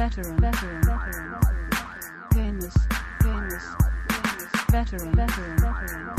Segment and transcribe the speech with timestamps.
[0.00, 1.40] veteran, veteran, veteran,
[2.32, 2.74] gamers,
[3.20, 3.62] gamers,
[4.08, 6.16] gamers, veteran, veteran, veteran,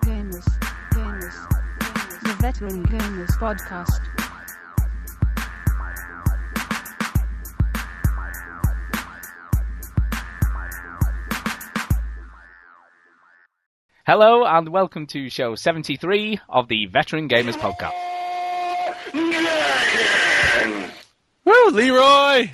[0.00, 0.48] gamers,
[0.94, 4.00] gamers, the Veteran Gamers Podcast.
[14.06, 17.92] Hello and welcome to show 73 of the Veteran Gamers Podcast.
[21.44, 22.50] Woo, Leroy!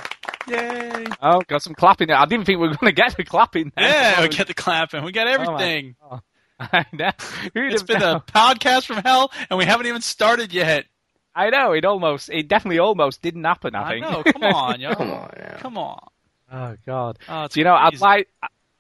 [0.49, 1.05] Yay!
[1.21, 2.17] Oh, got some clapping there.
[2.17, 3.89] I didn't think we were going to get the clapping there.
[3.89, 5.05] Yeah, we get the clapping.
[5.05, 5.97] We got Oh everything.
[6.09, 6.21] God.
[6.61, 7.11] I know.
[7.55, 8.17] Who'd it's have been known?
[8.17, 10.87] a podcast from hell, and we haven't even started yet.
[11.35, 14.03] I know, it almost, it definitely almost didn't happen, I I think.
[14.03, 14.23] know.
[14.23, 14.95] Come on, yo.
[14.95, 15.57] Come on now.
[15.59, 16.09] Come on.
[16.53, 17.19] oh, God.
[17.29, 18.29] Oh, it's you know, I'd like,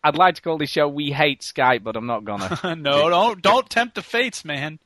[0.04, 2.76] I'd like to call this show We Hate Skype, but I'm not gonna.
[2.76, 4.78] no, don't don't tempt the fates, man.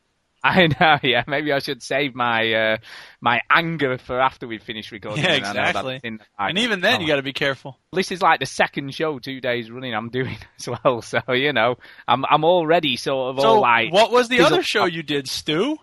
[0.51, 1.25] I know, yeah.
[1.27, 2.77] Maybe I should save my uh,
[3.21, 5.25] my anger for after we finish recording.
[5.25, 6.01] Yeah, exactly.
[6.05, 7.01] in And even then, Oh.
[7.03, 7.79] you got to be careful.
[7.93, 11.03] this is like the second show two days running I'm doing as well.
[11.03, 11.77] So you know,
[12.07, 15.29] I'm I'm already sort of So, all like, what was the other show you did,
[15.29, 15.79] Stu?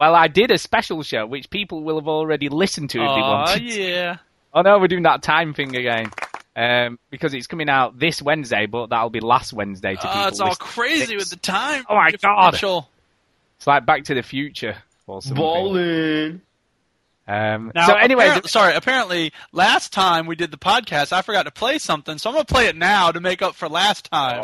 [0.00, 3.20] well, I did a special show which people will have already listened to if they
[3.20, 3.62] wanted.
[3.62, 4.16] Oh yeah.
[4.54, 6.10] Oh no, we're doing that time thing again.
[6.54, 10.10] Um, because it's coming out this Wednesday, but that'll be last Wednesday to people.
[10.14, 11.86] Oh, it's all crazy with the time.
[11.88, 12.54] Oh my God.
[13.62, 14.74] It's like Back to the Future
[15.06, 15.40] or something.
[15.40, 16.42] Ballin'.
[17.28, 18.74] Um, Now, so anyway, apparent- sorry.
[18.74, 22.44] Apparently, last time we did the podcast, I forgot to play something, so I'm gonna
[22.44, 24.42] play it now to make up for last time.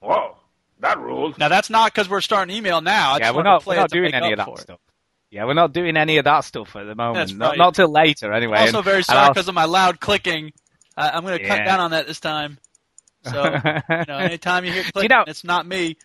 [0.00, 0.36] Whoa,
[0.80, 1.38] that ruled.
[1.38, 3.12] Now that's not because we're starting email now.
[3.14, 4.60] I yeah, we're not we're not doing any of that for it.
[4.60, 4.78] stuff.
[5.34, 7.16] Yeah, we're not doing any of that stuff at the moment.
[7.16, 7.58] That's not, right.
[7.58, 8.58] not till later, anyway.
[8.58, 10.52] Also, And- very sorry because of my loud clicking.
[10.96, 12.58] Uh, I'm going to cut down on that this time.
[13.24, 15.96] So, you know, anytime you hear clicking, know- it's not me.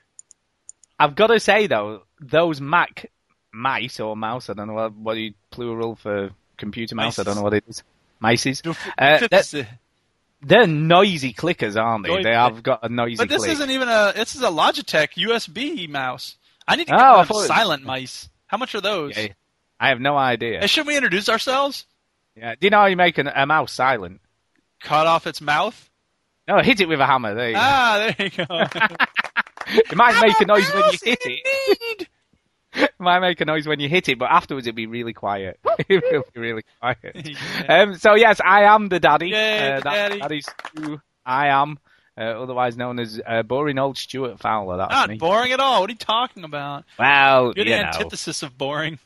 [0.97, 3.11] I've got to say though, those Mac
[3.53, 7.19] mice or mouse, I don't know what, what you plural for computer mouse.
[7.19, 7.83] I don't know what it is.
[8.21, 8.65] Mices.
[8.97, 9.63] Uh,
[10.41, 12.09] they're noisy clickers, aren't they?
[12.13, 12.23] Noisy.
[12.23, 13.17] They have got a noisy.
[13.17, 13.51] But this click.
[13.51, 14.11] isn't even a.
[14.15, 16.35] This is a Logitech USB mouse.
[16.67, 18.27] I need to get Oh, I one of thought it- silent mice.
[18.49, 19.15] How much are those?
[19.15, 19.29] Yeah,
[19.79, 20.59] I have no idea.
[20.59, 21.85] Hey, should we introduce ourselves?
[22.35, 22.55] Yeah.
[22.59, 24.21] Do you know how you make an, a mouse silent?
[24.81, 25.89] Cut off its mouth.
[26.47, 27.35] No, hit it with a hammer.
[27.35, 27.59] There you go.
[27.61, 28.95] Ah, there you go.
[29.71, 32.07] It might make a noise when you hit it.
[32.73, 35.59] It might make a noise when you hit it, but afterwards it'll be really quiet.
[35.89, 36.97] it will be really quiet.
[37.15, 37.81] Yeah.
[37.81, 39.29] Um, so yes, I am the daddy.
[39.29, 40.19] Yay, uh, daddy.
[40.19, 41.79] that is who I am,
[42.19, 44.77] uh, otherwise known as uh, boring old Stuart Fowler.
[44.77, 45.17] That's Not me.
[45.17, 45.81] boring at all.
[45.81, 46.83] What are you talking about?
[46.99, 48.99] Well, You're you the know, antithesis of boring.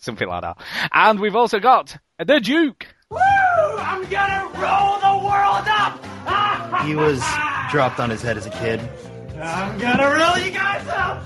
[0.00, 0.58] something like that.
[0.92, 2.86] And we've also got the Duke.
[3.10, 3.18] Woo!
[3.18, 6.84] I'm gonna roll the world up.
[6.84, 7.20] he was
[7.70, 8.80] dropped on his head as a kid.
[9.40, 11.24] I'm gonna roll you guys up.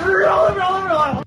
[0.00, 1.22] Roll, roll, roll.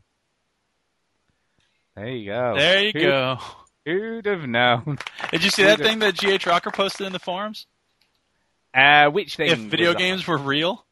[1.96, 2.54] There you go.
[2.58, 3.38] There you Who- go.
[3.86, 4.98] Who'd have known?
[5.32, 7.68] Did you see Who'd that have- thing that GH Rocker posted in the forums?
[8.78, 9.50] Uh, which thing?
[9.52, 10.86] If video games were real?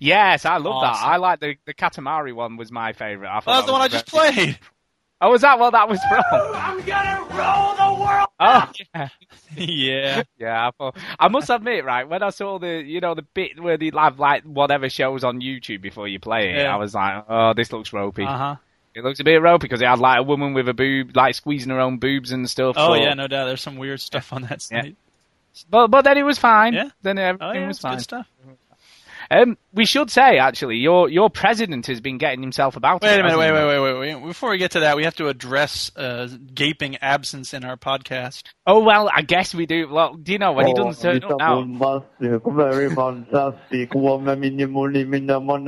[0.00, 0.96] Yes, I love that.
[0.96, 2.56] I like the the Katamari one.
[2.56, 3.28] Was my favorite.
[3.28, 4.58] I thought Well, that's that the one I just very- played.
[5.18, 6.22] Oh, was that what that was from?
[6.54, 8.28] I'm gonna roll the world.
[8.38, 9.08] Oh, yeah.
[9.56, 10.22] yeah.
[10.38, 13.58] Yeah, I, thought, I must admit, right, when I saw the, you know, the bit
[13.58, 16.74] where they have like whatever shows on YouTube before you play it, Yeah.
[16.74, 18.24] I was like, oh, this looks ropey.
[18.24, 18.56] Uh huh.
[18.94, 21.34] It looks a bit ropey because it had like a woman with a boob, like
[21.34, 22.74] squeezing her own boobs and stuff.
[22.78, 23.46] Oh but, yeah, no doubt.
[23.46, 24.82] There's some weird stuff on that Yeah.
[25.56, 25.70] Site.
[25.70, 26.74] But but then it was fine.
[26.74, 26.90] Yeah.
[27.02, 27.94] Then everything Oh yeah, was fine.
[27.96, 28.26] good stuff.
[29.28, 33.02] Um, we should say actually, your your president has been getting himself about.
[33.02, 33.52] Wait it, a minute, wait, he?
[33.52, 34.24] wait, wait, wait, wait.
[34.24, 38.44] Before we get to that, we have to address uh, gaping absence in our podcast.
[38.68, 39.88] Oh well, I guess we do.
[39.88, 41.60] Well, do you know when he Oh, doesn't turn up now?
[41.60, 43.94] fantastic, very fantastic.
[43.94, 45.66] Woman, minimally, minimally,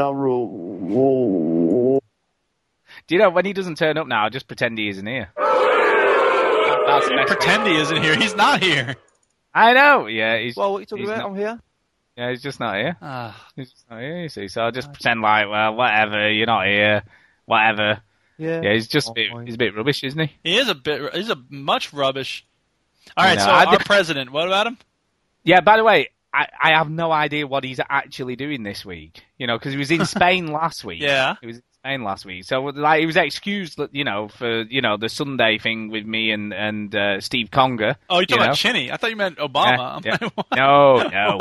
[3.08, 4.26] Do you know when he doesn't turn up now?
[4.26, 5.32] I just pretend he isn't here.
[5.36, 8.14] That's Pretend he isn't here.
[8.16, 8.94] He's not here.
[9.60, 10.06] I know.
[10.06, 11.18] Yeah, he's Well, what are you talking about?
[11.18, 11.60] not- I'm here.
[12.16, 12.96] yeah, he's just not here.
[13.02, 14.22] Ah, He's just not here.
[14.22, 16.30] You see, so I just pretend like, well, whatever.
[16.30, 17.02] You're not here.
[17.46, 18.00] Whatever.
[18.38, 18.60] Yeah.
[18.62, 19.30] Yeah, he's just a bit.
[19.44, 20.32] He's a bit rubbish, isn't he?
[20.44, 21.14] he is a bit.
[21.14, 22.46] He's a much rubbish.
[23.16, 24.30] All You right, know, so I our did- president.
[24.30, 24.78] What about him?
[25.44, 25.60] Yeah.
[25.60, 29.22] By the way, I I have no idea what he's actually doing this week.
[29.38, 31.00] You know, because he was in Spain last week.
[31.02, 31.36] Yeah.
[31.40, 34.82] He was in Spain last week, so like he was excused, you know, for you
[34.82, 37.96] know the Sunday thing with me and and uh, Steve Conger.
[38.10, 38.56] Oh, you're talking you about?
[38.56, 38.92] Chinny.
[38.92, 39.96] I thought you meant Obama.
[39.96, 40.46] I'm Yeah, like.
[40.54, 41.38] No, no,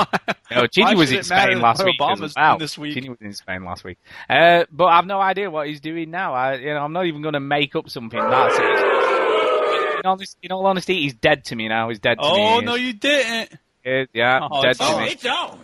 [0.52, 0.68] no.
[0.78, 2.58] Why was in Spain last week Obama's as well.
[2.58, 2.94] this week?
[2.94, 3.98] Chinny was in Spain last week.
[4.30, 6.34] Uh, but I've no idea what he's doing now.
[6.34, 8.18] I, you know, I'm not even going to make up something.
[8.20, 10.00] That's it.
[10.00, 11.90] In, honest, in all honesty, he's dead to me now.
[11.90, 12.30] He's dead to me.
[12.30, 13.52] Oh no, you didn't.
[13.84, 15.08] Yeah, Oh, dead it's to me.
[15.10, 15.60] It's on.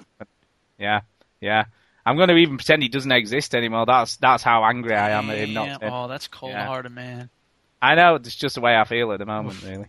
[0.78, 1.02] Yeah,
[1.40, 1.66] yeah.
[2.06, 3.86] I'm going to even pretend he doesn't exist anymore.
[3.86, 5.80] That's that's how angry I am at him not.
[5.82, 5.94] Damn.
[5.94, 7.30] Oh, that's cold hearted, man.
[7.82, 9.88] I know it's just the way I feel at the moment, really.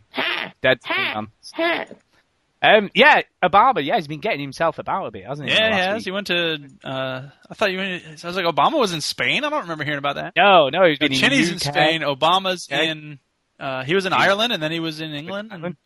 [0.63, 1.29] Dead to me,
[1.59, 1.87] man.
[2.63, 3.85] Um, yeah, Obama.
[3.85, 5.55] Yeah, he's been getting himself about a bit, hasn't he?
[5.55, 5.97] Yeah, in he the has.
[5.97, 6.05] week?
[6.07, 6.59] He went to.
[6.83, 8.25] Uh, I thought you went.
[8.25, 9.45] I was like, Obama was in Spain.
[9.45, 10.33] I don't remember hearing about that.
[10.35, 12.01] No, no, he's been in Chinny's in Spain.
[12.01, 12.89] Obama's Okay.
[12.89, 13.19] in.
[13.61, 15.51] Uh, he was in Ireland, and then he was in England.
[15.53, 15.77] and-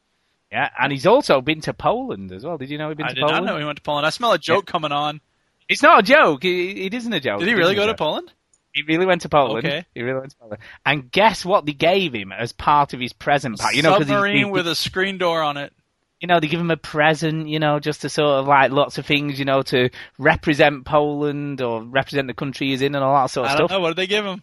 [0.53, 2.57] Yeah, and he's also been to Poland as well.
[2.59, 3.45] Did you know he'd been I to did Poland?
[3.47, 4.07] not know he went to Poland.
[4.07, 5.21] I smell a joke coming on.
[5.69, 6.45] It's not a joke.
[6.45, 7.41] It, it isn't a joke.
[7.41, 7.95] Did he really go to.
[7.95, 8.33] Poland?
[8.75, 9.67] He really went to Poland.
[9.67, 9.85] Okay.
[9.95, 10.61] He really went to Poland.
[10.87, 13.75] And guess what they gave him as part of his present pack?
[13.75, 15.73] You know, 'cause he- Submarine he- with a screen door on it.
[16.21, 18.99] you know, they give him a present, you know, just to sort of like lots
[18.99, 19.89] of things, you know, to
[20.19, 23.69] represent Poland or represent the country he's in and all that sort of I don't
[23.69, 23.77] stuff.
[23.77, 23.81] know.
[23.81, 24.43] What did they give him?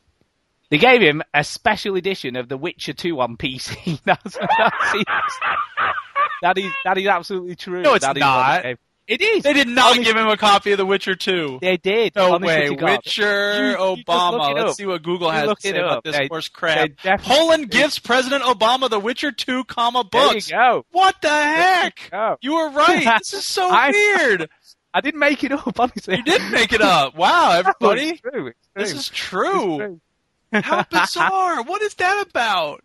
[0.69, 3.99] They gave him a special edition of The Witcher 2 on PC.
[4.05, 4.95] that's, that's
[6.41, 7.81] that is that is absolutely true.
[7.83, 8.65] No, it's That not.
[9.07, 9.43] They It is.
[9.43, 11.59] They did not give him a copy of The Witcher 2.
[11.61, 12.15] They did.
[12.15, 12.69] No honest way.
[12.71, 14.53] Witcher, You- you Obama.
[14.55, 14.75] Let's up.
[14.75, 16.03] see what Google You has to say about up.
[16.03, 16.89] this They- horse crap.
[17.19, 20.47] Poland gives President Obama The Witcher 2, comma books.
[20.49, 20.85] There you go.
[20.91, 22.09] What the heck?
[22.11, 22.37] go.
[22.41, 23.05] You were right.
[23.19, 24.49] This is so I- weird.
[24.93, 26.15] I didn't make it up, honestly.
[26.17, 27.15] You didn't make it up.
[27.17, 28.11] Wow, everybody.
[28.11, 28.47] It's true.
[28.47, 29.77] It's This is true.
[29.77, 30.01] true.
[30.53, 31.63] How bizarre!
[31.63, 32.81] What is that about?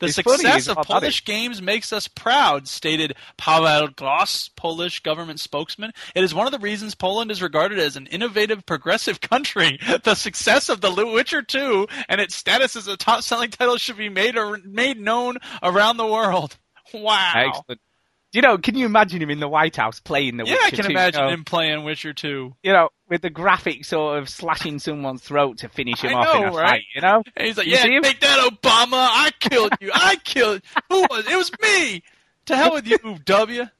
[0.00, 1.00] The It's success it's of not funny.
[1.00, 5.92] Polish games makes us proud, stated Paweł Graś, Polish government spokesman.
[6.14, 9.78] It is one of the reasons Poland is regarded as an innovative, progressive country.
[10.04, 14.08] The success of The Witcher 2 and its status as a top-selling title should be
[14.08, 16.56] made or made known around the world.
[16.94, 17.32] Wow.
[17.34, 17.80] Excellent.
[18.32, 20.66] You know, can you imagine him in the White House playing the Yeah, Witcher Yeah,
[20.66, 21.28] I can 2, imagine know?
[21.30, 22.54] him playing Witcher 2.
[22.62, 26.36] you know, with the graphic sort of slashing someone's throat to finish him I off
[26.36, 26.68] in a right?
[26.68, 27.22] fight, you know?
[27.36, 28.92] And he's like, You "Yeah, take that, Obama!
[28.92, 29.90] I killed you!
[29.94, 30.60] I killed
[30.90, 31.26] who was?
[31.26, 32.02] It was me!
[32.46, 33.64] To hell with you, W."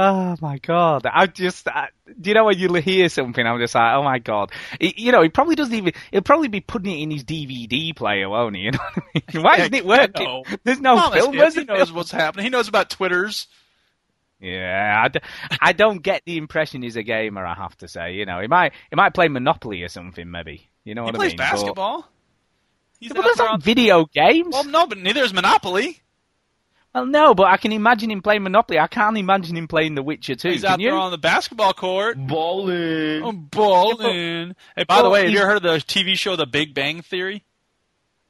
[0.00, 1.06] Oh my god!
[1.12, 1.88] I just, I,
[2.20, 4.52] do you know when you hear something, I'm just like, oh my god!
[4.80, 5.92] He, you know, he probably doesn't even.
[6.12, 8.62] He'll probably be putting it in his DVD player, won't he?
[8.62, 9.42] You know what I mean?
[9.42, 10.44] Why isn't it working?
[10.62, 11.32] There's no Thomas film.
[11.52, 12.44] He knows what's happening.
[12.44, 13.48] He knows about Twitters.
[14.40, 15.20] Yeah, I, d-
[15.60, 17.44] I don't get the impression he's a gamer.
[17.44, 20.68] I have to say, you know, he might he might play Monopoly or something, maybe.
[20.84, 21.36] You know He what I plays mean?
[21.38, 22.08] But- basketball.
[23.00, 24.52] He's But, out those there aren't on- video games.
[24.52, 26.00] Well, no, but neither is Monopoly.
[26.94, 28.78] Well, no, but I can imagine him playing Monopoly.
[28.80, 30.50] I can't imagine him playing The Witcher too.
[30.50, 30.90] He's can out you?
[30.90, 32.16] there on the basketball court.
[32.18, 33.22] Bowling.
[33.22, 34.56] Oh, balling.
[34.76, 37.02] Hey, by the way, have you he's- heard of the TV show The Big Bang
[37.02, 37.44] Theory?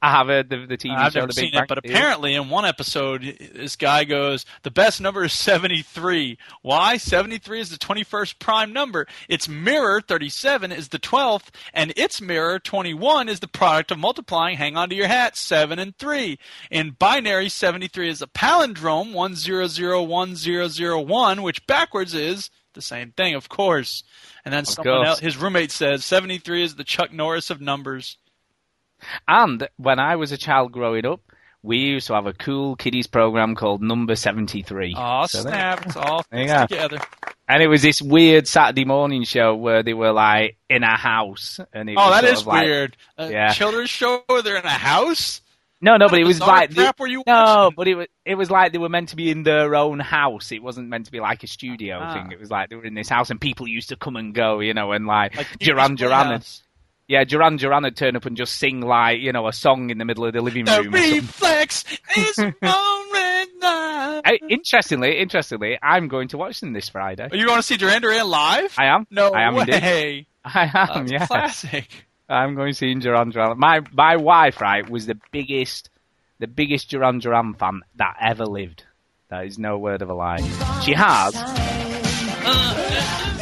[0.01, 2.49] I have heard the, the TV I've show, never seen Bang it, but apparently in
[2.49, 3.21] one episode,
[3.53, 6.37] this guy goes, "The best number is 73.
[6.61, 6.95] Why?
[6.95, 9.07] 73 is the 21st prime number.
[9.27, 14.57] Its mirror 37 is the 12th, and its mirror 21 is the product of multiplying.
[14.57, 16.39] Hang on to your hat, seven and three.
[16.71, 24.03] In binary, 73 is a palindrome, 1001001, which backwards is." The same thing, of course.
[24.45, 25.07] And then someone course.
[25.07, 28.17] else, his roommate says 73 is the Chuck Norris of numbers.
[29.27, 31.21] And when I was a child growing up,
[31.61, 34.95] we used to have a cool kiddies program called Number 73.
[34.97, 35.85] Oh, So snap.
[35.85, 36.75] It's all There you fixed go.
[36.87, 36.99] together.
[37.49, 41.59] And it was this weird Saturday morning show where they were like in a house.
[41.73, 42.97] And it Oh, was that sort is of like- weird.
[43.17, 43.51] A Yeah.
[43.53, 45.41] children's show where they're in a house?
[45.81, 47.75] No, no, but it was like crap were you no, watching?
[47.77, 50.51] but it was it was like they were meant to be in their own house.
[50.51, 52.13] It wasn't meant to be like a studio Ah.
[52.13, 52.31] thing.
[52.33, 54.59] It was like they were in this house and people used to come and go,
[54.59, 56.63] you know, and like, Like Duran Pee-wee's Duran, and, Playhouse.
[57.09, 59.97] Yeah, Duran Duran would turn up and just sing like you know a song in
[59.97, 60.93] the middle of the living The room.
[60.93, 61.15] or something.
[61.15, 61.83] reflex
[62.15, 64.21] is on red line.
[64.49, 67.27] Interestingly, interestingly, I'm going to watch them this Friday.
[67.29, 68.73] Are you going to see Duran Duran live?
[68.77, 69.05] I am.
[69.11, 69.73] No I am indeed.
[69.81, 70.27] way.
[70.45, 71.07] I am.
[71.07, 72.05] That's yeah, classic.
[72.29, 73.57] I'm going to see Duran Duran.
[73.59, 75.89] My my wife, right, was the biggest,
[76.39, 78.83] the biggest Duran Duran fan that ever lived.
[79.29, 80.41] That is no word of a lie.
[80.83, 81.35] She has.
[82.41, 83.38] Uh,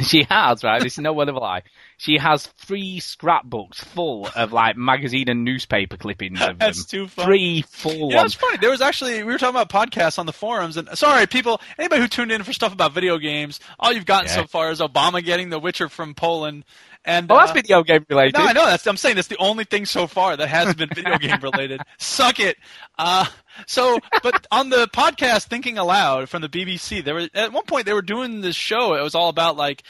[0.06, 0.82] She has, right?
[0.82, 1.62] This is no word of a lie.
[1.98, 7.00] She has three scrapbooks full of like magazine and newspaper clippings of That's them.
[7.04, 7.26] too funny.
[7.26, 8.32] Three full ones.
[8.32, 8.56] it's funny.
[8.56, 12.00] There was actually we were talking about podcasts on the forums, and sorry, people, anybody
[12.02, 14.36] who tuned in for stuff about video games, all you've gotten Yeah.
[14.36, 16.64] so far is Obama getting The Witcher from Poland,
[17.04, 18.34] and Well, that's uh, video game related.
[18.34, 18.66] No, I know.
[18.66, 21.80] That's I'm saying that's the only thing so far that hasn't been video game related.
[21.98, 22.56] Suck it.
[22.98, 23.26] Uh,
[23.66, 27.86] so, but on the podcast Thinking Allowed from the BBC, there were at one point
[27.86, 28.94] they were doing this show.
[28.94, 29.82] It was all about like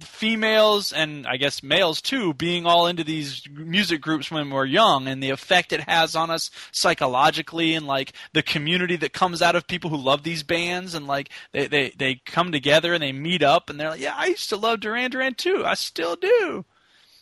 [0.00, 5.08] females and I guess males too being all into these music groups when we're young
[5.08, 9.56] and the effect it has on us psychologically and like the community that comes out
[9.56, 13.12] of people who love these bands and like they they they come together and they
[13.12, 15.64] meet up and they're like, yeah, I used to love Duran Duran too.
[15.64, 16.64] I still do.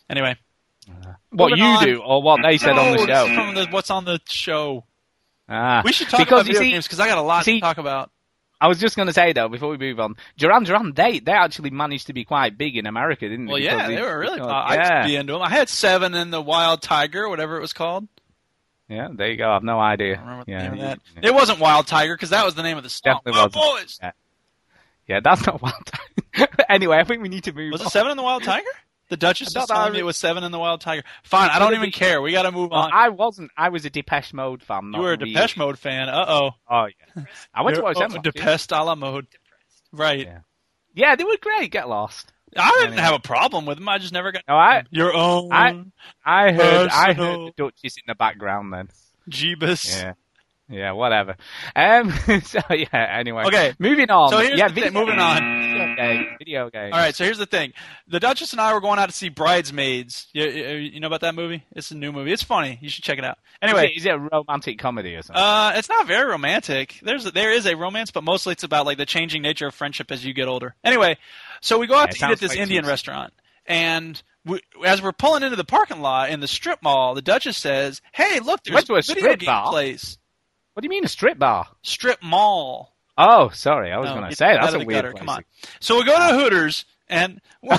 [0.09, 0.37] Anyway,
[1.31, 1.83] what you on.
[1.83, 3.53] do or what they said on the show.
[3.53, 4.85] The, what's on the show?
[5.49, 7.55] Ah, We should talk because about video see, games because I got a lot see-
[7.55, 8.11] to talk about.
[8.59, 11.31] I was just going to say though, before we move on, Duran Duran, they they
[11.31, 13.51] actually managed to be quite big in America, didn't they?
[13.53, 14.35] Well, yeah, Because they were really.
[14.39, 15.41] because- I yeah, used to be into them.
[15.43, 18.07] I had seven in the Wild Tiger, whatever it was called.
[18.89, 19.09] yeah.
[19.13, 19.51] There you go.
[19.51, 20.13] I've no idea.
[20.13, 20.99] I don't remember the yeah, name of that.
[21.21, 21.29] yeah.
[21.29, 23.01] It wasn't Wild Tiger because that was the name of the song.
[23.23, 23.53] Definitely Oh, wasn't.
[23.53, 23.99] boys.
[24.01, 24.11] Yeah.
[25.07, 25.75] Yeah, that's not wild.
[25.85, 26.47] Tiger.
[26.69, 27.71] anyway, I think we need to move.
[27.73, 27.87] Was on.
[27.87, 28.65] it seven in the Wild Tiger?
[29.09, 31.03] The Duchess was I me it was seven in the Wild Tiger.
[31.23, 32.21] Fine, I don't even care.
[32.21, 32.91] We got to move Well, on.
[32.93, 33.51] I wasn't.
[33.57, 34.91] I was a Depeche Mode fan.
[34.93, 36.09] you were a Depeche Mode fan.
[36.09, 36.51] Uh oh.
[36.69, 37.23] Oh yeah.
[37.53, 38.11] I went to watch them.
[38.11, 38.21] year.
[38.21, 39.27] Depeche a la mode.
[39.93, 40.25] Right.
[40.25, 40.39] Yeah.
[40.93, 41.71] Yeah, they were great.
[41.71, 42.33] Get lost.
[42.55, 43.01] I didn't Anyway.
[43.03, 43.87] have a problem with them.
[43.87, 45.83] I just never got No, I your own I-
[46.25, 48.89] I heard I heard the Duchess in the background then.
[49.29, 50.01] Jeebus.
[50.01, 50.13] Yeah.
[50.69, 51.37] Yeah, whatever.
[51.75, 52.13] Um.
[52.43, 52.87] So yeah.
[52.93, 53.43] Anyway.
[53.45, 53.73] Okay.
[53.79, 54.29] Moving on.
[54.31, 55.41] So here's yeah, the thing, moving on.
[56.01, 56.35] Video game.
[56.39, 56.93] Video game.
[56.93, 57.73] All right, so here's the thing.
[58.07, 60.27] The Duchess and I were going out to see Bridesmaids.
[60.33, 61.63] You, you, know about that movie?
[61.75, 62.31] It's a new movie.
[62.31, 62.77] It's funny.
[62.81, 63.37] You should check it out.
[63.61, 65.41] Anyway, is it, is it a romantic comedy or something?
[65.41, 66.99] uh, it's not very romantic.
[67.01, 70.11] There's there is a romance, but mostly it's about like the changing nature of friendship
[70.11, 70.75] as you get older.
[70.83, 71.17] Anyway,
[71.61, 73.33] so we go out Yeah, to eat at this too Indian restaurant,
[73.65, 77.57] and we, as we're pulling into the parking lot in the strip mall, the Duchess
[77.57, 79.71] says, "Hey, look, there's Went to a video strip game bar?
[79.71, 80.17] place,
[80.73, 81.67] what do you mean a strip bar?
[81.81, 83.91] strip mall." Oh, sorry.
[83.91, 85.11] I was No, going to say that's a weird gutter.
[85.11, 85.19] place.
[85.19, 85.43] Come on.
[85.79, 87.41] So we go to Hooters and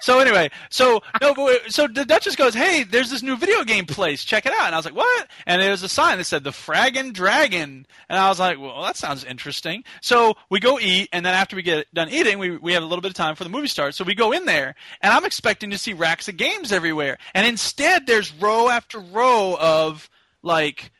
[0.00, 3.84] so anyway, so no, but so the Duchess goes, "Hey, there's this new video game
[3.84, 4.24] place.
[4.24, 6.42] Check it out." And I was like, "What?" And there was a sign that said
[6.42, 11.10] "The Fraggin' Dragon," and I was like, "Well, that sounds interesting." So we go eat,
[11.12, 13.34] and then after we get done eating, we we have a little bit of time
[13.36, 13.98] for the movie starts.
[13.98, 17.46] So we go in there, and I'm expecting to see racks of games everywhere, and
[17.46, 20.08] instead there's row after row of
[20.42, 20.90] like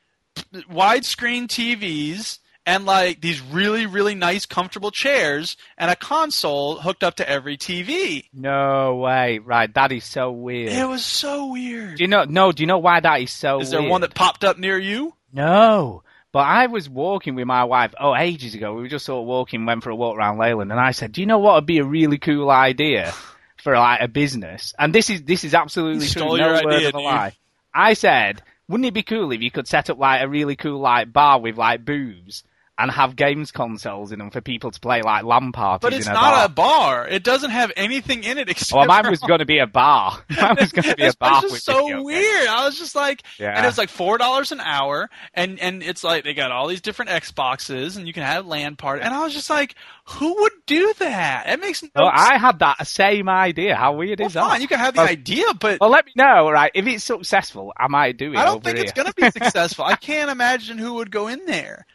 [0.70, 7.16] widescreen TVs and like these really really nice comfortable chairs and a console hooked up
[7.16, 8.26] to every TV.
[8.32, 9.38] No way.
[9.38, 9.73] Right.
[9.75, 10.73] That is so weird.
[10.73, 11.97] It was so weird.
[11.97, 12.25] do you know?
[12.25, 12.52] No.
[12.52, 13.61] Do you know why that is so?
[13.61, 13.90] Is there weird?
[13.90, 15.14] one that popped up near you?
[15.32, 16.02] No.
[16.32, 18.75] But I was walking with my wife, oh, ages ago.
[18.75, 21.11] We were just sort of walking, went for a walk around Leyland, and I said,
[21.11, 23.12] "Do you know what would be a really cool idea
[23.56, 26.23] for like a business?" And this is this is absolutely You true.
[26.23, 27.32] no your word of a lie.
[27.75, 30.79] I said, "Wouldn't it be cool if you could set up like a really cool
[30.79, 32.45] like bar with like booths
[32.80, 36.06] and have games consoles in them for people to play like LAN parties But it's
[36.06, 37.08] a not bar?" a bar.
[37.08, 38.72] It doesn't have anything in it except.
[38.76, 40.22] Well, mine was going to be a bar.
[40.30, 41.40] Mine was going to be a bar.
[41.44, 42.49] It's just so weird.
[42.49, 43.56] I was just like, Yeah.
[43.56, 46.80] and it's like four dollars an hour, and and it's like they got all these
[46.80, 50.52] different Xboxes, and you can have LAN party, and I was just like, who would
[50.66, 51.44] do that?
[51.49, 52.10] It makes no Well.
[52.12, 53.76] I had that same idea.
[53.76, 54.60] How weird Well, is that?
[54.60, 56.70] you can have the Well- idea, but Well, let me know, right?
[56.75, 58.37] If it's successful, I might do it.
[58.38, 58.84] I don't over think here.
[58.84, 59.84] it's going to be successful.
[59.84, 61.87] I can't imagine who would go in there.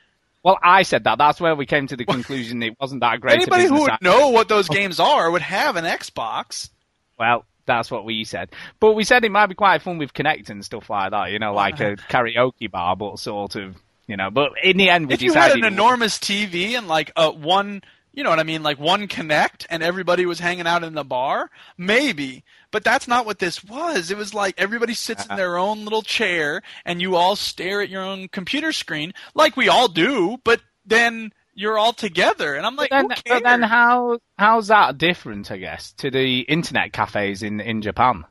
[0.46, 1.18] Well, I said that.
[1.18, 3.38] That's where we came to the conclusion it wasn't that great.
[3.38, 3.98] Anybody who would idea.
[4.04, 6.70] know what those games are would have an Xbox.
[7.18, 8.50] Well, that's what we said.
[8.80, 11.32] But we said it might be quite fun with Kinect and stuff like that.
[11.32, 13.76] You know, like a karaoke bar, but sort of,
[14.06, 14.30] you know.
[14.30, 15.66] But in the end, we If you had decided.
[15.66, 17.82] an enormous TV and like a one,
[18.16, 21.04] you know what I mean, like one Kinect, and everybody was hanging out in the
[21.04, 22.44] bar, maybe.
[22.72, 24.12] But that's not what this was.
[24.12, 25.34] It was like everybody sits Uh-huh.
[25.34, 29.56] in their own little chair, and you all stare at your own computer screen, like
[29.58, 30.38] we all do.
[30.44, 34.68] But then you're all together, and I'm like, But then, who but then how how's
[34.68, 35.52] that different?
[35.52, 38.26] I guess to the internet cafes in in Japan.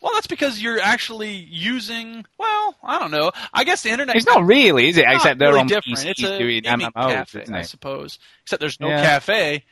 [0.00, 2.24] Well, that's because you're actually using.
[2.38, 3.32] Well, I don't know.
[3.52, 4.14] I guess the internet.
[4.16, 5.04] It's not really, is it?
[5.08, 5.98] Except they're really on different.
[5.98, 8.18] PCs It's a doing MMOs, cafe, I suppose.
[8.42, 9.02] Except there's no Yeah.
[9.02, 9.64] cafe.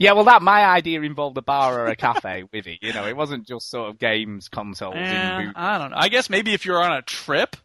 [0.00, 2.78] Yeah, well, that my idea involved a bar or a cafe with it.
[2.82, 5.52] You know, it wasn't just sort of games consoles in Eh.
[5.54, 5.96] I don't know.
[5.96, 7.56] I guess maybe if you're on a trip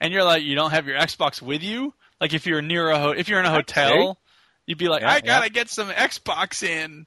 [0.00, 2.98] and you're like you don't have your Xbox with you, like if you're near a
[2.98, 4.20] ho- if you're in a hotel,
[4.66, 5.48] you'd be like, Yeah, I gotta yeah.
[5.48, 7.06] get some Xbox in.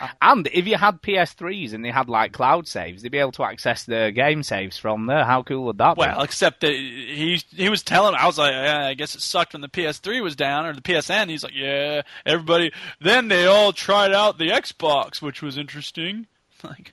[0.00, 0.14] Ah.
[0.22, 3.44] And if you had PS3s and they had like cloud saves, they'd be able to
[3.44, 5.24] access the game saves from there.
[5.24, 6.00] How cool would that be?
[6.00, 8.14] Well, except that he he was telling.
[8.14, 10.80] I was like, yeah, I guess it sucked when the PS3 was down or the
[10.80, 11.28] PSN.
[11.28, 12.72] He's like, yeah, everybody.
[13.00, 16.26] Then they all tried out the Xbox, which was interesting.
[16.64, 16.92] Like,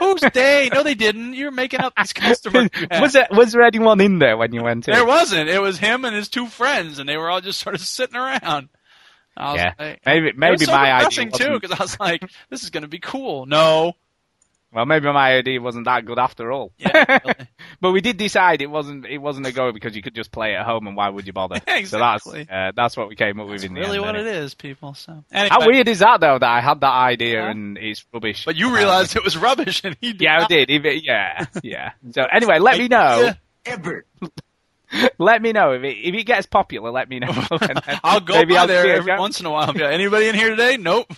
[0.00, 0.68] who's they?
[0.72, 1.34] No, they didn't.
[1.34, 2.68] You're making up these customers.
[2.74, 2.80] be?
[2.80, 3.00] you had.
[3.00, 4.92] was there was there anyone in there when you went in?
[4.92, 5.48] There wasn't.
[5.48, 8.16] It was him and his two friends, and they were all just sort of sitting
[8.16, 8.70] around.
[9.36, 9.72] I was Yeah.
[9.78, 12.88] like, Maybe maybe my idea too, wasn't, because I was like, "This is going to
[12.88, 13.94] be cool." No,
[14.72, 16.72] well maybe my idea wasn't that good after all.
[16.78, 17.34] Yeah, really.
[17.80, 20.52] but we did decide it wasn't it wasn't a go because you could just play
[20.52, 21.60] it at home and why would you bother?
[21.66, 21.84] Exactly.
[21.86, 24.06] So that's uh, that's what we came up with that's in the really end.
[24.06, 24.30] what anyway.
[24.36, 24.94] it is, people.
[24.94, 26.38] So anyway, How weird is that though?
[26.38, 27.50] That I had that idea Yeah.
[27.50, 28.44] and it's rubbish.
[28.44, 30.70] But you realized it was rubbish, and he did Yeah, I did.
[30.70, 31.92] If yeah, yeah.
[32.12, 33.32] So anyway, let me know.
[33.66, 33.76] Yeah.
[35.18, 36.90] Let me know if it if it gets popular.
[36.90, 37.28] Let me know.
[38.04, 39.68] I'll go maybe by I'll there every once in a while.
[39.68, 40.76] Like, Anybody in here today?
[40.76, 41.12] Nope.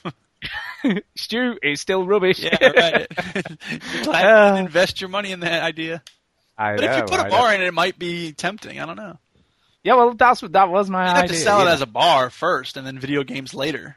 [1.17, 2.39] Stu, it's still rubbish.
[2.39, 3.07] yeah, right.
[4.07, 6.03] Uh, invest your money in that idea.
[6.57, 6.91] I But know.
[6.93, 7.31] if you put I a know.
[7.31, 8.79] bar in it, it might be tempting.
[8.81, 9.19] I don't know.
[9.83, 11.21] Yeah, well, that's what that was my You idea.
[11.23, 13.97] have to sell it as a bar first, and then video games later.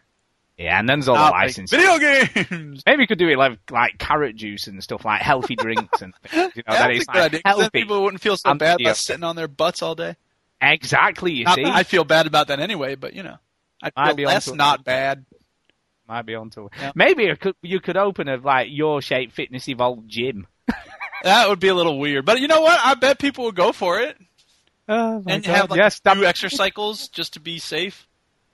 [0.60, 1.80] Yeah, and then there's all the Not licensing.
[1.80, 2.84] video games.
[2.86, 6.14] Maybe we could do it like like carrot juice and stuff like healthy drinks and
[6.28, 6.52] things.
[6.56, 7.70] You know, Yeah, it's a like idea, 'cause then healthy.
[7.80, 10.16] people wouldn't feel so bad about sitting on their butts all day.
[10.62, 11.32] Exactly.
[11.32, 13.38] You Not see, I feel bad about that anyway, but you know,
[13.82, 14.58] I Might feel be less onto it.
[14.58, 15.26] not bad.
[16.08, 16.74] might be onto it.
[16.78, 16.92] Yeah.
[16.96, 20.48] Maybe you could you could open a like your shape fitness evolved gym.
[21.24, 22.80] That would be a little weird, but you know what?
[22.82, 24.18] I bet people would go for it
[24.88, 25.46] Oh and God.
[25.56, 28.08] have like yes, two that, extra cycles just to be safe.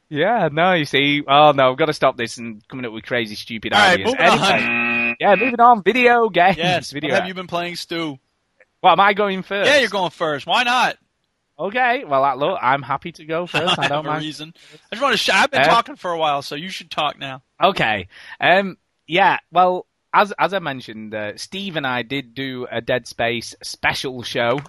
[0.10, 0.50] Yeah.
[0.52, 1.24] No, you see.
[1.28, 3.94] Oh no, I've got to stop this and coming up with crazy, stupid All right,
[4.00, 4.06] ideas.
[4.08, 5.84] moving Anyway, yeah, moving on.
[5.84, 6.58] Video games.
[6.58, 6.92] Yes.
[6.92, 7.12] video.
[7.12, 8.18] What have you been playing, Stu?
[8.82, 9.70] What am I going first?
[9.70, 10.46] Yeah, you're going first.
[10.46, 10.98] Why not?
[11.58, 12.04] Okay.
[12.06, 13.80] Well, look, I'm happy to go first.
[13.80, 14.24] I have don't a mind.
[14.24, 14.54] reason.
[14.92, 15.18] I just want to.
[15.18, 17.42] Sh- I've been Uh, talking for a while, so you should talk now.
[17.64, 18.08] Okay.
[18.40, 18.78] Um.
[19.08, 19.38] Yeah.
[19.52, 24.22] Well, as as I mentioned, uh, Steve and I did do a Dead Space special
[24.24, 24.60] show.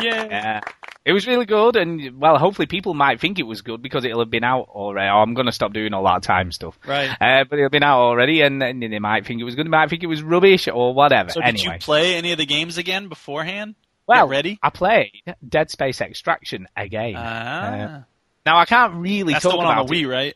[0.00, 0.60] Yeah.
[0.64, 0.70] Uh,
[1.06, 4.18] it was really good, and well, hopefully people might think it was good because it'll
[4.18, 5.08] have been out already.
[5.08, 6.76] Oh, I'm going to stop doing all that time stuff.
[6.86, 7.08] Right.
[7.08, 9.66] Uh, but it'll have been out already, and, and they might think it was good.
[9.66, 11.30] They might think it was rubbish or whatever.
[11.30, 13.76] So did anyway, you play any of the games again beforehand?
[14.08, 14.58] well, Get ready.
[14.62, 17.14] I played Dead Space Extraction again.
[17.16, 18.04] Ah,
[18.44, 20.04] now I can't really that's talk the one about on the it.
[20.04, 20.34] Wii, right?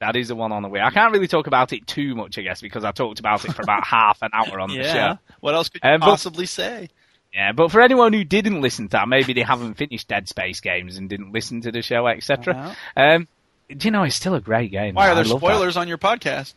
[0.00, 0.80] That is the one on the way.
[0.80, 3.52] I can't really talk about it too much, I guess, because I talked about it
[3.52, 4.92] for about half an hour on the yeah.
[5.14, 5.18] show.
[5.40, 6.88] What else could you Uh, but- possibly say?
[7.34, 10.60] Yeah, but for anyone who didn't listen to that, maybe they haven't finished Dead Space
[10.60, 12.74] games and didn't listen to the show, etc.
[12.96, 13.28] Um,
[13.68, 14.94] do you know it's still a great game?
[14.94, 15.46] Why are there love that.
[15.46, 16.54] spoilers on your podcast?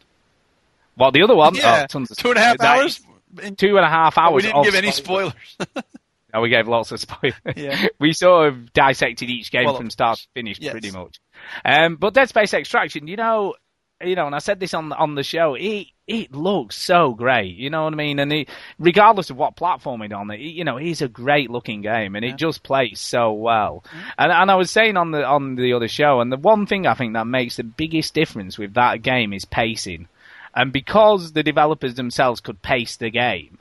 [0.98, 3.00] Well, the other one, yeah, oh, tons of two and a half that hours.
[3.00, 4.36] is Two and a half hours.
[4.36, 5.34] we didn't of give any spoilers.
[5.48, 5.86] spoilers.
[6.34, 7.36] No, we gave lots of spoilers.
[7.58, 7.88] Yeah.
[8.00, 10.72] we sort of dissected each game Well, from start to finish, Yes.
[10.72, 11.20] pretty much.
[11.66, 13.56] Um, but Dead Space Extraction, you know,
[14.02, 15.56] you know, and I said this on on the show.
[15.56, 18.20] It it looks so great, you know what I mean.
[18.20, 18.50] And it,
[18.80, 22.26] regardless of what platform it's on, it, you know, it's a great looking game, and
[22.26, 23.84] it just plays so well.
[24.18, 26.86] And and I was saying on the on the other show, and the one thing
[26.86, 30.08] I think that makes the biggest difference with that game is pacing.
[30.54, 33.58] And because the developers themselves could pace the game,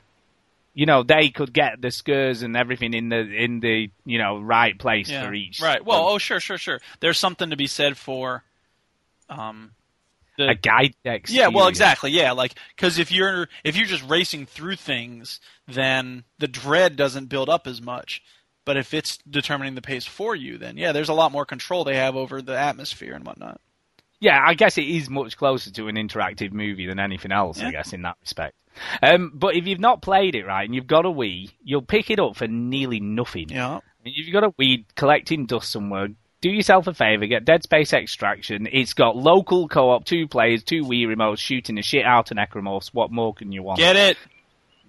[0.73, 4.39] you know, they could get the skurs and everything in the in the you know
[4.39, 5.25] right place Yeah.
[5.25, 5.61] for each.
[5.61, 5.83] Right.
[5.83, 6.79] Well, oh, sure, sure, sure.
[6.99, 8.43] There's something to be said for,
[9.29, 9.71] um,
[10.45, 11.33] the a guide text.
[11.33, 11.47] yeah.
[11.47, 12.11] Well, exactly.
[12.11, 17.27] Yeah, like because if you're if you're just racing through things, then the dread doesn't
[17.27, 18.21] build up as much.
[18.63, 21.83] But if it's determining the pace for you, then yeah, there's a lot more control
[21.83, 23.59] they have over the atmosphere and whatnot.
[24.19, 27.59] Yeah, I guess it is much closer to an interactive movie than anything else.
[27.59, 28.55] I guess in that respect.
[29.01, 32.11] Um, but if you've not played it right and you've got a Wii, you'll pick
[32.11, 33.49] it up for nearly nothing.
[33.49, 33.79] Yeah.
[34.05, 36.09] If you've got a Wii collecting dust somewhere,
[36.41, 38.67] do yourself a favor, get Dead Space Extraction.
[38.71, 42.89] It's got local co-op, two players, two Wii remotes, shooting the shit out of Necromorphs.
[42.93, 43.77] What more can you want?
[43.79, 44.17] Get it,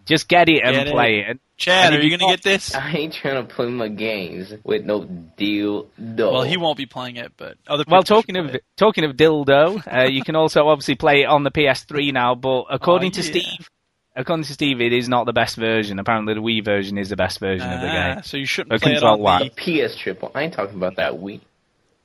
[0.06, 0.92] Just get it and Get it.
[0.92, 1.26] play it.
[1.30, 1.92] And, Chad?
[1.92, 2.74] And Are you you gonna get this?
[2.74, 5.88] I ain't trying to play my games with no deal.
[5.96, 6.32] Though.
[6.32, 7.84] Well, he won't be playing it, but other.
[7.86, 8.64] well, people should talking of play it.
[8.76, 12.34] talking of dildo, uh, you can also obviously play it on the PS3 now.
[12.34, 13.22] But according Oh, to.
[13.22, 13.68] Steve,
[14.16, 15.98] according to Steve, it is not the best version.
[15.98, 18.22] Apparently, the Wii version is the best version of the Ah, game.
[18.22, 19.50] so you shouldn't The play it on wise.
[19.56, 19.86] the.
[19.88, 20.30] PS triple.
[20.34, 21.40] I ain't talking about that Wii.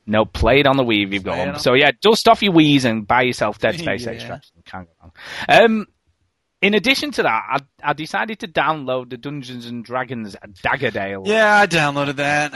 [0.05, 1.49] No, play it on the Wii if you've got one.
[1.49, 4.11] on- So yeah, dust off your Wii's and buy yourself Dead Space Yeah.
[4.13, 4.55] Extraction.
[4.65, 5.11] Can't go wrong.
[5.49, 5.87] Um,
[6.61, 11.27] in addition to that, I, I decided to download the Dungeons and Dragons Daggerdale.
[11.27, 12.53] Yeah, I downloaded that.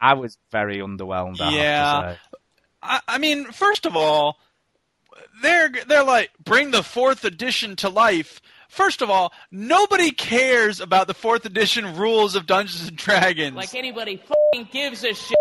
[0.00, 1.40] I was very underwhelmed.
[1.40, 2.16] I Yeah.
[2.82, 4.38] I, I mean, first of all,
[5.42, 8.40] they're they're like bring the fourth edition to life.
[8.74, 13.54] First of all, nobody cares about the fourth edition rules of Dungeons and Dragons.
[13.54, 15.38] Like anybody fucking gives a shit.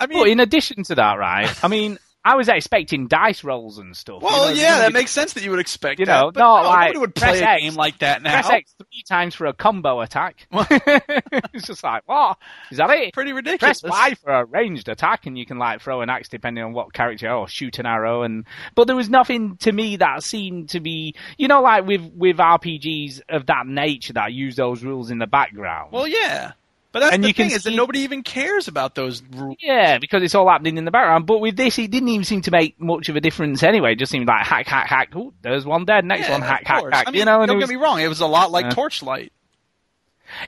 [0.00, 1.52] I mean, But in addition to that, right?
[1.62, 4.20] I mean, I was expecting dice rolls and stuff.
[4.20, 6.20] you well, know, yeah, that makes sense that you would expect You that.
[6.20, 7.62] know, but not no, like nobody would play press a X.
[7.62, 8.32] game like that now.
[8.42, 10.48] Press X three times for a combo attack.
[10.52, 12.36] it's just like, what?
[12.72, 13.14] Is that it?
[13.14, 13.80] Pretty ridiculous.
[13.80, 16.72] Press Y for a ranged attack, and you can like throw an axe depending on
[16.72, 18.22] what character, or shoot an arrow.
[18.22, 22.02] And but there was nothing to me that seemed to be, you know, like with
[22.14, 25.92] with RPGs of that nature that use those rules in the background.
[25.92, 26.52] Well, yeah,
[26.96, 29.58] but that's And the you can thing is that nobody even cares about those rules.
[29.60, 31.26] yeah, because it's all happening in the background.
[31.26, 33.92] But with this, it didn't even seem to make much of a difference anyway.
[33.92, 35.14] It just seemed like hack, hack, hack.
[35.14, 36.06] Ooh, there's one dead.
[36.06, 37.04] Next Yeah, one, hack, hack, hack.
[37.06, 38.64] I mean, you know, and don't it get me wrong; it was a lot like
[38.64, 39.30] Uh, Torchlight.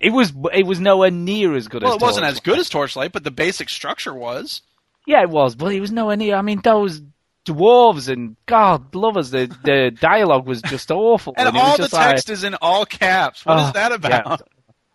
[0.01, 2.45] it was it was nowhere near as good Well, as it wasn't as Torchlight.
[2.45, 4.63] good as Torchlight, but the basic structure was.
[5.07, 6.35] Yeah, it was, but it was nowhere near.
[6.37, 7.03] I mean, those
[7.45, 11.35] dwarves and God lovers, the the dialogue was just awful.
[11.37, 13.45] And was all the just like, text is in all caps.
[13.45, 14.37] What is Oh, that yeah.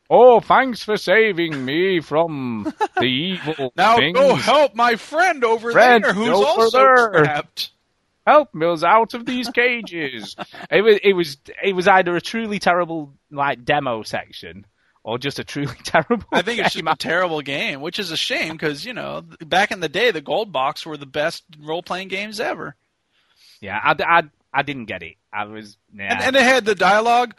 [0.10, 4.18] Oh, thanks for saving me from the evil Now things.
[4.18, 7.24] go help my friend over Friend there who's also there.
[7.24, 7.72] trapped.
[8.26, 10.36] Help me out of these cages.
[10.70, 14.66] it was it was it was either a truly terrible like demo section
[15.04, 16.26] or just a truly terrible.
[16.32, 16.88] I think it's just game.
[16.88, 20.22] a terrible game, which is a shame because you know back in the day the
[20.22, 22.76] gold box were the best role playing games ever,
[23.60, 25.16] yeah, I, I, I didn't get it.
[25.32, 26.13] I was yeah.
[26.13, 27.36] and, and they had the dialogue.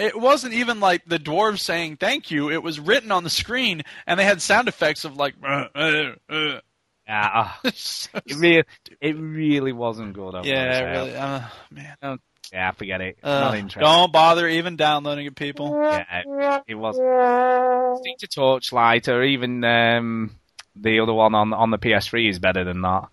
[0.00, 2.50] It wasn't even like the dwarves saying thank you.
[2.50, 5.34] It was written on the screen, and they had sound effects of like.
[5.42, 6.60] Uh, uh, uh.
[7.06, 8.64] yeah, oh, So it really,
[9.00, 10.34] it really wasn't good.
[10.34, 11.14] I yeah, really.
[11.14, 12.18] Uh, man,
[12.50, 13.18] Yeah, forget it.
[13.22, 15.78] Uh, don't bother even downloading it, people.
[15.78, 16.22] Yeah,
[16.66, 16.96] it was.
[18.00, 20.34] Stick to Torchlight, or even um,
[20.76, 23.08] the other one on on the PS3 is better than that.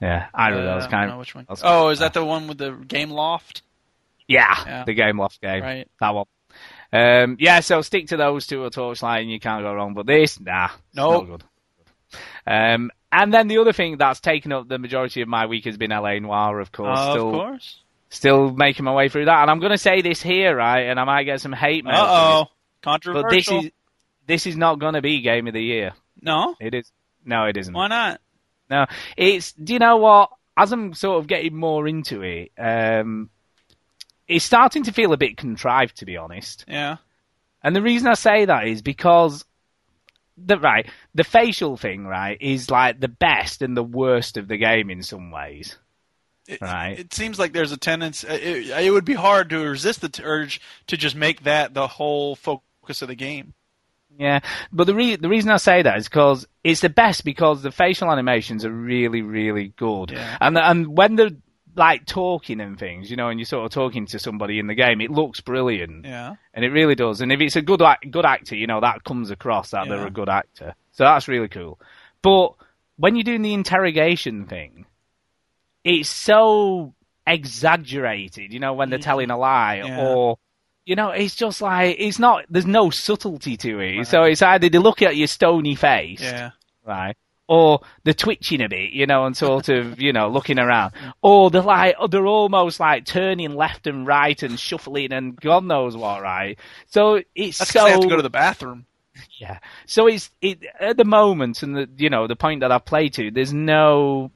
[0.00, 1.46] Yeah, of Uh, those I don't kind know which one.
[1.62, 3.62] Oh, is that the one with the Gameloft?
[4.28, 4.84] Yeah, Yeah.
[4.84, 5.62] the Gameloft game.
[5.62, 5.88] Right.
[6.00, 6.26] That one.
[6.92, 9.94] Um, yeah, so stick to those two or Torchlight and you can't go wrong.
[9.94, 11.26] But this, nah, Nope.
[11.26, 11.44] good.
[12.46, 15.76] Um, and then the other thing that's taken up the majority of my week has
[15.76, 16.98] been LA Noire, of course.
[16.98, 17.82] Uh, still, of course.
[18.08, 19.42] still making my way through that.
[19.42, 20.82] And I'm going to say this here, right?
[20.82, 21.94] And I might get some hate mail.
[21.96, 22.46] Uh oh,
[22.82, 23.22] controversial.
[23.22, 23.70] But this is
[24.26, 25.92] this is not going to be Game of the Year.
[26.20, 26.54] no.
[26.60, 26.90] It is.
[27.24, 27.74] No, it isn't.
[27.74, 28.20] Why not?
[28.70, 28.86] No,
[29.16, 29.52] it's.
[29.52, 30.30] Do you know what?
[30.56, 33.30] As I'm sort of getting more into it, um,
[34.28, 36.64] it's starting to feel a bit contrived, to be honest.
[36.68, 36.96] Yeah.
[37.62, 39.44] And the reason I say that is because
[40.36, 44.56] the right the facial thing, right, is like the best and the worst of the
[44.56, 45.76] game in some ways.
[46.46, 46.96] It, Right.
[46.98, 48.28] It seems like there's a tendency.
[48.28, 51.88] Uh, it, it would be hard to resist the urge to just make that the
[51.88, 53.54] whole focus of the game.
[54.18, 54.40] Yeah,
[54.72, 57.70] but the re- the reason I say that is because it's the best because the
[57.72, 60.38] facial animations are really really good, Yeah.
[60.40, 61.30] and and when they're
[61.76, 64.74] like talking and things, you know, and you're sort of talking to somebody in the
[64.74, 66.04] game, it looks brilliant.
[66.04, 66.36] Yeah.
[66.54, 67.20] and it really does.
[67.20, 69.96] And if it's a good good actor, you know that comes across that Yeah.
[69.96, 70.74] they're a good actor.
[70.92, 71.78] So that's really cool.
[72.22, 72.54] But
[72.96, 74.86] when you're doing the interrogation thing,
[75.84, 76.94] it's so
[77.26, 78.52] exaggerated.
[78.52, 79.02] You know, when they're mm.
[79.02, 80.04] telling a lie, Yeah.
[80.06, 80.38] or
[80.84, 82.44] you know, it's just like it's not.
[82.48, 84.06] There's no subtlety to it.
[84.06, 86.50] So it's either they look at your stony face, Yeah.
[86.84, 87.16] right?
[87.48, 90.94] Or they're twitching a bit, you know, and sort of, you know, looking around.
[91.22, 95.96] Or they're like, they're almost like turning left and right and shuffling and God knows
[95.96, 96.58] what, right?
[96.86, 98.86] So it's That's so they have to go to the bathroom.
[99.38, 99.58] yeah.
[99.86, 103.14] So it's it at the moment and the you know the point that I've played
[103.14, 103.30] to.
[103.30, 104.30] There's no.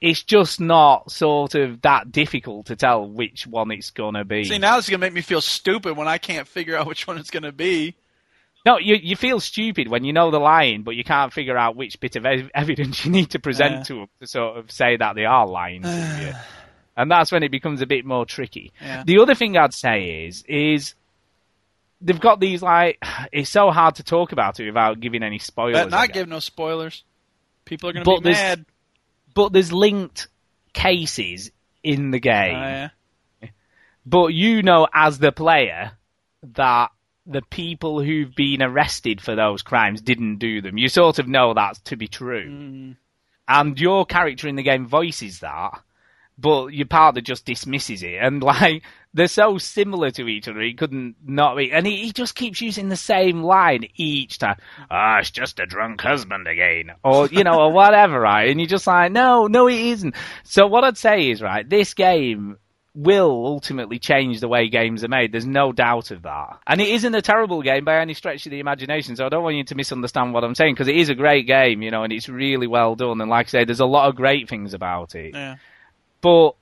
[0.00, 4.44] It's just not sort of that difficult to tell which one it's gonna be.
[4.44, 7.16] See, now is gonna make me feel stupid when I can't figure out which one
[7.16, 7.96] it's gonna be.
[8.66, 11.76] No, you you feel stupid when you know the lying, but you can't figure out
[11.76, 13.82] which bit of ev- evidence you need to present Yeah.
[13.82, 16.32] to them to sort of say that they are lying to you.
[16.96, 18.72] And that's when it becomes a bit more tricky.
[18.80, 19.02] Yeah.
[19.04, 20.94] The other thing I'd say is is
[22.00, 25.74] they've got these like it's so hard to talk about it without giving any spoilers.
[25.76, 27.02] But not give no spoilers.
[27.64, 28.64] People are gonna be there's- mad.
[29.34, 30.28] but there's linked
[30.72, 31.50] cases
[31.82, 32.54] in the Oh, game.
[32.54, 32.88] yeah.
[34.06, 35.92] But you know, as the player,
[36.54, 36.90] that
[37.26, 40.76] the people who've been arrested for those crimes didn't do them.
[40.76, 42.48] You sort of know that to be true.
[42.48, 42.96] Mm.
[43.48, 45.80] And your character in the game voices that,
[46.36, 48.16] but your partner just dismisses it.
[48.20, 48.82] And like,
[49.12, 51.70] they're so similar to each other, he couldn't not be.
[51.70, 54.56] And he, he just keeps using the same line each time.
[54.90, 56.92] Ah, it's just a drunk husband again.
[57.04, 58.50] Or, you know, or whatever, right?
[58.50, 60.14] And you're just like, no, no, it isn't.
[60.42, 62.58] So what I'd say is, right, this game
[62.94, 65.32] will ultimately change the way games are made.
[65.32, 66.60] There's no doubt of that.
[66.66, 69.42] And it isn't a terrible game by any stretch of the imagination, so I don't
[69.42, 72.04] want you to misunderstand what I'm saying, because it is a great game, you know,
[72.04, 73.20] and it's really well done.
[73.20, 75.34] And like I say, there's a lot of great things about it.
[75.34, 75.56] Yeah.
[76.20, 76.52] But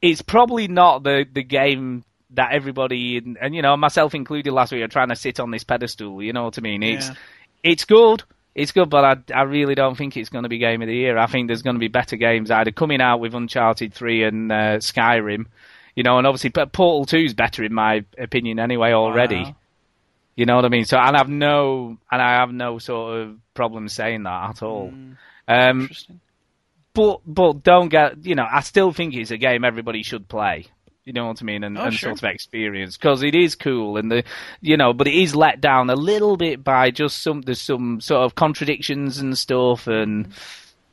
[0.00, 4.72] it's probably not the, the game that everybody, and, and, you know, myself included last
[4.72, 6.82] week, are trying to sit on this pedestal, you know what I mean?
[6.82, 7.14] It's, Yeah.
[7.62, 8.22] it's good.
[8.58, 10.96] It's good, but I, I really don't think it's going to be game of the
[10.96, 11.16] year.
[11.16, 14.50] I think there's going to be better games either coming out with Uncharted 3 and
[14.50, 15.46] uh, Skyrim,
[15.94, 19.44] you know, and obviously but Portal 2 is better in my opinion anyway already.
[19.44, 19.56] Wow.
[20.34, 20.86] You know what I mean?
[20.86, 24.90] So and I've no and I have no sort of problem saying that at all.
[24.90, 25.16] Mm.
[25.46, 26.20] Um, Interesting.
[26.94, 30.66] but but don't get you know I still think it's a game everybody should play.
[31.08, 32.10] You know what I mean, and, Oh, and sure.
[32.10, 34.24] sort of experience because it is cool and the
[34.60, 38.02] you know, but it is let down a little bit by just some there's some
[38.02, 40.28] sort of contradictions and stuff, and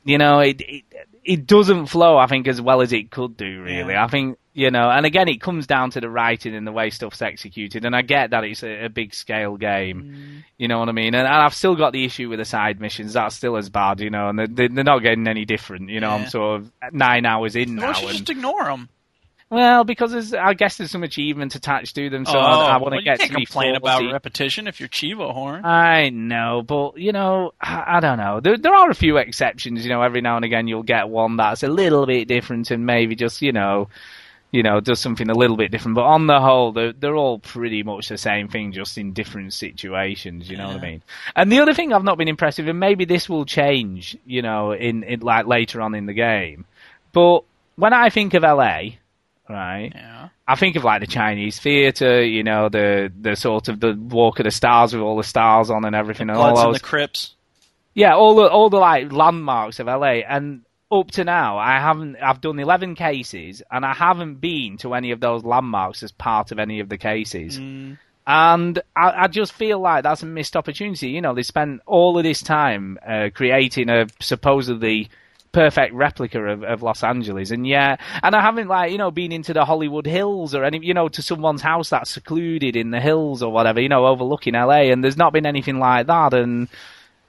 [0.06, 0.84] you know it it,
[1.25, 3.91] it doesn't flow I think as well as it could do really.
[3.91, 4.06] Yeah.
[4.06, 6.89] I think you know, and again it comes down to the writing and the way
[6.91, 10.04] stuff's executed, and I get that it's a, a big scale game.
[10.04, 10.43] Mm.
[10.58, 11.13] You know what I mean?
[11.13, 13.12] And, and I've still got the issue with the side missions.
[13.12, 15.89] That's still as bad, you know, and they're, they're not getting any different.
[15.89, 17.91] You know, I'm sort of nine hours in Why now.
[17.91, 18.88] don't you and- just ignore them?
[19.56, 22.76] Well, because there's, I guess there's some achievement attached to them, so oh, I, I
[22.76, 23.78] oh, want well, to get you can't to complain 40.
[23.78, 25.65] about repetition if you're Chivo Horn.
[25.65, 28.39] I know, but you know, I, I don't know.
[28.39, 29.86] There, there are a few exceptions.
[29.86, 32.86] You know, every now and again you'll get one that's a little bit different and
[32.86, 33.88] maybe just you know,
[34.52, 35.96] you know, does something a little bit different.
[35.96, 39.54] But on the whole, they're, they're all pretty much the same thing, just in different
[39.54, 40.50] situations.
[40.50, 41.04] You know what I mean?
[41.36, 44.41] And the other thing I've not been impressed with, and maybe this will change, you
[44.41, 46.65] know, in, in like later on in the game.
[47.12, 47.44] But
[47.76, 48.91] when I think of LA,
[49.49, 49.91] right?
[49.93, 50.29] Yeah.
[50.47, 54.39] I think of like the Chinese theater, you know, the the sort of the Walk
[54.39, 56.79] of the Stars with all the stars on and everything, and all Bloods and the
[56.79, 57.36] Crips.
[57.93, 62.17] yeah, all the all the like landmarks of LA, and up to now, I haven't.
[62.17, 66.51] I've done eleven cases, and I haven't been to any of those landmarks as part
[66.51, 67.60] of any of the cases.
[67.60, 67.97] Mm.
[68.27, 71.10] And I, I just feel like that's a missed opportunity.
[71.10, 75.10] You know, they spent all of this time uh, creating a supposedly
[75.56, 79.32] perfect replica of, of Los Angeles, and yeah, and I haven't like you know been
[79.32, 83.00] into the Hollywood Hills or any you know to someone's house that's secluded in the
[83.00, 86.68] hills or whatever, you know, overlooking LA, and there's not been anything like that, and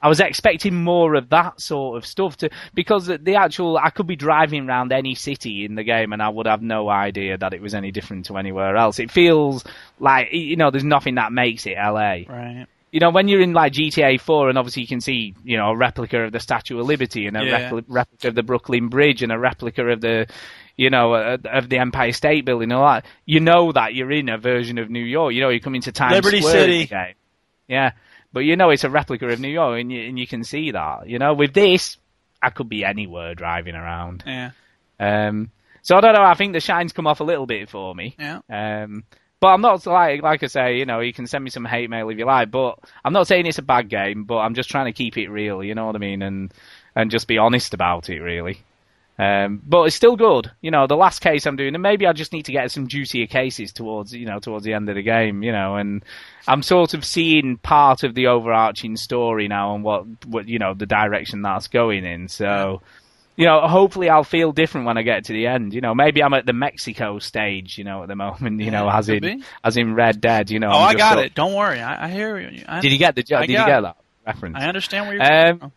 [0.03, 3.91] I was expecting more of that sort of stuff to because the, the actual I
[3.91, 7.39] could be driving around any city in the game and I would have no idea
[7.39, 8.99] that it was any different to anywhere else.
[8.99, 9.65] It feels
[9.99, 12.25] like you know there's nothing that makes it LA.
[12.29, 12.67] Right.
[12.96, 15.66] You know when you're in like GTA 4 and obviously you can see you know
[15.72, 17.68] a replica of the Statue of Liberty and a Yeah.
[17.70, 20.26] repli- replica of the Brooklyn Bridge and a replica of the
[20.78, 23.04] you know uh, of the Empire State Building and all that.
[23.26, 25.35] You know that you're in a version of New York.
[25.35, 26.54] You know you come into Times Liberty Square
[26.87, 27.14] City.
[27.68, 27.90] Yeah,
[28.32, 30.70] but you know it's a replica of New York, and you, and you can see
[30.70, 31.06] that.
[31.06, 31.98] You know, with this,
[32.40, 34.24] I could be anywhere driving around.
[34.26, 34.52] Yeah.
[34.98, 35.50] Um,
[35.82, 36.22] so I don't know.
[36.22, 38.16] I think the shine's come off a little bit for me.
[38.18, 38.40] Yeah.
[38.48, 39.04] Um,
[39.40, 41.90] but I'm not like like I say, you know, you can send me some hate
[41.90, 42.51] mail if you like.
[42.51, 44.25] But I'm not saying it's a bad game.
[44.25, 45.62] But I'm just trying to keep it real.
[45.62, 46.22] You know what I mean?
[46.22, 46.53] And
[46.94, 48.62] and just be honest about it, really.
[49.18, 50.51] Um, but it's still good.
[50.61, 52.87] You know, the last case I'm doing, and maybe I just need to get some
[52.87, 56.05] juicier cases towards, you know, towards the end of the game, you know, and
[56.46, 60.75] I'm sort of seeing part of the overarching story now and what, what, you know,
[60.75, 62.29] the direction that's going in.
[62.29, 62.83] So,
[63.37, 65.75] you know, hopefully I'll feel different when I get to the end.
[65.75, 68.87] You know, maybe I'm at the Mexico stage, you know, at the moment, you know,
[68.87, 69.42] Yeah, as in, be.
[69.62, 70.68] as in Red Dead, you know.
[70.70, 71.35] Oh, I'm I got sort- it.
[71.35, 71.81] Don't worry.
[71.81, 72.64] I, I hear you.
[72.66, 73.83] I, Did you get the, did you get it.
[73.83, 73.96] that
[74.27, 74.57] reference?
[74.59, 75.72] I understand where you're Um,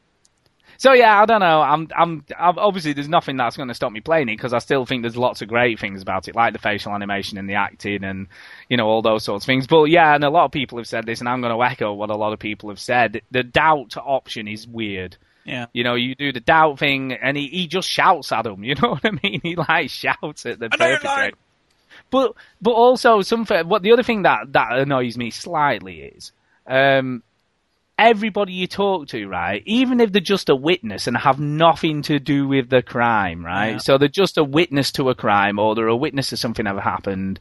[0.77, 1.61] so yeah, I don't know.
[1.61, 4.59] I'm, I'm, I'm obviously there's nothing that's going to stop me playing it because I
[4.59, 7.55] still think there's lots of great things about it, like the facial animation and the
[7.55, 8.27] acting and
[8.69, 9.67] you know all those sorts of things.
[9.67, 11.91] But yeah, and a lot of people have said this, and I'm going to echo
[11.93, 13.21] what a lot of people have said.
[13.29, 15.17] The doubt option is weird.
[15.49, 15.65] Yeah.
[15.73, 18.63] You know, you do the doubt thing, and he, he just shouts at them.
[18.69, 19.41] You know what I mean?
[19.41, 21.37] He like shouts at the I know you're perpetrator.
[22.11, 23.67] But but also something.
[23.67, 26.31] What the other thing that that annoys me slightly is,
[26.67, 27.23] um,
[27.97, 29.61] everybody you talk to, right?
[29.65, 33.71] Even if they're just a witness and have nothing to do with the crime, right?
[33.71, 33.77] Yeah.
[33.79, 36.79] So they're just a witness to a crime or they're a witness to something ever
[36.79, 37.39] happened,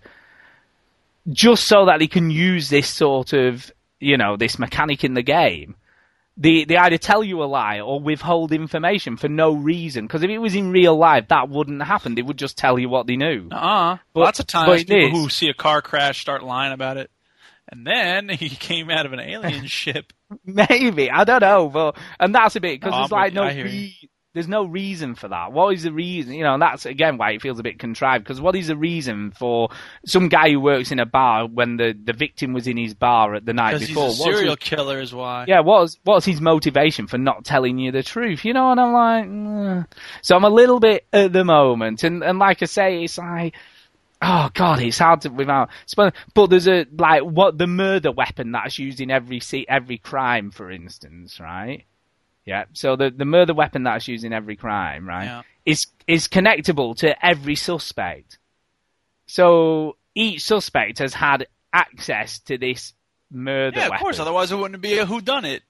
[1.31, 5.23] just so that they can use this sort of, you know, this mechanic in the
[5.23, 5.77] game.
[6.41, 10.07] They, they either tell you a lie or withhold information for no reason.
[10.07, 12.15] Because if it was in real life, that wouldn't happen.
[12.15, 13.49] They would just tell you what they knew.
[13.51, 13.99] Uh-uh.
[14.15, 17.11] But- Lots of times people who see a car crash start lying about it.
[17.71, 20.13] And then he came out of an alien ship.
[20.45, 23.33] Maybe I don't know, but and that's a bit because No, oh, there's I'm like
[23.35, 23.49] no you.
[23.49, 23.71] I hear you.
[23.73, 25.53] re- there's no reason for that.
[25.53, 26.35] What is the reason?
[26.35, 28.25] You know, and that's again why it feels a bit contrived.
[28.25, 29.71] Because what is the reason for
[30.07, 33.35] some guy who works in a bar when the the victim was in his bar
[33.35, 34.09] at the night Because he's before?
[34.11, 35.47] a serial his- killer is why.
[35.49, 38.45] yeah, what's what's his motivation for not telling you the truth?
[38.45, 39.87] You know, and I'm like, mm.
[40.23, 43.55] so I'm a little bit at the moment, and and like I say, it's like.
[44.21, 45.71] Oh God, it's hard to without.
[45.95, 46.13] But
[46.51, 51.39] there's a like what the murder weapon that's used in every every crime, for instance,
[51.39, 51.85] right?
[52.49, 52.65] Yeah.
[52.73, 55.43] So the the murder weapon that's used in every crime, right, Yeah.
[55.67, 58.39] is is connectable to every suspect.
[59.27, 62.95] So each suspect has had access to this
[63.31, 63.79] murder weapon.
[63.79, 64.03] Yeah, of weapon.
[64.05, 64.19] course.
[64.19, 65.63] Otherwise, it wouldn't be a who done it.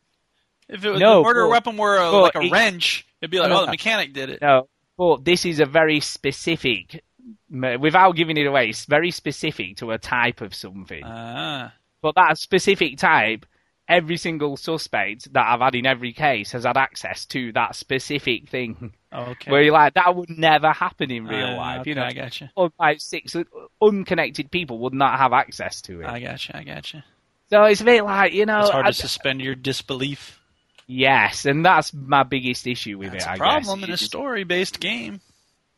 [0.69, 3.31] If it was No, the murder but- weapon were a, like a it- wrench, it'd
[3.31, 4.41] be like, No, oh, the mechanic did it.
[4.43, 7.03] No, but this is a very specific,
[7.51, 11.03] without giving it away, it's very specific to a type of something.
[11.05, 11.73] Ah.
[12.01, 13.45] but that specific type,
[13.89, 18.49] every single suspect that I've had in every case has had access to that specific
[18.49, 18.93] thing.
[19.13, 19.51] Okay.
[19.51, 21.81] Where you're like, that would never happen in real Uh, life.
[21.81, 22.51] okay, you know, I gotcha.
[22.55, 23.35] Or, like six
[23.81, 26.07] unconnected people would not have access to it.
[26.07, 26.57] I gotcha.
[26.57, 27.05] I gotcha.
[27.51, 30.39] so it's a bit like, you know, It's hard I- to suspend your disbelief.
[30.87, 33.29] yes, and that's my biggest issue with That's it.
[33.29, 33.89] a I problem guess.
[33.89, 35.21] in a story-based game.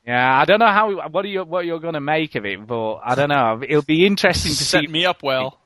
[0.06, 2.66] Yeah, I don't know how what are you what you're going to make of it,
[2.66, 3.60] but I don't know.
[3.62, 4.86] It'll be interesting to Set see.
[4.88, 5.58] me up well.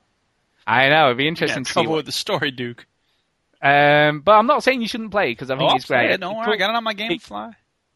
[0.67, 1.85] I know it'd be interesting to see.
[1.87, 2.85] What, with the story, Duke.
[3.61, 6.19] um, but I'm not saying you shouldn't play because I think Oh, it's great.
[6.19, 7.53] don't worry, I got it on my game it- fly.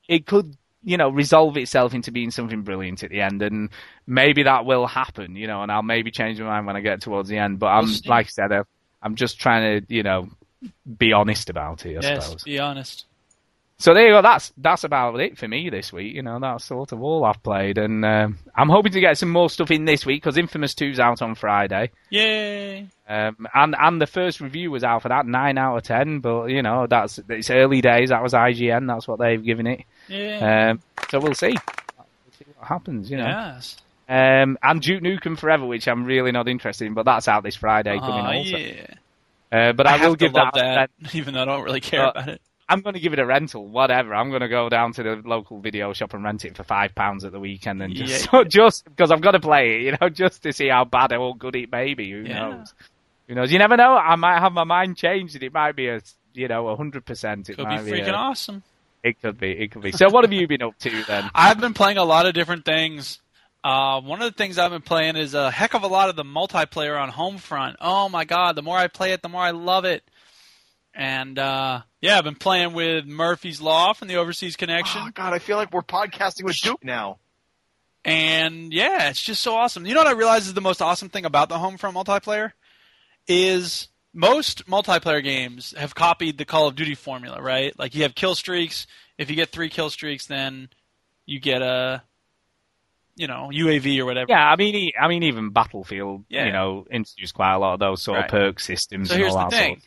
[0.08, 3.70] it could you know resolve itself into being something brilliant at the end and
[4.08, 7.02] maybe that will happen you know and i'll maybe change my mind when i get
[7.02, 8.64] towards the end but i'm We'll like i said uh,
[9.02, 10.30] i'm just trying to you know
[10.98, 13.04] be honest about it i Yes, suppose be honest.
[13.82, 14.22] So there you go.
[14.22, 16.14] That's that's about it for me this week.
[16.14, 19.30] You know, that's sort of all I've played, and um I'm hoping to get some
[19.30, 22.88] more stuff in this week because Infamous 2's out on Friday, Yay!
[23.08, 26.20] um, and and the first review was out for that nine out of ten.
[26.20, 28.10] But you know, that's it's early days.
[28.10, 28.86] That was IGN.
[28.86, 29.86] That's what they've given it.
[30.10, 30.72] Yeah.
[30.72, 31.56] Um, so we'll see.
[31.98, 33.10] We'll see what happens.
[33.10, 33.28] You know.
[33.28, 33.78] yes.
[34.10, 37.56] Um, and Duke Nukem Forever, which I'm really not interested in, but that's out this
[37.56, 38.58] Friday coming also.
[38.58, 38.88] yeah.
[39.52, 40.90] Uh, but I, have will give love that.
[41.02, 42.42] that, even though I don't really care Uh, about it.
[42.70, 44.14] I'm going to give it a rental, whatever.
[44.14, 46.94] I'm going to go down to the local video shop and rent it for five
[46.94, 48.44] pounds at the weekend, and just Yeah.
[48.48, 51.36] just because I've got to play it, you know, just to see how bad or
[51.36, 52.12] good it may be.
[52.12, 52.50] Who Yeah.
[52.50, 52.74] knows?
[53.28, 53.52] Who knows?
[53.52, 53.96] You never know.
[53.96, 56.02] I might have my mind changed, and it might be a
[56.34, 57.50] you know a hundred percent.
[57.50, 58.64] It Could be freaking a, awesome.
[59.04, 59.52] It could be.
[59.52, 59.92] It could be.
[59.92, 61.30] So, what have you been up to then?
[61.36, 63.20] I've been playing a lot of different things.
[63.64, 66.16] Uh, one of the things I've been playing is a heck of a lot of
[66.16, 67.76] the multiplayer on Homefront.
[67.82, 70.04] Oh my god, the more I play it, the more I love it.
[71.00, 75.02] And uh, yeah, I've been playing with Murphy's Law from the Overseas Connection.
[75.06, 77.20] Oh God, I feel like we're podcasting with Duke now.
[78.04, 79.86] And yeah, it's just so awesome.
[79.86, 82.52] You know what I realize is the most awesome thing about the Homefront multiplayer
[83.30, 87.78] is most multiplayer games have copied the Call of Duty formula, right?
[87.80, 88.86] Like you have kill streaks.
[89.18, 90.68] If you get three kill streaks, then
[91.26, 92.04] you get a
[93.16, 94.26] you know UAV or whatever.
[94.30, 96.46] Yeah, I mean, e- I mean, even Battlefield, Yeah.
[96.46, 98.26] you know, introduced quite a lot of those sort Right.
[98.26, 99.76] of perk systems So and here's all the that thing.
[99.76, 99.84] sort.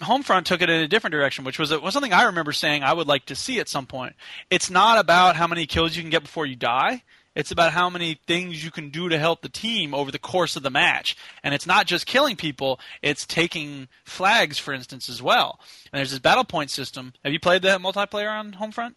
[0.00, 2.92] Homefront took it in a different direction, which was, was something I remember saying I
[2.92, 4.14] would like to see at some point.
[4.50, 7.02] It's not about how many kills you can get before you die.
[7.34, 10.56] It's about how many things you can do to help the team over the course
[10.56, 11.16] of the match.
[11.44, 15.60] And it's not just killing people, it's taking flags, for instance, as well.
[15.92, 17.12] And there's this battle point system.
[17.22, 18.94] Have you played the multiplayer on Homefront?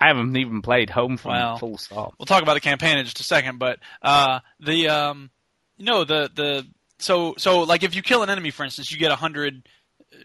[0.00, 2.14] I haven't even played Homefront Well, full stop.
[2.18, 5.30] we'll talk about the campaign in just a second, but uh, the um,
[5.78, 6.66] no the the
[6.98, 9.68] so so like if you kill an enemy, for instance, you get a hundred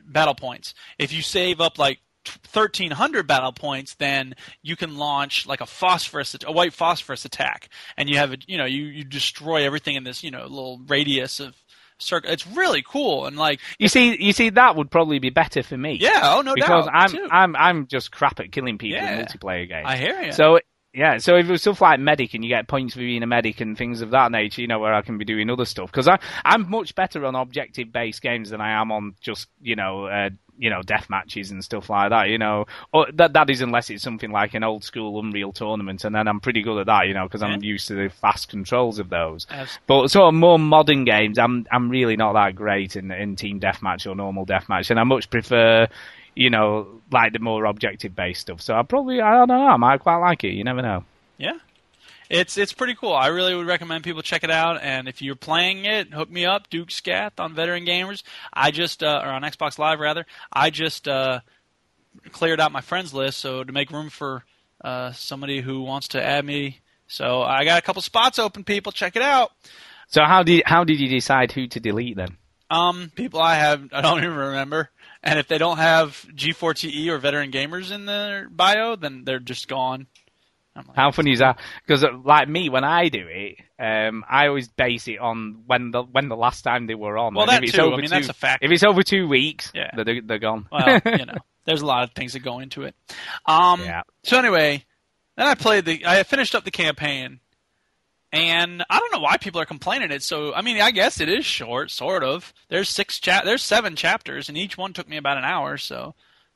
[0.06, 0.74] battle points.
[0.98, 5.66] If you save up like thirteen hundred battle points, then you can launch like a
[5.66, 9.96] phosphorus a white phosphorus attack, and you have a you know you you destroy everything
[9.96, 11.56] in this you know little radius of
[11.98, 12.32] circle.
[12.32, 15.78] It's really cool and like You see, you see, that would probably be better for
[15.78, 15.98] me.
[16.00, 17.28] yeah oh no because doubt I'm too.
[17.32, 19.20] I'm I'm just crap at killing people Yeah.
[19.20, 19.86] in multiplayer games.
[19.88, 20.32] I hear you.
[20.32, 20.60] So
[20.93, 23.28] yeah, so if it was stuff like medic and you get points for being a
[23.28, 25.91] medic and things of that nature, you know, where I can be doing other stuff
[25.91, 29.75] because I I'm much better on objective based games than I am on just you
[29.75, 32.30] know uh, you know death matches and stuff like that.
[32.30, 36.04] You know, or that that is unless it's something like an old school Unreal tournament,
[36.06, 37.08] and then I'm pretty good at that.
[37.08, 39.45] You know, because I'm used to the fast controls of those.
[39.52, 43.36] Abs- But sort of more modern games, I'm I'm really not that great in in
[43.36, 45.88] team deathmatch or normal deathmatch, and I much prefer,
[46.39, 48.62] you know, like the more objective based stuff.
[48.62, 50.54] So I probably I don't know, I might quite like it.
[50.54, 51.04] You never know.
[51.38, 51.58] Yeah.
[52.30, 53.13] It's it's pretty cool.
[53.13, 54.82] I really would recommend people check it out.
[54.82, 58.23] And if you're playing it, hook me up, Dukeskath on Veteran Gamers.
[58.54, 60.25] I just uh, or on Xbox Live rather.
[60.54, 61.41] I just uh,
[62.32, 64.45] cleared out my friends list so to make room for
[64.82, 66.80] uh, somebody who wants to add me.
[67.08, 68.63] So I got a couple spots open.
[68.63, 69.52] People, check it out.
[70.08, 72.38] So how did how did you decide who to delete then?
[72.69, 74.89] Um, people I have I don't even remember.
[75.21, 79.67] And if they don't have G4TE or Veteran Gamers in their bio, then they're just
[79.67, 80.08] gone.
[80.75, 81.60] I'm like, How funny is that?
[81.86, 86.03] Because like me, when I do it, um, I always base it on when the
[86.03, 87.34] when the last time they were on.
[87.34, 87.82] Well, And that if it's too.
[87.82, 88.63] I over mean, two, that's a fact.
[88.63, 89.91] If it's over two weeks, Yeah.
[89.95, 90.67] they're they're gone.
[90.71, 91.34] well, you know,
[91.65, 92.95] there's a lot of things that go into it.
[93.45, 94.03] Um, Yeah.
[94.23, 94.86] So anyway,
[95.36, 96.05] then I played the.
[96.05, 97.41] I finished up the campaign,
[98.32, 100.12] and I don't know why people are complaining.
[100.12, 100.24] it.
[100.24, 100.54] so.
[100.54, 102.54] I mean, I guess it is short, sort of.
[102.70, 103.46] There's six chap.
[103.46, 105.78] There's seven chapters, and each one took me about an hour.
[105.78, 106.15] So.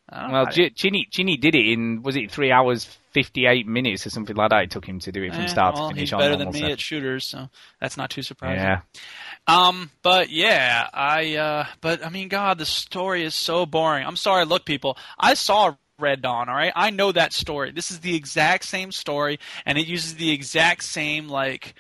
[0.10, 0.34] I don't know.
[0.34, 2.84] Well, G- Chinny Chinny did it in was it three hours
[3.14, 4.64] fifty eight minutes or something like that?
[4.64, 6.52] It took him to do it from eh, start well, to finish he's better than
[6.52, 6.72] me set.
[6.72, 7.48] at shooters, so
[7.80, 8.64] that's not too surprising.
[8.64, 8.82] Yeah.
[9.48, 14.06] Um, but yeah, I uh but I mean god, the story is so boring.
[14.06, 16.74] I'm sorry, look people, I saw Red Dawn, all right?
[16.76, 17.72] I know that story.
[17.72, 21.76] This is the exact same story and it uses the exact same like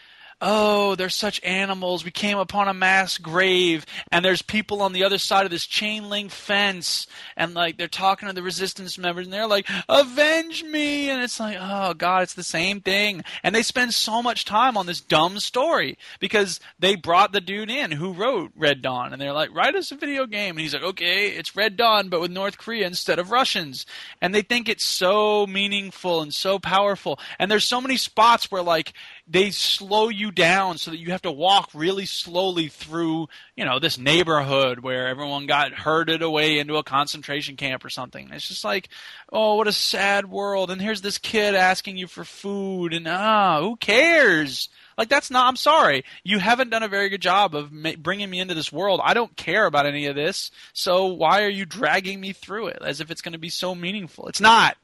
[0.45, 2.03] Oh, they're such animals.
[2.03, 5.65] We came upon a mass grave, and there's people on the other side of this
[5.65, 10.65] chain link fence, and like they're talking to the resistance members, and they're like, "Avenge
[10.65, 13.23] me!" And it's like, oh god, it's the same thing.
[13.41, 17.71] And they spend so much time on this dumb story because they brought the dude
[17.71, 20.73] in who wrote Red Dawn, and they're like, "Write us a video game," and he's
[20.73, 23.85] like, "Okay, it's Red Dawn, but with North Korea instead of Russians."
[24.19, 28.61] And they think it's so meaningful and so powerful, and there's so many spots where
[28.61, 28.91] like
[29.33, 33.27] they slow you down so that you have to walk really slowly through,
[33.57, 38.29] you know, this neighborhood where everyone got herded away into a concentration camp or something.
[38.31, 38.89] It's just like,
[39.31, 40.69] oh, what a sad world.
[40.69, 44.69] And here's this kid asking you for food, and ah, who cares?
[44.99, 45.47] Like that's not.
[45.47, 48.71] I'm sorry, you haven't done a very good job of ma- bringing me into this
[48.71, 49.01] world.
[49.03, 50.51] I don't care about any of this.
[50.73, 53.73] So why are you dragging me through it as if it's going to be so
[53.73, 54.27] meaningful?
[54.27, 54.77] It's not.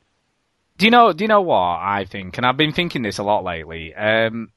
[0.79, 1.13] Do you know?
[1.13, 2.37] Do you know what I think?
[2.37, 3.93] And I've been thinking this a lot lately.
[3.93, 4.51] Um,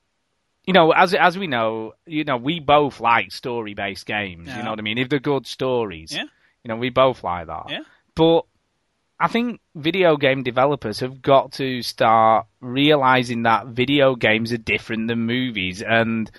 [0.64, 4.48] you know, as as we know, you know, we both like story based games.
[4.48, 4.98] You know what I mean?
[4.98, 6.22] If they're good stories, Yeah.
[6.62, 7.64] you know, we both like that.
[7.68, 7.80] Yeah.
[8.14, 8.42] But
[9.18, 15.08] I think video game developers have got to start realizing that video games are different
[15.08, 16.30] than movies, and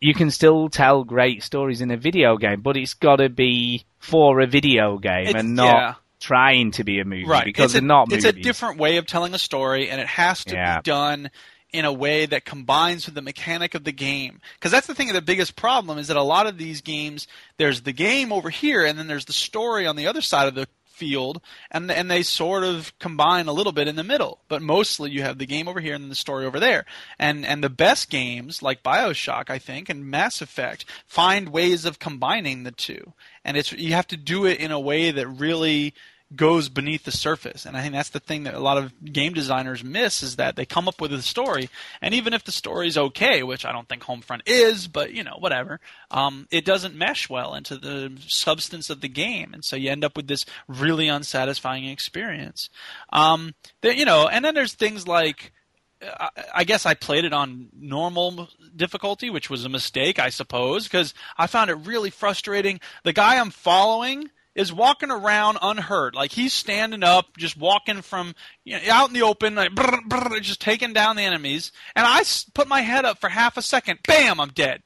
[0.00, 3.84] you can still tell great stories in a video game, but it's got to be
[3.98, 5.94] for a video game It's- and not yeah.
[6.22, 7.44] Trying to be a movie right.
[7.44, 8.40] because it's they're a, not it's movies.
[8.40, 10.78] a different way of telling a story and it has to Yeah.
[10.78, 11.30] be done
[11.72, 14.40] in a way that combines with the mechanic of the game.
[14.54, 17.82] Because that's the thing the biggest problem is that a lot of these games there's
[17.82, 20.68] the game over here and then there's the story on the other side of the
[20.84, 24.38] field and and they sort of combine a little bit in the middle.
[24.48, 26.84] But mostly you have the game over here and then the story over there.
[27.18, 31.98] And and the best games like BioShock I think and Mass Effect find ways of
[31.98, 33.14] combining the two.
[33.44, 35.94] And it's you have to do it in a way that really
[36.34, 37.66] goes beneath the surface.
[37.66, 40.56] And I think that's the thing that a lot of game designers miss is that
[40.56, 41.68] they come up with a story,
[42.00, 45.36] and even if the story's okay, which I don't think Homefront is, but you know,
[45.38, 45.80] whatever,
[46.10, 50.04] um, it doesn't mesh well into the substance of the game, and so you end
[50.04, 52.70] up with this really unsatisfying experience.
[53.12, 55.52] Um, there, you know, and then there's things like.
[56.52, 61.14] I guess I played it on normal difficulty, which was a mistake, I suppose, because
[61.38, 62.80] I found it really frustrating.
[63.04, 68.34] The guy I'm following is walking around unhurt, like he's standing up, just walking from
[68.64, 71.72] you know, out in the open, like brr, brr, just taking down the enemies.
[71.96, 72.22] And I
[72.54, 74.82] put my head up for half a second, bam, I'm dead.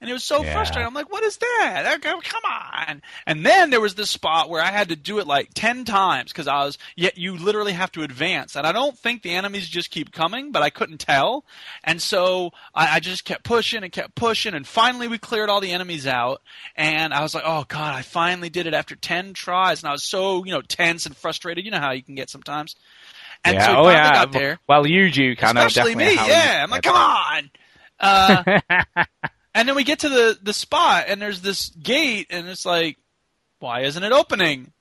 [0.00, 0.52] And it was so Yeah.
[0.52, 0.86] frustrating.
[0.86, 1.98] I'm like, what is that?
[2.00, 3.02] Come on.
[3.26, 6.32] And then there was this spot where I had to do it like 10 times
[6.32, 8.54] because I was, yet you literally have to advance.
[8.54, 11.44] And I don't think the enemies just keep coming, but I couldn't tell.
[11.82, 14.54] And so I, I just kept pushing and kept pushing.
[14.54, 16.42] And finally we cleared all the enemies out.
[16.76, 19.82] And I was like, oh God, I finally did it after 10 tries.
[19.82, 21.64] And I was so, you know, tense and frustrated.
[21.64, 22.76] You know how you can get sometimes.
[23.44, 23.66] And yeah.
[23.66, 24.12] so oh yeah.
[24.12, 24.58] got there.
[24.68, 26.60] Well, you do kind of Especially me, yeah.
[26.62, 27.50] I'm like, come on.
[28.00, 28.60] Uh,
[29.54, 32.96] and then we get to the the spot, and there's this gate, and it's like,
[33.58, 34.72] why isn't it opening?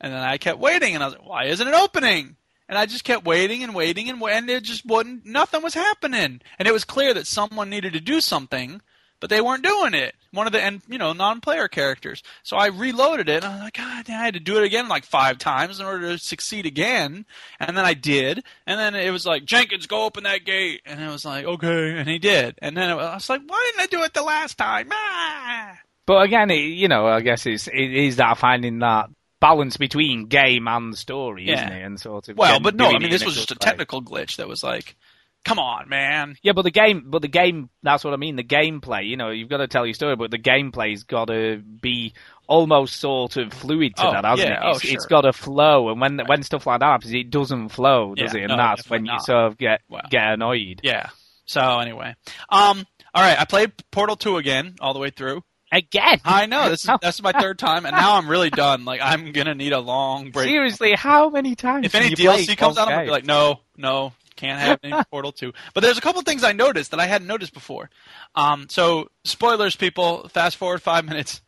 [0.00, 2.36] And then I kept waiting, and I was like, why isn't it opening?
[2.68, 5.26] And I just kept waiting and waiting, and, and it just wasn't.
[5.26, 8.80] Nothing was happening, and it was clear that someone needed to do something,
[9.20, 10.14] but they weren't doing it.
[10.32, 12.22] One of the and you know non-player characters.
[12.42, 14.88] So I reloaded it, and I was like, God, I had to do it again
[14.88, 17.24] like five times in order to succeed again.
[17.60, 21.00] And then I did, and then it was like Jenkins, go open that gate, and
[21.00, 22.56] it was like okay, and he did.
[22.60, 24.88] And then it was, I was like, why didn't I do it the last time?
[24.92, 25.78] Ah!
[26.06, 29.08] But again, it, you know, I guess it's it is that finding that
[29.40, 31.84] balance between game and story, isn't it?
[31.84, 34.48] And sort of Well, but no, I mean this was just a technical glitch that
[34.48, 34.96] was like,
[35.44, 36.36] come on, man.
[36.42, 38.36] Yeah, but the game, but the game, that's what I mean.
[38.36, 41.58] The gameplay, you know, you've got to tell your story, but the gameplay's got to
[41.58, 42.14] be
[42.46, 44.60] almost sort of fluid to Oh, that, hasn't yeah, it?
[44.64, 45.06] oh, It's, it's sure.
[45.08, 48.40] got to flow, and when when stuff like that happens, it doesn't flow, does Yeah,
[48.40, 48.44] it?
[48.44, 49.24] And no, that's when definitely you not.
[49.24, 50.00] sort of get Wow.
[50.10, 50.80] get annoyed.
[50.82, 51.08] Yeah.
[51.46, 52.14] So anyway,
[52.48, 52.84] um,
[53.14, 55.42] all right, I played Portal Two again all the way through.
[55.70, 58.84] Again, I know this is that's my third time, and now I'm really done.
[58.84, 60.48] Like I'm gonna need a long break.
[60.48, 61.84] seriously, how many times?
[61.86, 65.32] If any DLC comes out, I'm gonna be like, no, no, can't have any Portal
[65.32, 65.52] Two.
[65.72, 67.90] But there's a couple things I noticed that I hadn't noticed before.
[68.34, 70.28] Um, so spoilers, people.
[70.28, 71.42] Fast forward five minutes.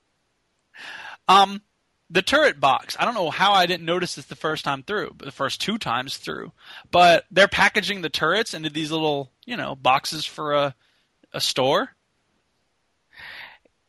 [1.29, 1.63] Um,
[2.09, 2.97] the turret box.
[2.99, 5.61] I don't know how I didn't notice this the first time through, but the first
[5.61, 6.53] two times through.
[6.91, 10.75] But they're packaging the turrets into these little, you know, boxes for a
[11.33, 11.96] a store.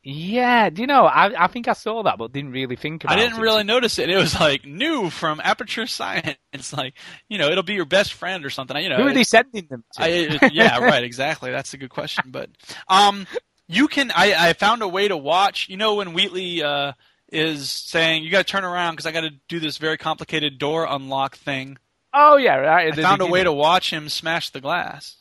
[0.09, 1.05] Yeah, do you know?
[1.05, 3.21] I I think I saw that, but didn't really think about it.
[3.21, 4.09] I didn't really notice it.
[4.09, 6.37] It was like new from Aperture Science.
[6.53, 6.93] It's like,
[7.27, 8.77] you know, it'll be your best friend or something.
[8.81, 10.03] You know, Who are they sending them to?
[10.03, 11.51] I, yeah, right, exactly.
[11.51, 12.31] That's a good question.
[12.31, 12.49] But
[12.87, 13.27] um,
[13.67, 14.11] you can.
[14.15, 15.67] I, I found a way to watch.
[15.67, 16.93] You know, when Wheatley uh,
[17.29, 20.57] is saying you got to turn around because I got to do this very complicated
[20.57, 21.77] door unlock thing.
[22.13, 22.97] oh yeah, right.
[22.97, 25.16] I found a way to watch him smash the glass.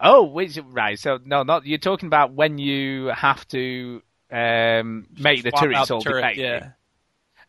[0.00, 0.98] Oh, which right?
[0.98, 5.66] So no, not you're talking about when you have to um, make the Swap out
[5.66, 6.36] turrets the all turret.
[6.36, 6.70] Yeah.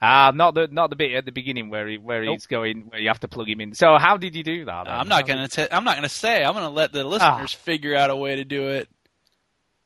[0.03, 2.34] Ah, not the not the bit at the beginning where he, where Nope.
[2.34, 3.75] he's going where you have to plug him in.
[3.75, 4.86] So how did you do that?
[4.86, 4.93] then?
[4.93, 5.47] I'm not gonna.
[5.47, 6.43] T- I'm not gonna say.
[6.43, 8.89] I'm gonna let the listeners figure out a way to do it.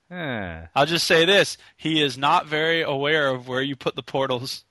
[0.10, 0.68] Huh.
[0.74, 4.64] I'll just say this: he is not very aware of where you put the portals.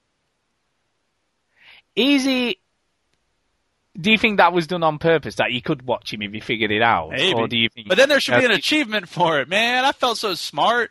[1.97, 2.59] Easy.
[4.01, 5.37] Do you think that was done on purpose?
[5.37, 7.33] That you could watch him if he figured it out, Maybe.
[7.39, 7.89] or do you think?
[7.89, 9.85] But then there should be an achievement for it, man.
[9.85, 10.91] I felt so smart.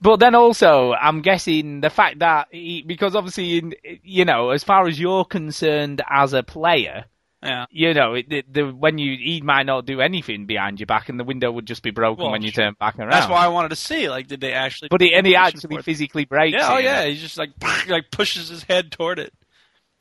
[0.00, 4.62] But then also, I'm guessing the fact that he, because obviously, in, you know, as
[4.62, 7.06] far as you're concerned as a player,
[7.42, 7.64] Yeah.
[7.70, 11.08] you know, it, the, the, when you he might not do anything behind your back,
[11.08, 12.64] and the window would just be broken Well, when you sure.
[12.64, 13.12] turn back around.
[13.12, 14.10] That's why I wanted to see.
[14.10, 14.88] Like, did they actually?
[14.90, 16.74] But he, and he actually physically breaks Yeah.
[16.74, 17.04] Oh yeah.
[17.06, 17.52] He just like
[17.88, 19.32] like pushes his head toward it.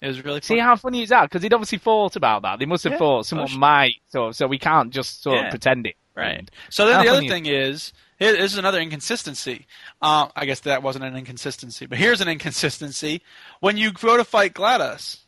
[0.03, 1.23] It was really See how funny is that?
[1.29, 2.59] Because he'd obviously thought about that.
[2.59, 2.99] They must have Yeah.
[2.99, 5.45] thought someone Oh, might, so so we can't just sort Yeah.
[5.45, 5.95] of pretend it.
[6.13, 6.49] Right.
[6.69, 9.65] So then How the other thing is, here- this is another inconsistency.
[10.01, 13.21] Uh, I guess that wasn't an inconsistency, but here's an inconsistency.
[13.61, 15.19] When you go to fight GLaDOS,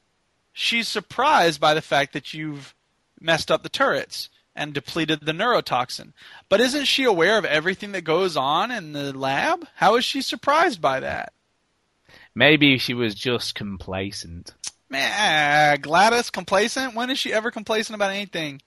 [0.52, 2.76] she's surprised by the fact that you've
[3.22, 6.12] messed up the turrets and depleted the neurotoxin.
[6.50, 9.68] But isn't she aware of everything that goes on in the lab?
[9.76, 11.32] How is she surprised by that?
[12.36, 14.54] Maybe she was just complacent.
[14.90, 16.94] Man, GLaDOS complacent?
[16.94, 18.62] When is she ever complacent about anything?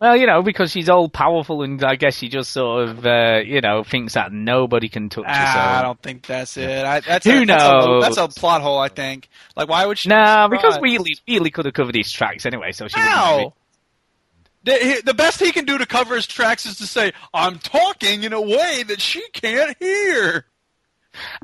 [0.00, 3.40] Well, you know, because she's all powerful, and I guess she just sort of, uh,
[3.44, 5.30] you know, thinks that nobody can touch her.
[5.32, 6.84] Ah, I don't think that's it.
[6.84, 8.02] I, that's Who a, that's a- knows?
[8.02, 9.28] That's a, plot hole, I think.
[9.56, 10.08] Like, why would she?
[10.08, 10.78] be Nah, because?
[10.78, 13.54] Wheatley, Wheatley could have covered his tracks anyway, so she How?
[14.64, 18.24] The, the best he can do to cover his tracks is to say, "I'm talking
[18.24, 20.46] in a way that she can't hear."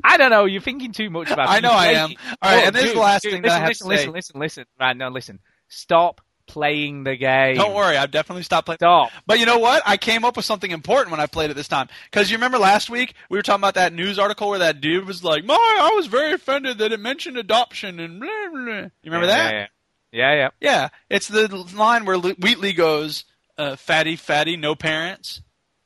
[0.03, 0.45] I don't know.
[0.45, 1.47] You're thinking too much about.
[1.49, 1.51] it.
[1.51, 2.09] I know You I play- am.
[2.41, 3.67] All right, Look, and this is dude, the last dude, thing listen, that I have
[3.69, 4.01] listen, to say.
[4.07, 4.65] listen, listen, listen.
[4.79, 5.39] Right, no, listen.
[5.67, 7.55] Stop playing the game.
[7.55, 8.77] Don't worry, I've definitely stopped playing.
[8.79, 9.11] Stop.
[9.25, 9.83] But you know what?
[9.85, 11.87] I came up with something important when I played it this time.
[12.11, 15.05] Because you remember last week we were talking about that news article where that dude
[15.07, 18.91] was like, "My, I was very offended that it mentioned adoption and blah blah." You
[19.05, 19.53] remember yeah, that?
[19.53, 19.67] Yeah,
[20.11, 20.35] yeah, yeah.
[20.35, 20.49] yeah.
[20.59, 23.23] Yeah, it's the line where Wheatley goes,
[23.57, 25.41] uh, "Fatty, fatty, no parents."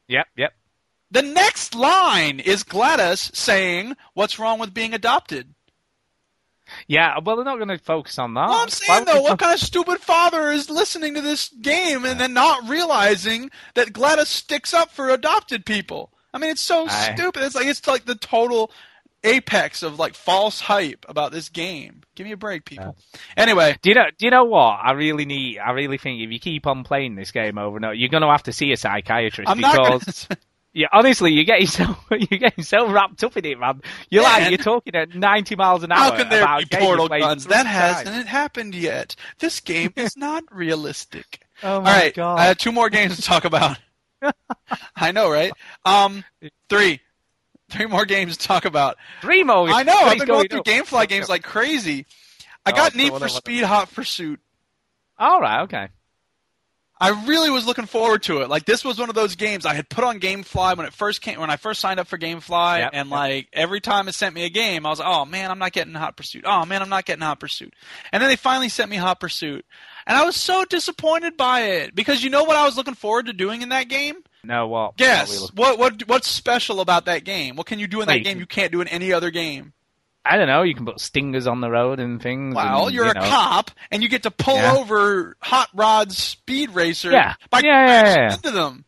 [0.07, 0.53] Yep, yep.
[1.15, 5.55] The next line is GLaDOS saying, "What's wrong with being adopted?"
[6.87, 8.49] Yeah, well, they're not going to focus on that.
[8.49, 12.19] Well, I'm saying though, what kind of stupid father is listening to this game and
[12.19, 16.11] then not realizing that GLaDOS sticks up for adopted people?
[16.33, 17.43] I mean, it's so I- stupid.
[17.43, 18.69] It's like it's like the total
[19.23, 22.01] apex of like false hype about this game.
[22.15, 22.97] Give me a break, people.
[23.37, 24.07] Anyway, Do you know?
[24.17, 24.79] Do you know what?
[24.83, 25.59] I really need.
[25.59, 28.23] I really think if you keep on playing this game over and over, you're going
[28.23, 30.27] to have to see a psychiatrist I'm because
[30.75, 33.81] yeah, honestly, you're getting so you're getting so wrapped up in it, man.
[34.09, 34.41] You're Man.
[34.41, 36.11] like you're talking at 90 miles an hour.
[36.11, 37.45] how can there about be a game you portal guns?
[37.47, 38.07] That times.
[38.07, 39.15] hasn't happened yet.
[39.39, 41.41] This game is not realistic.
[41.63, 42.37] Oh my right, god!
[42.37, 43.77] I have two more games to talk about.
[44.95, 45.53] I know, right?
[45.85, 46.23] Um,
[46.69, 46.99] three,
[47.69, 48.97] three more games to talk about.
[49.21, 49.69] Three more.
[49.69, 49.93] I know.
[49.97, 50.83] I've been go, going through know.
[50.83, 52.05] GameFly games like crazy.
[52.65, 54.39] I Oh, got so Need what- for Speed Hot Pursuit.
[55.17, 55.61] All right.
[55.61, 55.87] Okay.
[56.97, 58.49] I really was looking forward to it.
[58.49, 61.21] Like this was one of those games I had put on GameFly when it first
[61.21, 63.15] came when I first signed up for GameFly, Yep, and yep.
[63.17, 65.73] like every time it sent me a game, I was like, oh man, I'm not
[65.73, 66.43] getting Hot Pursuit.
[66.47, 67.73] Oh man, I'm not getting Hot Pursuit.
[68.11, 69.65] And then they finally sent me Hot Pursuit,
[70.07, 73.25] and I was so disappointed by it because you know what I was looking forward
[73.25, 74.15] to doing in that game?
[74.43, 74.67] No.
[74.67, 77.55] What Guess what what what's special about that game?
[77.57, 79.73] What can you do in Well, that game you can't do in any other game?
[80.25, 80.63] I don't know.
[80.63, 82.55] You can put stingers on the road and things.
[82.55, 84.75] Well, and, you're you a cop, and you get to pull Yeah.
[84.75, 87.35] over hot rod's speed racer Yeah.
[87.49, 88.33] by Yeah, yeah, crashing yeah.
[88.33, 88.85] into them.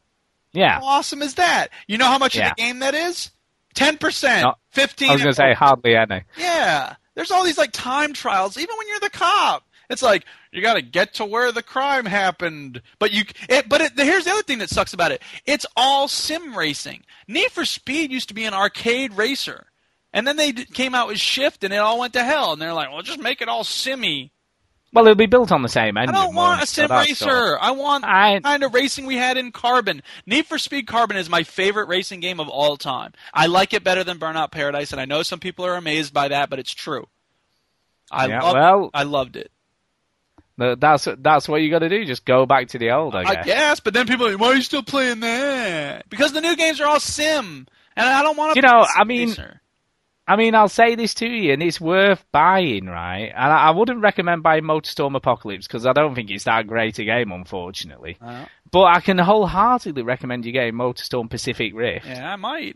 [0.54, 0.80] Yeah.
[0.80, 1.68] How awesome is that?
[1.88, 3.32] You know how much of the game that is?
[3.76, 5.10] Ten percent, fifteen.
[5.10, 6.24] I was going to say hardly any.
[6.38, 6.96] yeah.
[7.14, 9.64] There's all these like time trials, even when you're the cop.
[9.90, 13.24] It's like you got to get to where the crime happened, but you.
[13.48, 17.04] It, but it, here's the other thing that sucks about it: it's all sim racing.
[17.28, 19.67] Need for Speed used to be an arcade racer,
[20.18, 22.54] and then they d- came out with Shift, and it all went to hell.
[22.54, 24.32] And they're like, "Well, just make it all simmy."
[24.94, 26.68] Well, it'll be built on the same I don't want a won't it?
[26.70, 27.16] So sim racer.
[27.26, 30.02] sort I want I- the kind of racing we had in Carbon.
[30.26, 33.12] Need for Speed Carbon is my favorite racing game of all time.
[33.34, 36.30] I like it better than Burnout Paradise, and I know some people are amazed by
[36.30, 37.08] that, but it's true.
[38.10, 39.52] I Yeah, loved, well- I loved it.
[40.58, 42.04] That's that's what you got to do.
[42.06, 43.14] Just go back to the old.
[43.14, 43.46] I I guess.
[43.46, 46.10] guess, but then people are like, why are you still playing that?
[46.10, 48.58] Because the new games are all sim, and I don't want to.
[48.58, 49.62] You know, I mean- racer.
[50.28, 53.32] I mean, I'll say this to you, and it's worth buying, right?
[53.34, 57.00] And I, I wouldn't recommend buying Motorstorm Apocalypse because I don't think it's that great
[57.00, 58.18] a game, unfortunately.
[58.22, 62.06] Uh, But I can wholeheartedly recommend you getting Motorstorm Pacific Rift.
[62.06, 62.76] yeah, I might.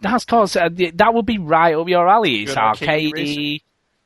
[0.00, 2.42] That's cause uh, that would be right up your alley.
[2.42, 3.62] It's Good arcadey.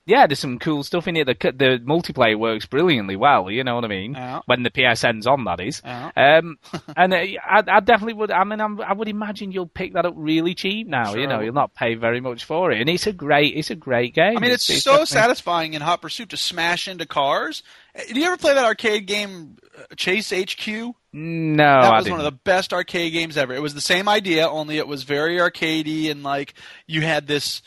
[0.07, 1.27] Yeah, there's some cool stuff in it.
[1.27, 3.51] The the multiplayer works brilliantly well.
[3.51, 4.13] You know what I mean?
[4.13, 4.41] Yeah.
[4.47, 5.83] When the PSN's on, that is.
[5.85, 6.13] Yeah.
[6.17, 6.59] Um,
[6.97, 8.31] and uh, I, I definitely would.
[8.31, 11.17] I mean, I'm, I would imagine you'll pick that up really cheap now.
[11.17, 13.75] You know, you'll not pay very much for it, and it's a great, it's a
[13.75, 14.37] great game.
[14.37, 17.65] I mean, it's, so definitely- satisfying in Hot Pursuit to smash into cars.
[17.97, 20.95] Uh, Did you ever play that arcade game uh, Chase HQ?
[21.13, 23.55] No, that was one of the best arcade games ever.
[23.55, 26.55] It was the same idea, only it was very arcadey and like
[26.87, 27.63] you had this.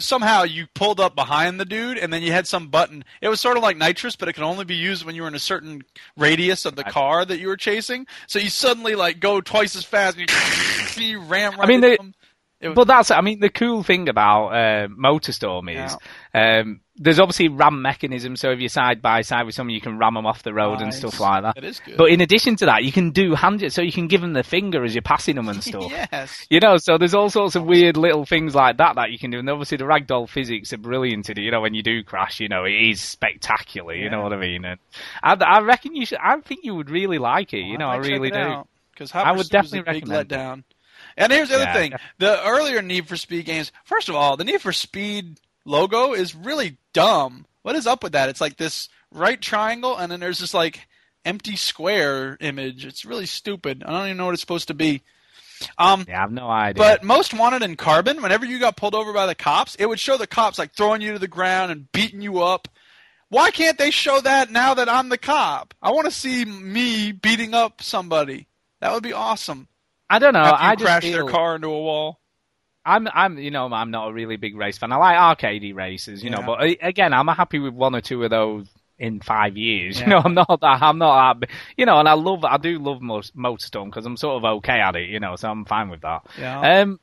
[0.00, 3.04] Somehow you pulled up behind the dude, and then you had some button.
[3.20, 5.28] It was sort of like nitrous, but it could only be used when you were
[5.28, 5.82] in a certain
[6.16, 8.06] radius of the car that you were chasing.
[8.26, 10.28] So you suddenly like go twice as fast, and
[10.98, 12.14] you, you ram right I mean, they- them.
[12.60, 15.96] It- but that's I mean the cool thing about uh, Motorstorm is
[16.34, 18.36] um, there's obviously ram mechanism.
[18.36, 20.74] So if you're side by side with someone, you can ram them off the road
[20.80, 20.98] and Nice.
[20.98, 21.54] stuff like that.
[21.54, 21.96] That is good.
[21.96, 24.42] But in addition to that, you can do hand so you can give them the
[24.42, 25.90] finger as you're passing them and stuff.
[25.90, 26.46] yes.
[26.50, 29.30] You know, so there's all sorts of weird little things like that that you can
[29.30, 31.42] do, and obviously the ragdoll physics are brilliant in it.
[31.42, 33.94] You know, when you do crash, you know, it is spectacular.
[33.94, 34.66] You know what I mean?
[34.66, 34.78] And
[35.22, 36.18] I, I reckon you should.
[36.22, 37.60] I think you would really like it.
[37.64, 38.62] You know, I, might check really do.
[38.92, 40.64] Because I would definitely was a big recommend it.
[41.20, 41.74] And here's the other Yeah.
[41.74, 43.72] thing: the earlier Need for Speed games.
[43.84, 47.46] First of all, the Need for Speed logo is really dumb.
[47.62, 48.28] What is up with that?
[48.28, 50.86] It's like this right triangle, and then there's this like
[51.24, 52.84] empty square image.
[52.86, 53.82] It's really stupid.
[53.84, 55.02] I don't even know what it's supposed to be.
[55.76, 56.82] Um, Yeah, I have no idea.
[56.82, 60.00] but most wanted in Carbon, whenever you got pulled over by the cops, it would
[60.00, 62.66] show the cops like throwing you to the ground and beating you up.
[63.28, 65.74] Why can't they show that now that I'm the cop?
[65.82, 68.46] I want to see me beating up somebody.
[68.80, 69.68] That would be awesome.
[70.10, 70.52] I don't know.
[70.54, 72.20] I just crash feel, their car into a wall.
[72.84, 74.90] I'm, I'm, you know, I'm not a really big race fan.
[74.90, 78.24] I like arcadey races, you know, but uh, again, I'm happy with one or two
[78.24, 78.66] of those
[78.98, 79.98] in five years.
[79.98, 80.04] Yeah.
[80.04, 82.78] You know, I'm not that, I'm not that, you know, and I love, I do
[82.78, 85.90] love most, Motorstorm because I'm sort of okay at it, you know, so I'm fine
[85.90, 86.26] with that.
[86.38, 86.80] Yeah.
[86.80, 86.98] Um,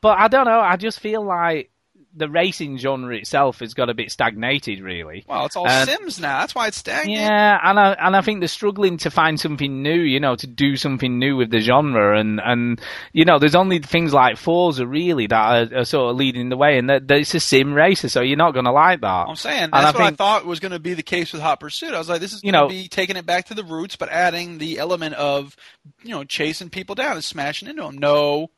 [0.00, 0.60] but I don't know.
[0.60, 1.70] I just feel like
[2.14, 5.24] the racing genre itself has got a bit stagnated, really.
[5.28, 6.40] well, it's all uh, Sims now.
[6.40, 7.18] That's why it's stagnant.
[7.20, 10.46] Yeah, and I and I think they're struggling to find something new, you know, to
[10.46, 12.80] do something new with the genre, and and
[13.12, 16.56] you know, there's only things like Forza really that are, are sort of leading the
[16.56, 19.26] way, and that, that it's a sim racer, so you're not going to like that.
[19.28, 21.60] I'm saying that's I what I thought was going to be the case with Hot
[21.60, 21.92] Pursuit.
[21.94, 23.64] I was like, this is You going know- to be taking it back to the
[23.64, 25.54] roots, but adding the element of,
[26.02, 27.98] you know, chasing people down and smashing into them.
[27.98, 28.50] No,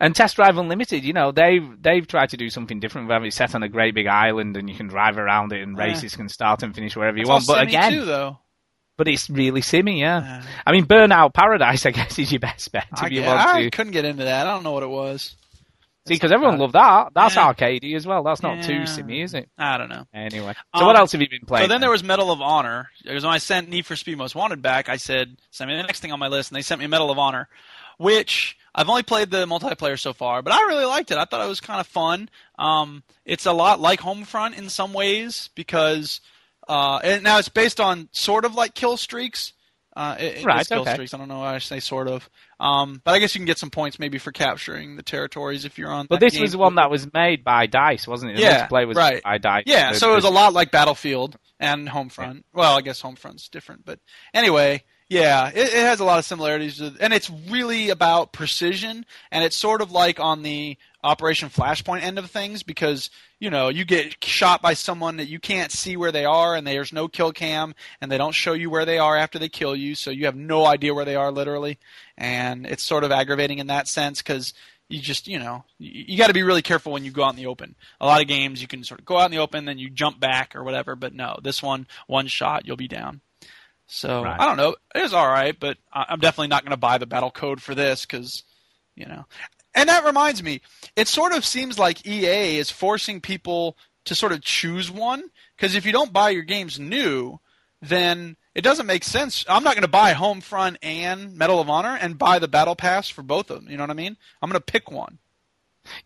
[0.00, 3.08] And Test Drive Unlimited, you know, they've they've tried to do something different.
[3.08, 5.76] Where it's set on a great big island, and you can drive around it, and
[5.76, 5.84] Yeah.
[5.84, 7.46] races can start and finish wherever you want.
[7.46, 8.38] But again, too, though.
[8.96, 10.20] but it's really simmy, yeah.
[10.20, 10.42] Yeah.
[10.66, 13.38] I mean, Burnout Paradise, I guess, is your best bet to I, be get- able
[13.38, 14.46] I to couldn't get into that.
[14.46, 15.34] I don't know what it was.
[16.06, 17.08] see because everyone loved that.
[17.14, 17.52] That's Yeah.
[17.52, 18.22] arcadey as well.
[18.22, 18.84] That's not too Yeah.
[18.86, 19.50] simmy, is it?
[19.58, 20.04] I don't know.
[20.14, 21.64] Anyway, so Um, what else have you been playing?
[21.64, 22.88] So then there was Medal of Honor.
[23.04, 25.82] Because when I sent Need for Speed Most Wanted back, I said, send me the
[25.82, 27.46] next thing on my list, and they sent me Medal of Honor,
[27.98, 31.18] which I've only played the multiplayer so far, but I really liked it.
[31.18, 32.28] I thought it was kind of fun.
[32.58, 36.20] Um, it's a lot like Homefront in some ways because
[36.68, 39.52] uh, and now it's based on sort of like kill streaks.
[39.96, 40.92] Uh, it, Right, kill okay.
[40.92, 41.12] streaks.
[41.12, 42.30] I don't know why I say sort of.
[42.60, 45.76] Um, but I guess you can get some points maybe for capturing the territories if
[45.76, 46.06] you're on.
[46.08, 48.36] But this was one that was made by Dice, wasn't it?
[48.36, 49.20] The Yeah, multiplayer was right.
[49.24, 49.64] by Dice.
[49.66, 52.44] Yeah, The- so it was a lot like Battlefield and Homefront.
[52.52, 53.98] Well, I guess Homefront's different, but
[54.32, 59.42] anyway, yeah, it, it has a lot of similarities, and it's really about precision, and
[59.42, 63.86] it's sort of like on the Operation Flashpoint end of things because you know you
[63.86, 67.32] get shot by someone that you can't see where they are, and there's no kill
[67.32, 70.26] cam, and they don't show you where they are after they kill you, so you
[70.26, 71.78] have no idea where they are literally,
[72.18, 74.52] and it's sort of aggravating in that sense because
[74.90, 77.30] you just you know you, you got to be really careful when you go out
[77.30, 77.76] in the open.
[77.98, 79.88] A lot of games you can sort of go out in the open, then you
[79.88, 83.22] jump back or whatever, but no, this one one shot you'll be down.
[83.88, 84.38] So Right.
[84.38, 86.98] I don't know, it was all right, but I- I'm definitely not going to buy
[86.98, 88.44] the battle code for this because
[88.94, 89.24] you know.
[89.74, 90.60] And that reminds me,
[90.96, 93.76] it sort of seems like EA is forcing people
[94.06, 97.38] to sort of choose one because if you don't buy your games new,
[97.80, 99.44] then it doesn't make sense.
[99.48, 103.08] I'm not going to buy Homefront and Medal of Honor and buy the Battle Pass
[103.08, 103.70] for both of them.
[103.70, 104.16] You know what I mean?
[104.42, 105.18] I'm going to pick one.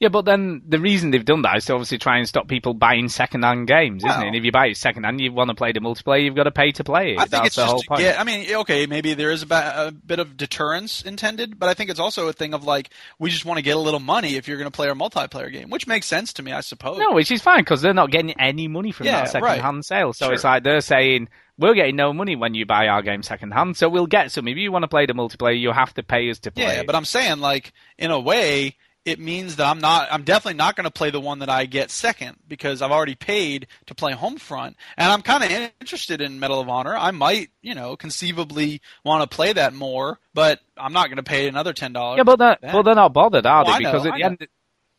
[0.00, 2.74] Yeah, but then the reason they've done that is to obviously try and stop people
[2.74, 4.26] buying second-hand games, isn't Well- it?
[4.28, 6.50] And if you buy it second-hand, you want to play the multiplayer, you've got to
[6.50, 7.18] pay to play it.
[7.18, 8.00] I think That's it's the just whole point.
[8.00, 8.18] get.
[8.20, 11.74] I mean, okay, maybe there is a, ba- a bit of deterrence intended, but I
[11.74, 14.36] think it's also a thing of like we just want to get a little money
[14.36, 16.98] if you're going to play our multiplayer game, which makes sense to me, I suppose.
[16.98, 19.84] No, which is fine because they're not getting any money from Yeah, that second-hand right.
[19.84, 20.12] sale.
[20.12, 20.34] So Sure.
[20.34, 21.28] it's like they're saying
[21.58, 24.48] we're getting no money when you buy our game second-hand, so we'll get some.
[24.48, 26.64] If you want to play the multiplayer, you have to pay us to play.
[26.64, 26.86] Yeah, it.
[26.86, 30.76] but I'm saying like in a way it means that I'm not I'm definitely not
[30.76, 34.12] going to play the one that I get second because I've already paid to play
[34.12, 35.50] Homefront and I'm kind of
[35.80, 36.94] interested in Medal of Honor.
[36.94, 41.22] I might, you know, conceivably want to play that more, but I'm not going to
[41.22, 42.16] pay another $10.
[42.16, 42.72] Yeah, but they're, that.
[42.72, 44.26] but they're not bothered, are Well, know, Because at the know.
[44.26, 44.48] end,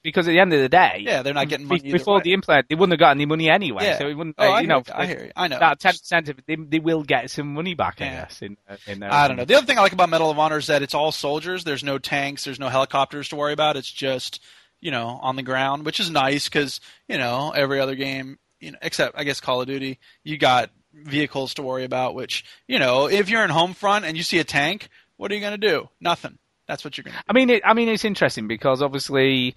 [0.03, 2.67] because at the end of the day, Yeah, they're not getting money before the implant,
[2.69, 3.85] they wouldn't have got any money anyway.
[3.85, 3.97] Yeah.
[3.97, 5.01] So it wouldn't, Oh, uh, I you know, hear you.
[5.01, 5.31] I hear you.
[5.35, 5.59] I know.
[5.59, 8.01] that ten percent of it, they, they will get some money back.
[8.01, 8.41] I guess.
[8.41, 9.45] In, uh, in their I don't know.
[9.45, 11.63] The other thing I like about Medal of Honor is that it's all soldiers.
[11.63, 12.43] There's no tanks.
[12.43, 13.77] There's no helicopters to worry about.
[13.77, 14.41] It's just
[14.81, 18.71] you know on the ground, which is nice because you know every other game, you
[18.71, 22.13] know, except I guess Call of Duty, you got vehicles to worry about.
[22.15, 25.41] Which you know, if you're in Homefront and you see a tank, what are you
[25.41, 25.89] going to do?
[26.01, 26.37] Nothing.
[26.67, 27.23] That's what you're going to.
[27.27, 29.55] I mean, it, I mean, it's interesting because obviously,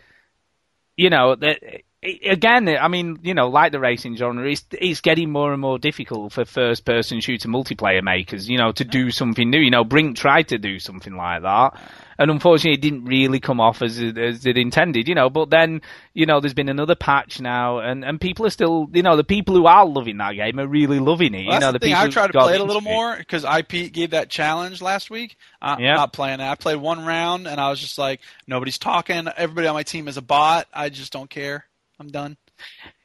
[0.97, 1.61] you know, that
[2.03, 5.79] again, I mean, you know, like the racing genre, it's it's getting more and more
[5.79, 9.59] difficult for first-person shooter multiplayer makers, you know, to do something new.
[9.59, 11.81] You know, Brink tried to do something like that,
[12.19, 15.09] and unfortunately, it didn't really come off as it, as it intended.
[15.09, 15.83] You know, but then,
[16.15, 19.25] you know, there's been another patch now, and and people are still, you know, the
[19.25, 21.47] people who are loving that game are really loving it.
[21.47, 21.89] Well, you know, that's the thing.
[21.95, 24.81] people I tried to play it a little into more because IP gave that challenge
[24.83, 25.37] last week.
[25.61, 25.95] I'm Yeah.
[25.95, 26.51] not playing that.
[26.51, 29.27] I played one round and I was just like, nobody's talking.
[29.37, 30.67] Everybody on my team is a bot.
[30.73, 31.65] I just don't care.
[31.99, 32.37] I'm done.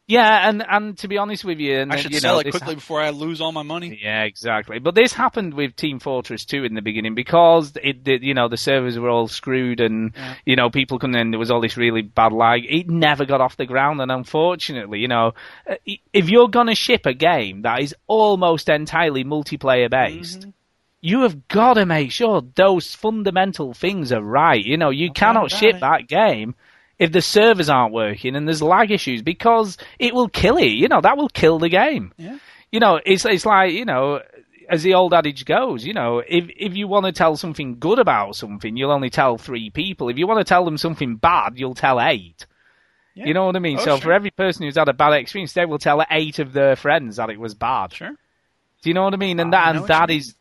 [0.08, 2.44] Yeah, and and to be honest with you, and I should you sell know, it
[2.44, 3.98] this quickly before I lose all my money.
[4.04, 4.80] Yeah, exactly.
[4.80, 8.50] But this happened with Team Fortress 2 in the beginning because it, did, you know,
[8.50, 10.34] the servers were all screwed and, Yeah.
[10.46, 12.66] you know, people couldn't, and there was all this really bad lag.
[12.68, 15.34] It never got off the ground, and unfortunately, you know,
[15.70, 15.76] uh,
[16.12, 20.46] if you're gonna ship a game that is almost entirely multiplayer based,
[21.00, 24.64] you have got to make sure those fundamental things are right.
[24.64, 25.80] You know, you cannot ship it.
[25.80, 26.54] that game
[27.02, 30.68] if the servers aren't working and there's lag issues because it will kill it.
[30.68, 32.14] You know, that will kill the game.
[32.16, 32.38] Yeah.
[32.72, 34.22] You know, it's it's like you know,
[34.70, 37.98] as the old adage goes, you know, if if you want to tell something good
[37.98, 40.10] about something, you'll only tell three people.
[40.10, 42.46] If you want to tell them something bad, you'll tell eight.
[43.16, 43.26] Yeah.
[43.26, 43.80] You know what I mean?
[43.80, 46.54] Oh, so for every person who's had a bad experience, they will tell eight of
[46.54, 47.94] their friends that it was bad.
[47.94, 48.12] Sure.
[48.84, 49.40] Do you know what I mean?
[49.40, 50.36] And I that and that is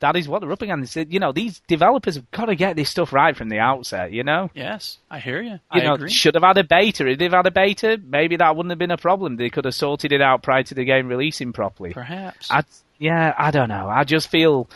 [0.00, 0.96] that is what they're up against.
[0.96, 4.12] You know, these developers have got to get this stuff right from the outset.
[4.12, 5.52] You know, Yes, I hear you.
[5.52, 6.10] you I know, agree.
[6.10, 7.06] should have had a beta.
[7.06, 9.36] If they've had a beta, maybe that wouldn't have been a problem.
[9.36, 11.92] They could have sorted it out prior to the game releasing properly.
[11.92, 12.50] Perhaps.
[12.50, 12.64] I,
[12.98, 13.88] yeah, I don't know.
[13.88, 14.68] I just feel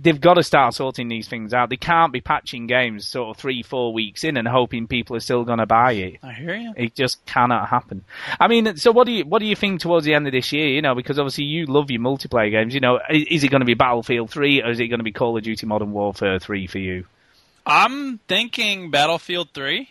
[0.00, 1.70] they've got to start sorting these things out.
[1.70, 5.20] They can't be patching games sort of three, four weeks in and hoping people are
[5.20, 6.18] still going to buy it.
[6.22, 6.72] I hear you.
[6.76, 8.04] It just cannot happen.
[8.38, 10.52] I mean, so what do you what do you think towards the end of this
[10.52, 10.68] year?
[10.68, 12.74] You know, because obviously you love your multiplayer games.
[12.74, 15.12] You know, is it going to be Battlefield Three or is it going to be
[15.12, 17.04] Call of Duty Modern Warfare Three for you?
[17.66, 19.88] I'm thinking Battlefield 3.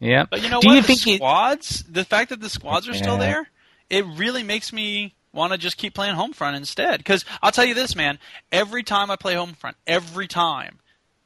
[0.00, 0.26] Yeah.
[0.28, 0.74] But you know do what?
[0.74, 1.16] you the think it?
[1.16, 3.48] squads, the fact that the squads are still there,
[3.88, 6.98] it really makes me want to just keep playing Homefront instead.
[6.98, 8.18] Because I'll tell you this, man.
[8.50, 10.78] Every time I play Homefront, every time,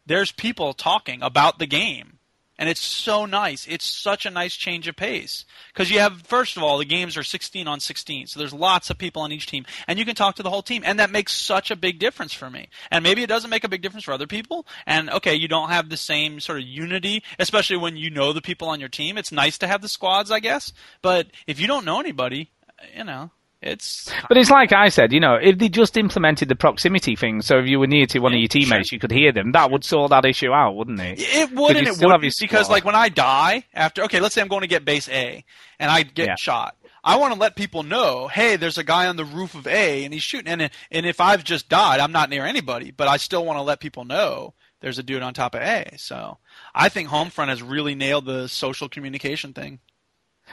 [0.07, 2.17] there's people talking about the game.
[2.59, 3.67] And it's so nice.
[3.69, 5.45] It's such a nice change of pace.
[5.69, 8.29] Because you have, first of all, the games are 16 on 16.
[8.29, 9.67] So there's lots of people on each team.
[9.87, 10.83] And you can talk to the whole team.
[10.85, 12.69] And that makes such a big difference for me.
[12.91, 14.67] And maybe it doesn't make a big difference for other people.
[14.87, 18.41] And okay, you don't have the same sort of unity, especially when you know the
[18.41, 19.19] people on your team.
[19.19, 20.73] It's nice to have the squads, I guess.
[21.03, 22.53] But if you don't know anybody,
[22.97, 23.31] you know,
[23.67, 24.11] it's.
[24.29, 27.59] But it's like I said, you know, if they just implemented the proximity thing, so
[27.59, 29.85] if you were near to one of your teammates, you could hear them, that would
[29.85, 31.19] sort that issue out, wouldn't it?
[31.21, 34.49] It would and it would because like when I die after okay, let's say I'm
[34.49, 35.45] going to get base A
[35.79, 36.35] and I get Yeah.
[36.39, 36.77] shot.
[37.05, 40.05] I want to let people know, hey, there's a guy on the roof of A
[40.05, 43.17] and he's shooting and and if I've just died, I'm not near anybody, but I
[43.17, 45.95] still want to let people know there's a dude on top of A.
[45.97, 46.39] So,
[46.75, 49.81] I think Homefront has really nailed the social communication thing.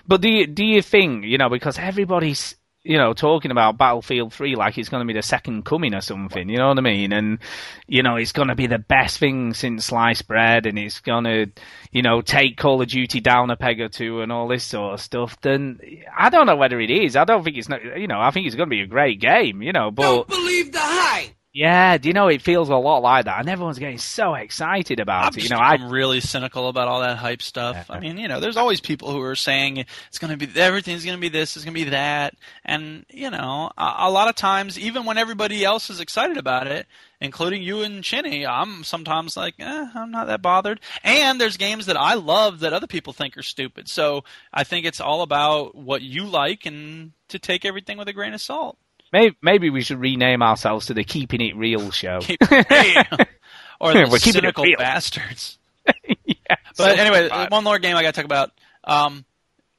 [0.07, 4.33] But do you, do you think, you know, because everybody's, you know, talking about Battlefield
[4.33, 6.81] 3 like it's going to be the second coming or something, you know what I
[6.81, 7.13] mean?
[7.13, 7.39] And,
[7.87, 11.23] you know, it's going to be the best thing since sliced bread and it's going
[11.23, 11.51] to,
[11.91, 14.95] you know, take Call of Duty down a peg or two and all this sort
[14.95, 15.79] of stuff, then
[16.15, 17.15] I don't know whether it is.
[17.15, 19.21] I don't think it's not, you know, I think it's going to be a great
[19.21, 20.03] game, you know, but.
[20.03, 21.31] Don't believe the hype.
[21.53, 24.99] Yeah, do you know, it feels a lot like that and everyone's getting so excited
[24.99, 25.43] about I'm, it.
[25.43, 27.91] You know, I, I'm really cynical about all that hype stuff.
[27.91, 31.05] I mean, you know, there's always people who are saying it's going to be everything's
[31.05, 32.33] going to be this, it's going to be that,
[32.65, 36.65] and you know, a, a lot of times, even when everybody else is excited about
[36.65, 36.87] it,
[37.21, 40.79] including you and Chinny, I'm sometimes like, eh, I'm not that bothered.
[41.03, 43.87] And there's games that I love that other people think are stupid.
[43.87, 48.13] So I think it's all about what you like and to take everything with a
[48.13, 48.77] grain of salt.
[49.13, 52.19] Maybe, maybe we should rename ourselves to the Keeping It Real show.
[52.19, 53.25] Keep it real.
[53.79, 55.57] or the We're cynical bastards.
[56.25, 56.55] yeah.
[56.77, 57.47] But anyway, Fine.
[57.49, 58.51] one more game I got to talk about.
[58.83, 59.23] Um,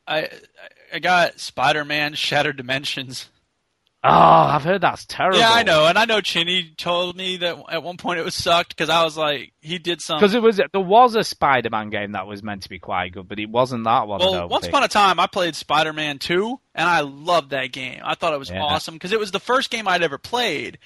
[0.07, 0.30] I
[0.93, 3.28] I got Spider-Man: Shattered Dimensions.
[4.07, 5.38] Oh, I've heard that's terrible.
[5.38, 8.34] Yeah, I know, and I know Chinny told me that at one point it was
[8.34, 10.18] sucked because I was like, he did some.
[10.18, 13.26] Because it was there was a Spider-Man game that was meant to be quite good,
[13.28, 14.20] but it wasn't that one.
[14.20, 14.72] Well, once think.
[14.74, 18.02] upon a time, I played Spider-Man 2, and I loved that game.
[18.05, 18.62] I thought it was Yeah.
[18.62, 20.78] awesome because it was the first game I'd ever played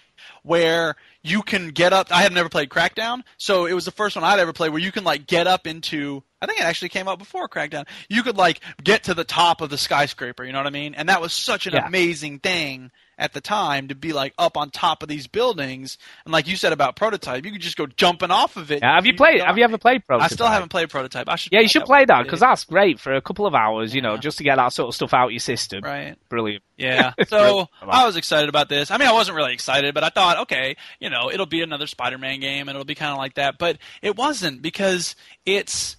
[0.44, 2.12] where you can get up.
[2.12, 4.80] I had never played Crackdown, so it was the first one I'd ever played where
[4.80, 6.22] you can like get up into.
[6.40, 7.88] I think it actually came out before Crackdown.
[8.08, 10.44] You could like get to the top of the skyscraper.
[10.44, 10.94] You know what I mean?
[10.94, 11.84] And that was such an Yeah.
[11.86, 15.98] amazing thing at the time to be like up on top of these buildings.
[16.24, 18.82] And like you said about Prototype, you could just go jumping off of it.
[18.82, 19.42] Have you played?
[19.42, 20.30] Have you ever played Prototype?
[20.30, 21.28] I still haven't played Prototype.
[21.28, 21.52] I should.
[21.52, 23.94] Yeah, you should play that because that's great for a couple of hours.
[23.94, 24.20] You know, Yeah.
[24.20, 25.82] just to get that sort of stuff out of your system.
[25.82, 26.16] Right.
[26.28, 26.62] Brilliant.
[26.76, 27.12] Yeah.
[27.28, 28.90] So I was excited about this.
[28.90, 31.86] I mean, I wasn't really excited, but I thought, okay, you know, it'll be another
[31.86, 33.58] Spider-Man game, and it'll be kind of like that.
[33.58, 35.14] But it wasn't because
[35.44, 35.96] it's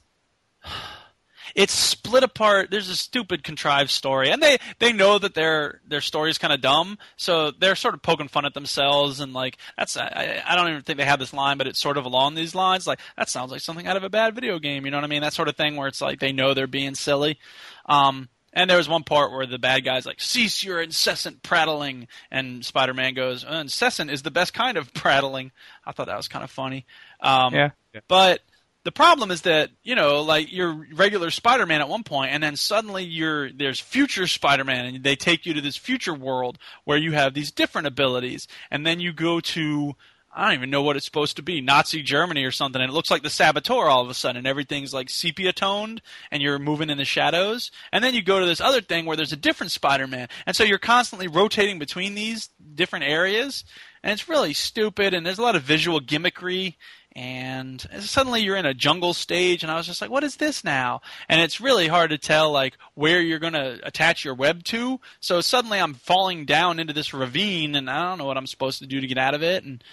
[1.56, 2.72] it's split apart.
[2.72, 6.54] There's a stupid contrived story, and they they know that their their story is kind
[6.54, 10.56] of dumb, so they're sort of poking fun at themselves and like that's I, I
[10.56, 12.88] don't even think they have this line, but it's sort of along these lines.
[12.88, 14.86] Like that sounds like something out of a bad video game.
[14.86, 15.22] You know what I mean?
[15.22, 17.40] That sort of thing where it's like they know they're being silly.
[17.86, 22.08] Um, and there was one part where the bad guy's like, "Cease your incessant prattling,"
[22.32, 25.52] and Spider-Man goes, uh, "Incessant is the best kind of prattling."
[25.86, 26.86] I thought that was kind of funny.
[27.22, 27.54] Um,
[27.94, 28.02] Yeah.
[28.08, 28.42] But
[28.84, 32.56] the problem is that you know, like you're regular Spider-Man at one point, and then
[32.56, 37.12] suddenly you're there's future Spider-Man, and they take you to this future world where you
[37.12, 39.96] have these different abilities, and then you go to
[40.32, 42.94] I don't even know what it's supposed to be, Nazi Germany or something, and it
[42.94, 46.02] looks like the Saboteur all of a sudden, and everything's like sepia toned,
[46.32, 49.18] and you're moving in the shadows, and then you go to this other thing where
[49.18, 53.66] there's a different Spider-Man, and so you're constantly rotating between these different areas,
[54.04, 56.76] and it's really stupid, and there's a lot of visual gimmickry,
[57.16, 60.64] and suddenly you're in a jungle stage and i was just like what is this
[60.64, 61.02] now?
[61.28, 65.00] And it's really hard to tell like where you're going to attach your web to.
[65.20, 68.80] So suddenly i'm falling down into this ravine and i don't know what i'm supposed
[68.80, 69.64] to do to get out of it.
[69.64, 69.84] And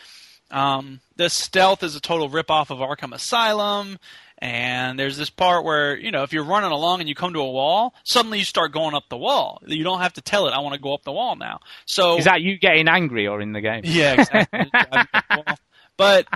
[0.50, 3.98] um, the stealth is a total ripoff of arkham asylum.
[4.38, 7.40] And there's this part where you know if you're running along and you come to
[7.40, 9.62] a wall suddenly you start going up the wall.
[9.66, 11.60] You don't have to tell it i want to go up the wall now.
[11.86, 13.80] So Is that you getting angry or in the game?
[13.84, 14.70] yeah, exactly.
[15.96, 16.26] but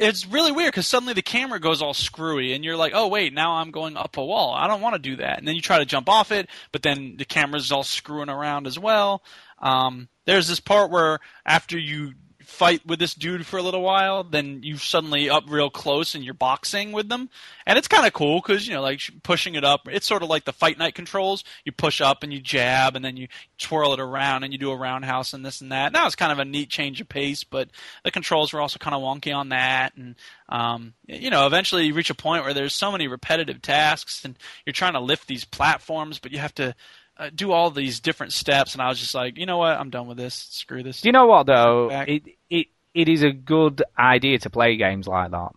[0.00, 3.34] it's really weird because suddenly the camera goes all screwy, and you're like, "Oh wait,
[3.34, 4.54] now I'm going up a wall.
[4.54, 6.82] I don't want to do that." And then you try to jump off it, but
[6.82, 9.22] then the camera's all screwing around as well.
[9.58, 12.14] Um, there's this part where after you
[12.50, 16.24] fight with this dude for a little while, then you suddenly up real close and
[16.24, 17.30] you're boxing with them,
[17.64, 19.88] and it's kind of cool because you know like pushing it up.
[19.88, 21.44] It's sort of like the fight night controls.
[21.64, 23.28] You push up and you jab, and then you
[23.58, 25.92] twirl it around and you do a roundhouse and this and that.
[25.92, 27.68] Now it's kind of a neat change of pace, but
[28.04, 30.16] the controls were also kind of wonky on that, and
[30.48, 34.36] um, you know eventually you reach a point where there's so many repetitive tasks, and
[34.66, 36.74] you're trying to lift these platforms, but you have to
[37.20, 39.90] uh, do all these different steps, and I was just like, you know what, I'm
[39.90, 40.34] done with this.
[40.50, 41.00] Screw this.
[41.02, 41.88] Do you know what though?
[41.90, 45.50] It it it is a good idea to play games like that.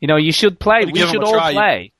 [0.00, 0.80] You know, you should play.
[0.80, 1.52] Gotta We should all try.
[1.52, 1.92] play.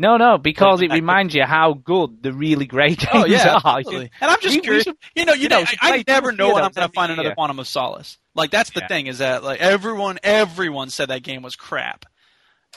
[0.00, 3.78] No, no, because it reminds you how good the really great games Oh yeah, are.
[3.78, 4.10] absolutely.
[4.20, 4.84] And I'm just We- we curious.
[4.84, 6.92] should- you know, you, you know, know, I, I never know when I'm going to
[6.94, 7.34] find another.
[7.34, 8.16] Quantum of Solace.
[8.32, 8.86] Like that's the Yeah.
[8.86, 12.04] thing is that like everyone, everyone said that game was crap,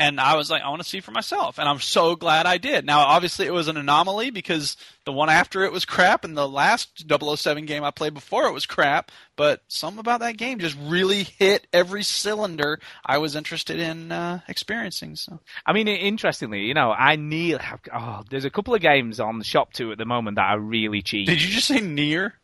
[0.01, 2.57] and I was like, I want to see for myself, and I'm so glad I
[2.57, 2.85] did.
[2.85, 4.75] Now, obviously, it was an anomaly because
[5.05, 8.51] the one after it was crap, and the last 007 game I played before it
[8.53, 9.11] was crap.
[9.35, 14.41] But something about that game just really hit every cylinder I was interested in uh,
[14.47, 15.15] experiencing.
[15.15, 17.59] So I mean, interestingly, you know, I need.
[17.93, 21.01] Oh, there's a couple of games on the ShopTo at the moment that are really
[21.01, 21.27] cheap.
[21.27, 22.35] did you just say near?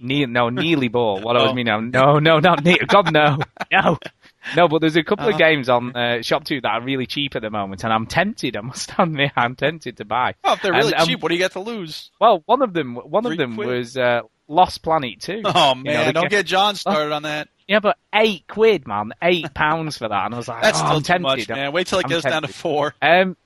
[0.00, 1.20] Ne- no, Nearly Ball.
[1.20, 1.44] What I Oh.
[1.46, 2.78] was meaning, no, no, not near.
[2.86, 3.38] God, no,
[3.72, 3.98] no,
[4.56, 4.68] no.
[4.68, 5.38] But there's a couple of Uh-huh.
[5.38, 8.56] games on uh, ShopTo that are really cheap at the moment, and I'm tempted.
[8.56, 10.34] I must admit, I'm tempted to buy.
[10.44, 12.10] Oh, if they're really And, um, cheap, what do you got to lose?
[12.20, 13.68] Well, one of them, one Three of them quid?
[13.68, 15.42] was uh, Lost Planet Two.
[15.44, 17.48] Oh You man, know, the don't get John started on that.
[17.66, 20.84] Yeah, but eight quid, man, eight pounds for that, and I was like, That's oh,
[20.84, 21.22] still I'm too tempted.
[21.22, 21.72] much, man.
[21.72, 22.94] Wait till it I'm goes down to four.
[23.00, 23.38] Um,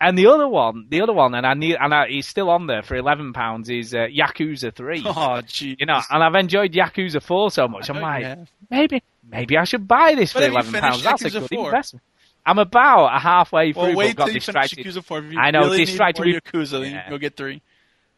[0.00, 2.66] and the other one, the other one, and I need, and I, he's still on
[2.68, 3.68] there for eleven pounds.
[3.70, 5.02] Is uh, Yakuza Three.
[5.06, 5.74] Oh, gee.
[5.80, 7.88] You know, and I've enjoyed Yakuza Four so much.
[7.90, 8.38] I I'm like,
[8.70, 11.02] maybe, maybe I should buy this But for eleven pounds.
[11.02, 11.66] That's a good 4?
[11.66, 12.02] investment.
[12.44, 14.78] I'm about a halfway through, Well, but wait got you finish distracted.
[14.86, 15.18] Yakuza 4.
[15.18, 17.10] If you I know, really distracted with- Yakuza, then you Yeah.
[17.10, 17.60] go get three.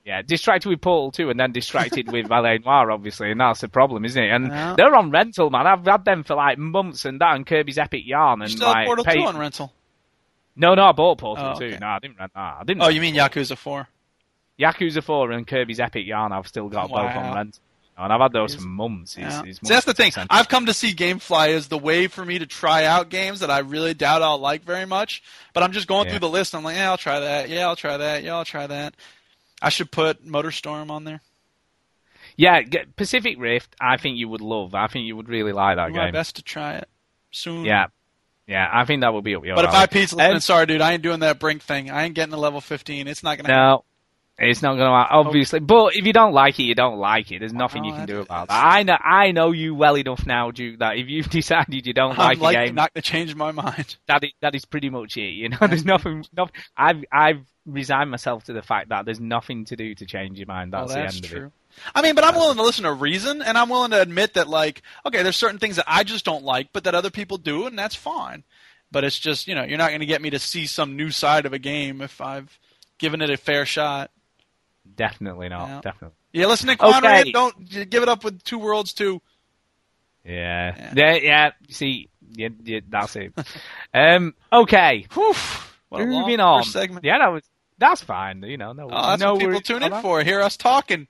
[0.04, 3.68] Yeah, distracted with Portal 2 and then distracted with LA Noire, obviously, and that's the
[3.68, 4.30] problem, isn't it?
[4.30, 4.74] And Yeah.
[4.76, 5.66] they're on rental, man.
[5.66, 8.68] I've had them for like months and that and Kirby's Epic Yarn You and still
[8.68, 9.72] like have Portal paid- 2 on rental.
[10.56, 11.64] No, no, I bought Portal Oh, 2.
[11.66, 11.78] okay.
[11.80, 12.56] No, I didn't rent that.
[12.60, 13.88] I didn't Oh, you mean Yakuza 4?
[14.58, 17.60] Yakuza 4 and Kirby's Epic Yarn I've still got both on rent.
[17.98, 19.16] Oh, and I've had those for months.
[19.16, 19.42] It's, Yeah.
[19.44, 20.12] it's See, that's the thing.
[20.16, 20.28] months.
[20.30, 23.50] I've come to see GameFly as the way for me to try out games that
[23.50, 25.20] I really doubt I'll like very much.
[25.52, 26.12] But I'm just going Yeah.
[26.12, 26.54] through the list.
[26.54, 27.48] I'm like, yeah, I'll try that.
[27.48, 28.22] Yeah, I'll try that.
[28.22, 28.94] Yeah, I'll try that.
[29.60, 31.20] I should put Motorstorm on there.
[32.36, 34.74] Yeah, g- Pacific Rift, I think you would love.
[34.76, 36.12] I think you would really like that Do my game.
[36.12, 36.88] best to try it
[37.32, 37.64] soon.
[37.64, 37.86] Yeah.
[38.46, 39.72] Yeah, I think that would be up your But if.
[39.72, 41.90] I pizza limit, sorry, dude, I ain't doing that Brink thing.
[41.90, 43.08] I ain't getting to level 15.
[43.08, 43.52] It's not gonna.
[43.52, 43.78] happen.
[44.38, 45.58] It's not going to obviously.
[45.58, 47.40] But if you don't like it, you don't like it.
[47.40, 48.64] There's nothing you can do about that.
[48.64, 50.78] I know, I know you well enough now, Duke.
[50.78, 53.96] That if you've decided you don't I'm like a game, not gonna change my mind.
[54.06, 55.32] that is, that is pretty much it.
[55.32, 56.24] You know, there's nothing.
[56.36, 60.38] nothing I've I've resigned myself to the fact that there's nothing to do to change
[60.38, 60.72] your mind.
[60.72, 61.38] That's, well, that's the end true.
[61.38, 61.52] of it.
[61.94, 64.48] I mean, but I'm willing to listen to reason, and I'm willing to admit that,
[64.48, 67.66] like, okay, there's certain things that I just don't like, but that other people do,
[67.66, 68.42] and that's fine.
[68.90, 71.10] But it's just, you know, you're not going to get me to see some new
[71.10, 72.58] side of a game if I've
[72.98, 74.10] given it a fair shot.
[74.98, 75.68] Definitely not.
[75.68, 75.80] Yeah.
[75.82, 76.16] Definitely.
[76.32, 77.20] Yeah, listen to Conrad.
[77.22, 77.32] Okay.
[77.32, 79.22] Don't give it up with Two Worlds too.
[80.24, 80.92] Yeah.
[80.94, 81.14] Yeah.
[81.14, 81.50] Yeah.
[81.70, 83.32] See, yeah, yeah, that's it.
[83.94, 84.34] um.
[84.52, 85.06] Okay.
[85.14, 85.32] Whew.
[85.88, 86.64] What a long Moving on.
[86.64, 87.04] segment.
[87.04, 87.42] Yeah, that was
[87.78, 88.42] that's fine.
[88.42, 90.22] You know, no, Oh, that's no what people tune in for.
[90.22, 91.06] Hear us talking.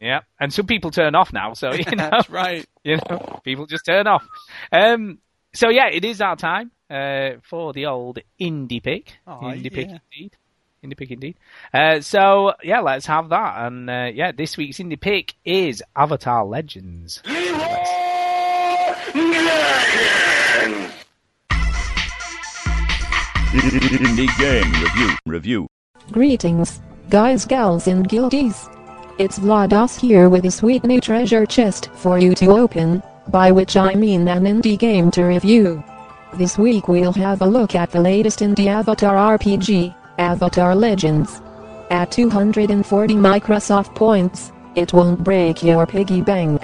[0.00, 2.66] Yeah, and some people turn off now, so you know, That's right.
[2.84, 4.24] you know, people just turn off.
[4.70, 5.18] Um,
[5.54, 9.14] so yeah, it is our time uh, for the old indie pick.
[9.26, 10.36] Aw, indie pick indeed.
[10.84, 11.36] Indie pick indeed.
[11.72, 13.66] Uh, so yeah, let's have that.
[13.66, 17.22] And uh, yeah, this week's indie pick is Avatar Legends.
[23.52, 25.16] Indie Game Review.
[25.26, 25.66] Review.
[26.10, 26.80] Greetings,
[27.10, 28.68] guys, gals, and guildies.
[29.18, 33.76] It's VlaDOS here with a sweet new treasure chest for you to open, by which
[33.76, 35.84] I mean an indie game to review.
[36.34, 41.40] This week we'll have a look at the latest indie Avatar RPG, Avatar Legends.
[41.90, 46.62] At 240 Microsoft points, it won't break your piggy bank.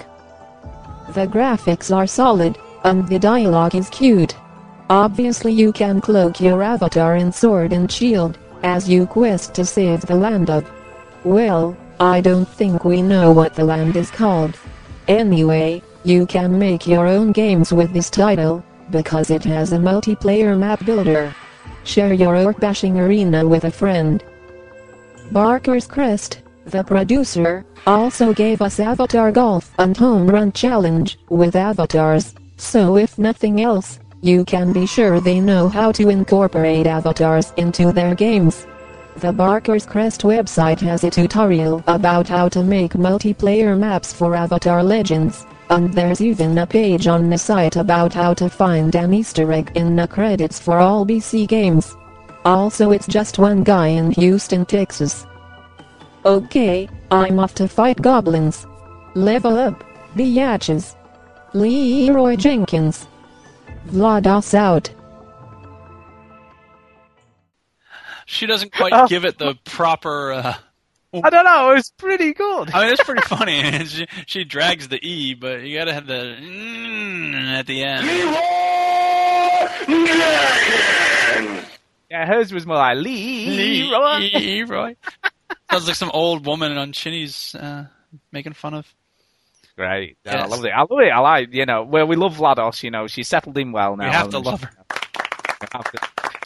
[1.15, 4.37] The graphics are solid, and the dialogue is cute.
[4.91, 10.01] Obviously you can cloak your avatar in sword and shield, as you quest to save
[10.03, 10.71] the land of...
[11.25, 14.57] Well, I don't think we know what the land is called.
[15.09, 20.59] Anyway, you can make your own games with this title, because it has a multiplayer
[20.59, 21.35] map builder.
[21.89, 24.23] Share your orc bashing arena with a friend.
[25.33, 32.35] Barker's Crest, the producer, also gave us Avatar Golf and Home Run Challenge with avatars,
[32.59, 37.91] so if nothing else, you can be sure they know how to incorporate avatars into
[37.91, 38.67] their games.
[39.17, 44.83] The Barker's Crest website has a tutorial about how to make multiplayer maps for Avatar
[44.83, 49.53] Legends, and there's even a page on the site about how to find an Easter
[49.53, 51.97] egg in the credits for all BC games.
[52.45, 55.27] Also it's just one guy in Houston, Texas.
[56.25, 58.67] Okay, I'm off to fight goblins.
[59.15, 60.95] Level up, biatches.
[61.55, 63.07] Leroy Jenkins.
[63.89, 64.91] VlaDOS out.
[68.27, 69.07] She doesn't quite Oh.
[69.07, 70.33] give it the proper.
[70.33, 70.55] Uh,
[71.15, 71.71] I don't know.
[71.71, 72.71] It was pretty good.
[72.75, 73.85] I mean, it's pretty funny.
[73.87, 78.07] she, she drags the e, but you gotta have the mm at the end.
[82.11, 83.85] Yeah, hers was more like Lee.
[83.91, 84.31] Leroy.
[84.33, 84.95] Leroy.
[85.71, 87.87] Sounds like some old woman on Chinny's uh,
[88.33, 88.87] making fun of.
[89.77, 90.17] Great.
[90.25, 90.71] Yeah, I love it.
[90.71, 91.11] I love it.
[91.11, 94.07] I like, you know, well, we love VlaDOS, you know, she's settled in well now.
[94.07, 94.51] You have to hasn't she?
[94.51, 94.71] love her.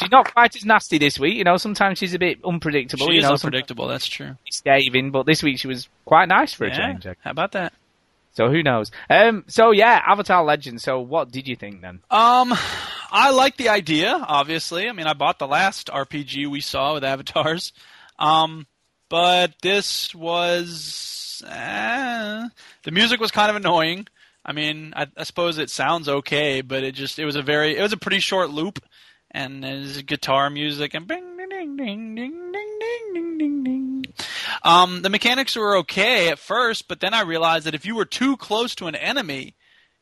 [0.00, 3.12] She's not quite as nasty this week, you know, sometimes she's a bit unpredictable, She
[3.14, 3.88] you is know, unpredictable.
[3.88, 4.36] That's true.
[4.44, 6.76] she's staving, but this week she was quite nice for a Yeah.
[6.76, 7.06] change.
[7.22, 7.72] How about that?
[8.34, 8.90] So who knows?
[9.10, 10.82] Um, so yeah, Avatar Legends.
[10.82, 12.00] So what did you think then?
[12.10, 12.54] Um,
[13.10, 14.08] I like the idea.
[14.26, 17.72] Obviously, I mean, I bought the last RPG we saw with avatars.
[18.18, 18.66] Um,
[19.10, 22.48] but this was eh,
[22.84, 24.06] the music was kind of annoying.
[24.44, 27.76] I mean, I, I suppose it sounds okay, but it just it was a very
[27.76, 28.82] it was a pretty short loop,
[29.32, 34.04] and there's guitar music and bing ding ding ding ding ding ding ding ding ding.
[34.62, 38.04] Um, the mechanics were okay at first, but then I realized that if you were
[38.04, 39.56] too close to an enemy,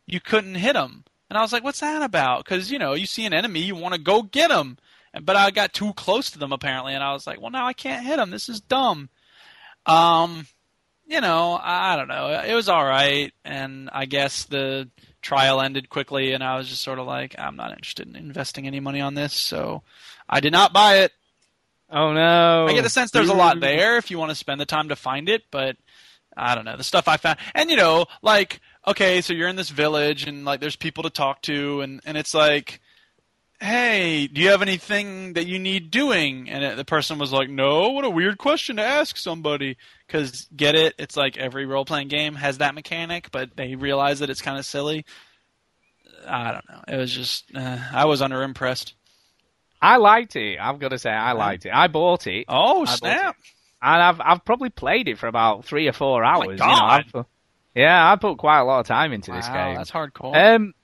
[0.06, 1.04] you couldn't hit them.
[1.30, 2.44] And I was like, what's that about?
[2.44, 4.78] Because, you know, you see an enemy, you want to go get them.
[5.22, 7.72] But I got too close to them, apparently, and I was like, well, now I
[7.72, 8.30] can't hit them.
[8.30, 9.08] This is dumb.
[9.86, 10.46] Um,
[11.06, 12.28] you know, I don't know.
[12.46, 14.88] It was all right, and I guess the
[15.22, 18.66] trial ended quickly, and I was just sort of like, I'm not interested in investing
[18.66, 19.82] any money on this, so
[20.28, 21.12] I did not buy it.
[21.90, 22.66] Oh no!
[22.68, 24.90] I get the sense there's a lot there if you want to spend the time
[24.90, 25.76] to find it, but
[26.36, 26.76] I don't know.
[26.76, 30.44] The stuff I found, and you know, like, okay, so you're in this village and
[30.44, 32.80] like there's people to talk to, and and it's like,
[33.60, 36.48] hey, do you have anything that you need doing?
[36.48, 37.90] And it, the person was like, no.
[37.90, 39.76] What a weird question to ask somebody.
[40.06, 44.20] Because get it, it's like every role playing game has that mechanic, but they realize
[44.20, 45.04] that it's kind of silly.
[46.26, 46.94] I don't know.
[46.94, 48.94] It was just uh, I was underimpressed.
[49.80, 50.58] I liked it.
[50.58, 51.72] I'm going to say, I liked it.
[51.72, 52.46] I bought it.
[52.48, 53.36] Oh I snap!
[53.38, 53.44] it.
[53.80, 56.60] and I've I've probably played it for about three or four hours.
[56.60, 56.72] you know.
[56.72, 57.12] I've
[57.74, 59.76] yeah, I put quite a lot of time into this game.
[59.76, 60.56] that's hardcore.
[60.56, 60.74] Um,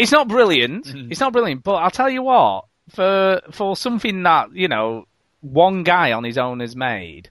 [0.00, 0.86] it's not brilliant.
[0.86, 1.08] Mhm.
[1.10, 2.64] It's not brilliant, but I'll tell you what.
[2.90, 5.06] For for something that you know
[5.40, 7.30] one guy on his own has made,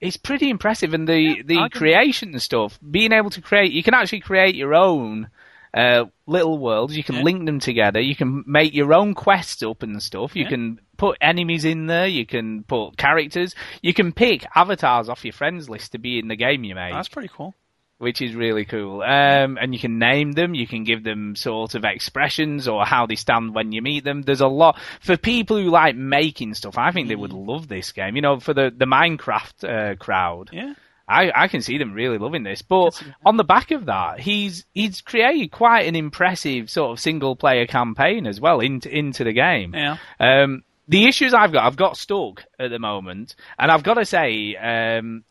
[0.00, 0.94] it's pretty impressive.
[0.94, 4.54] And the the I can- creation stuff, being able to create, you can actually create
[4.56, 5.28] your own
[5.72, 6.96] uh, little worlds.
[6.96, 7.22] You can Yeah.
[7.22, 8.00] link them together.
[8.00, 10.34] You can make your own quests up and stuff.
[10.34, 10.48] You Yeah.
[10.48, 12.08] can put enemies in there.
[12.08, 13.54] You can put characters.
[13.80, 16.92] You can pick avatars off your friends list to be in the game you made
[16.92, 17.54] That's pretty cool.
[18.00, 19.02] Which is really cool.
[19.02, 23.06] Um, and you can name them, you can give them sort of expressions or how
[23.06, 24.22] they stand when you meet them.
[24.22, 26.78] There's a lot for people who like making stuff.
[26.78, 28.16] I think they would love this game.
[28.16, 30.48] You know, for the the Minecraft uh, crowd.
[30.52, 30.74] Yeah.
[31.06, 34.64] I, I can see them really loving this, but on the back of that, he's
[34.72, 39.32] he's created quite an impressive sort of single player campaign as well into into the
[39.32, 39.74] game.
[39.74, 39.96] Yeah.
[40.20, 44.04] Um, the issues I've got, I've got stuck at the moment, and I've got to
[44.04, 45.24] say, um,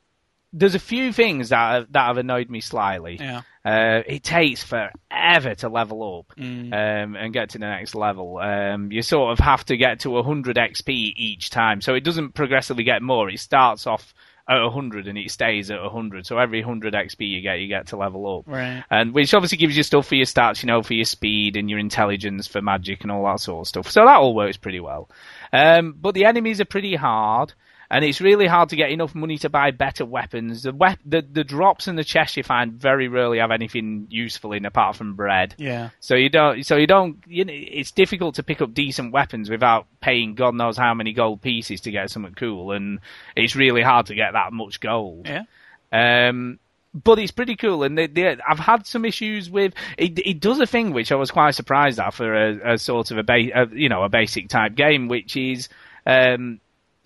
[0.52, 3.18] there's a few things that have, that have annoyed me slightly.
[3.20, 3.41] Yeah.
[3.64, 6.74] Uh, it takes forever to level up Mm.
[6.74, 8.38] um, and get to the next level.
[8.39, 12.34] Um, you sort of have to get to 100 XP each time, so it doesn't
[12.34, 13.30] progressively get more.
[13.30, 14.14] It starts off
[14.47, 16.26] at 100 and it stays at 100.
[16.26, 18.45] So every 100 XP you get, you get to level up.
[18.47, 18.84] Right.
[18.89, 21.70] And which obviously gives you stuff for your stats, you know, for your speed and
[21.70, 23.91] your intelligence for magic and all that sort of stuff.
[23.91, 25.08] So that all works pretty well.
[25.54, 27.54] Um, but the enemies are pretty hard.
[27.91, 30.61] And it's really hard to get enough money to buy better weapons.
[30.61, 34.65] The, the the drops in the chest you find very rarely have anything useful in
[34.65, 35.55] apart from bread.
[35.57, 35.89] Yeah.
[35.99, 36.63] So you don't.
[36.63, 37.17] So you don't.
[37.27, 41.13] You know, it's difficult to pick up decent weapons without paying God knows how many
[41.13, 42.99] gold pieces to get something cool, and
[43.35, 45.27] it's really hard to get that much gold.
[45.27, 45.45] Yeah.
[45.91, 46.59] Um,
[46.93, 50.19] but it's pretty cool, and they, they, I've had some issues with it.
[50.19, 53.17] It does a thing which I was quite surprised at for a, a sort of
[53.17, 55.69] a, ba- a you know a basic type game, which is
[56.05, 56.59] um,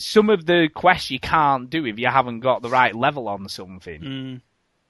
[0.04, 3.47] some of the quests you can't do if you haven't got the right level on
[3.49, 4.41] something Mm.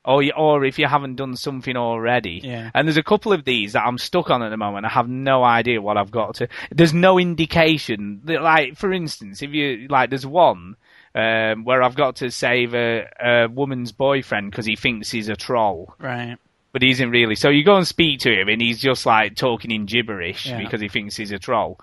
[0.05, 2.41] or you, or if you haven't done something already.
[2.43, 2.72] Yeah.
[2.74, 4.86] And there's a couple of these that I'm stuck on at the moment.
[4.86, 6.47] I have no idea what I've got to.
[6.72, 8.22] There's no indication.
[8.26, 10.76] That, like for instance, if you like, there's one.
[11.16, 15.36] Um, where I've got to save a, a woman's boyfriend because he thinks he's a
[15.36, 16.38] troll, Right.
[16.72, 17.36] but he isn't really.
[17.36, 20.57] So you go and speak to him, and he's just like talking in gibberish Yeah.
[20.57, 21.80] because he thinks he's a troll.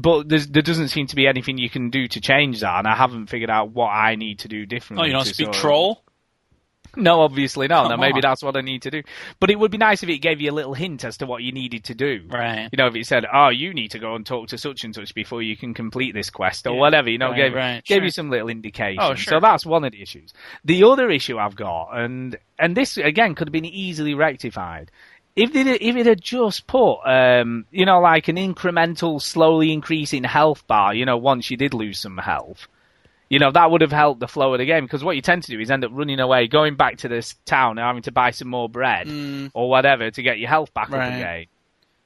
[0.00, 2.86] But there's, there doesn't seem to be anything you can do to change that, and
[2.86, 5.02] I haven't figured out what I need to do differently.
[5.02, 6.04] Oh, you don't to speak sort of- troll?
[6.96, 7.82] no, obviously not.
[7.82, 8.20] Come Now maybe on.
[8.22, 9.02] that's what I need to do.
[9.40, 11.42] But it would be nice if it gave you a little hint as to what
[11.42, 12.22] you needed to do.
[12.28, 12.68] Right.
[12.72, 14.94] You know, if it said, "Oh, you need to go and talk to such and
[14.94, 16.80] such before you can complete this quest" or Yeah.
[16.80, 17.10] whatever.
[17.10, 18.04] You know, Right, gave right, gave sure.
[18.04, 18.98] you some little indication.
[19.02, 19.32] Oh, sure.
[19.32, 20.32] So that's one of the issues.
[20.64, 24.90] The other issue I've got, and and this again could have been easily rectified.
[25.38, 30.24] If it if it had just put, um, you know, like an incremental, slowly increasing
[30.24, 32.66] health bar, you know, once you did lose some health,
[33.30, 34.84] you know, that would have helped the flow of the game.
[34.84, 37.34] Because what you tend to do is end up running away, going back to this
[37.44, 39.50] town and having to buy some more bread Mm.
[39.54, 41.06] or whatever to get your health back Right.
[41.08, 41.46] up again.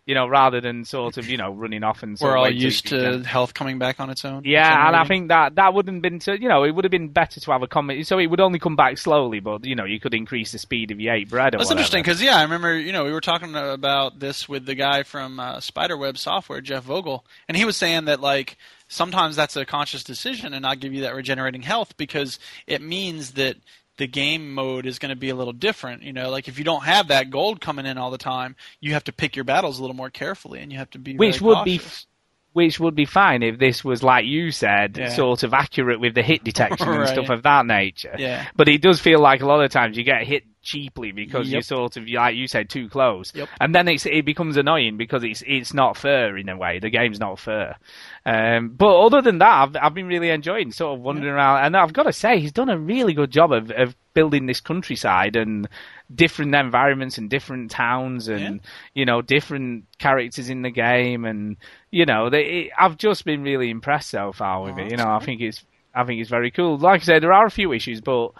[0.04, 2.50] You know, rather than sort of, you know, running off and sort We're of all
[2.50, 4.42] used to health coming back on its own.
[4.44, 6.90] yeah, and I think that that wouldn't have been to, you know, it would have
[6.90, 8.04] been better to have a comment.
[8.08, 10.90] So it would only come back slowly, but you know, you could increase the speed
[10.90, 11.54] of your ate bread.
[11.54, 11.78] Or That's whatever.
[11.82, 15.04] interesting because yeah, I remember you know we were talking about this with the guy
[15.04, 19.64] from uh, Spiderweb Software, Jeff Vogel, and he was saying that like sometimes that's a
[19.64, 23.56] conscious decision and not give you that regenerating health because it means that
[23.98, 26.02] the game mode is going to be a little different.
[26.02, 28.94] You know, like if you don't have that gold coming in all the time, you
[28.94, 31.40] have to pick your battles a little more carefully, and you have to be which
[31.40, 32.06] would be cautious.
[32.52, 35.08] Which would be fine if this was like you said Yeah.
[35.08, 38.46] sort of accurate with the hit detection and stuff of that nature Yeah.
[38.56, 41.52] but it does feel like a lot of times you get hit cheaply because Yep.
[41.52, 43.48] you're sort of like you said too close Yep.
[43.60, 46.90] and then it's, it becomes annoying because it's it's not fair in a way the
[46.90, 47.76] game's not fair
[48.24, 51.76] um, but other than that I've, I've been really enjoying sort of wandering around and
[51.76, 55.36] I've got to say he's done a really good job of, of building this countryside
[55.36, 55.68] and
[56.14, 58.60] different environments and different towns and
[58.94, 61.56] you know different characters in the game and
[61.90, 64.90] you know they, it, I've just been really impressed so far with Oh, it.
[64.90, 66.78] You know I think it's I think it's very cool.
[66.78, 68.32] Like I said, there are a few issues, but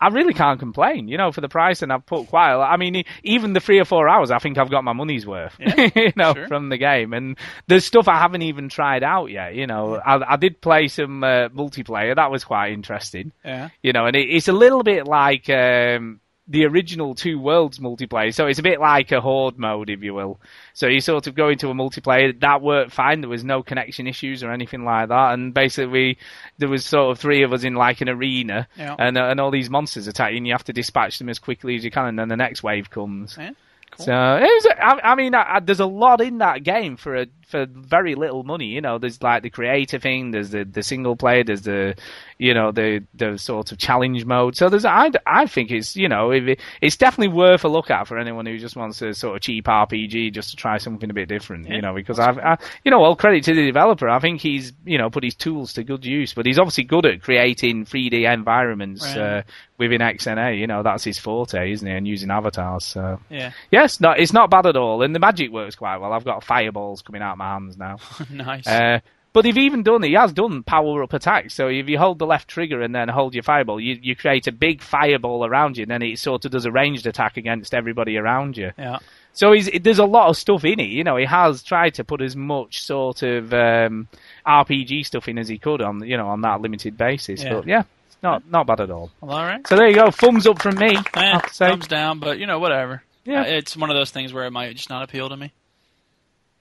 [0.00, 1.08] I really can't complain.
[1.08, 2.52] You know for the price and I've put quite.
[2.52, 2.72] A lot.
[2.72, 5.54] I mean even the three or four hours, I think I've got my money's worth.
[5.58, 6.48] you know sure.
[6.48, 7.36] from the game and
[7.66, 9.54] there's stuff I haven't even tried out yet.
[9.54, 13.68] You know I, I did play some uh, multiplayer that was quite interesting yeah.
[13.82, 18.34] you know, and it, it's a little bit like um, the original Two Worlds multiplayer.
[18.34, 20.40] So it's a bit like a horde mode, if you will.
[20.74, 23.20] So you sort of go into a multiplayer that worked fine.
[23.20, 25.32] There was no connection issues or anything like that.
[25.34, 26.18] And basically,
[26.58, 28.96] there was sort of three of us in like an arena, Yeah.
[28.98, 31.38] and uh, and all these monsters attack you, and you have to dispatch them as
[31.38, 32.06] quickly as you can.
[32.06, 33.36] And then the next wave comes.
[33.38, 33.50] Yeah,
[33.90, 34.06] cool.
[34.06, 37.16] So it was, I, I mean, I, I, there's a lot in that game for
[37.16, 38.66] a, for very little money.
[38.66, 41.96] You know, there's like the creative thing, there's the, the single player, there's the,
[42.38, 44.56] you know, the the sort of challenge mode.
[44.56, 48.06] So there's, I, I think it's, you know, it, it's definitely worth a look at
[48.06, 51.14] for anyone who just wants a sort of cheap RPG just to try something a
[51.14, 51.68] bit different.
[51.68, 54.08] Yeah, you know, because I've, I, you know, all credit to the developer.
[54.08, 57.04] I think he's, you know, put his tools to good use, but he's obviously good
[57.06, 59.18] at creating 3D environments Right.
[59.18, 59.42] uh,
[59.80, 60.58] within XNA.
[60.58, 61.92] You know, that's his forte, isn't he?
[61.92, 62.84] And using avatars.
[62.84, 63.18] So.
[63.28, 63.52] Yeah.
[63.72, 66.12] Yes, no, it's not bad at all, and the magic works quite well.
[66.12, 67.96] I've got fireballs coming out of my hands now.
[68.30, 68.66] nice.
[68.66, 69.00] Uh,
[69.32, 70.08] but they've even done, it.
[70.08, 71.54] he has done power up attacks.
[71.54, 74.48] So if you hold the left trigger and then hold your fireball, you, you create
[74.48, 77.74] a big fireball around you, and then it sort of does a ranged attack against
[77.74, 78.72] everybody around you.
[78.76, 78.98] yeah.
[79.32, 80.88] So he's, there's a lot of stuff in it.
[80.88, 84.08] You know, he has tried to put as much sort of um,
[84.44, 87.44] RPG stuff in as he could on, you know, on that limited basis.
[87.44, 87.54] Yeah.
[87.54, 87.82] But yeah,
[88.22, 89.10] not not bad at all.
[89.20, 89.66] Well, all right.
[89.66, 90.96] So there you go, thumbs up from me.
[90.96, 91.68] Eh, have to say.
[91.68, 93.02] thumbs down, but you know, whatever.
[93.24, 93.42] Yeah.
[93.42, 95.52] Uh, it's one of those things where it might just not appeal to me.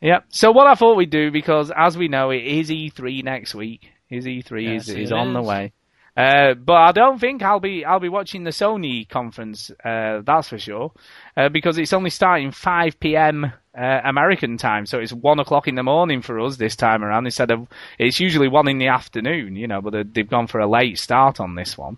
[0.01, 0.19] Yeah.
[0.29, 3.91] So what I thought we'd do, because as we know, it is E3 next week.
[4.09, 5.71] Is E3 Yes, is, is on the way.
[6.19, 9.71] Uh, but I don't think I'll be I'll be watching the Sony conference.
[9.85, 10.91] Uh, that's for sure,
[11.37, 13.53] uh, because it's only starting 5 p.m.
[13.77, 17.25] Uh, American time, so it's one o'clock in the morning for us this time around.
[17.25, 17.67] Instead of
[17.97, 19.79] it's usually one in the afternoon, you know.
[19.81, 21.97] But they- they've gone for a late start on this one,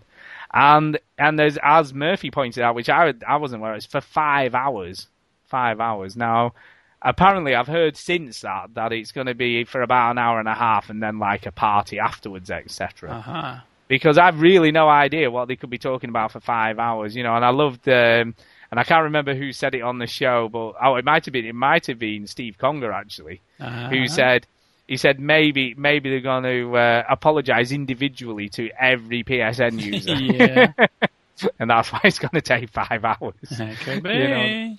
[0.54, 4.54] and and there's as Murphy pointed out, which I I wasn't aware, it's for five
[4.54, 5.08] hours,
[5.46, 6.52] five hours now
[7.04, 10.46] apparently I've heard since that that it's going to be for about an hour and
[10.48, 13.10] a half and then like a party afterwards, etc.
[13.10, 13.56] Uh huh.
[13.88, 17.22] Because I've really no idea what they could be talking about for five hours, you
[17.22, 17.34] know.
[17.34, 18.34] And I loved, um,
[18.70, 21.32] and I can't remember who said it on the show, but oh, it might have
[21.32, 23.88] been it might have been Steve Conger actually, Uh-huh.
[23.90, 24.46] who said.
[24.88, 30.14] He said maybe maybe they're going to uh, apologize individually to every PSN user.
[30.16, 30.72] Yeah.
[31.58, 33.34] and that's why it's going to take five hours.
[33.84, 34.10] Could be.
[34.10, 34.76] You know.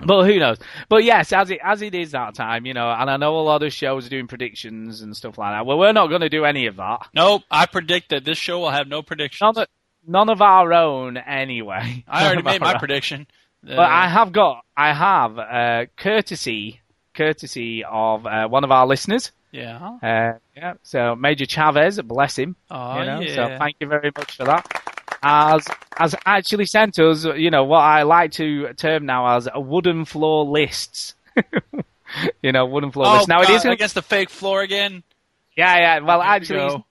[0.00, 0.58] But who knows?
[0.88, 3.42] But yes, as it as it is that time, you know, and I know a
[3.42, 5.66] lot of shows are doing predictions and stuff like that.
[5.66, 7.06] Well, we're not going to do any of that.
[7.14, 7.42] Nope.
[7.50, 9.40] I predict that this show will have no predictions.
[9.40, 9.68] None of,
[10.06, 12.04] none of our own, anyway.
[12.08, 12.78] I already made my own.
[12.80, 13.26] prediction.
[13.64, 16.80] Uh, But I have got, I have, uh, courtesy,
[17.14, 19.30] courtesy of uh, one of our listeners.
[19.52, 19.78] Yeah.
[20.02, 20.74] Uh, yeah.
[20.82, 22.56] So Major Chavez, bless him.
[22.68, 23.34] Oh, you know, yeah.
[23.34, 24.66] So thank you very much for that.
[25.26, 30.04] As has actually sent us, you know, what I like to term now as wooden
[30.04, 31.14] floor lists.
[32.42, 33.28] you know, wooden floor Oh, lists.
[33.28, 33.64] Now God, it is.
[33.64, 35.02] against the fake floor again.
[35.56, 35.98] Yeah, yeah.
[36.00, 36.82] Well, Here actually, it's-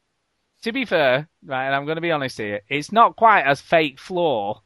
[0.63, 3.61] to be fair, right, and I'm going to be honest here, it's not quite as
[3.61, 4.61] fake floor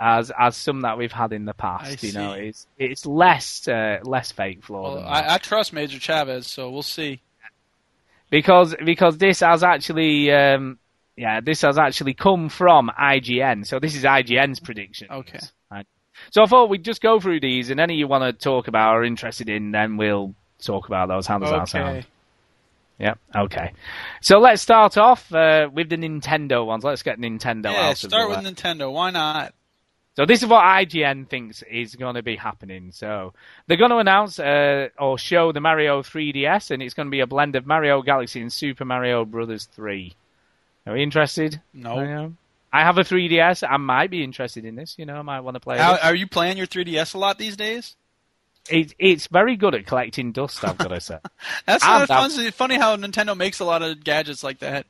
[0.00, 2.02] as as some that we've had in the past.
[2.02, 5.06] You know, it's it's less uh, less fake floor Well.
[5.06, 7.20] I, I trust Major Chavez, so we'll see.
[8.30, 10.78] because because this has actually um,
[11.16, 13.66] yeah this has actually come from IGN.
[13.66, 15.08] So this is IGN's prediction.
[15.10, 15.40] Okay.
[15.70, 15.86] Right.
[16.30, 18.94] So I thought we'd just go through these, and any you want to talk about
[18.94, 21.26] or interested in, then we'll talk about those.
[21.26, 21.98] How does that sound?
[21.98, 22.06] Okay.
[22.98, 23.14] Yeah.
[23.34, 23.72] Okay.
[24.20, 26.84] So let's start off uh, with the Nintendo ones.
[26.84, 28.38] Let's get Nintendo Yeah, out start with.
[28.38, 28.92] Nintendo.
[28.92, 29.54] Why not?
[30.14, 32.92] So this is what IGN thinks is going to be happening.
[32.92, 33.32] So
[33.66, 37.20] they're going to announce uh, or show the Mario 3DS, and it's going to be
[37.20, 40.12] a blend of Mario Galaxy and Super Mario Brothers 3.
[40.86, 41.60] Are you interested?
[41.72, 41.98] No.
[42.72, 42.80] I.
[42.80, 43.66] I have a 3DS.
[43.68, 44.94] I might be interested in this.
[44.98, 46.04] You know, I might want to play How, it.
[46.04, 47.96] are you playing your 3DS a lot these days?
[48.70, 50.64] It, it's very good at collecting dust.
[50.64, 51.18] I've got to say.
[51.66, 52.30] That's And fun.
[52.52, 54.86] funny how Nintendo makes a lot of gadgets like that.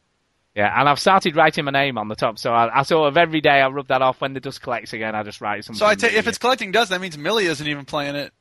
[0.55, 3.16] Yeah, and I've started writing my name on the top, so I, I sort of
[3.16, 4.20] every day I rub that off.
[4.20, 5.78] When the dust collects again, I just write something.
[5.78, 8.35] So I take if it's collecting dust, that means Millie isn't even playing it.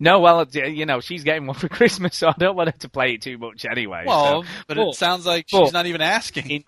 [0.00, 2.88] No, well, you know, she's getting one for Christmas, so I don't want her to
[2.88, 4.04] play it too much anyway.
[4.06, 4.48] Well, so.
[4.66, 6.50] but But- it sounds like she's not even asking.
[6.50, 6.64] in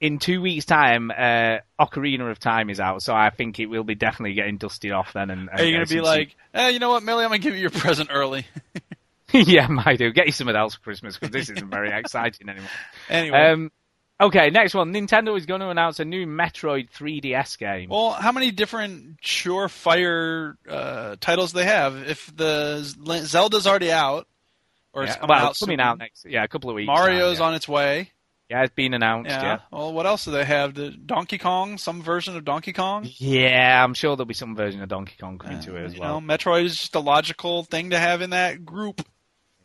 [0.00, 3.82] in two weeks' time, uh, Ocarina of Time is out, so I think it will
[3.82, 5.28] be definitely getting dusted off then.
[5.28, 7.24] And, Are you going gonna be like, eh, you know what, Millie?
[7.24, 8.46] I'm gonna give you your present early.
[9.32, 10.12] yeah, might do.
[10.12, 12.70] Get you something else for Christmas because this isn't very exciting anymore.
[13.08, 13.38] anyway.
[13.50, 13.72] Um,
[14.20, 14.92] okay, next one.
[14.92, 17.88] Nintendo is going to announce a new Metroid 3DS game.
[17.90, 21.96] Well, how many different surefire uh, titles they have?
[22.08, 22.80] If the
[23.24, 24.26] Zelda's already out,
[24.92, 26.26] or it's Yeah, coming well, out it's coming soon, out next.
[26.28, 26.86] Yeah, a couple of weeks.
[26.86, 27.48] Mario's now, yeah.
[27.48, 28.10] on its way.
[28.50, 29.28] Yeah, it's been announced.
[29.30, 29.42] Yeah.
[29.42, 29.58] Yeah.
[29.70, 30.72] Well, what else do they have?
[30.72, 33.06] The Donkey Kong, some version of Donkey Kong.
[33.18, 36.00] Yeah, I'm sure there'll be some version of Donkey Kong coming to it as you
[36.00, 36.18] well.
[36.20, 39.02] know, Metroid is just a logical thing to have in that group.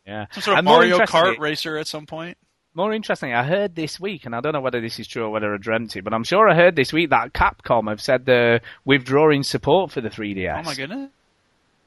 [0.06, 0.26] yeah.
[0.32, 2.36] Some sort of more Mario Kart racer at some point.
[2.76, 5.30] More interesting, I heard this week, and I don't know whether this is true or
[5.30, 8.26] whether I dreamt it, but I'm sure I heard this week that Capcom have said
[8.26, 10.58] they're withdrawing support for the 3DS.
[10.58, 11.10] Oh my goodness!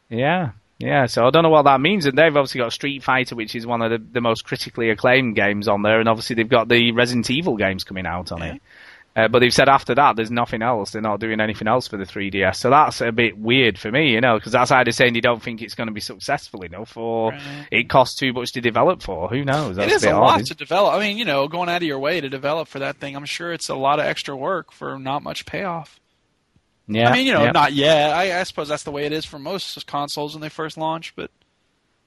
[0.10, 1.08] Yeah, yeah.
[1.08, 3.68] So I don't know what that means, and they've obviously got Street Fighter, which is
[3.68, 6.94] one of the, the most critically acclaimed games on there, and obviously they've got the
[6.94, 8.62] Resident Evil games coming out on it.
[9.18, 10.92] Uh, but they've said after that there's nothing else.
[10.92, 12.58] They're not doing anything else for the 3DS.
[12.58, 15.42] So that's a bit weird for me, you know, because that's either saying you don't
[15.42, 17.68] think it's going to be successful enough, or Right.
[17.72, 19.28] it costs too much to develop for.
[19.30, 19.76] Who knows?
[19.78, 20.94] That's it is a a lot to develop.
[20.94, 23.16] I mean, you know, going out of your way to develop for that thing.
[23.16, 26.00] I'm sure it's a lot of extra work for not much payoff.
[26.88, 27.52] Yeah, I mean, you know, yeah.
[27.52, 28.12] not yet.
[28.12, 31.14] I, I suppose that's the way it is for most consoles when they first launch,
[31.16, 31.32] but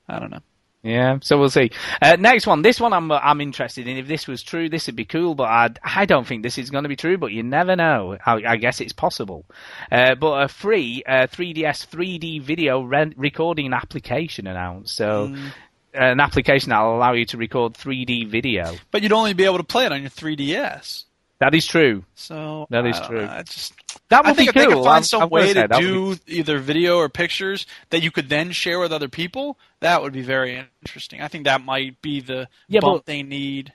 [0.08, 0.40] I don't know.
[0.82, 1.70] Yeah, so we'll see.
[2.00, 2.62] Uh, next one.
[2.62, 3.98] This one I'm I'm interested in.
[3.98, 6.70] If this was true, this would be cool, but I I don't think this is
[6.70, 7.18] going to be true.
[7.18, 8.16] But you never know.
[8.24, 9.44] I, I guess it's possible.
[9.92, 14.96] Uh, but a free uh, 3DS 3D video re- recording application announced.
[14.96, 15.28] So.
[15.28, 15.52] Mm.
[15.92, 18.74] An application that'll allow you to record 3D video.
[18.92, 21.02] But you'd only be able to play it on your 3DS.
[21.40, 22.04] That is true.
[22.14, 23.26] So That is I true.
[23.26, 23.72] know, I just
[24.10, 24.82] That would I think be if they cool.
[24.82, 28.50] could find some I'm way to do either video or pictures that you could then
[28.52, 31.22] share with other people, that would be very interesting.
[31.22, 33.72] I think that might be the Yeah, bump but- they need.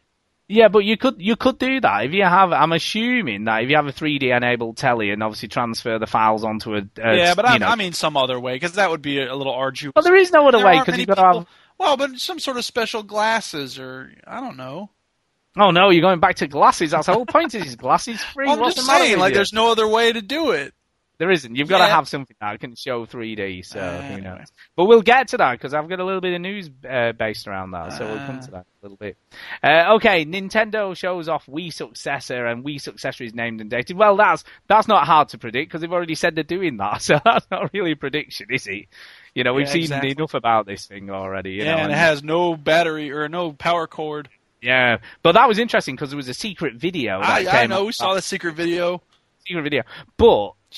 [0.48, 2.54] Yeah, but you could you could do that if you have.
[2.54, 6.44] I'm assuming that if you have a 3D enabled telly and obviously transfer the files
[6.44, 6.82] onto a.
[7.02, 9.20] a yeah, but you I, know, I mean some other way because that would be
[9.20, 9.94] a little arduous.
[9.96, 11.48] But there is no other There way because you've got to people- have.
[11.80, 14.92] Well, but some sort of special glasses or I don't know.
[15.58, 16.92] Oh no, you're going back to glasses.
[16.92, 17.56] That's the whole point.
[17.56, 18.50] Is glasses free?
[18.50, 19.36] I'm What's just the saying, like, you?
[19.36, 20.74] there's no other way to do it.
[21.18, 21.56] There isn't.
[21.56, 23.66] You've got to have something that can show 3D.
[23.66, 24.44] So Uh, who anyway.
[24.76, 27.48] But we'll get to that because I've got a little bit of news uh, based
[27.48, 27.94] around that.
[27.94, 28.42] So we'll come Uh.
[28.42, 29.16] to that a little bit.
[29.64, 33.96] Uh, okay, Nintendo shows off Wii successor, and Wii successor is named and dated.
[33.96, 37.02] Well, that's that's not hard to predict because they've already said they're doing that.
[37.02, 38.88] So that's not really a prediction, is it?
[39.34, 40.12] You know, we've Yeah, seen exactly.
[40.12, 41.52] enough about this thing already.
[41.52, 44.28] You yeah, know, and it has no battery or no power cord.
[44.66, 47.20] Yeah, but that was interesting because there was a secret video.
[47.22, 49.02] That I, came I know out- we saw the secret video.
[49.48, 49.84] secret video,
[50.18, 50.26] but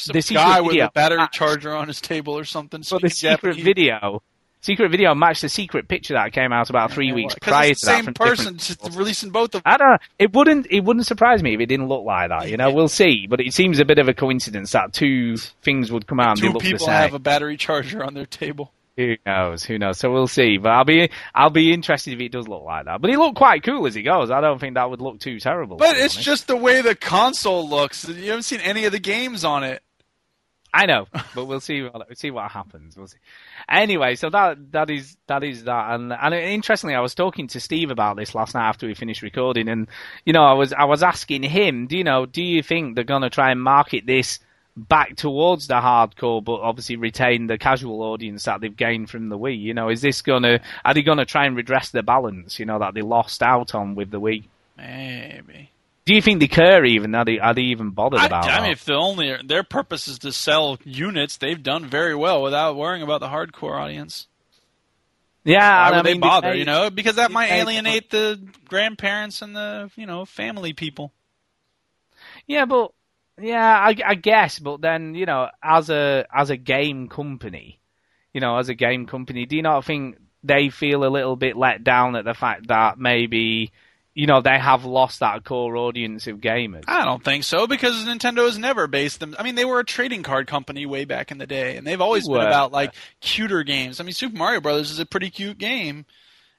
[0.09, 2.83] a the secret guy video with a battery matched- charger on his table or something.
[2.89, 3.63] But the secret Japanese.
[3.63, 4.21] video,
[4.61, 7.79] secret video matched the secret picture that came out about three Yeah, weeks prior it's
[7.81, 8.05] to the that.
[8.05, 8.59] same person
[8.97, 9.73] releasing both of them.
[9.73, 9.97] I don't know.
[10.19, 10.67] It wouldn't.
[10.69, 12.49] It wouldn't surprise me if it didn't look like that.
[12.49, 13.25] You know, we'll see.
[13.27, 16.53] But it seems a bit of a coincidence that two things would come out and
[16.53, 18.71] Two people have a battery charger on their table.
[18.97, 19.63] Who knows?
[19.63, 19.99] Who knows?
[19.99, 20.57] So we'll see.
[20.57, 22.99] But I'll be I'll be interested if it does look like that.
[22.99, 24.31] But he looked quite cool as he goes.
[24.31, 25.77] I don't think that would look too terrible.
[25.77, 28.07] But it's just the way the console looks.
[28.07, 29.83] You haven't seen any of the games on it.
[30.73, 31.83] I know, but we'll see.
[31.83, 32.97] What, we'll see what happens.
[32.97, 33.17] We'll see.
[33.69, 35.93] Anyway, so that that is that is that.
[35.93, 39.21] And and interestingly, I was talking to Steve about this last night after we finished
[39.21, 39.87] recording, and
[40.25, 43.03] you know, I was I was asking him, do you know, do you think they're
[43.03, 44.39] going to try and market this
[44.77, 49.37] back towards the hardcore, but obviously retain the casual audience that they've gained from the
[49.37, 49.59] Wii?
[49.59, 52.59] You know, is this going to are they going to try and redress the balance?
[52.59, 54.43] You know, that they lost out on with the Wii.
[54.77, 55.71] Maybe.
[56.05, 57.13] Do you think they care even?
[57.15, 58.61] Are they are they even bothered I, about I that?
[58.61, 62.77] mean, if the only their purpose is to sell units, they've done very well without
[62.77, 64.27] worrying about the hardcore audience.
[65.43, 66.51] yeah, Why would I they bother?
[66.53, 68.39] they- You know, because that might alienate the
[68.69, 71.11] grandparents and the you know family people.
[72.45, 72.91] Yeah, but
[73.39, 74.59] yeah, I, I guess.
[74.59, 77.79] But then you know, as a as a game company,
[78.33, 81.57] you know, as a game company, do you not think they feel a little bit
[81.57, 83.71] let down at the fact that maybe
[84.13, 86.85] you know they have lost that core audience of gamers?
[86.87, 89.35] I don't think so because Nintendo has never based them.
[89.37, 92.01] I mean, they were a trading card company way back in the day, and they've
[92.01, 93.99] always been about like cuter games.
[93.99, 96.05] I mean, Super Mario Brothers is a pretty cute game,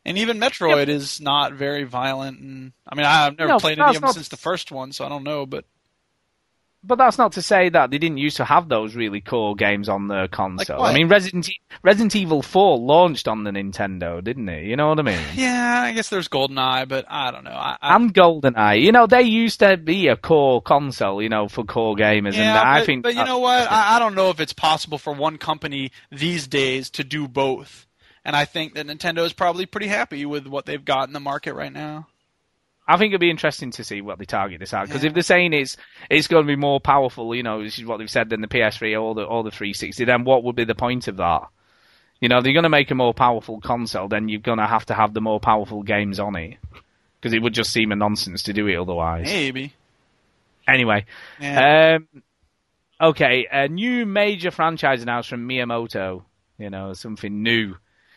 [0.04, 2.38] and even Metroid is not very violent.
[2.40, 4.92] And I mean, I've never No, played any of them not- since the first one,
[4.92, 5.44] so I don't know.
[5.46, 5.64] But
[6.84, 9.88] But that's not to say that they didn't used to have those really core games
[9.88, 10.78] on the console.
[10.78, 10.90] what?
[10.90, 11.50] I mean, Resident
[11.82, 14.64] Resident Evil Four launched on the Nintendo, didn't it?
[14.64, 15.20] You know what I mean?
[15.34, 17.50] yeah, I guess there's GoldenEye, but I don't know.
[17.50, 21.48] I, I, And GoldenEye, you know, they used to be a core console, you know,
[21.48, 23.02] for core gamers, yeah, and I think.
[23.02, 23.70] but you know what?
[23.70, 27.86] I, I don't know if it's possible for one company these days to do both.
[28.24, 31.20] And I think that Nintendo is probably pretty happy with what they've got in the
[31.20, 32.06] market right now.
[32.90, 35.08] I think it'd be interesting to see what they target this at because Yeah.
[35.08, 35.76] if they're saying it's
[36.08, 38.48] it's going to be more powerful, you know, this is what they've said than the
[38.48, 41.42] PS3 or the or the 360, then what would be the point of that?
[42.20, 44.86] You know, they're going to make a more powerful console, then you're going to have
[44.86, 46.56] to have the more powerful games on it
[47.20, 49.26] because it would just seem a nonsense to do it otherwise.
[49.26, 49.74] Maybe.
[50.66, 51.04] Anyway,
[51.40, 51.98] Yeah.
[51.98, 52.22] um,
[53.00, 56.24] okay, a new major franchise announced from Miyamoto.
[56.58, 57.76] You know, something new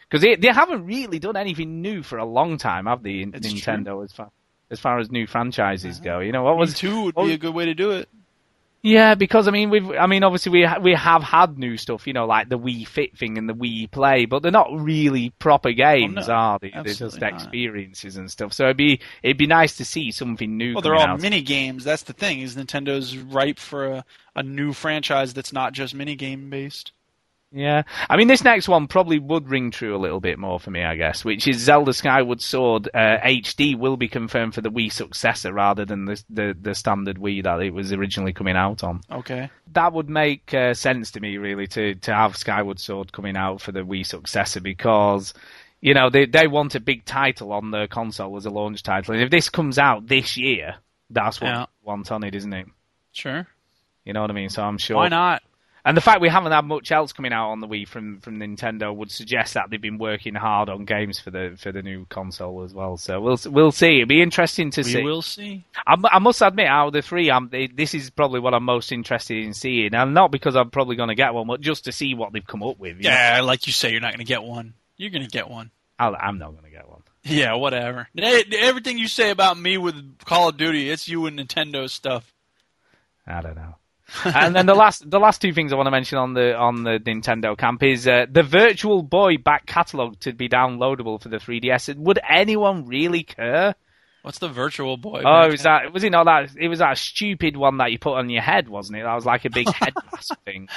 [0.09, 3.19] because they they haven't really done anything new for a long time, have they?
[3.33, 4.31] It's Nintendo as far
[4.71, 6.19] as far as new franchises go.
[6.19, 8.09] You know, what was two would what be a good way to do it.
[8.81, 12.07] yeah, because I mean, we've, I mean, obviously we ha- we have had new stuff,
[12.07, 15.29] you know, like the Wii Fit thing and the Wii Play, but they're not really
[15.37, 16.71] proper oh, games, no, are they?
[16.71, 17.33] They're just not.
[17.33, 18.53] experiences and stuff.
[18.53, 20.73] So it'd be it'd be nice to see something new.
[20.73, 21.21] Well, they're all out.
[21.21, 21.83] mini games.
[21.83, 22.39] That's the thing.
[22.39, 26.93] Is Nintendo's ripe for a, a new franchise that's not just mini game based?
[27.53, 30.71] Yeah, I mean, this next one probably would ring true a little bit more for
[30.71, 34.71] me, I guess, which is Zelda Skyward Sword uh, HD will be confirmed for the
[34.71, 38.85] Wii successor rather than the, the the standard Wii that it was originally coming out
[38.85, 39.01] on.
[39.11, 39.49] Okay.
[39.73, 43.59] That would make uh, sense to me, really, to to have Skyward Sword coming out
[43.61, 45.33] for the Wii successor because.
[45.83, 49.15] You know, they they want a big title on the console as a launch title.
[49.15, 50.75] And if this comes out this year,
[51.09, 51.59] that's what Yeah.
[51.61, 52.67] they want on it, isn't it?
[53.13, 53.47] Sure.
[54.05, 54.49] You know what I mean?
[54.49, 54.97] So I'm sure.
[54.97, 55.41] Why not?
[55.83, 58.37] And the fact we haven't had much else coming out on the Wii from, from
[58.37, 62.05] Nintendo would suggest that they've been working hard on games for the for the new
[62.05, 62.97] console as well.
[62.97, 63.97] So we'll we'll see.
[63.97, 64.97] It'll be interesting to We see.
[64.97, 65.65] We will see.
[65.87, 68.63] I, I must admit, out of the three, I'm, they, this is probably what I'm
[68.63, 71.85] most interested in seeing, and not because I'm probably going to get one, but just
[71.85, 72.97] to see what they've come up with.
[72.97, 73.09] you know?
[73.09, 74.75] Yeah, like you say, you're not going to get one.
[74.97, 75.71] You're going to get one.
[75.97, 77.01] I'll, I'm not going to get one.
[77.23, 78.07] Yeah, whatever.
[78.17, 82.33] Everything you say about me with Call of Duty, it's you and Nintendo stuff.
[83.27, 83.75] I don't know.
[84.25, 86.83] And then the last the last two things I want to mention on the on
[86.83, 91.37] the Nintendo camp is uh, the Virtual Boy back catalog to be downloadable for the
[91.37, 91.95] 3DS.
[91.97, 93.75] Would anyone really care?
[94.23, 95.23] What's the Virtual Boy?
[95.25, 95.93] Oh, was that?
[95.93, 96.49] Was it not that?
[96.55, 99.03] It was that stupid one that you put on your head, wasn't it?
[99.03, 100.69] That was like a big head mask thing.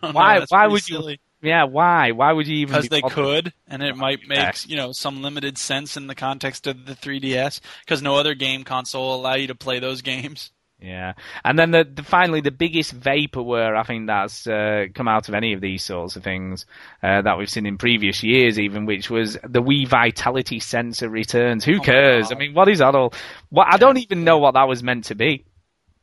[0.00, 0.38] Why?
[0.40, 1.12] That's why would silly.
[1.12, 1.18] you?
[1.50, 2.10] Yeah, why?
[2.10, 2.74] Why would you even?
[2.74, 4.52] Because be they could, and it might make Yeah.
[4.66, 7.60] you know some limited sense in the context of the 3DS.
[7.80, 10.50] Because no other game console will allow you to play those games.
[10.80, 11.14] Yeah,
[11.44, 15.34] and then the, the finally the biggest vaporware I think that's uh, come out of
[15.34, 16.66] any of these sorts of things
[17.02, 21.64] uh, that we've seen in previous years, even which was the Wii Vitality sensor returns.
[21.64, 22.30] Who my cares?
[22.30, 23.12] I mean, what is that all?
[23.50, 25.44] What I don't even know what that was meant to be.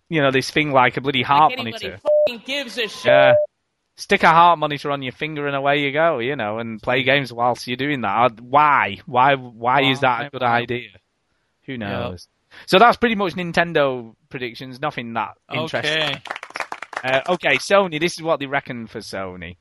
[0.09, 1.99] You know, this thing like a bloody heart Like monitor.
[2.45, 3.05] gives a shit.
[3.05, 3.35] Yeah.
[3.95, 7.03] Stick a heart monitor on your finger and away you go, you know, and play
[7.03, 8.41] games whilst you're doing that.
[8.41, 8.97] Why?
[9.05, 9.35] Why?
[9.35, 10.89] Why is that a good idea?
[11.65, 12.27] Who knows?
[12.65, 14.79] So that's pretty much Nintendo predictions.
[14.81, 16.01] Nothing that interesting.
[16.01, 16.21] Okay.
[17.03, 17.99] Uh, okay, Sony.
[17.99, 19.57] This is what they reckon for Sony.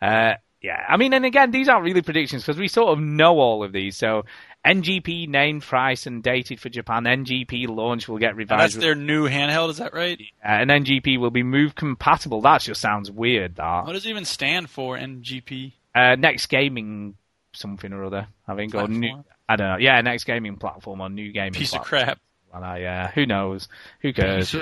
[0.00, 3.38] Uh, yeah, I mean, and again, these aren't really predictions because we sort of know
[3.40, 3.96] all of these.
[3.96, 4.24] So,
[4.64, 7.02] NGP named price and dated for Japan.
[7.04, 8.74] NGP launch will get And revised.
[8.76, 9.70] that's their new handheld.
[9.70, 10.20] Is that right?
[10.44, 12.42] uh, and NGP will be move compatible.
[12.42, 13.56] That just sounds weird.
[13.56, 14.96] That What does it even stand for?
[14.96, 15.72] NGP.
[15.96, 17.14] uh, next gaming
[17.54, 18.28] something or other.
[18.46, 19.24] I think or new.
[19.48, 19.76] I don't know.
[19.78, 21.54] Yeah, next gaming platform or new gaming.
[21.54, 22.20] Piece of crap.
[22.52, 23.68] Well, uh, yeah, who knows?
[24.00, 24.54] Who cares?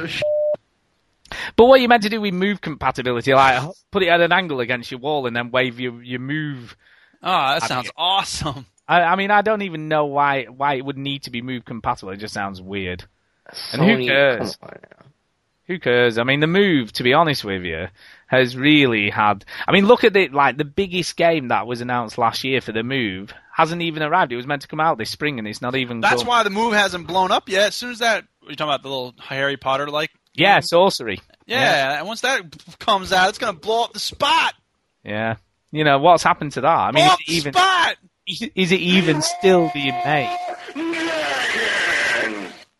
[1.57, 4.61] But what you meant to do with move compatibility, like put it at an angle
[4.61, 6.77] against your wall and then wave your your move.
[7.23, 8.67] Oh, that sounds mean- awesome.
[8.89, 11.65] I, I mean, I don't even know why why it would need to be move
[11.65, 12.13] compatible.
[12.13, 13.05] It just sounds weird.
[13.73, 14.57] And who cares?
[14.57, 15.07] come on now.
[15.67, 16.19] Who cares?
[16.19, 17.87] I mean, the move, to be honest with you,
[18.31, 19.45] has really had.
[19.67, 20.33] I mean, look at it.
[20.33, 24.33] Like the biggest game that was announced last year for the move hasn't even arrived.
[24.33, 26.01] It was meant to come out this spring, and it's not even.
[26.01, 26.29] That's come.
[26.29, 27.69] why the move hasn't blown up yet.
[27.69, 30.11] As soon as that, you're talking about the little Harry Potter like.
[30.33, 31.21] Yeah, sorcery.
[31.47, 34.55] Yeah, and once that comes out, it's gonna blow up the spot.
[35.05, 35.37] Yeah.
[35.73, 36.69] You know what's happened to that?
[36.69, 37.97] I mean, blow is it the even spot.
[38.55, 40.39] is it even still being made?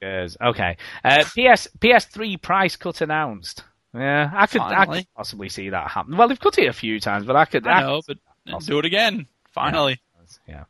[0.01, 0.37] Yes.
[0.41, 0.77] Okay.
[1.05, 3.65] Uh, PS PS3 price cut announced.
[3.95, 6.17] Yeah, I could I could possibly see that happen.
[6.17, 7.67] Well, they've cut it a few times, but I could.
[7.67, 9.27] I could- know, but do it again.
[9.53, 10.01] Finally.
[10.49, 10.65] Yeah.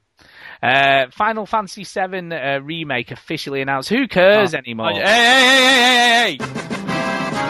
[0.62, 3.88] Uh, Final Fantasy VII uh, remake officially announced.
[3.88, 4.90] Who cares Oh, anymore?
[4.92, 4.94] oh.
[4.94, 7.40] Hey, hey, hey, hey, hey, hey, hey!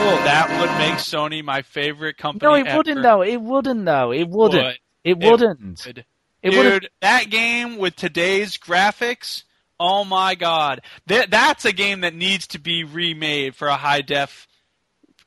[0.00, 2.48] Oh, that would make Sony my favorite company.
[2.48, 2.76] no, it ever.
[2.78, 3.22] wouldn't though.
[3.22, 4.12] It wouldn't though.
[4.12, 4.62] It wouldn't.
[4.64, 4.78] Would.
[5.04, 5.86] It It wouldn't.
[5.86, 6.04] would.
[6.42, 6.82] It wouldn't.
[6.82, 9.42] Dude, that game with today's graphics,
[9.80, 10.80] oh my god.
[11.06, 14.46] That that's a game that needs to be remade for a high def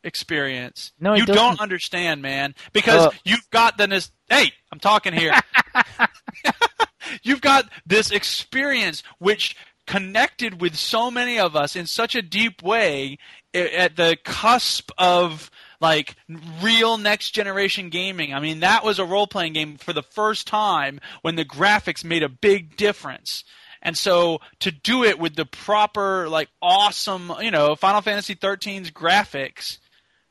[0.03, 0.91] experience.
[0.99, 1.36] No, you doesn't.
[1.41, 3.11] don't understand, man, because Uh.
[3.23, 5.34] you've got the nes- Hey, I'm talking here.
[7.23, 9.56] you've got this experience which
[9.88, 13.18] connected with so many of us in such a deep way
[13.53, 15.49] at the cusp of
[15.82, 16.15] like
[16.61, 18.34] real next generation gaming.
[18.34, 22.03] I mean, that was a role playing game for the first time when the graphics
[22.06, 23.44] made a big difference.
[23.81, 28.91] And so to do it with the proper like awesome, you know, Final Fantasy 13's
[28.91, 29.79] graphics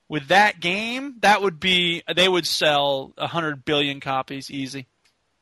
[0.08, 4.86] with that game, that would be they would sell 100 billion copies easy.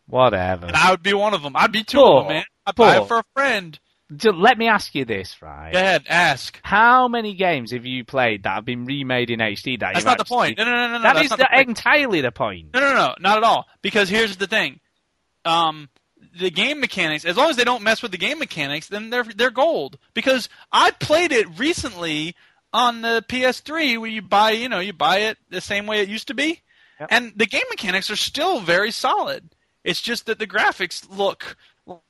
[0.06, 0.66] Whatever.
[0.66, 1.55] And I would be one of them.
[1.55, 2.44] I'd be two of them, man.
[2.66, 3.05] I'd buy Paul.
[3.05, 3.78] it for a friend.
[4.10, 5.70] Let me ask you this, right?
[5.70, 6.59] Go ahead, ask.
[6.62, 9.78] How many games have you played that have been remade in HD?
[9.78, 10.56] That That's not the point.
[10.56, 11.02] No, no, no, no, no.
[11.02, 12.68] That that's is the- entirely the point.
[12.72, 13.66] No, no, no, not at all.
[13.82, 14.80] Because here's the thing.
[15.44, 15.90] Um,
[16.39, 19.24] the game mechanics, as long as they don't mess with the game mechanics, then they're
[19.24, 19.99] they're gold.
[20.15, 22.35] Because I played it recently
[22.73, 26.09] on the PS3, where you buy, you know, you buy it the same way it
[26.09, 26.62] used to be,
[27.01, 27.09] Yep.
[27.12, 29.51] and the game mechanics are still very solid.
[29.85, 31.57] It's just that the graphics look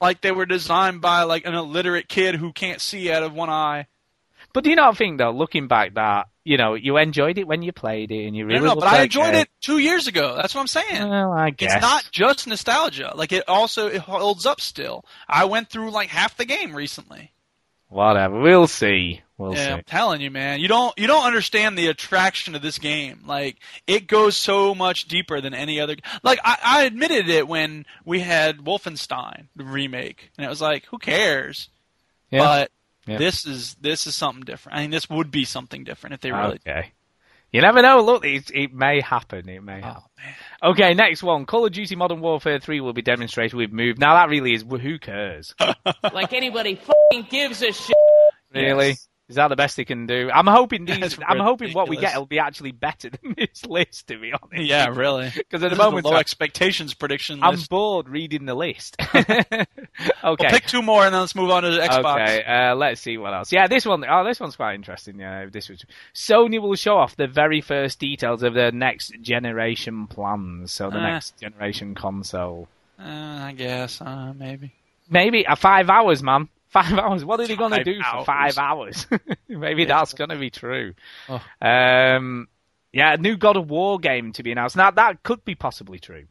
[0.01, 3.51] like they were designed by like an illiterate kid who can't see out of one
[3.51, 3.87] eye.
[4.59, 7.63] But do you not think though, looking back, that you know you enjoyed it when
[7.63, 9.43] you played it and you really no, no, but I enjoyed game?
[9.43, 10.35] it two years ago.
[10.35, 11.09] That's what I'm saying.
[11.09, 13.13] Well, I guess It's not just nostalgia.
[13.15, 15.05] Like it also it holds up still.
[15.29, 17.31] I went through like half the game recently.
[17.87, 18.41] Whatever.
[18.41, 19.23] We'll see.
[19.37, 19.73] We'll yeah, see.
[19.75, 20.59] I'm telling you, man.
[20.59, 23.21] You don't you don't understand the attraction of this game.
[23.29, 25.95] Like it goes so much deeper than any other.
[26.25, 30.85] Like I, I admitted it when we had Wolfenstein the remake, and it was like,
[30.87, 31.69] who cares?
[32.33, 32.41] Yeah.
[32.41, 32.71] But
[33.09, 33.19] Yeah.
[33.19, 34.79] this is this is something different.
[34.79, 36.61] I mean, this would be something different if they really.
[36.67, 36.93] Okay.
[37.51, 38.03] You never know.
[38.03, 39.49] Look, it, it may happen.
[39.49, 40.03] It may oh, happen.
[40.05, 40.23] Oh
[40.63, 40.73] man.
[40.73, 41.47] Okay, next one.
[41.47, 43.99] Call of Duty Modern Warfare 3 will be demonstrated with Move.
[43.99, 45.55] Now, that really is who cares?
[46.13, 47.97] Like anybody fucking gives a shit.
[48.55, 48.89] Really?
[48.89, 49.09] Yes.
[49.29, 50.31] Is that the best they can do?
[50.33, 50.99] I'm hoping these.
[51.01, 54.33] That's I'm hoping what we get will be actually better than this list, to be
[54.33, 54.63] honest.
[54.69, 55.31] Yeah, really.
[55.37, 57.69] Because at This the moment, low I- expectations prediction I'm list.
[57.69, 58.97] bored reading the list.
[59.15, 59.45] okay.
[60.23, 62.15] Well, pick two more and then let's move on to the Xbox.
[62.23, 63.53] Okay, uh, let's see what else.
[63.53, 64.05] Yeah, this one.
[64.09, 65.19] Oh, this one's quite interesting.
[65.19, 65.85] Yeah, this was
[66.15, 70.73] Sony will show off the very first details of their next generation plans.
[70.73, 71.03] So the Uh.
[71.11, 72.69] next generation console.
[72.99, 74.73] Uh, I guess, uh, maybe.
[75.09, 76.49] maybe uh, five hours, man.
[76.69, 77.25] Five hours.
[77.25, 78.21] What are they going to do hours.
[78.21, 79.07] for five hours?
[79.49, 80.95] maybe that's going to be true.
[81.29, 81.43] Oh.
[81.61, 82.49] Um,
[82.93, 84.77] yeah, a new God of War game to be announced.
[84.77, 86.25] Now that could be possibly true.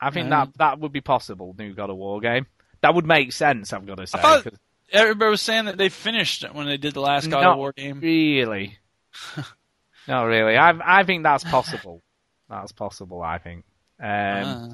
[0.00, 0.46] I think Yeah.
[0.46, 1.54] that that would be possible.
[1.58, 2.46] New God of War game.
[2.80, 3.72] That would make sense.
[3.72, 4.18] I've got to say.
[4.18, 4.54] I thought
[4.90, 8.00] everybody was saying that they finished when they did the last God of War game.
[8.00, 8.78] Really?
[10.08, 10.56] Not really.
[10.56, 12.00] I I think that's possible.
[12.48, 13.22] that's possible.
[13.22, 13.64] I think.
[14.00, 14.68] Um, uh,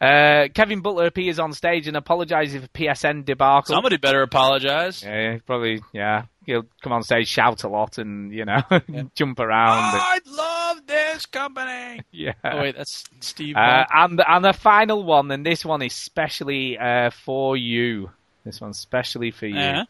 [0.00, 3.74] Kevin Butler appears on stage and apologizes for PSN debacle.
[3.74, 5.02] Somebody better apologize.
[5.02, 5.82] Yeah, probably.
[5.92, 8.60] Yeah, he'll come on stage, shout a lot, and you know,
[9.14, 9.94] jump around.
[9.94, 12.02] and- I love this company.
[12.10, 12.34] yeah.
[12.44, 13.56] Oh wait, that's Steve.
[13.56, 18.10] Uh, and and the final one, and this one is specially uh, for you.
[18.44, 19.56] This one's specially for you.
[19.56, 19.84] Yeah.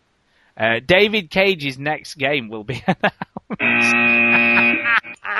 [0.56, 2.82] Uh, David Cage's next game will be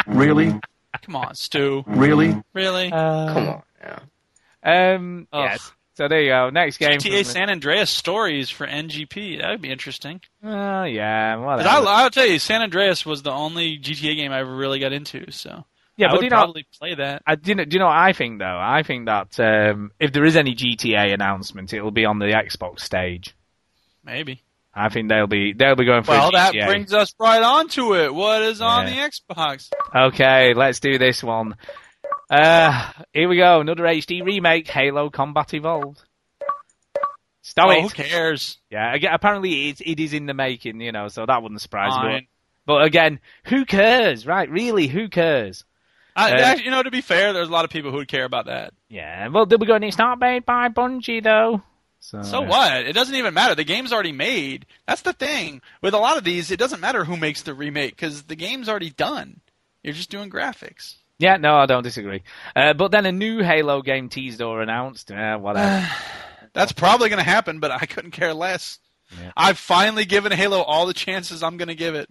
[0.07, 0.59] Really?
[1.03, 1.85] Come on, Stu.
[1.87, 2.43] Really?
[2.53, 2.91] Really?
[2.91, 2.99] Come
[3.49, 3.99] on now.
[4.67, 5.27] Um.
[5.95, 6.51] So there you go.
[6.51, 6.99] Next game.
[6.99, 9.41] GTA San Andreas stories for NGP.
[9.41, 10.21] That would be interesting.
[10.45, 11.69] Oh yeah, 'Cause whatever.
[11.89, 14.93] I, I'll tell you, San Andreas was the only GTA game I ever really got
[14.93, 15.31] into.
[15.33, 15.65] So
[15.97, 17.23] yeah, I but would you know, probably play that.
[17.27, 18.59] I, do, you know, do you know what I think though?
[18.61, 22.81] I think that um, if there is any GTA announcement, it'll be on the Xbox
[22.81, 23.35] stage.
[24.05, 24.43] Maybe.
[24.75, 26.11] I think they'll be they'll be going for.
[26.11, 28.13] Well, that brings us right on to it.
[28.15, 29.09] What is on Yeah.
[29.09, 29.71] the Xbox?
[29.95, 31.57] Okay, let's do this one.
[32.29, 33.61] Uh, here we go.
[33.61, 36.03] Another HD remake, Halo Combat Evolved.
[37.43, 37.83] Stop oh, it.
[37.83, 38.59] who cares?
[38.71, 41.93] Yeah, again, apparently it, it is in the making, you know, so that wouldn't surprise
[41.93, 42.11] me.
[42.11, 42.27] Fine.
[42.67, 44.51] But, but again, who cares, right?
[44.51, 45.65] Really, who cares?
[46.17, 48.09] I, Uh, actually, you know, to be fair, there's a lot of people who would
[48.09, 48.75] care about that.
[48.89, 51.63] Yeah, well, they'll be going, it's not made by Bungie, though.
[52.01, 52.49] So, So yeah.
[52.49, 52.87] what?
[52.87, 53.55] It doesn't even matter.
[53.55, 54.67] The game's already made.
[54.87, 55.61] That's the thing.
[55.83, 58.69] With a lot of these, it doesn't matter who makes the remake because the game's
[58.69, 59.41] already done.
[59.85, 60.97] You're just doing graphics.
[61.19, 62.23] Yeah, no, I don't disagree.
[62.55, 65.11] Uh, but then a new Halo game teased or announced.
[65.11, 65.89] Uh, whatever.
[66.53, 68.79] That's probably going to happen, but I couldn't care less.
[69.11, 69.31] Yeah.
[69.37, 72.09] I've finally given Halo all the chances I'm going to give it.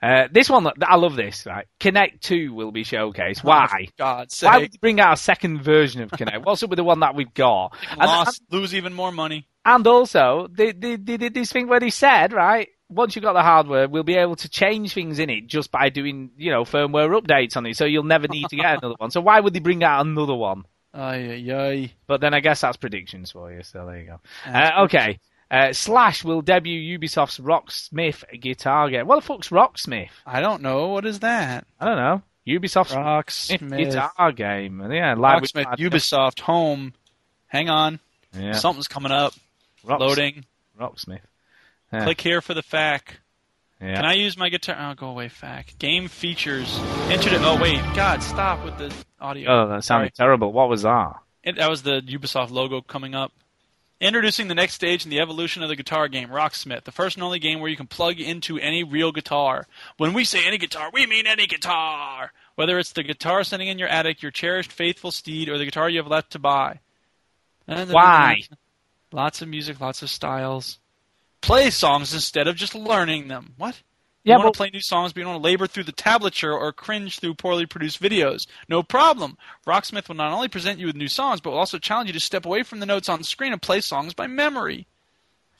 [0.00, 1.66] Uh, this one, I love this, right?
[1.80, 3.42] Kinect 2 will be showcased.
[3.42, 3.88] Why?
[3.98, 6.44] God's Why would you bring out a second version of Kinect?
[6.44, 7.74] What's up with the one that we've got?
[7.90, 9.48] And, Lost, lose even more money.
[9.64, 13.34] and also, they, they, they did this thing where they said, right, once you've got
[13.34, 16.64] the hardware, we'll be able to change things in it just by doing, you know,
[16.64, 19.10] firmware updates on it, so you'll never need to get another one.
[19.10, 20.64] So why would they bring out another one?
[20.94, 21.92] Ay, ay, ay.
[22.06, 24.20] But then I guess that's predictions for you, so there you go.
[24.46, 25.18] Uh, okay.
[25.50, 29.06] Uh, Slash will debut Ubisoft's Rocksmith guitar game.
[29.06, 30.10] What the fuck's Rocksmith?
[30.26, 30.88] I don't know.
[30.88, 31.66] What is that?
[31.80, 32.22] I don't know.
[32.46, 33.76] Ubisoft's Rocksmith.
[33.76, 34.80] guitar game.
[34.90, 36.94] Yeah, live with Ubisoft, home.
[37.46, 38.00] Hang on.
[38.38, 38.52] Yeah.
[38.52, 39.34] Something's coming up.
[39.84, 40.44] Rocks- Loading.
[40.78, 41.20] Rocksmith.
[41.92, 42.04] Yeah.
[42.04, 43.02] Click here for the FAQ.
[43.80, 43.94] Yeah.
[43.96, 44.76] Can I use my guitar?
[44.78, 45.78] Oh, go away, FAQ.
[45.78, 46.78] Game features.
[47.08, 47.30] Enter.
[47.40, 49.50] Oh wait, God, stop with the audio.
[49.50, 50.52] Oh, that sounded terrible.
[50.52, 51.14] What was that?
[51.44, 53.32] It, that was the Ubisoft logo coming up.
[54.00, 57.24] Introducing the next stage in the evolution of the guitar game, Rocksmith, the first and
[57.24, 59.66] only game where you can plug into any real guitar.
[59.96, 62.32] When we say any guitar, we mean any guitar.
[62.54, 65.90] Whether it's the guitar sitting in your attic, your cherished faithful steed, or the guitar
[65.90, 66.78] you have left to buy.
[67.66, 68.42] And Why?
[69.10, 70.78] Lots of music, lots of styles.
[71.40, 73.54] Play songs instead of just learning them.
[73.56, 73.76] What?
[74.24, 75.84] You Yeah, want but- to play new songs, but you don't want to labor through
[75.84, 78.46] the tablature or cringe through poorly produced videos.
[78.68, 79.38] No problem.
[79.66, 82.20] Rocksmith will not only present you with new songs, but will also challenge you to
[82.20, 84.86] step away from the notes on the screen and play songs by memory.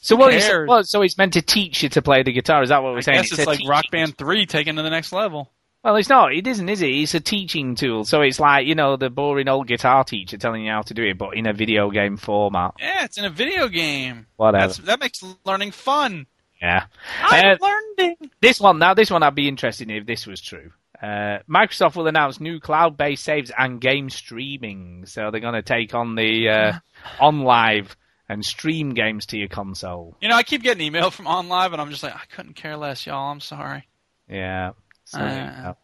[0.01, 0.33] So what?
[0.33, 0.69] Cares?
[0.69, 0.87] what?
[0.87, 2.63] So it's meant to teach you to play the guitar.
[2.63, 3.23] Is that what we're I saying?
[3.23, 5.51] guess it's, a like Rock Band 3 taken to the next level.
[5.85, 6.35] Well, it's not.
[6.35, 6.87] It isn't, is it?
[6.89, 8.05] It's a teaching tool.
[8.05, 11.05] So it's like you know the boring old guitar teacher telling you how to do
[11.05, 12.73] it, but in a video game format.
[12.79, 14.27] Yeah, it's in a video game.
[14.37, 14.67] Whatever.
[14.67, 16.27] That's, that makes learning fun.
[16.61, 16.87] Yeah.
[17.23, 17.67] I'm Uh,
[17.99, 18.17] learning.
[18.41, 20.73] This one now, this one I'd be interested in if this was true.
[21.01, 25.07] Uh, Microsoft will announce new cloud-based saves and game streaming.
[25.07, 26.73] So they're going to take on the uh,
[27.21, 27.87] OnLive
[28.29, 30.17] and stream games to your console.
[30.21, 32.77] You know, I keep getting email from OnLive, and I'm just like, I couldn't care
[32.77, 33.31] less, y'all.
[33.31, 33.87] I'm sorry.
[34.29, 34.73] Yeah.
[35.15, 35.75] Uh.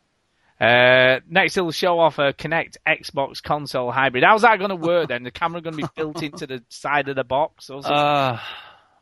[0.61, 4.25] uh, next, it'll show off a Kinect Xbox console hybrid.
[4.25, 5.23] How's that going to work then?
[5.23, 7.99] The camera going to be built into the side of the box or something?
[7.99, 8.41] Uh,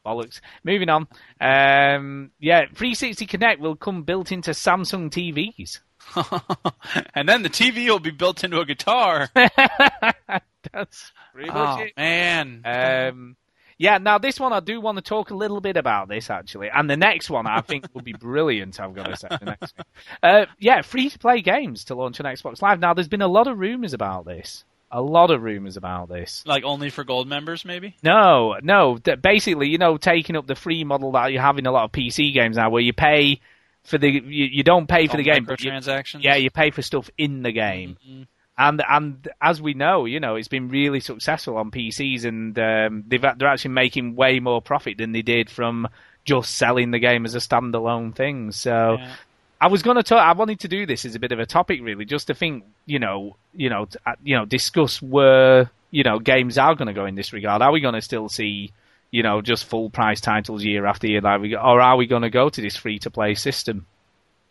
[0.04, 0.40] Bollocks.
[0.64, 1.06] Moving on.
[1.40, 5.78] Um, yeah, 360 Kinect will come built into Samsung TVs.
[7.14, 9.28] and then the TV will be built into a guitar.
[9.34, 11.92] That's pretty much oh it.
[11.96, 12.62] man.
[12.64, 13.36] Um,
[13.78, 16.68] yeah, now this one I do want to talk a little bit about this actually,
[16.70, 18.80] and the next one I think will be brilliant.
[18.80, 19.86] I've got to say, the next one.
[20.22, 22.80] Uh, yeah, free to play games to launch on Xbox Live.
[22.80, 24.64] Now, there's been a lot of rumors about this.
[24.94, 26.42] A lot of rumors about this.
[26.46, 27.96] like only for gold members, maybe.
[28.02, 28.98] No, no.
[29.22, 31.92] Basically, you know, taking up the free model that you have in a lot of
[31.92, 33.40] PC games now, where you pay
[33.84, 35.46] for the you, you don't pay for Oh, the game.
[35.58, 37.96] you- yeah, you pay for stuff in the game.
[38.06, 38.26] Mhm.
[38.58, 43.04] And and as we know, you know, it's been really successful on PCs, and um,
[43.06, 45.88] they've they're actually making way more profit than they did from
[46.24, 48.52] just selling the game as a standalone thing.
[48.52, 48.96] So.
[48.98, 49.14] Yeah.
[49.60, 50.18] I was going to talk.
[50.18, 52.64] I wanted to do this as a bit of a topic, really, just to think,
[52.84, 56.92] you know, you know, uh, you know, discuss where you know games are going to
[56.92, 57.62] go in this regard.
[57.62, 58.72] Are we going to still see,
[59.12, 62.22] you know, just full price titles year after year, like we, or are we going
[62.22, 63.86] to go to this free to play system?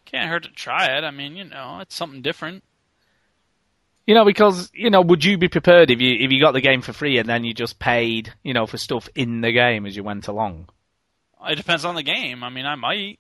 [0.05, 1.03] Can't hurt to try it.
[1.03, 2.63] I mean, you know, it's something different.
[4.07, 6.61] You know, because you know, would you be prepared if you if you got the
[6.61, 9.85] game for free and then you just paid, you know, for stuff in the game
[9.85, 10.69] as you went along?
[11.47, 12.43] It depends on the game.
[12.43, 13.19] I mean, I might.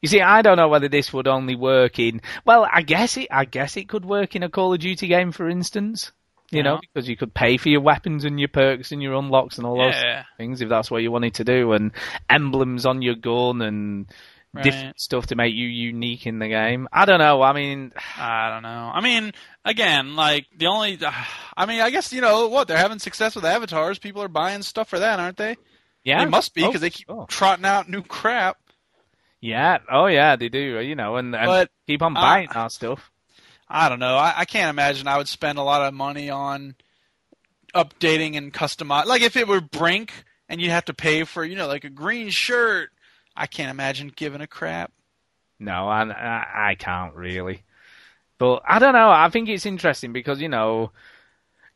[0.00, 2.20] You see, I don't know whether this would only work in.
[2.44, 3.28] Well, I guess it.
[3.30, 6.12] I guess it could work in a Call of Duty game, for instance.
[6.50, 9.58] You know, because you could pay for your weapons and your perks and your unlocks
[9.58, 10.00] and all those
[10.36, 11.90] things if that's what you wanted to do, and
[12.30, 14.06] emblems on your gun and
[14.62, 16.88] different stuff to make you unique in the game.
[16.92, 17.42] I don't know.
[17.42, 18.90] I mean, I don't know.
[18.94, 19.32] I mean,
[19.64, 20.98] again, like the only.
[21.56, 23.98] I mean, I guess you know what they're having success with avatars.
[23.98, 25.56] People are buying stuff for that, aren't they?
[26.04, 27.26] yeah, They must be Oh, because they keep sure.
[27.28, 28.58] trotting out new crap.
[29.40, 29.78] Yeah.
[29.90, 30.80] Oh, yeah, they do.
[30.80, 33.10] You know, and, and But, keep on uh, buying that stuff.
[33.68, 34.16] I don't know.
[34.16, 36.74] I, I can't imagine I would spend a lot of money on
[37.74, 39.06] updating and customize.
[39.06, 40.12] Like if it were Brink
[40.48, 42.90] and you'd have to pay for, you know, like a green shirt.
[43.36, 44.92] I can't imagine giving a crap.
[45.58, 47.62] No, I, I, I can't really.
[48.38, 49.10] But I don't know.
[49.10, 50.90] I think it's interesting because you know,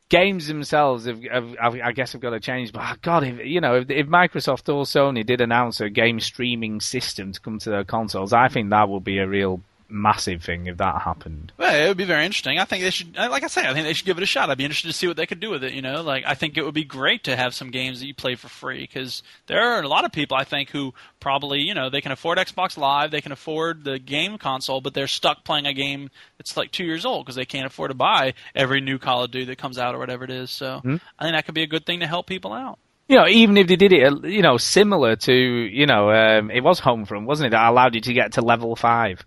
[0.09, 2.73] games themselves have, have, have I guess have got to change.
[2.73, 6.19] But ah, God, if you know, if, if Microsoft or Sony did announce a game
[6.19, 10.43] streaming system to come to their consoles, I think that would be a real massive
[10.43, 11.51] thing if that happened.
[11.57, 12.59] Well, it would be very interesting.
[12.59, 14.49] I think they should, like I say, I think they should give it a shot.
[14.49, 15.73] I'd be interested to see what they could do with it.
[15.73, 18.13] You know, like I think it would be great to have some games that you
[18.13, 21.73] play for free because there are a lot of people I think who probably, you
[21.73, 25.43] know, they can afford Xbox Live, they can afford the game console, but they're stuck
[25.43, 28.81] playing a game that's like two years old because they can't afford to buy every
[28.81, 30.51] new Call of Duty that comes out or whatever it is.
[30.51, 30.95] So Hmm.
[31.17, 32.79] I think that could be a good thing to help people out.
[33.07, 36.51] You know, even if they did it, uh, you know, similar to, you know, um,
[36.51, 37.51] it was Homefront, wasn't it?
[37.51, 39.25] That allowed you to get to level five.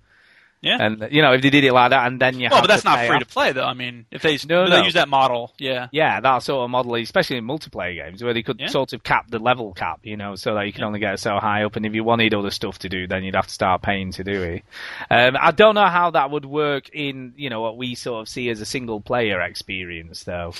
[0.62, 0.76] Yeah.
[0.80, 2.82] And you know, if they did it like that, and then you well, but that's
[2.82, 3.64] to not free to play though.
[3.64, 4.82] I mean, if they No, if they no.
[4.84, 5.88] use that model, yeah.
[5.90, 8.68] Yeah, that sort of model, especially in multiplayer games, where they could Yeah.
[8.68, 11.38] sort of cap the level cap, you know, so that you can only get so
[11.40, 13.82] high up, and if you wanted other stuff to do, then you'd have to start
[13.82, 14.64] paying to do it.
[15.10, 18.28] Um, I don't know how that would work in, you know, what we sort of
[18.28, 20.54] see as a single player experience, though.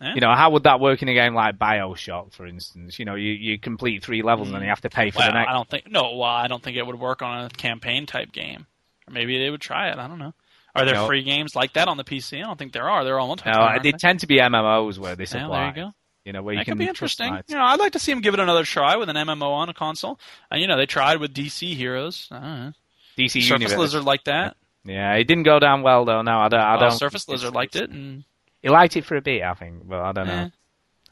[0.00, 0.14] Yeah.
[0.14, 2.98] You know, how would that work in a game like Bioshock, for instance?
[2.98, 5.28] You know, you, you complete three levels and then you have to pay for Well,
[5.28, 5.48] the next.
[5.50, 6.16] I don't think no.
[6.16, 8.66] Well, I don't think it would work on a campaign type game.
[9.08, 9.98] Or maybe they would try it.
[9.98, 10.34] I don't know.
[10.74, 11.06] Are there No.
[11.06, 12.38] free games like that on the PC?
[12.38, 13.04] I don't think there are.
[13.04, 13.76] They're all multiplayer.
[13.76, 13.98] No, they they?
[13.98, 15.92] tend to be MMOs where this Yeah, there you go.
[16.24, 17.36] You know, where you That can could be interesting.
[17.48, 19.68] You know, I'd like to see them give it another try with an MMO on
[19.68, 20.18] a console.
[20.50, 22.28] And you know, they tried with DC Heroes.
[22.30, 22.72] I don't know.
[23.18, 23.76] DC Surface Universe.
[23.78, 24.56] Lizard like that.
[24.84, 26.22] Yeah, it didn't go down well though.
[26.22, 26.60] No, I don't.
[26.60, 26.92] I don't.
[26.92, 28.24] Surface Lizard liked it, and
[28.62, 30.32] He liked it for a bit, I think, but I don't know.
[30.32, 30.48] Eh.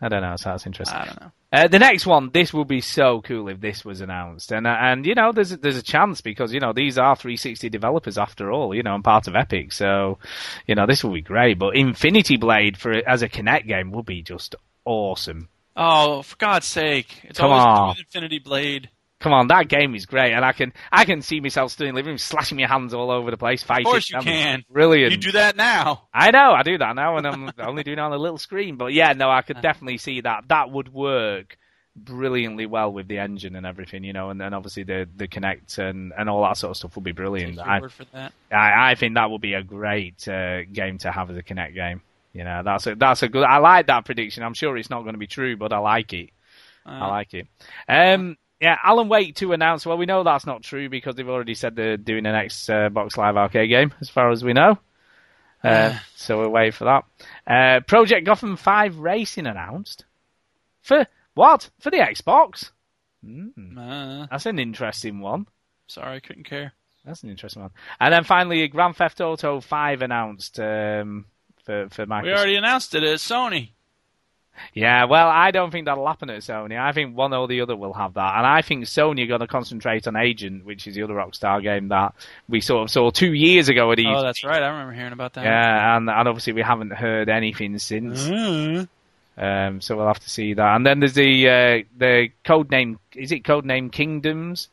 [0.01, 0.36] I don't know.
[0.36, 0.98] So that's interesting.
[0.98, 1.32] I don't know.
[1.52, 4.77] Uh, the next one, this would be so cool if this was announced, and uh,
[4.81, 8.52] and you know, there's there's a chance because you know these are 360 developers after
[8.52, 10.18] all, you know, and part of Epic, so
[10.66, 11.59] you know this would be great.
[11.59, 14.55] But Infinity Blade for as a Kinect game would be just
[14.85, 15.48] awesome.
[15.77, 17.20] Oh, for God's sake!
[17.24, 17.98] It's Come always on.
[17.98, 18.90] Infinity Blade.
[19.21, 21.95] Come on, that game is great, and I can I can see myself still in
[21.95, 23.87] the living room slashing my hands all over the place, fighting.
[23.87, 24.65] Of course you can.
[24.71, 25.13] Brilliant.
[25.13, 26.09] You do that now.
[26.13, 28.77] I know, I do that now, and I'm only doing it on a little screen.
[28.77, 30.49] But yeah, no, I could definitely see that.
[30.49, 31.59] That would work
[31.97, 35.79] brilliantly well with the engine and everything, you know, and then obviously the the Kinect
[35.79, 37.59] and, and all that sort of stuff would be brilliant.
[37.59, 38.33] I, word for that.
[38.51, 41.75] I I think that would be a great uh, game to have as a Kinect
[41.75, 42.01] game.
[42.33, 43.43] You know, that's a that's a good.
[43.45, 44.45] I like that prediction.
[44.45, 46.31] I'm sure it's not going to be true, but I like it.
[46.87, 47.49] I Uh, like it.
[47.89, 49.87] Um, yeah, Alan Wake to announce.
[49.87, 53.16] Well, we know that's not true because they've already said they're doing the an Xbox
[53.16, 54.78] Live Arcade game, as far as we know.
[55.65, 57.05] Uh, so we'll wait for that.
[57.47, 60.05] Uh, Project Gotham 5 Racing announced.
[60.82, 61.70] For what?
[61.81, 62.70] For the Xbox?
[63.24, 65.47] Mm, uh, that's an interesting one.
[65.87, 66.73] sorry, I couldn't care.
[67.05, 67.70] That's an interesting one.
[67.99, 71.27] And then finally, Grand Theft Auto 5 announced um,
[71.65, 72.24] for, for Microsoft.
[72.24, 73.70] We already announced it at Sony.
[74.74, 76.78] Yeah, well, I don't think that'll happen at Sony.
[76.78, 78.36] I think one or the other will have that.
[78.36, 81.62] And I think Sony are going to concentrate on Agent, which is the other Rockstar
[81.62, 82.14] game that
[82.48, 84.16] we sort of saw two years ago at E3.
[84.16, 84.62] Oh, that's right.
[84.62, 85.44] I remember hearing about that.
[85.44, 88.28] Yeah, and, and obviously we haven't heard anything since.
[88.28, 88.89] Mm.
[89.39, 90.77] Um, so we'll have to see that.
[90.77, 92.98] And then there's the uh, the code name.
[93.14, 94.68] Is it code name Kingdoms?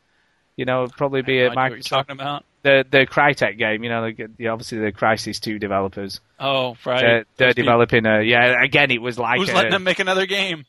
[0.57, 1.89] You know, probably be a have what you're Microsoft.
[1.89, 2.43] talking about.
[2.67, 3.83] The the Crytek game.
[3.83, 6.19] You know, the, the obviously the Crysis Two developers.
[6.39, 6.99] Oh, right.
[7.01, 8.61] They're, they're people- developing a yeah.
[8.63, 10.65] Again, it was like Who's a- letting them make another game?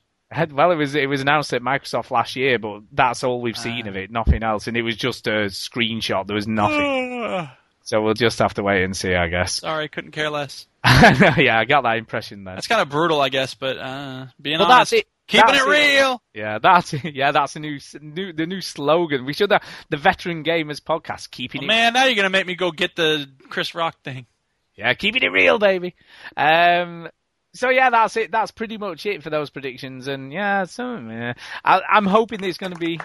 [0.52, 3.86] Well, it was it was announced at Microsoft last year, but that's all we've seen
[3.86, 3.88] Ah.
[3.88, 4.10] of it.
[4.10, 6.26] Nothing else, and it was just a screenshot.
[6.26, 7.48] There was nothing.
[7.82, 9.54] So we'll just have to wait and see, I guess.
[9.60, 10.66] Sorry, couldn't care less.
[10.84, 12.56] yeah, I got that impression then.
[12.56, 15.08] That's kind of brutal, I guess, but uh, being Well, honest, that's it.
[15.28, 16.22] Keeping That's it real.
[16.34, 19.24] Yeah, that's yeah, that's a new, new the new slogan.
[19.24, 22.46] We should have the veteran gamers podcast keeping Oh, it man, now you're gonna make
[22.46, 24.26] me go get the Chris Rock thing.
[24.74, 25.94] Yeah, keeping it real, baby.
[26.36, 27.08] Um,
[27.52, 28.30] so yeah, that's it.
[28.30, 30.06] That's pretty much it for those predictions.
[30.06, 31.34] And yeah, so yeah,
[31.64, 33.00] I, I'm hoping it's going to be.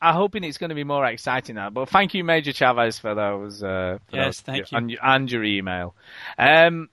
[0.00, 1.70] I'm hoping it's going to be more exciting now.
[1.70, 3.62] But thank you, Major Chavez, for those.
[3.62, 4.78] Uh, for Yes, those- thank you.
[4.78, 5.94] And, and your email.
[6.38, 6.88] Um,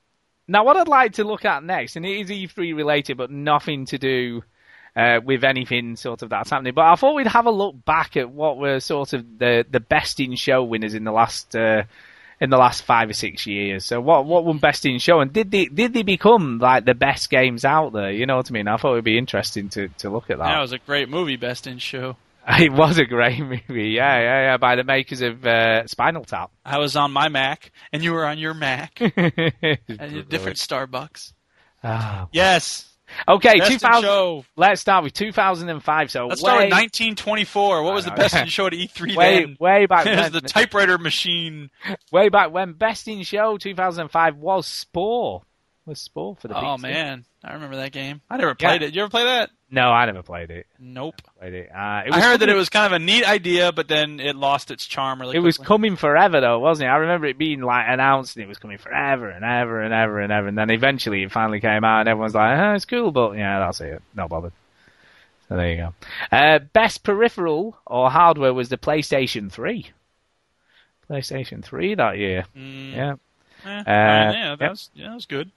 [0.47, 3.85] now, what I'd like to look at next, and it is E3 related, but nothing
[3.87, 4.43] to do
[4.95, 6.73] uh, with anything sort of that's happening.
[6.73, 9.79] But I thought we'd have a look back at what were sort of the the
[9.79, 11.83] best in show winners in the last uh,
[12.39, 13.85] in the last five or six years.
[13.85, 16.95] So what what won best in show, and did they did they become like the
[16.95, 18.11] best games out there?
[18.11, 18.67] You know what I mean?
[18.67, 20.45] I thought it would be interesting to to look at that.
[20.45, 22.17] That was a great movie, Best in Show.
[22.59, 26.51] It was a great movie, yeah, yeah, yeah, by the makers of uh, Spinal Tap.
[26.63, 31.33] I was on my Mac, and you were on your Mac at a different Starbucks.
[31.83, 32.27] Ah.
[32.31, 32.91] Yes.
[33.27, 34.03] Okay, Best in 2000.
[34.03, 34.45] show.
[34.55, 36.11] Let's start with 2005.
[36.11, 37.83] So Let's way, start with 1924.
[37.83, 38.21] What was I the know.
[38.23, 39.57] best in show at E3 way, then?
[39.59, 40.31] way back It was when.
[40.33, 41.69] the typewriter machine.
[42.11, 45.41] way back when best in show 2005 was Spore.
[45.85, 46.81] Was Spore for the Oh PC.
[46.81, 48.21] man, I remember that game.
[48.29, 48.67] I never Yeah.
[48.69, 48.95] played it.
[48.95, 49.51] You ever play that?
[49.69, 50.65] No, I never played it.
[50.79, 51.21] Nope.
[51.39, 51.69] Played it.
[51.69, 54.35] Uh, it I heard that it was kind of a neat idea, but then it
[54.35, 56.91] lost its charm really It was coming forever though, wasn't it?
[56.91, 60.19] I remember it being like announced and it was coming forever and ever and ever
[60.19, 63.11] and ever and then eventually it finally came out and everyone's like, oh, it's cool,
[63.11, 64.01] but yeah, that's it.
[64.15, 64.53] Not bothered.
[65.49, 65.93] So there you go.
[66.31, 69.91] Uh, best peripheral or hardware was the PlayStation 3.
[71.09, 72.45] PlayStation 3 that year.
[72.57, 73.13] Mm, Yeah.
[73.65, 74.59] eh, Uh, yeah, yep.
[74.59, 75.51] that was yeah, that was good.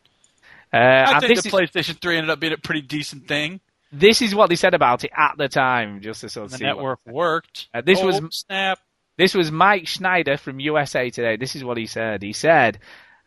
[0.73, 3.61] Uh, I think the is- PlayStation 3 ended up being a pretty decent thing.
[3.91, 6.59] This is what they said about it at the time, just to sort of The
[6.59, 7.69] see what- network worked.
[7.73, 8.79] Uh, this oh, was- snap.
[9.17, 11.37] This was Mike Schneider from USA Today.
[11.37, 12.23] This is what he said.
[12.23, 12.79] He said,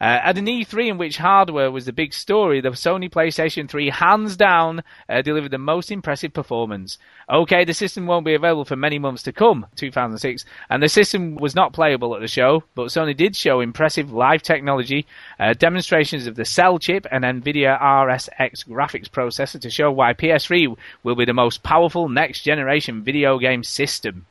[0.01, 3.91] uh, at an E3 in which hardware was the big story, the Sony PlayStation 3
[3.91, 6.97] hands down uh, delivered the most impressive performance.
[7.29, 11.35] Okay, the system won't be available for many months to come, 2006, and the system
[11.35, 15.05] was not playable at the show, but Sony did show impressive live technology,
[15.39, 20.75] uh, demonstrations of the Cell chip and NVIDIA RSX graphics processor to show why PS3
[21.03, 24.25] will be the most powerful next generation video game system.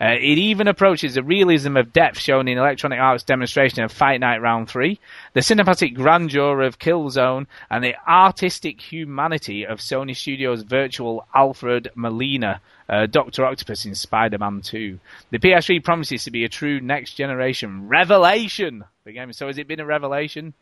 [0.00, 4.20] Uh, it even approaches the realism of depth shown in Electronic Arts' demonstration of Fight
[4.20, 4.98] Night Round 3,
[5.34, 12.60] the cinematic grandeur of Killzone, and the artistic humanity of Sony Studios' virtual Alfred Molina,
[12.88, 13.44] uh, Dr.
[13.44, 15.00] Octopus in Spider-Man 2.
[15.30, 19.32] The PS3 promises to be a true next-generation revelation for gaming.
[19.32, 20.54] So has it been a revelation?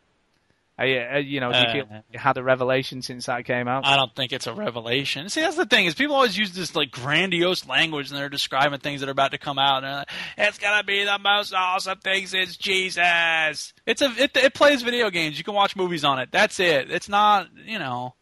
[0.79, 3.85] Yeah, uh, you know, do you Uh, feel had a revelation since that came out?
[3.85, 5.27] I don't think it's a revelation.
[5.29, 8.79] See, that's the thing is people always use this like grandiose language and they're describing
[8.79, 9.83] things that are about to come out.
[9.83, 13.73] And like, it's gonna be the most awesome thing since Jesus.
[13.87, 15.37] It's a it, it plays video games.
[15.39, 16.29] You can watch movies on it.
[16.31, 16.91] That's it.
[16.91, 18.13] It's not you know.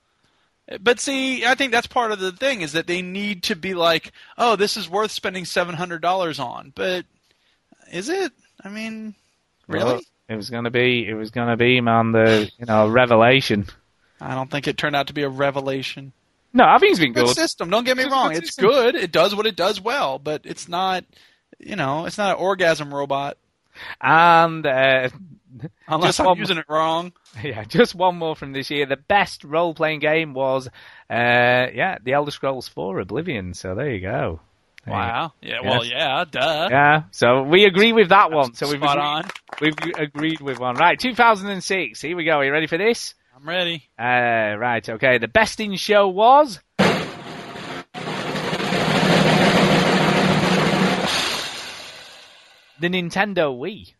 [0.81, 3.75] But see, I think that's part of the thing is that they need to be
[3.75, 6.71] like, oh, this is worth spending seven hundred dollars on.
[6.73, 7.05] But
[7.91, 8.31] is it?
[8.63, 9.13] I mean,
[9.67, 9.85] really?
[9.85, 13.65] Well, it was gonna be, it was gonna be, man, the you know revelation.
[14.19, 16.13] I don't think it turned out to be a revelation.
[16.53, 17.35] No, I think it's been good good.
[17.35, 17.69] system.
[17.69, 18.33] Don't get me It's wrong.
[18.33, 18.95] good It's good.
[18.95, 21.03] It does what it does well, but it's not.
[21.59, 23.37] You know, it's not an orgasm robot
[24.01, 25.09] And uh,
[25.87, 27.13] unless just I'm using it wrong.
[27.43, 28.85] yeah, just one more from this year.
[28.85, 30.71] The best role-playing game was, uh,
[31.73, 33.53] yeah, The Elder Scrolls 4: Oblivion.
[33.53, 34.39] So there you go.
[34.87, 35.33] Wow.
[35.41, 35.61] Yeah.
[35.63, 35.91] Well, Yes.
[35.91, 36.25] yeah.
[36.29, 36.67] Duh.
[36.71, 38.53] Yeah, so we agree with that one.
[38.53, 39.25] So we've Spot agreed, on.
[39.61, 40.75] we've agreed with one.
[40.75, 42.01] Right, 2006.
[42.01, 42.33] Here we go.
[42.37, 43.15] Are you ready for this?
[43.35, 43.83] I'm ready.
[43.99, 45.17] Uh, right, okay.
[45.17, 46.59] The best in show was.
[52.79, 53.93] The Nintendo Wii.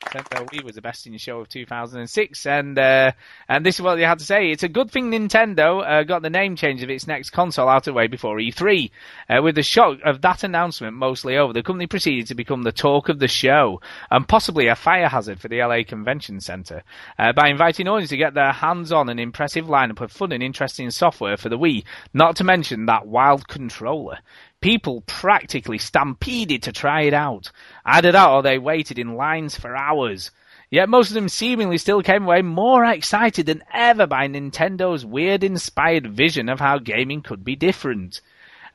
[0.00, 3.10] Nintendo Wii was the best in the show of 2006, and uh,
[3.48, 4.50] and this is what they had to say.
[4.50, 7.78] It's a good thing Nintendo uh, got the name change of its next console out
[7.78, 8.90] of the way before E3.
[9.28, 12.72] Uh, with the shock of that announcement mostly over, the company proceeded to become the
[12.72, 13.80] talk of the show
[14.10, 16.84] and possibly a fire hazard for the LA Convention Center
[17.18, 20.44] uh, by inviting audiences to get their hands on an impressive lineup of fun and
[20.44, 21.84] interesting software for the Wii.
[22.14, 24.18] Not to mention that wild controller.
[24.60, 27.52] People practically stampeded to try it out.
[27.84, 30.30] Either that or they waited in lines for hours.
[30.70, 35.42] Yet most of them seemingly still came away more excited than ever by Nintendo's weird
[35.42, 38.20] inspired vision of how gaming could be different.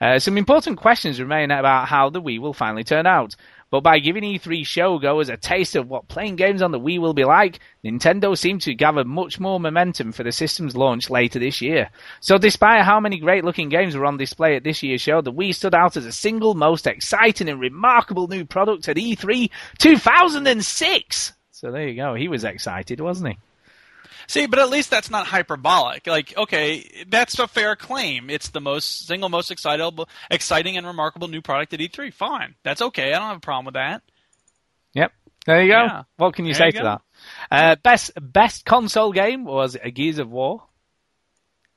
[0.01, 3.35] Uh, some important questions remain about how the Wii will finally turn out.
[3.73, 7.15] But by giving E3 showgoers a taste of what playing games on the Wii will
[7.15, 11.59] be like, Nintendo seemed to gather much more momentum for the system's launch later this
[11.59, 11.89] year.
[12.19, 15.33] So despite how many great looking games were on display at this year's show, the
[15.33, 19.49] Wii stood out as a single most exciting and remarkable new product at E E3
[19.79, 21.33] 2006.
[21.49, 22.13] So there you go.
[22.13, 23.39] He was excited, wasn't he?
[24.27, 26.07] See, but at least that's not hyperbolic.
[26.07, 28.29] Like, okay, that's a fair claim.
[28.29, 32.13] It's the most single most excitable, exciting and remarkable new product at E3.
[32.13, 33.13] Fine, that's okay.
[33.13, 34.01] I don't have a problem with that.
[34.93, 35.11] Yep.
[35.45, 35.83] There you go.
[35.83, 36.03] Yeah.
[36.17, 37.01] What can you There say you to that?
[37.51, 40.63] Uh, best best console game was a Gears of War.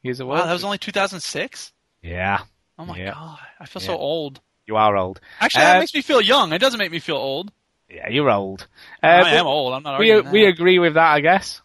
[0.05, 0.36] Gears of War.
[0.36, 1.73] Wow, that was only 2006.
[2.02, 2.40] yeah.
[2.78, 3.12] Oh my Yeah.
[3.12, 3.86] god, I feel Yeah.
[3.89, 4.40] so old.
[4.66, 5.20] You are old.
[5.40, 6.52] Actually, Uh, that makes me feel young.
[6.52, 7.51] It doesn't make me feel old.
[7.89, 8.66] Yeah, you're old.
[9.02, 9.73] Uh, I am old.
[9.73, 11.62] I'm not We we agree with that, I guess.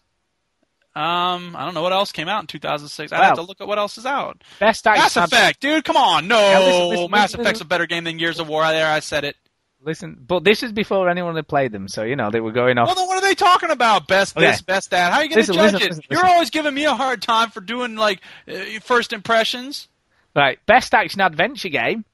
[0.94, 3.12] Um, I don't know what else came out in 2006.
[3.12, 4.42] I'd Well- have to look at what else is out.
[4.58, 5.16] Best Mass.
[5.16, 8.18] Effect, dude, come on, no, Yeah, listen, listen, Mass listen, Effect's a better game than
[8.18, 8.62] Gears of War.
[8.66, 9.36] There, I said it.
[9.84, 12.78] Listen, but this is before anyone had played them, so you know they were going
[12.78, 12.86] off.
[12.86, 14.06] Well, then what are they talking about?
[14.06, 14.46] Best Okay.
[14.46, 15.12] this, best that.
[15.12, 16.06] How are you going to judge it?
[16.10, 18.52] You're always giving me a hard time for doing like uh,
[18.82, 19.88] first impressions.
[20.36, 22.04] Right, best action adventure game,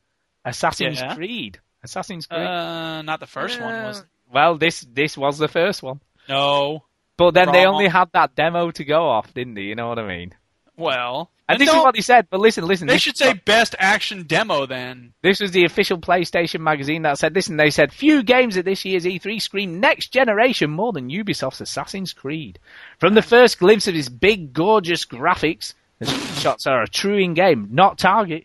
[0.45, 1.15] Assassin's Yeah.
[1.15, 1.59] Creed.
[1.85, 2.41] Assassin's Creed.
[2.41, 4.05] Uh, not the first one was.
[4.33, 6.85] well, this this was the first one, No.
[7.19, 9.63] But then they only had that demo to go off, didn't they?
[9.63, 10.35] You know what I mean?
[10.77, 12.29] Well, And this is what he said.
[12.31, 12.87] But listen, listen.
[12.87, 15.13] they should say what- best action demo then.
[15.23, 18.65] This was the official PlayStation magazine that said this, and they said few games at
[18.65, 22.61] this year's E3 scream next generation more than Ubisoft's Assassin's Creed.
[22.99, 27.69] From the first glimpse of its big, gorgeous graphics, the shots are a true in-game,
[27.73, 28.45] not Target.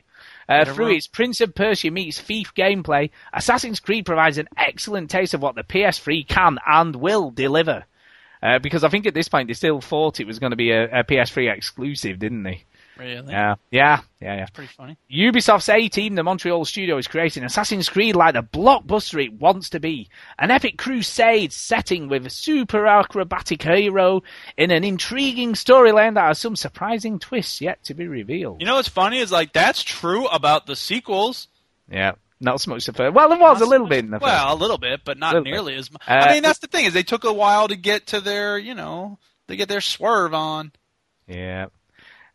[0.49, 5.33] Uh, through its Prince of Persia meets Thief gameplay, Assassin's Creed provides an excellent taste
[5.33, 7.85] of what the PS3 can and will deliver.
[8.43, 10.71] Uh, because I think at this point they still thought it was going to be
[10.71, 12.65] a, a PS3 exclusive, didn't they?
[12.97, 13.31] Really?
[13.31, 14.45] Yeah, yeah, yeah, yeah.
[14.53, 14.97] Pretty funny.
[15.11, 19.69] Ubisoft's A team, the Montreal studio, is creating Assassin's Creed like the blockbuster it wants
[19.69, 20.09] to be.
[20.37, 24.21] An epic crusade setting with a super acrobatic hero
[24.57, 28.59] in an intriguing storyline that has some surprising twists yet to be revealed.
[28.59, 31.47] You know what's funny is like that's true about the sequels.
[31.89, 32.13] Yeah,
[32.43, 33.13] not so much the first.
[33.15, 34.25] Well, it was a little bit in the first.
[34.31, 35.51] Well, a little bit, but not Little bit.
[35.51, 36.01] nearly as much.
[36.07, 38.57] Uh, I mean, that's the thing is they took a while to get to their,
[38.57, 39.17] you know,
[39.47, 40.71] to get their swerve on.
[41.27, 41.67] Yeah.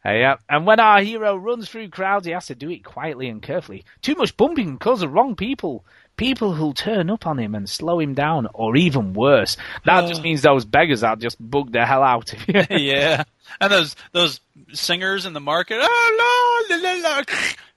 [0.06, 3.28] Uh, yeah, and when our hero runs through crowds, he has to do it quietly
[3.28, 3.84] and carefully.
[4.00, 5.84] Too much bumping can cause the wrong people.
[6.16, 9.56] People who'll turn up on him and slow him down, or even worse.
[9.84, 12.64] That just means those beggars that just bug the hell out of you.
[12.78, 13.24] yeah,
[13.60, 14.40] and those those
[14.72, 15.78] singers in the market.
[15.80, 17.22] Oh, la, la, la.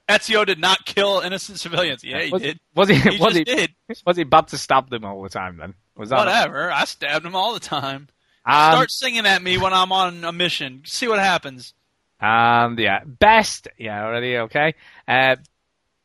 [0.10, 2.04] Ezio did not kill innocent civilians.
[2.04, 2.60] Yeah, he was, did.
[2.76, 2.96] Was he?
[2.96, 3.44] He was just he?
[3.44, 3.72] did.
[4.06, 5.58] Was he bad to stab them all the time?
[5.58, 6.72] Then was that Whatever.
[6.72, 8.08] I stabbed him all the time.
[8.46, 10.82] Um, Start singing at me when I'm on a mission.
[10.86, 11.74] See what happens.
[12.20, 13.68] And yeah, best.
[13.78, 14.76] Yeah, already okay.
[15.08, 15.38] Uh,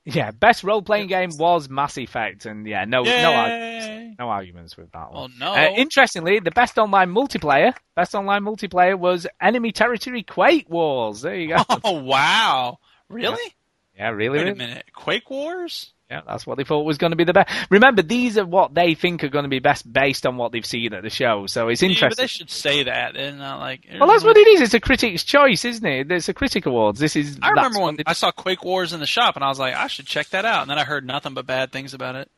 [0.04, 4.14] yeah, best role playing game was Mass Effect, and yeah, no, no, arg- Yay.
[4.16, 5.32] no arguments with that one.
[5.32, 5.52] Oh no.
[5.52, 11.22] Uh, interestingly, the best online multiplayer, best online multiplayer was Enemy Territory Quake Wars.
[11.22, 11.64] There you go.
[11.84, 12.78] oh wow.
[13.08, 13.55] Really?
[13.96, 14.38] Yeah, really.
[14.38, 14.84] Wait a minute.
[14.94, 15.90] Quake Wars?
[16.10, 17.52] Yeah, that's what they thought was going to be the best.
[17.68, 20.64] Remember, these are what they think are going to be best based on what they've
[20.64, 21.46] seen at the show.
[21.48, 23.88] So it's Yeah, but they should say that and not like.
[23.98, 24.60] Well, that's what it is.
[24.60, 26.12] It's a critic's choice, isn't it?
[26.12, 27.00] It's a critic awards.
[27.00, 27.38] This is.
[27.42, 29.88] I remember when I saw Quake Wars in the shop, and I was like, I
[29.88, 30.62] should check that out.
[30.62, 32.30] And then I heard nothing but bad things about it.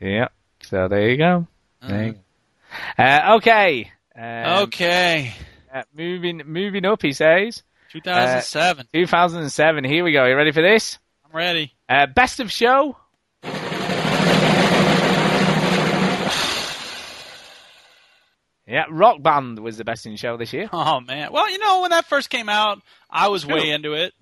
[0.00, 0.28] Yeah.
[0.62, 1.46] So there you go.
[1.82, 2.16] There you Uh-huh.
[2.96, 3.02] go.
[3.02, 3.92] Uh, okay.
[4.16, 5.34] Um, okay.
[5.74, 7.02] uh, moving, moving up.
[7.02, 8.86] He says 2007.
[8.92, 9.84] 2007.
[9.84, 10.24] Here we go.
[10.26, 10.98] You ready for this?
[11.24, 11.74] I'm ready.
[11.88, 12.96] Uh, best of show.
[18.66, 20.68] Yeah, Rock Band was the best in show this year.
[20.72, 21.32] Oh man.
[21.32, 22.80] Well, you know, when that first came out,
[23.10, 24.14] I was way into it.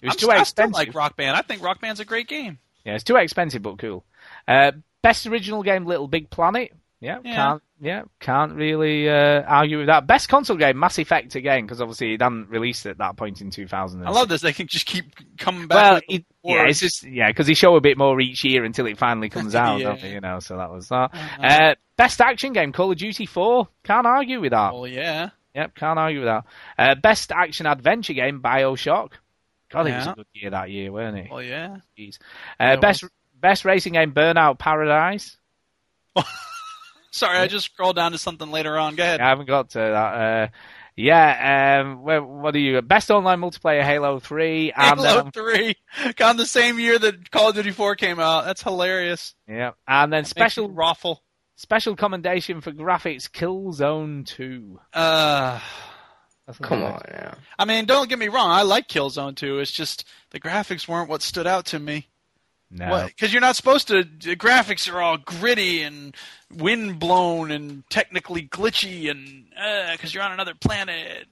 [0.00, 0.74] It was I'm too st- I still expensive.
[0.74, 1.36] like Rock Band.
[1.36, 2.58] I think Rock Band's a great game.
[2.84, 4.04] Yeah, it's too expensive, but cool.
[4.46, 4.72] Uh,
[5.02, 6.72] best original game, Little Big Planet.
[7.02, 7.34] Yeah, Yeah.
[7.34, 10.06] can't yeah can't really uh, argue with that.
[10.06, 13.50] Best console game, Mass Effect again, because obviously it hadn't released at that point in
[13.50, 14.06] 2000.
[14.06, 14.40] I love this.
[14.40, 15.06] They can just keep
[15.36, 15.76] coming back.
[15.76, 18.86] Well, it, yeah, it's just yeah, because they show a bit more each year until
[18.86, 19.88] it finally comes out, Yeah.
[19.88, 20.12] don't they?
[20.12, 21.10] You know, so that was that.
[21.12, 21.42] Uh-huh.
[21.42, 23.66] Uh, best action game, Call of Duty 4.
[23.82, 24.72] Can't argue with that.
[24.72, 25.30] Well, yeah.
[25.56, 26.44] Yep, can't argue with that.
[26.78, 29.10] Uh, best action adventure game, Bioshock.
[29.70, 31.30] God, it was a good year that year, weren't it?
[31.30, 31.78] Well, yeah.
[31.98, 32.18] Jeez.
[32.60, 33.04] Yeah, Uh, best
[33.40, 35.36] best racing game, Burnout Paradise.
[37.12, 38.96] Sorry, I just scrolled down to something later on.
[38.96, 39.20] Go ahead.
[39.20, 39.92] I haven't got to that.
[39.94, 40.48] Uh,
[40.96, 42.80] yeah, um, where, what are you?
[42.82, 44.72] Best online multiplayer, Halo 3.
[44.76, 45.74] And, Halo um, 3
[46.24, 48.44] on the same year that Call of Duty 4 came out.
[48.44, 49.34] That's hilarious.
[49.48, 51.22] yeah, and then Special special raffle.
[51.56, 54.80] special commendation for graphics, Killzone 2.
[54.92, 55.60] Uh,
[56.46, 57.34] That's Come I- on now.
[57.58, 58.50] I mean, don't get me wrong.
[58.50, 59.60] I like Killzone 2.
[59.60, 62.08] It's just the graphics weren't what stood out to me.
[62.72, 63.06] No.
[63.06, 64.02] Because you're not supposed to.
[64.02, 66.16] The graphics are all gritty and
[66.50, 69.44] wind blown and technically glitchy and
[69.92, 71.26] because you're on another planet.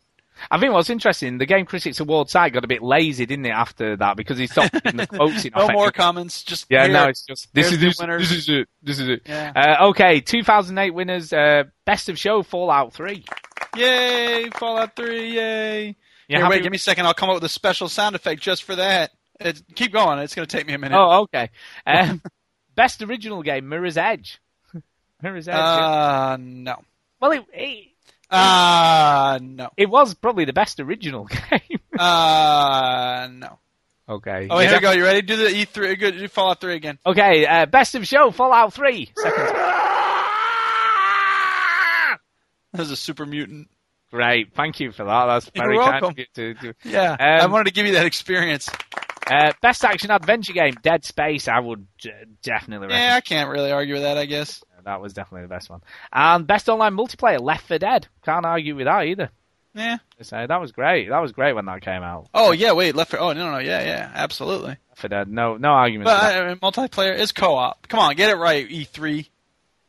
[0.51, 3.51] I think what's interesting, the Game Critics Award site got a bit lazy, didn't it,
[3.51, 5.53] after that, because he stopped putting the quotes in.
[5.55, 5.95] No more it.
[5.95, 6.43] comments.
[6.43, 8.69] Just Yeah, no, it's just this is this, this is it.
[8.83, 9.23] This is it.
[9.27, 9.53] Yeah.
[9.81, 11.33] Uh, okay, 2008 winners.
[11.33, 13.25] Uh, best of show Fallout 3.
[13.77, 14.49] Yay!
[14.55, 15.35] Fallout Three.
[15.35, 15.97] Yay!
[16.29, 17.07] Yeah, Here, wait, give me a second.
[17.07, 19.11] I'll come up with a special sound effect just for that.
[19.41, 20.19] It, keep going.
[20.19, 20.97] It's going to take me a minute.
[20.99, 21.51] Oh, okay.
[21.87, 22.21] Um,
[22.75, 24.39] best original game Mirror's Edge.
[25.23, 25.57] Mirror's Edge.
[25.57, 26.33] yeah.
[26.33, 26.77] uh, no.
[27.21, 27.89] Well, it, it
[28.31, 29.71] Uh, no.
[29.77, 31.81] it was probably the best original game.
[31.99, 33.59] Uh, no.
[34.09, 34.47] okay.
[34.51, 34.93] Oh, here we go.
[34.93, 35.23] You ready?
[35.23, 35.99] Do the E3.
[35.99, 36.19] Good.
[36.19, 36.99] Do Fallout Three again.
[37.07, 39.11] Okay, uh, best of show Fallout 3.
[39.17, 39.57] Second.
[42.73, 43.69] That was a super mutant.
[44.12, 45.27] Great, thank you for that.
[45.27, 46.11] That's You're very kind welcome.
[46.11, 46.73] of you to do.
[46.85, 48.69] Yeah, I Um, wanted to give you that experience.
[49.31, 51.48] Uh, best action adventure game, Dead Space.
[51.48, 51.86] I would
[52.43, 53.11] definitely recommend.
[53.11, 54.19] Yeah, I can't really argue with that.
[54.19, 54.62] I guess.
[54.85, 55.82] That was definitely the best one.
[56.12, 58.09] And best online multiplayer, Left 4 Dead.
[58.24, 59.31] Can't argue with that either.
[59.74, 59.98] Yeah.
[60.23, 61.11] So that was great.
[61.11, 62.28] That was great when that came out.
[62.35, 62.73] Oh yeah.
[62.73, 62.97] Wait.
[62.97, 63.15] Left.
[63.15, 64.70] Oh no no yeah yeah absolutely.
[64.89, 65.28] Left 4 Dead.
[65.28, 66.07] No no argument.
[66.07, 66.35] But.
[66.35, 67.89] I mean, multiplayer is co-op.
[67.89, 68.69] Come on, get it right.
[68.69, 69.28] E E3.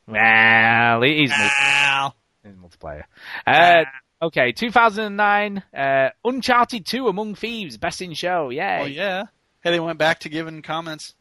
[0.07, 2.13] Well, it is Ow.
[2.43, 3.03] It's multiplayer.
[3.47, 3.83] Uh,
[4.21, 8.49] okay, 2009, uh, Uncharted 2 Among Thieves, best in show.
[8.49, 8.79] Yay.
[8.81, 9.23] Oh yeah.
[9.63, 11.13] Hey, they went back to giving comments.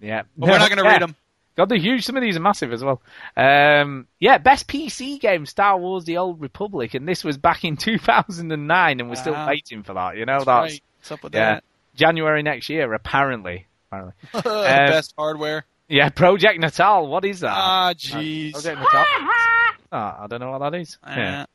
[0.00, 0.22] Yeah.
[0.36, 0.90] But we're not going to Yeah.
[0.92, 1.16] read them.
[1.56, 2.04] God, they're huge.
[2.04, 3.00] Some of these are massive as well.
[3.34, 7.76] Um, yeah, best PC game, Star Wars: The Old Republic, and this was back in
[7.78, 10.18] 2009, and we're still waiting for that.
[10.18, 10.82] You know, That's that's right.
[10.98, 11.60] What's up with yeah,
[11.94, 13.66] January next year, apparently.
[13.90, 14.14] Apparently.
[14.34, 15.64] Um, Best hardware.
[15.88, 17.06] Yeah, Project Natal.
[17.06, 17.52] What is that?
[17.54, 18.52] Ah, jeez.
[19.92, 20.98] Ah, I don't know what that is.
[21.06, 21.42] Yeah.
[21.42, 21.46] Uh,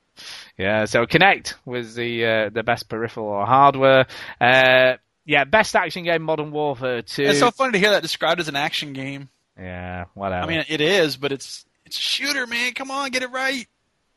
[0.57, 4.05] Yeah, so Kinect was the uh, the best peripheral or hardware.
[4.39, 7.23] Uh, yeah, best action game, Modern Warfare 2.
[7.23, 9.29] It's so funny to hear that described as an action game.
[9.57, 10.43] yeah, whatever.
[10.43, 12.73] I mean, it is, but it's it's a shooter, man.
[12.73, 13.67] Come on, get it right.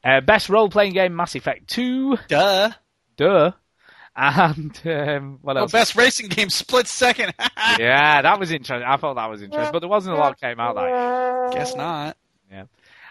[0.02, 2.18] uh, best role playing game, Mass Effect 2.
[2.28, 2.70] Duh.
[3.16, 3.52] Duh.
[4.16, 5.72] And um, what Oh, else?
[5.72, 7.34] best racing game, split second.
[7.80, 8.86] yeah, that was interesting.
[8.86, 11.52] I thought that was interesting, but there wasn't a lot came out that.
[11.52, 12.16] Guess not.
[12.50, 12.64] Yeah.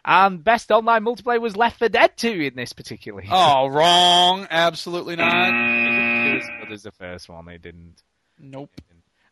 [0.05, 3.27] And best online multiplayer was Left 4 Dead 2 in this particularly.
[3.31, 4.47] Oh, wrong.
[4.49, 5.47] Absolutely not.
[5.47, 7.45] It was as good the first one.
[7.45, 7.95] They didn't.
[8.39, 8.69] Nope.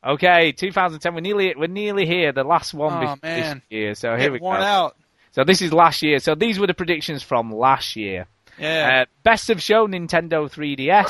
[0.06, 1.14] Okay, 2010.
[1.14, 2.32] We're nearly we're nearly here.
[2.32, 3.62] The last one Oh, this man.
[3.70, 3.94] year.
[3.96, 4.46] So here Get we go.
[4.46, 4.96] worn out.
[5.32, 6.20] So this is last year.
[6.20, 8.28] So these were the predictions from last year.
[8.58, 9.02] Yeah.
[9.02, 11.08] Uh, best of show Nintendo 3DS.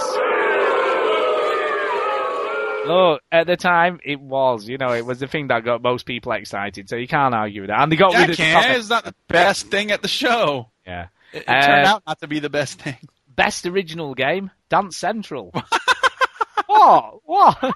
[2.85, 6.05] Look, at the time it was, you know, it was the thing that got most
[6.05, 6.89] people excited.
[6.89, 7.79] So you can't argue with that.
[7.81, 10.07] And they got yeah, rid of the top- It's not the best thing at the
[10.07, 10.69] show.
[10.85, 11.07] Yeah.
[11.33, 12.97] It, it Uh, turned out not to be the best thing.
[13.35, 15.51] Best original game, Dance Central.
[16.67, 17.19] what?
[17.25, 17.73] What?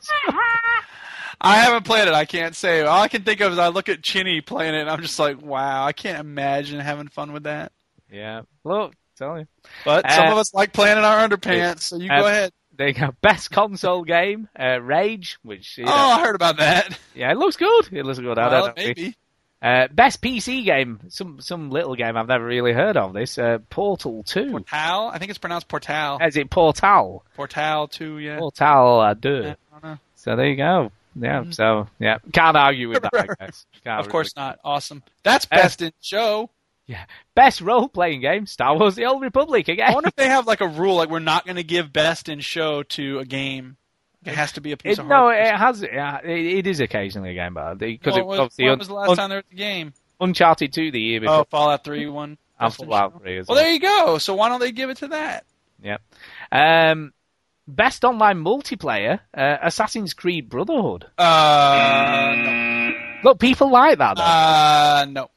[1.41, 2.14] I haven't played it.
[2.14, 2.82] I can't say.
[2.82, 5.19] All I can think of is I look at Chinny playing it, and I'm just
[5.19, 7.72] like, wow, I can't imagine having fun with that.
[8.11, 8.41] yeah.
[8.64, 9.48] Look, tell you.
[9.84, 12.52] But some Uh, of us like playing in our underpants, so you uh, go ahead.
[12.77, 13.14] There you go.
[13.22, 16.97] Best console game, uh, Rage, which you know, Oh, I heard about that.
[17.14, 17.89] yeah, it looks good.
[17.91, 18.38] It looks good.
[18.38, 18.73] I don't know.
[18.76, 19.15] maybe.
[19.61, 23.14] Uh, best PC game, some some little game I've never really heard of.
[23.14, 24.52] This uh, Portal Two.
[24.52, 25.07] Portal?
[25.07, 26.19] I think it's pronounced Portal.
[26.22, 27.26] Is it Portal?
[27.35, 28.38] Portal 2, yeah.
[28.39, 29.15] Portal uh.
[29.23, 29.97] Yeah, I don't know.
[30.15, 30.91] So there you go.
[31.15, 31.45] Yeah.
[31.49, 33.14] So yeah, can't argue with that.
[33.39, 33.65] I guess.
[33.84, 34.60] Can't Of course really- not.
[34.64, 35.02] Awesome.
[35.23, 36.49] That's Uh, best in show.
[36.88, 37.06] Yeah.
[37.34, 39.90] Best role playing game, Star Wars: The Old Republic again.
[39.90, 42.30] I wonder if they have like a rule, like we're not going to give best
[42.30, 43.78] in show to a game.
[44.24, 45.82] It has to be a piece It- of no, it has.
[45.82, 46.30] Yeah, it,
[46.60, 49.18] it is occasionally a game, but because it was, when un- was the last un-
[49.18, 49.94] time there was a game?
[50.20, 51.36] Uncharted Two the year before.
[51.41, 52.38] Oh, Fallout 3 one.
[52.60, 53.22] and Fallout.
[53.22, 53.57] Three Well, well.
[53.57, 54.18] there you go.
[54.18, 55.45] So why don't they give it to that?
[55.84, 55.98] Yeah.
[56.52, 57.14] Um,
[57.68, 61.06] best online multiplayer, uh, Assassin's Creed Brotherhood.
[61.18, 62.91] Uh, no.
[63.24, 64.24] Look, people like that though.
[64.24, 65.30] Uh, no.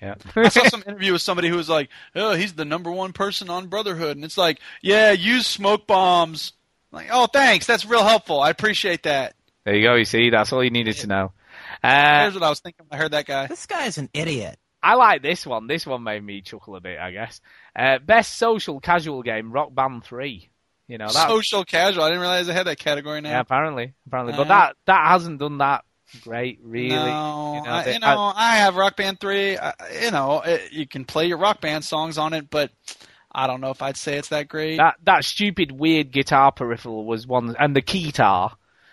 [0.00, 0.14] Yeah.
[0.36, 3.50] I saw some interview with somebody who was like, "Oh, he's the number one person
[3.50, 6.52] on Brotherhood," and it's like, "Yeah, use smoke bombs."
[6.92, 7.66] I'm like, oh, thanks.
[7.66, 8.40] That's real helpful.
[8.40, 9.34] I appreciate that.
[9.64, 9.94] there you go.
[9.94, 11.32] You see, that's all you needed to know.
[11.84, 12.84] Uh, Here's what I was thinking.
[12.88, 13.46] when I heard that guy.
[13.46, 14.58] This guy's an idiot.
[14.82, 15.66] I like this one.
[15.68, 17.40] This one made me chuckle a bit, I guess.
[17.76, 20.48] Uh, best social casual game, Rock Band Three.
[20.88, 21.28] You know that.
[21.28, 22.02] Social casual.
[22.02, 23.30] I didn't realize I had that category now.
[23.30, 25.84] yeah, apparently, apparently, but Uh, that that hasn't done that
[26.22, 26.88] great, really.
[26.88, 29.56] No, you know, I, they- you know, I, have Rock Band three.
[29.58, 29.72] I,
[30.02, 32.70] you know, it, you can play your Rock Band songs on it, but
[33.32, 34.78] I don't know if I'd say it's that great.
[34.78, 38.52] that that stupid weird guitar peripheral was one, and the keytar.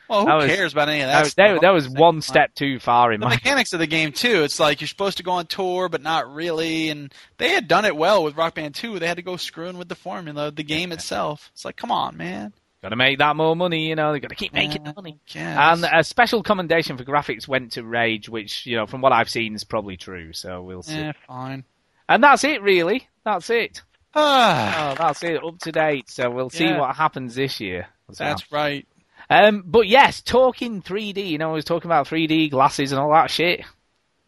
[0.09, 1.13] well, who was- cares about any of that?
[1.13, 1.49] That, was- stuff?
[1.55, 3.33] that, that was one step too far in the my.
[3.35, 4.43] mechanics of the game too.
[4.43, 6.89] It's like you're supposed to go on tour, but not really.
[6.89, 8.99] And they had done it well with Rock Band 2.
[8.99, 11.49] They had to go screwing with the formula, the game itself.
[11.53, 12.53] It's like, come on, man.
[12.81, 14.13] Got to make that more money, you know.
[14.13, 15.19] They've got to keep making the money.
[15.29, 15.57] Yes.
[15.83, 19.29] And a special commendation for graphics went to Rage, which, you know, from what I've
[19.29, 20.31] seen is probably true.
[20.33, 20.93] So we'll see.
[20.95, 21.63] Eh, fine.
[22.07, 23.07] And that's it, really.
[23.25, 23.81] That's it.
[24.13, 25.43] Ah, Oh, that's it.
[25.43, 26.09] Up to date.
[26.09, 26.79] So we'll see Yeah.
[26.79, 27.87] what happens this year.
[28.07, 28.87] We'll that's right.
[29.29, 31.27] Um, but yes, talking 3D.
[31.27, 33.61] You know, I was talking about 3D glasses and all that shit.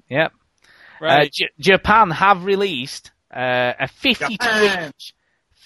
[0.10, 0.32] Yep.
[0.34, 1.32] Uh, Right.
[1.32, 4.84] J- Japan have released uh, a 52 Japan.
[4.88, 5.14] inch,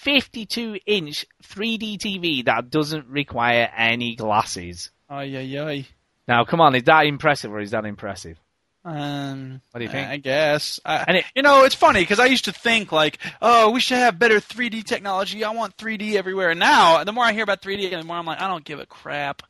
[0.04, 4.90] 52 inch 3D TV that doesn't require any glasses.
[5.08, 5.86] Ay, ay, ay.
[6.28, 8.38] Now, come on, is that impressive or is that impressive?
[8.84, 10.06] Um, What do you think?
[10.08, 10.78] I guess.
[10.84, 13.80] I, And it- you know, it's funny because I used to think like, oh, we
[13.80, 15.42] should have better 3D technology.
[15.42, 16.50] I want 3D everywhere.
[16.50, 18.78] And now, the more I hear about 3D, the more I'm like, I don't give
[18.80, 19.42] a crap.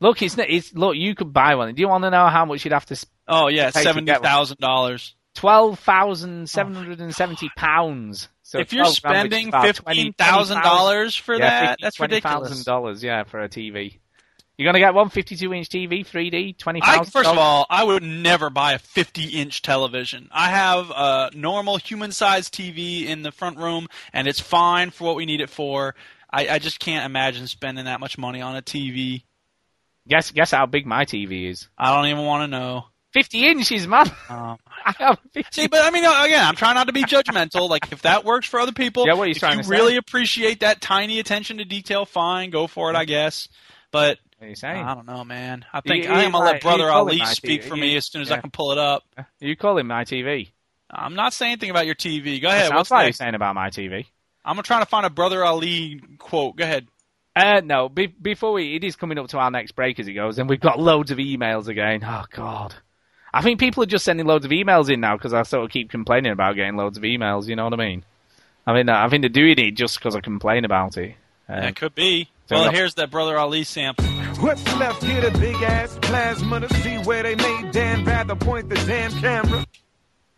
[0.00, 0.96] Look, it's, it's look.
[0.96, 1.74] You could buy one.
[1.74, 3.06] Do you want to know how much you'd have to?
[3.26, 5.14] Oh yeah, seventy thousand dollars.
[5.38, 8.28] Twelve thousand seven hundred and seventy oh, pounds.
[8.42, 12.48] So If you're 12 grand, which is spending fifteen thousand dollars for that, that's ridiculous.
[12.48, 13.98] thousand dollars, yeah, for a TV.
[14.56, 18.02] You're gonna get one 52 inch TV, 3D, twenty I, first of all, I would
[18.02, 20.28] never buy a 50-inch television.
[20.32, 25.14] I have a normal human-sized TV in the front room, and it's fine for what
[25.14, 25.94] we need it for.
[26.28, 29.22] I, I just can't imagine spending that much money on a TV.
[30.08, 31.68] guess guess how big my TV is.
[31.78, 32.86] I don't even want to know.
[33.12, 34.06] 50 inches, man.
[34.28, 37.02] Um, I have a 50 see, but I mean, again, I'm trying not to be
[37.04, 37.68] judgmental.
[37.68, 39.68] Like, if that works for other people, Yeah, what are you if trying you to
[39.68, 39.74] say?
[39.74, 43.48] really appreciate that tiny attention to detail, fine, go for it, I guess.
[43.90, 44.84] But What are you saying?
[44.84, 45.64] I don't know, man.
[45.72, 47.68] I think You- I you am gonna let Brother you call it Ali speak TV.
[47.68, 49.04] for me as soon as I can pull it up.
[49.40, 50.50] You call him my TV.
[50.90, 52.40] I'm not saying anything about your TV.
[52.40, 52.68] Go ahead.
[52.68, 54.06] sounds What's like you're saying about my TV.
[54.44, 56.56] I'm trying to try to find a Brother Ali quote.
[56.56, 56.88] Go ahead.
[57.36, 60.14] Uh, no, be- before we, it is coming up to our next break as it
[60.14, 62.02] goes, and we've got loads of emails again.
[62.04, 62.74] Oh God,
[63.32, 65.70] I think people are just sending loads of emails in now because I sort of
[65.70, 67.46] keep complaining about getting loads of emails.
[67.46, 68.04] You know what I mean?
[68.66, 71.14] I mean, I think they're doing it just because I complain about it.
[71.48, 72.28] Um, That could be.
[72.50, 74.04] Well, no- here's that Brother Ali sample.
[74.40, 78.68] What's left here, the big ass plasma to see where they made Dan rather point
[78.68, 79.64] the damn camera.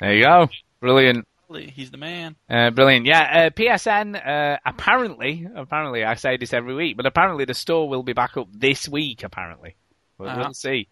[0.01, 0.49] there you go,
[0.81, 1.27] brilliant.
[1.53, 2.37] He's the man.
[2.49, 3.07] Uh, brilliant.
[3.07, 7.89] Yeah, uh, PSN, uh, apparently, apparently, I say this every week, but apparently the store
[7.89, 9.75] will be back up this week, apparently.
[10.17, 10.41] We'll, Uh-huh.
[10.45, 10.87] we'll see.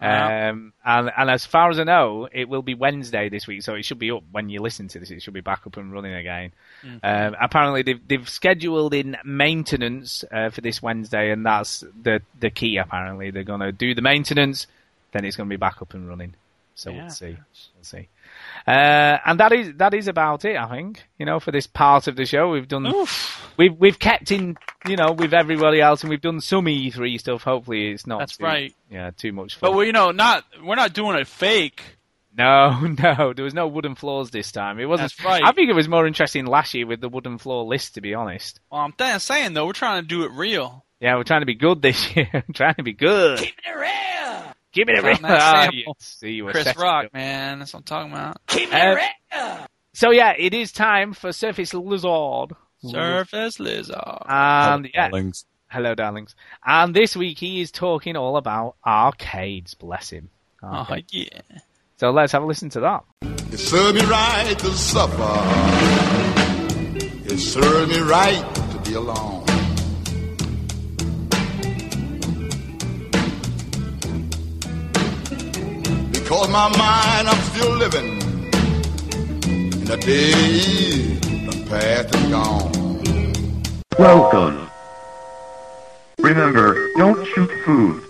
[0.00, 0.50] Uh-huh.
[0.50, 3.74] Um, and, and as far as I know, it will be Wednesday this week, so
[3.74, 5.10] it should be up when you listen to this.
[5.10, 6.52] It should be back up and running again.
[6.84, 6.98] Mm-hmm.
[7.02, 12.50] Um, apparently, they've, they've scheduled in maintenance uh, for this Wednesday, and that's the the
[12.50, 12.76] key.
[12.76, 14.66] Apparently, they're going to do the maintenance,
[15.12, 16.34] then it's going to be back up and running.
[16.76, 17.00] So Yeah.
[17.02, 17.36] we'll see.
[17.74, 18.08] We'll see.
[18.66, 21.04] Uh, and that is that is about it, I think.
[21.18, 23.50] You know, for this part of the show, we've done Oof.
[23.56, 24.56] we've we've kept in,
[24.86, 27.42] you know, with everybody else, and we've done some E3 stuff.
[27.42, 28.74] Hopefully, it's not That's too, right.
[28.90, 29.70] Yeah, too much fun.
[29.70, 31.82] But we, you know, not we're not doing a fake.
[32.36, 34.78] no, no, there was no wooden floors this time.
[34.78, 35.12] It wasn't.
[35.16, 35.42] That's right.
[35.44, 38.14] I think it was more interesting last year with the wooden floor list, to be
[38.14, 38.60] honest.
[38.70, 40.84] Well, I'm th- saying though, we're trying to do it real.
[41.00, 42.44] Yeah, we're trying to be good this year.
[42.54, 43.38] trying to be good.
[43.38, 44.52] Keep it real.
[44.78, 45.14] Keep it real.
[45.16, 45.96] Found that Ah, sample.
[46.00, 47.14] See, you Chris Rock, up.
[47.14, 48.40] man, that's what I'm talking about.
[48.46, 48.96] Give me
[49.32, 52.52] Uh, So yeah, it is time for Surface Lizard.
[52.84, 53.96] Surface Lizard.
[54.28, 55.44] And yeah, Darlings.
[55.68, 56.34] hello, darlings.
[56.64, 59.74] And this week he is talking all about arcades.
[59.74, 60.30] Bless him.
[60.62, 61.40] Oh yeah.
[61.96, 63.04] So let's have a listen to that.
[63.52, 65.40] It served me right to suffer.
[67.30, 69.44] It served me right to be alone.
[76.28, 78.20] Because my mind, I'm still living
[79.48, 83.72] in the days the past is gone.
[83.98, 84.68] Welcome.
[86.18, 88.02] Remember, don't shoot food.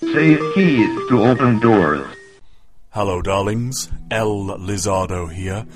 [0.00, 2.06] Save keys to open doors.
[2.88, 3.90] Hello, darlings.
[4.10, 5.66] El Lizardo here.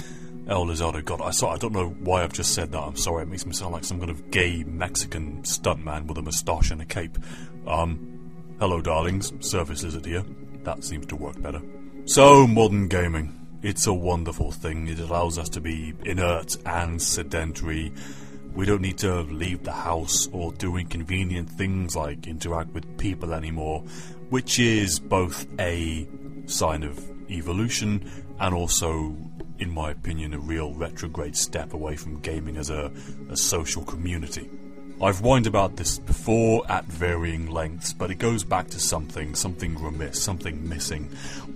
[0.49, 1.51] El Lizardo, God, I saw.
[1.51, 2.81] I don't know why I've just said that.
[2.81, 3.25] I'm sorry.
[3.25, 6.81] It makes me sound like some kind of gay Mexican stuntman with a moustache and
[6.81, 7.19] a cape.
[7.67, 9.31] Um, hello, darlings.
[9.41, 10.25] Surface Lizard here.
[10.63, 11.61] That seems to work better.
[12.13, 13.33] So, modern gaming.
[13.63, 14.87] It's a wonderful thing.
[14.87, 17.91] It allows us to be inert and sedentary.
[18.55, 23.33] We don't need to leave the house or do inconvenient things like interact with people
[23.33, 23.81] anymore,
[24.29, 26.07] which is both a
[26.45, 28.07] sign of evolution
[28.39, 29.17] and also,
[29.59, 32.93] in my opinion, a real retrograde step away from gaming as a,
[33.31, 34.51] a social community.
[35.03, 39.77] I've whined about this before at varying lengths, but it goes back to something, something
[39.83, 41.07] remiss, something missing.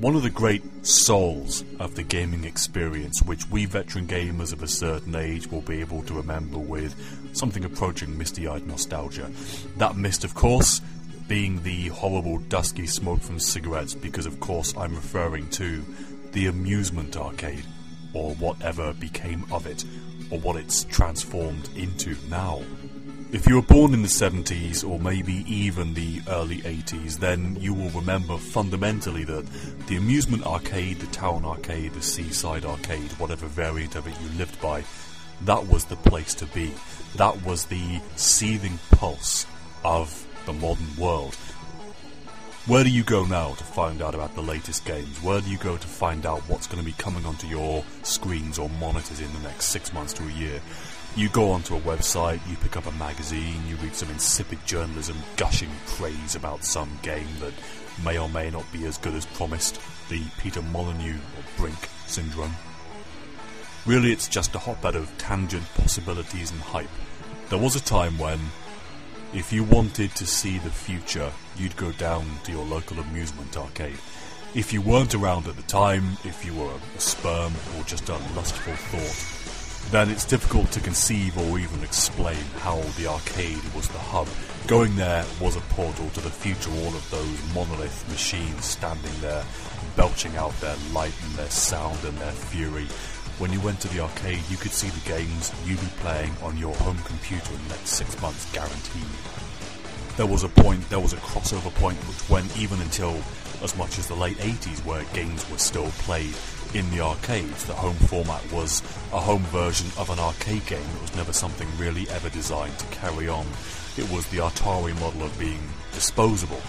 [0.00, 4.68] One of the great souls of the gaming experience, which we veteran gamers of a
[4.68, 6.96] certain age will be able to remember with
[7.36, 9.30] something approaching misty eyed nostalgia.
[9.76, 10.80] That mist, of course,
[11.28, 15.84] being the horrible dusky smoke from cigarettes, because of course I'm referring to
[16.32, 17.64] the amusement arcade,
[18.12, 19.84] or whatever became of it,
[20.32, 22.62] or what it's transformed into now.
[23.32, 27.74] If you were born in the 70s or maybe even the early 80s, then you
[27.74, 29.44] will remember fundamentally that
[29.88, 34.60] the amusement arcade, the town arcade, the seaside arcade, whatever variant of it you lived
[34.60, 34.84] by,
[35.44, 36.72] that was the place to be.
[37.16, 39.44] That was the seething pulse
[39.84, 41.34] of the modern world.
[42.66, 45.22] Where do you go now to find out about the latest games?
[45.22, 48.58] Where do you go to find out what's going to be coming onto your screens
[48.58, 50.60] or monitors in the next six months to a year?
[51.16, 55.16] You go onto a website, you pick up a magazine, you read some insipid journalism
[55.38, 57.54] gushing praise about some game that
[58.04, 59.80] may or may not be as good as promised,
[60.10, 62.54] the Peter Molyneux or Brink syndrome.
[63.86, 66.90] Really, it's just a hotbed of tangent possibilities and hype.
[67.48, 68.38] There was a time when
[69.32, 73.98] if you wanted to see the future, you'd go down to your local amusement arcade.
[74.54, 78.18] If you weren't around at the time, if you were a sperm or just a
[78.34, 79.35] lustful thought,
[79.90, 84.28] then it's difficult to conceive or even explain how the arcade was the hub.
[84.66, 89.44] Going there was a portal to the future, all of those monolith machines standing there,
[89.96, 92.86] belching out their light and their sound and their fury.
[93.38, 96.56] When you went to the arcade, you could see the games you'd be playing on
[96.56, 99.06] your home computer in the next six months guaranteed.
[100.16, 103.20] There was a point, there was a crossover point which went even until
[103.62, 106.34] as much as the late 80s where games were still played
[106.74, 107.64] in the arcades.
[107.64, 108.82] The home format was
[109.12, 112.86] a home version of an arcade game that was never something really ever designed to
[112.86, 113.46] carry on.
[113.96, 115.60] It was the Atari model of being
[115.92, 116.60] disposable.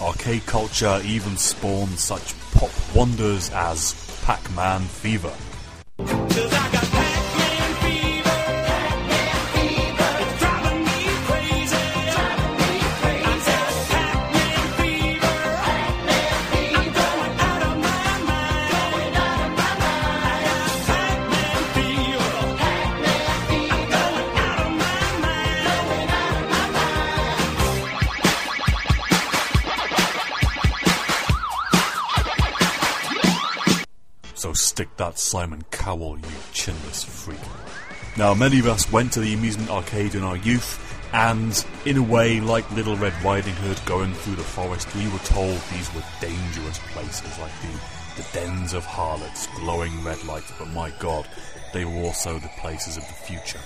[0.00, 5.32] Arcade culture even spawned such pop wonders as Pac-Man Fever.
[34.96, 37.38] So stick that Simon Cowell, you chinless freak.
[38.16, 40.80] Now, many of us went to the amusement arcade in our youth,
[41.12, 45.18] and in a way, like Little Red Riding Hood going through the forest, we were
[45.18, 50.68] told these were dangerous places, like the, the dens of harlots, glowing red lights, but
[50.68, 51.26] my god,
[51.72, 53.60] they were also the places of the future.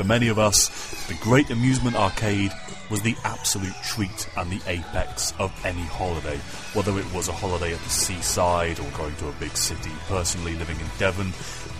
[0.00, 0.70] For many of us,
[1.08, 2.52] the Great Amusement Arcade
[2.88, 6.38] was the absolute treat and the apex of any holiday,
[6.72, 9.90] whether it was a holiday at the seaside or going to a big city.
[10.08, 11.34] Personally, living in Devon,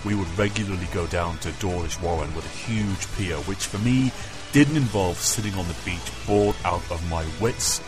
[0.04, 4.12] we would regularly go down to Dawlish Warren with a huge pier, which for me
[4.52, 7.80] didn't involve sitting on the beach bored out of my wits.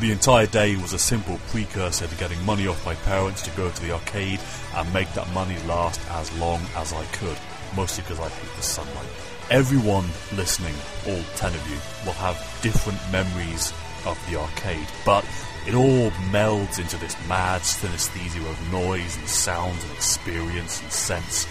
[0.00, 3.70] The entire day was a simple precursor to getting money off my parents to go
[3.70, 4.40] to the arcade
[4.74, 7.38] and make that money last as long as I could,
[7.76, 9.31] mostly because I hate the sunlight.
[9.52, 10.74] Everyone listening,
[11.06, 11.76] all ten of you,
[12.06, 13.70] will have different memories
[14.06, 15.26] of the arcade, but
[15.68, 21.46] it all melds into this mad synesthesia of noise and sounds and experience and sense.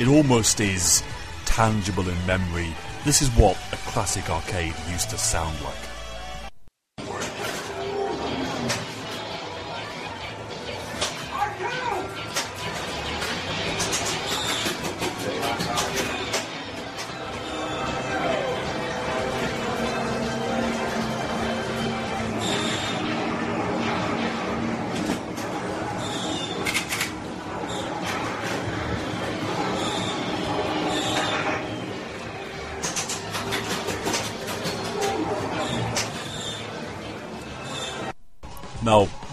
[0.00, 1.02] It almost is
[1.44, 2.74] tangible in memory.
[3.04, 5.92] This is what a classic arcade used to sound like.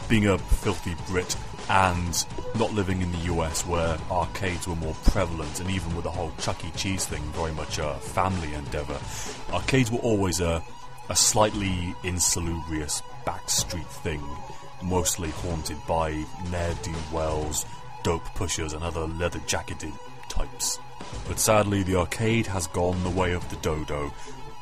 [0.09, 1.37] Being a filthy Brit
[1.69, 2.25] and
[2.55, 6.31] not living in the US where arcades were more prevalent and even with the whole
[6.39, 6.71] Chuck E.
[6.75, 8.97] Cheese thing very much a family endeavour,
[9.53, 10.63] arcades were always a,
[11.09, 14.23] a slightly insalubrious backstreet thing,
[14.81, 17.67] mostly haunted by ne'er-do-wells,
[18.01, 19.93] dope pushers and other leather-jacketed
[20.27, 20.79] types.
[21.27, 24.11] But sadly, the arcade has gone the way of the dodo.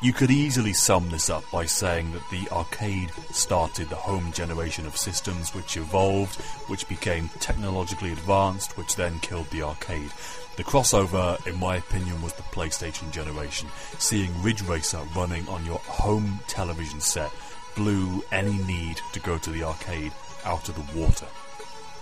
[0.00, 4.86] You could easily sum this up by saying that the arcade started the home generation
[4.86, 10.12] of systems which evolved, which became technologically advanced, which then killed the arcade.
[10.56, 13.70] The crossover, in my opinion, was the PlayStation generation.
[13.98, 17.32] Seeing Ridge Racer running on your home television set
[17.74, 20.12] blew any need to go to the arcade
[20.44, 21.26] out of the water.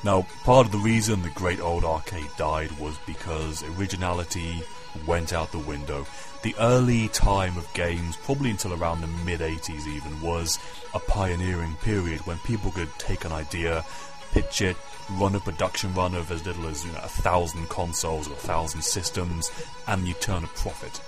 [0.05, 4.63] Now, part of the reason the great old arcade died was because originality
[5.07, 6.07] went out the window.
[6.47, 10.61] The early time of games, probably until around the mid 80s even, was
[10.95, 13.85] a pioneering period when people could take an idea,
[14.31, 14.77] pitch it,
[15.11, 18.37] run a production run of as little as you know, a thousand consoles or a
[18.37, 19.51] thousand systems,
[19.89, 21.01] and you turn a profit.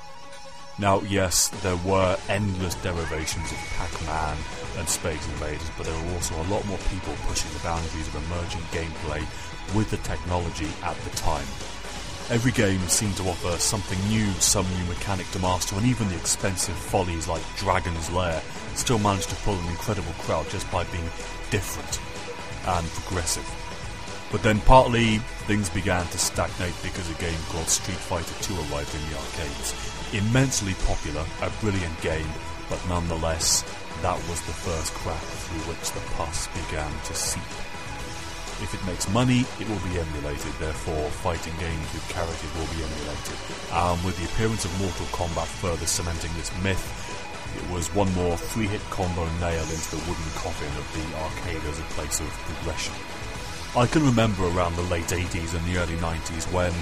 [0.77, 4.37] Now, yes, there were endless derivations of Pac-Man
[4.77, 8.17] and Space Invaders, but there were also a lot more people pushing the boundaries of
[8.27, 9.21] emergent gameplay
[9.77, 11.47] with the technology at the time.
[12.31, 16.17] Every game seemed to offer something new, some new mechanic to master, and even the
[16.17, 18.43] expensive follies like Dragon's Lair
[18.75, 21.09] still managed to pull an incredible crowd just by being
[21.51, 21.99] different
[22.67, 23.49] and progressive.
[24.31, 25.19] But then partly
[25.49, 29.73] things began to stagnate because a game called Street Fighter II arrived in the arcades.
[30.13, 32.29] Immensely popular, a brilliant game,
[32.69, 33.65] but nonetheless,
[34.03, 37.68] that was the first crack through which the pus began to seep.
[38.61, 42.83] If it makes money, it will be emulated, therefore fighting games with characters will be
[42.83, 43.39] emulated.
[43.71, 46.83] Um, with the appearance of Mortal Kombat further cementing this myth,
[47.57, 51.79] it was one more three-hit combo nailed into the wooden coffin of the arcade as
[51.79, 52.95] a place of progression.
[53.77, 56.73] I can remember around the late 80s and the early 90s when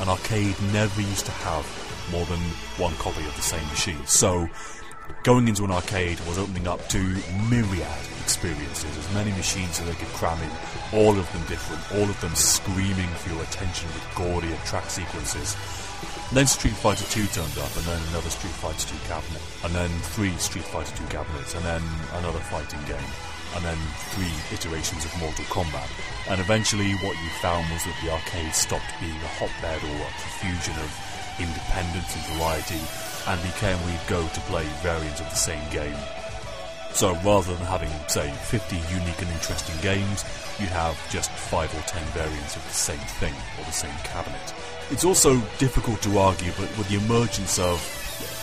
[0.00, 1.66] an arcade never used to have
[2.10, 2.38] more than
[2.78, 4.06] one copy of the same machine.
[4.06, 4.48] So
[5.22, 6.98] going into an arcade was opening up to
[7.50, 10.50] myriad experiences, as many machines as they could cram in,
[10.92, 15.56] all of them different, all of them screaming for your attention with gaudy track sequences.
[16.32, 19.90] Then Street Fighter 2 turned up, and then another Street Fighter 2 cabinet, and then
[20.10, 21.82] three Street Fighter 2 cabinets, and then
[22.18, 23.10] another fighting game,
[23.54, 23.78] and then
[24.10, 25.86] three iterations of Mortal Kombat.
[26.26, 30.10] And eventually, what you found was that the arcade stopped being a hotbed or a
[30.18, 30.90] profusion of
[31.38, 32.82] independence and variety,
[33.26, 35.96] and became you'd go to play variants of the same game.
[36.92, 40.24] So rather than having, say, 50 unique and interesting games,
[40.58, 44.54] you have just 5 or 10 variants of the same thing, or the same cabinet.
[44.90, 47.78] It's also difficult to argue, but with the emergence of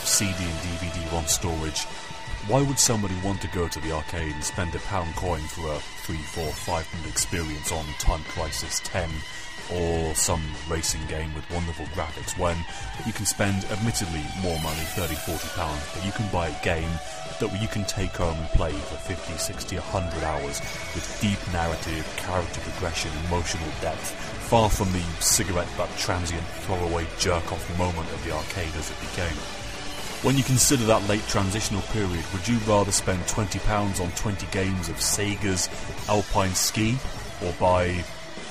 [0.04, 1.88] CD and DVD ROM storage,
[2.48, 5.72] why would somebody want to go to the arcade and spend a pound coin for
[5.72, 9.10] a 3, 4, 5 minute experience on Time Crisis 10
[9.72, 12.58] or some racing game with wonderful graphics when
[13.06, 16.90] you can spend admittedly more money, 30, 40 pounds, but you can buy a game
[17.40, 20.60] that you can take home and play for 50, 60, 100 hours
[20.94, 24.12] with deep narrative, character progression, emotional depth,
[24.52, 29.63] far from the cigarette butt transient throwaway jerk-off moment of the arcade as it became.
[30.24, 34.88] When you consider that late transitional period, would you rather spend £20 on 20 games
[34.88, 35.68] of Sega's
[36.08, 36.98] Alpine Ski
[37.44, 37.90] or buy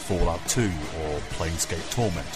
[0.05, 2.29] Fallout 2 or Planescape Torment?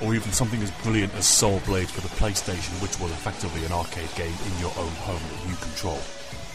[0.00, 3.72] Or even something as brilliant as Soul Blade for the PlayStation, which was effectively an
[3.72, 5.98] arcade game in your own home that you control.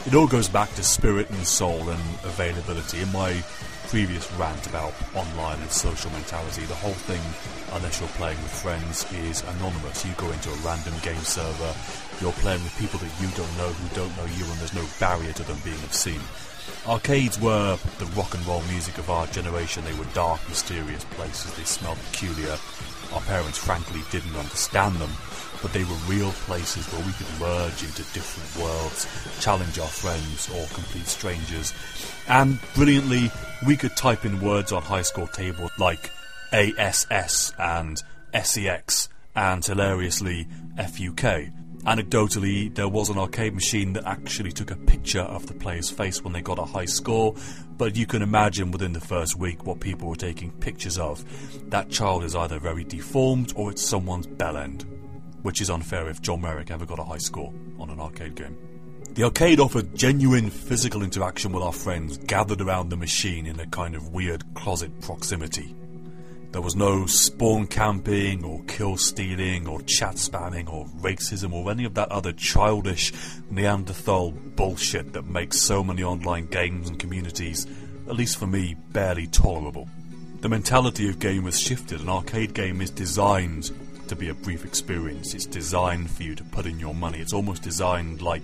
[0.06, 3.02] It all goes back to spirit and soul and availability.
[3.02, 3.44] In my
[3.88, 7.22] previous rant about online and social mentality, the whole thing,
[7.74, 10.06] unless you're playing with friends, is anonymous.
[10.06, 11.74] You go into a random game server,
[12.20, 14.86] you're playing with people that you don't know who don't know you, and there's no
[15.00, 16.20] barrier to them being obscene.
[16.86, 19.86] Arcades were the rock and roll music of our generation.
[19.86, 21.54] They were dark, mysterious places.
[21.56, 22.58] They smelled peculiar.
[23.14, 25.12] Our parents, frankly, didn't understand them,
[25.62, 29.08] but they were real places where we could merge into different worlds,
[29.40, 31.74] challenge our friends or complete strangers,
[32.28, 33.32] and brilliantly,
[33.66, 36.12] we could type in words on high score tables like
[36.52, 38.02] ASS and
[38.44, 40.48] SEX and hilariously
[40.78, 41.52] FUK.
[41.84, 46.22] Anecdotally, there was an arcade machine that actually took a picture of the player's face
[46.22, 47.34] when they got a high score,
[47.78, 51.24] but you can imagine within the first week what people were taking pictures of.
[51.70, 54.86] That child is either very deformed or it's someone's bell end,
[55.42, 58.58] which is unfair if John Merrick ever got a high score on an arcade game.
[59.14, 63.66] The arcade offered genuine physical interaction with our friends gathered around the machine in a
[63.66, 65.76] kind of weird closet proximity.
[66.52, 71.84] There was no spawn camping or kill stealing or chat spamming or racism or any
[71.84, 73.12] of that other childish
[73.50, 77.68] Neanderthal bullshit that makes so many online games and communities,
[78.08, 79.90] at least for me, barely tolerable.
[80.40, 82.02] The mentality of game gamers shifted.
[82.02, 83.72] An arcade game is designed
[84.10, 85.34] to be a brief experience.
[85.34, 87.20] It's designed for you to put in your money.
[87.20, 88.44] It's almost designed like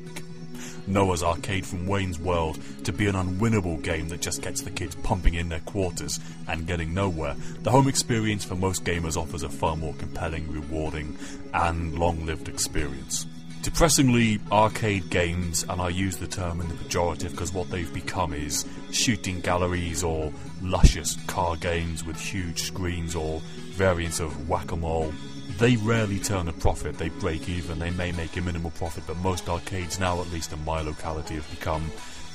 [0.88, 4.96] Noah's Arcade from Wayne's World to be an unwinnable game that just gets the kids
[4.96, 7.36] pumping in their quarters and getting nowhere.
[7.62, 11.18] The home experience for most gamers offers a far more compelling, rewarding,
[11.54, 13.26] and long lived experience.
[13.62, 18.34] Depressingly, arcade games, and I use the term in the pejorative because what they've become
[18.34, 23.40] is shooting galleries or luscious car games with huge screens or
[23.72, 25.14] variants of whack a mole
[25.58, 29.18] they rarely turn a profit, they break even, they may make a minimal profit, but
[29.18, 31.92] most arcades now, at least in my locality, have become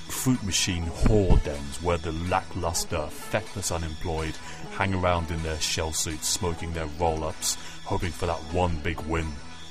[0.09, 4.35] fruit machine whore dens where the lackluster, feckless unemployed
[4.73, 9.01] hang around in their shell suits, smoking their roll ups, hoping for that one big
[9.03, 9.27] win.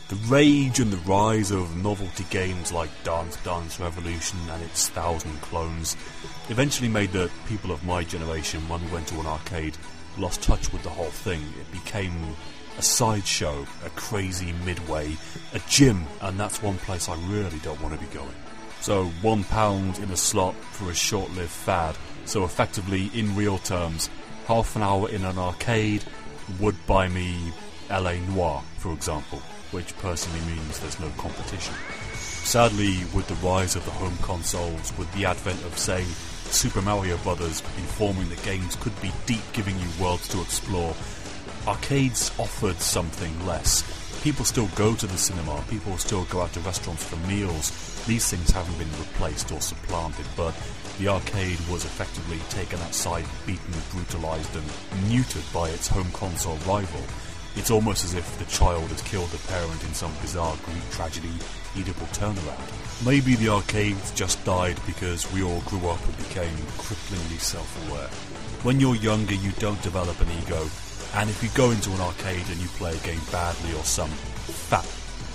[0.09, 5.41] The rage and the rise of novelty games like Dance Dance Revolution and its thousand
[5.41, 5.97] clones
[6.49, 9.77] eventually made the people of my generation, when we went to an arcade,
[10.17, 11.41] lost touch with the whole thing.
[11.59, 12.13] It became
[12.77, 15.17] a sideshow, a crazy midway,
[15.53, 18.35] a gym, and that's one place I really don't want to be going.
[18.81, 21.97] So, one pound in a slot for a short lived fad.
[22.25, 24.09] So, effectively, in real terms,
[24.47, 26.03] half an hour in an arcade
[26.59, 27.51] would buy me
[27.89, 29.39] LA Noire, for example,
[29.71, 31.73] which personally means there's no competition.
[32.13, 36.03] Sadly, with the rise of the home consoles, with the advent of, say,
[36.51, 40.95] Super Mario Brothers informing that games could be deep, giving you worlds to explore,
[41.67, 43.83] arcades offered something less.
[44.23, 48.05] People still go to the cinema, people still go out to restaurants for meals.
[48.05, 50.55] These things haven't been replaced or supplanted, but
[50.97, 54.65] the arcade was effectively taken outside, beaten, brutalized, and
[55.11, 57.03] neutered by its home console rival.
[57.57, 61.33] It's almost as if the child has killed the parent in some bizarre Greek tragedy,
[61.75, 63.05] Oedipal turnaround.
[63.05, 68.07] Maybe the arcades just died because we all grew up and became cripplingly self-aware.
[68.63, 70.67] When you're younger, you don't develop an ego,
[71.15, 74.09] and if you go into an arcade and you play a game badly or some
[74.09, 74.85] fat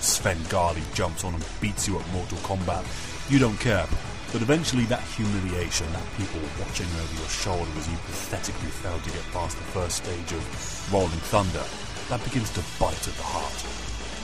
[0.02, 2.82] Sven Garley jumps on and beats you at Mortal Kombat,
[3.30, 3.86] you don't care.
[4.32, 9.10] But eventually that humiliation, that people watching over your shoulder as you pathetically fail to
[9.10, 11.62] get past the first stage of Rolling Thunder,
[12.08, 13.54] that begins to bite at the heart.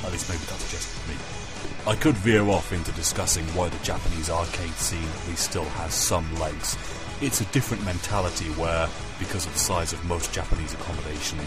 [0.05, 1.15] At least maybe that's just me.
[1.87, 5.95] I could veer off into discussing why the Japanese arcade scene at least still has
[5.95, 6.77] some legs.
[7.21, 8.89] It's a different mentality where,
[9.19, 11.41] because of the size of most Japanese accommodation,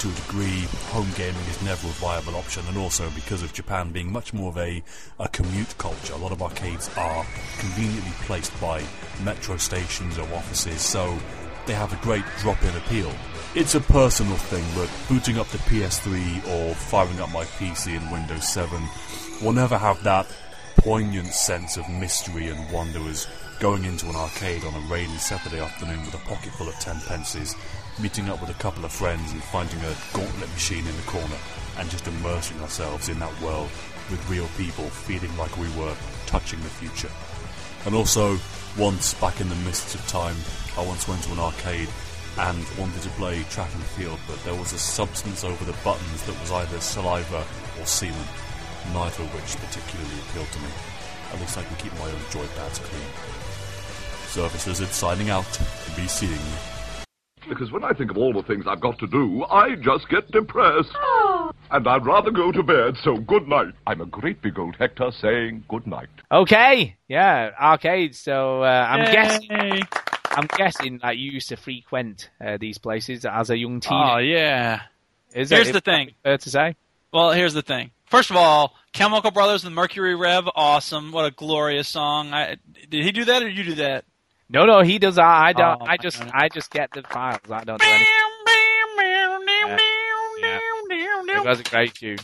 [0.00, 3.92] to a degree, home gaming is never a viable option, and also because of Japan
[3.92, 4.82] being much more of a,
[5.20, 6.14] a commute culture.
[6.14, 7.24] A lot of arcades are
[7.60, 8.82] conveniently placed by
[9.22, 11.16] metro stations or offices, so
[11.66, 13.12] they have a great drop in appeal.
[13.54, 18.10] It's a personal thing, but booting up the PS3 or firing up my PC in
[18.10, 18.82] Windows 7
[19.40, 20.26] will never have that
[20.78, 23.28] poignant sense of mystery and wonder as
[23.62, 26.98] going into an arcade on a rainy Saturday afternoon with a pocket full of ten
[27.02, 27.54] pences,
[28.02, 31.36] meeting up with a couple of friends and finding a gauntlet machine in the corner,
[31.78, 33.70] and just immersing ourselves in that world
[34.10, 35.94] with real people feeling like we were
[36.26, 37.08] touching the future.
[37.86, 38.36] And also,
[38.76, 40.34] once back in the mists of time,
[40.76, 41.88] I once went to an arcade
[42.38, 46.26] and wanted to play track and field, but there was a substance over the buttons
[46.26, 47.46] that was either saliva
[47.78, 48.26] or semen,
[48.92, 50.72] neither of which particularly appealed to me.
[51.32, 53.41] At least I can keep my own joypads clean.
[54.32, 55.60] Surface Lizard signing out.
[55.94, 57.48] Be seeing you.
[57.50, 60.30] Because when I think of all the things I've got to do, I just get
[60.30, 60.88] depressed.
[61.70, 63.74] And I'd rather go to bed, so good night.
[63.86, 66.08] I'm a great big old Hector saying good night.
[66.30, 68.18] Okay, yeah, arcades.
[68.18, 69.12] So uh, I'm Yay.
[69.12, 69.82] guessing,
[70.30, 73.92] I'm guessing that you used to frequent uh, these places as a young teen.
[74.02, 74.80] Oh yeah.
[75.34, 76.12] Is Here's it, the thing.
[76.22, 76.76] Fair to say.
[77.12, 77.90] Well, here's the thing.
[78.06, 81.12] First of all, Chemical Brothers and Mercury Rev, awesome.
[81.12, 82.32] What a glorious song.
[82.32, 82.56] I,
[82.88, 84.04] did he do that or did you do that?
[84.52, 85.14] No, no, he does.
[85.16, 85.24] that.
[85.24, 85.80] I don't.
[85.82, 87.40] Oh, I just, I just get the files.
[87.50, 88.06] I don't do anything.
[89.68, 89.78] Yeah,
[90.40, 90.58] yeah.
[91.38, 92.18] It was a great tune.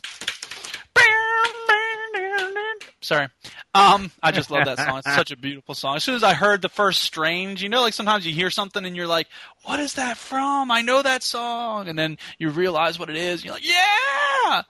[3.00, 3.28] Sorry.
[3.74, 4.98] Um, I just love that song.
[4.98, 5.96] It's such a beautiful song.
[5.96, 8.84] As soon as I heard the first strange, you know, like sometimes you hear something
[8.84, 9.28] and you're like,
[9.64, 10.70] what is that from?
[10.70, 11.88] I know that song.
[11.88, 13.40] And then you realize what it is.
[13.40, 14.62] And you're like, yeah!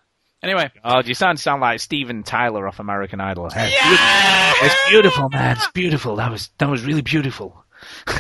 [0.43, 0.71] Anyway.
[0.85, 3.51] Oh, do you sound sound like Steven Tyler off American Idol.
[3.51, 4.67] Hey, it's, beautiful.
[4.67, 5.57] it's beautiful, man.
[5.57, 6.17] It's beautiful.
[6.17, 7.65] That was that was really beautiful.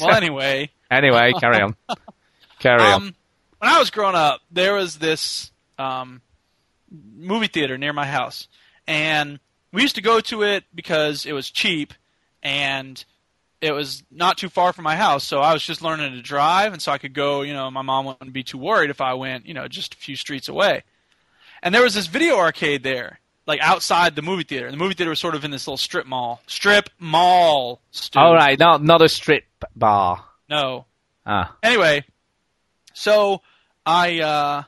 [0.00, 0.70] Well, anyway.
[0.90, 1.76] Anyway, carry on.
[2.58, 2.92] Carry on.
[2.92, 3.14] Um,
[3.58, 6.22] when I was growing up, there was this um,
[6.90, 8.48] movie theater near my house,
[8.86, 9.40] and
[9.72, 11.92] we used to go to it because it was cheap,
[12.42, 13.04] and
[13.60, 15.24] it was not too far from my house.
[15.24, 17.42] So I was just learning to drive, and so I could go.
[17.42, 19.98] You know, my mom wouldn't be too worried if I went, you know, just a
[19.98, 20.84] few streets away.
[21.62, 24.66] And there was this video arcade there, like outside the movie theater.
[24.66, 26.40] And the movie theater was sort of in this little strip mall.
[26.46, 27.80] Strip mall.
[27.90, 28.18] Stu.
[28.18, 29.44] All right, not not a strip
[29.74, 30.24] bar.
[30.48, 30.86] No.
[31.26, 32.04] Ah, Anyway,
[32.94, 33.42] so
[33.84, 34.62] I uh,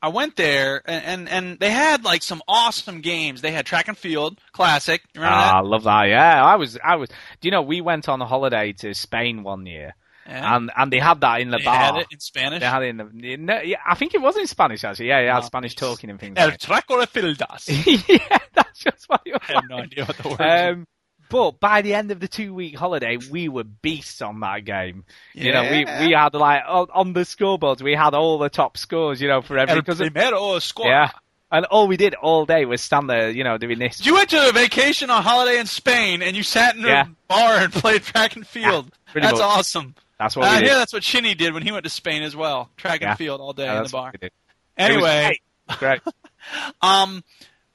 [0.00, 3.40] I went there and, and and they had like some awesome games.
[3.40, 5.02] They had track and field classic.
[5.18, 6.04] Ah, I love that.
[6.08, 7.08] Yeah, I was, I was.
[7.08, 9.94] Do you know we went on a holiday to Spain one year,
[10.28, 10.56] Yeah.
[10.56, 11.74] and and they had that in the They bar.
[11.74, 12.60] had it in Spanish.
[12.60, 13.32] They had it in the.
[13.32, 15.08] in the- yeah, I think it was in Spanish actually.
[15.08, 16.34] Yeah, yeah, had Oh, Spanish talking and things.
[16.36, 17.66] El like Traco de Fildas.
[18.08, 19.40] yeah, that's just what was.
[19.48, 20.40] I have no idea what the word.
[20.40, 20.86] Um,
[21.30, 25.04] but by the end of the two week holiday, we were beasts on that game.
[25.34, 29.20] You know, we we had like on, the scoreboards, we had all the top scores.
[29.22, 30.86] You know, for every El because primero score.
[30.88, 31.10] yeah.
[31.50, 34.04] And all we did all day was stand there, you know, doing this.
[34.04, 37.04] You went to a vacation on holiday in Spain and you sat in a Yeah.
[37.26, 38.90] bar and played track and field.
[39.12, 39.48] pretty that's much.
[39.58, 39.94] awesome.
[40.18, 42.70] That's what I hear that's what Chinny did when he went to Spain as well.
[42.76, 43.10] Track Yeah.
[43.10, 44.04] and field all day Yeah, in the bar.
[44.04, 44.32] what we did.
[44.76, 45.40] It was Anyway,
[45.78, 46.00] great.
[46.80, 47.22] Um,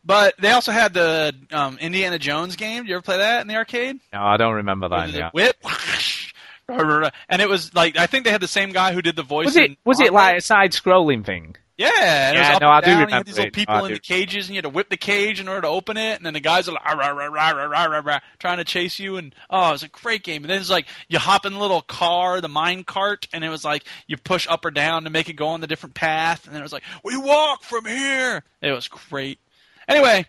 [0.06, 2.84] but they also had the um, Indiana Jones game.
[2.84, 3.99] Did you ever play that in the arcade?
[4.11, 5.10] No, I don't remember that.
[5.11, 5.30] Yeah.
[5.34, 5.56] Whip.
[6.70, 9.45] And it was like I think they had the same guy who did the voice.
[9.45, 11.56] Was it was it like a side scrolling thing?
[11.77, 11.89] Yeah,
[12.29, 12.91] and it was Yeah, no, I do down.
[12.91, 14.89] You remember had these little people I in the cages, and you had to whip
[14.89, 16.17] the cage in order to open it.
[16.17, 18.57] And then the guys are like, "Ah, rah, rah, rah, rah, rah, rah, rah," trying
[18.57, 19.17] to chase you.
[19.17, 20.43] And oh, it was a great game.
[20.43, 23.49] And then it's like you hop in the little car, the mine cart, and it
[23.49, 26.45] was like you push up or down to make it go on the different path.
[26.45, 28.43] And then it was like, we walk from here.
[28.61, 29.39] It was great.
[29.87, 30.27] Anyway,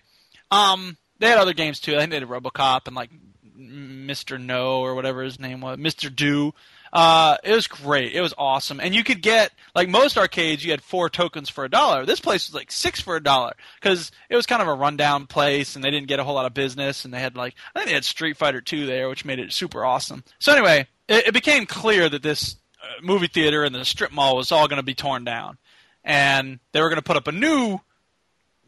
[0.51, 1.95] um, they had other games too.
[1.95, 3.11] I think they had RoboCop and like
[3.59, 4.41] Mr.
[4.41, 6.15] No or whatever his name was, Mr.
[6.15, 6.55] Do.
[6.95, 8.13] Uh, it was great.
[8.13, 10.65] It was awesome, and you could get like most arcades.
[10.65, 12.07] You had four tokens for a dollar.
[12.07, 15.27] This place was like six for a dollar because it was kind of a rundown
[15.27, 17.05] place, and they didn't get a whole lot of business.
[17.05, 19.53] And they had like I think they had Street Fighter Two there, which made it
[19.53, 20.23] super awesome.
[20.39, 24.37] So anyway, it, it became clear that this uh, movie theater and the strip mall
[24.37, 25.59] was all going to be torn down,
[26.05, 27.81] and they were going to put up a new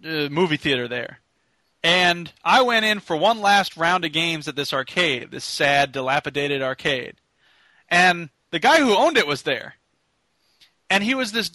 [0.04, 1.20] uh, movie theater there.
[1.84, 5.92] And I went in for one last round of games at this arcade, this sad,
[5.92, 7.14] dilapidated arcade.
[7.88, 9.74] And the guy who owned it was there.
[10.88, 11.50] And he was this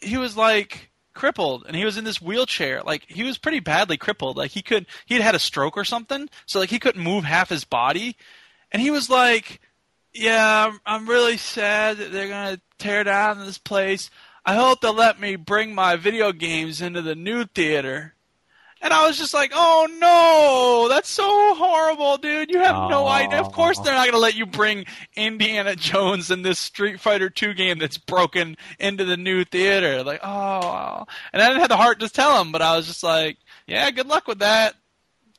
[0.00, 2.82] he was like crippled and he was in this wheelchair.
[2.82, 4.36] Like he was pretty badly crippled.
[4.36, 7.48] Like he could he'd had a stroke or something, so like he couldn't move half
[7.48, 8.16] his body.
[8.72, 9.60] And he was like,
[10.12, 14.10] "Yeah, I'm, I'm really sad that they're going to tear down this place.
[14.44, 18.13] I hope they'll let me bring my video games into the new theater."
[18.84, 22.50] And I was just like, "Oh no, that's so horrible, dude!
[22.50, 23.40] You have no idea.
[23.40, 24.84] Of course, they're not going to let you bring
[25.16, 30.20] Indiana Jones and this Street Fighter Two game that's broken into the new theater." Like,
[30.22, 33.38] oh, and I didn't have the heart to tell him, but I was just like,
[33.66, 34.74] "Yeah, good luck with that.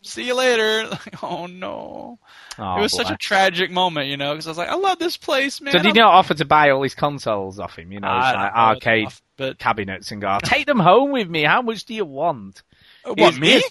[0.02, 2.18] See you later." Like, oh no,
[2.58, 4.98] Oh, it was such a tragic moment, you know, because I was like, "I love
[4.98, 7.92] this place, man." So did you not offer to buy all his consoles off him?
[7.92, 10.80] You know, I it's don't like know arcade off, but- cabinets and go, take them
[10.80, 11.44] home with me.
[11.44, 12.64] How much do you want?
[13.06, 13.64] What, Here's- me?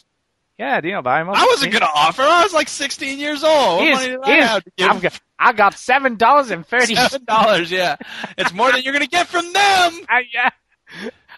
[0.59, 2.23] Yeah, do you not buy off I wasn't gonna offer.
[2.23, 3.81] I was like 16 years old.
[3.81, 4.89] What money did I have to give?
[4.89, 6.95] I've got, I got seven dollars and thirty.
[6.95, 7.97] Seven dollars, yeah.
[8.39, 10.01] It's more than you're gonna get from them.
[10.09, 10.51] Uh, yeah,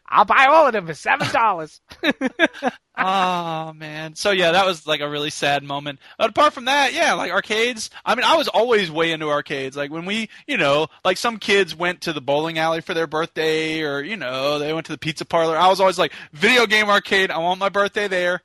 [0.09, 1.81] I'll buy all of them for seven dollars.
[2.99, 4.15] oh man.
[4.15, 5.99] So yeah, that was like a really sad moment.
[6.19, 7.91] But apart from that, yeah, like arcades.
[8.05, 9.77] I mean, I was always way into arcades.
[9.77, 13.07] Like when we, you know, like some kids went to the bowling alley for their
[13.07, 15.57] birthday, or you know, they went to the pizza parlor.
[15.57, 17.31] I was always like, video game arcade.
[17.31, 18.43] I want my birthday there.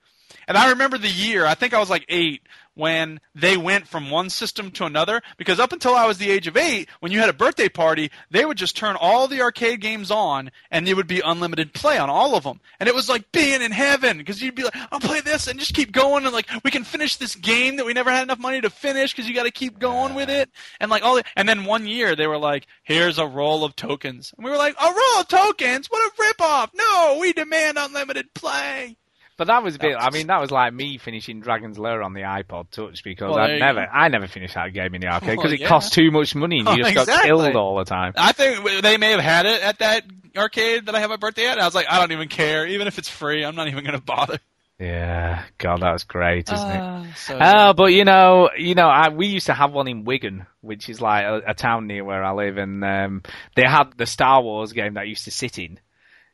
[0.52, 1.46] And I remember the year.
[1.46, 5.62] I think I was like eight when they went from one system to another because
[5.62, 8.44] up until I was the age of eight, when you had a birthday party, they
[8.44, 12.10] would just turn all the arcade games on and there would be unlimited play on
[12.10, 12.60] all of them.
[12.82, 15.58] And it was like being in heaven because you'd be like, I'll play this and
[15.58, 18.40] just keep going and like we can finish this game that we never had enough
[18.40, 20.50] money to finish because you got to keep going with it.
[20.82, 23.78] And like all the, and then one year they were like, here's a roll of
[23.78, 24.34] tokens.
[24.36, 25.88] And we were like, a roll of tokens?
[25.88, 26.72] What a ripoff.
[26.76, 28.98] No, we demand unlimited play.
[29.42, 29.96] But that was a bit.
[29.98, 33.40] I mean, that was like me finishing Dragon's Lair on the iPod Touch because Well,
[33.40, 33.80] I never.
[33.92, 35.68] I never finished that game in the arcade because Well, it yeah.
[35.68, 38.14] cost too much money and you Oh, just got killed all the time.
[38.18, 40.04] I think they may have had it at that
[40.38, 41.54] arcade that I have my birthday at.
[41.54, 42.68] And I was like, I don't even care.
[42.68, 44.38] Even if it's free, I'm not even going to bother.
[44.80, 46.80] Yeah, God, that was great, isn't it?
[46.80, 50.04] Ah, so- Oh, but you know, you know, I, we used to have one in
[50.06, 53.24] Wigan, which is like a, a town near where I live, and um,
[53.56, 55.80] they had the Star Wars game that I used to sit in.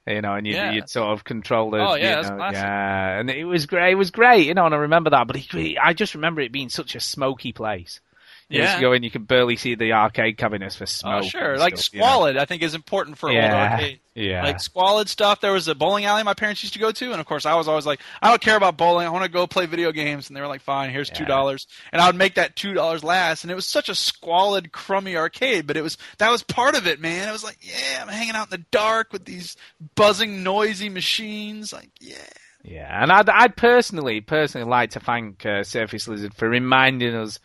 [0.07, 0.71] You know, and you'd, Yeah.
[0.71, 1.79] you'd sort of control the.
[1.79, 2.55] Oh, yeah, you that's know, classic.
[2.55, 3.91] yeah, and it was great.
[3.91, 5.27] It was great, you know, and I remember that.
[5.27, 7.99] But it, I just remember it being such a smoky place.
[8.49, 8.75] You Yeah.
[8.75, 11.23] to go in, you can barely see the arcade cabinets for smoke.
[11.25, 11.57] Oh, sure.
[11.57, 12.05] Like stuff, you know.
[12.05, 13.99] Squalid, I think is important for old Yeah, arcades.
[14.15, 14.41] yeah.
[14.41, 15.41] Like Squalid stuff.
[15.41, 17.55] There was a bowling alley my parents used to go to, and of course I
[17.55, 19.05] was always like, I don't care about bowling.
[19.05, 20.29] I want to go play video games.
[20.29, 23.03] And they were like, fine, here's two dollars, and I would make that two dollars
[23.03, 23.43] last.
[23.43, 26.87] And it was such a squalid, crummy arcade, but it was that was part of
[26.87, 27.27] it, man.
[27.27, 29.57] It was like, yeah, I'm hanging out in the dark with these
[29.95, 31.73] buzzing, noisy machines.
[31.73, 32.15] Like, yeah.
[32.63, 37.39] Yeah, and I'd, I'd personally, personally like to thank uh, Surface Lizard for reminding us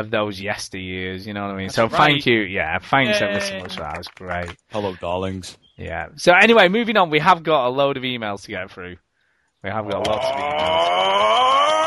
[0.00, 1.26] of those yesteryears.
[1.26, 1.66] You know what I mean?
[1.66, 1.92] That's so right.
[1.96, 2.40] thank you.
[2.40, 3.74] Yeah, thanks ever so much.
[3.74, 4.56] for That That was great.
[4.70, 5.56] Hello, darlings.
[5.76, 6.08] Yeah.
[6.16, 7.10] So anyway, moving on.
[7.10, 8.96] We have got a load of emails to get through.
[9.62, 11.84] We have got lots of emails.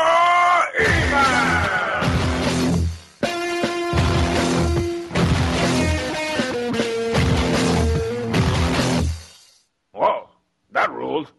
[9.92, 10.28] Whoa,
[10.72, 11.30] that ruled.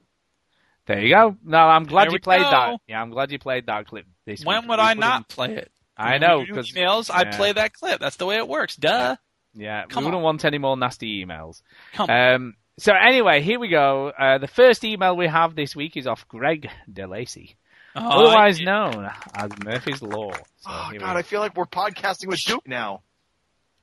[0.87, 1.37] There you go.
[1.43, 2.49] No, I'm glad There you played go.
[2.49, 2.79] that.
[2.87, 4.69] Yeah, I'm glad you played that clip this When week.
[4.69, 5.71] would We I not play it?
[5.99, 7.09] I know do because emails.
[7.13, 7.99] I play that clip.
[7.99, 8.75] That's the way it works.
[8.75, 9.15] Duh.
[9.55, 10.23] Yeah, Come we wouldn't on.
[10.23, 11.61] want any more nasty emails.
[11.93, 14.09] Come um, so anyway, here we go.
[14.09, 17.55] Uh, the first email we have this week is off Greg DeLacy,
[17.95, 20.31] Oh, otherwise known as Murphy's Law.
[20.31, 21.17] So, Oh here we God.
[21.17, 23.01] I feel like we're podcasting with Duke now.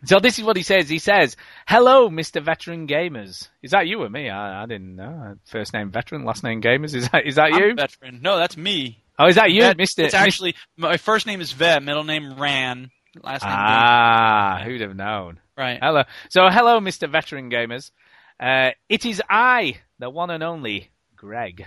[0.04, 0.88] so this is what he says.
[0.88, 1.36] He says,
[1.66, 2.40] "Hello, Mr.
[2.42, 3.48] Veteran Gamers.
[3.60, 4.30] Is that you or me?
[4.30, 5.36] I, I didn't know.
[5.46, 6.94] First name Veteran, last name Gamers.
[6.94, 7.74] Is that is that I'm you?
[7.74, 8.20] veteran.
[8.22, 9.02] No, that's me.
[9.18, 10.04] Oh, is that you, Vet- Mr.
[10.04, 12.90] It's actually my first name is Vet, middle name Ran,
[13.22, 13.52] last name.
[13.54, 15.40] Ah, who'd have known?
[15.56, 15.78] Right.
[15.80, 16.02] Hello.
[16.28, 17.10] So, hello, Mr.
[17.10, 17.90] Veteran Gamers.
[18.38, 21.66] Uh, it is I, the one and only Greg.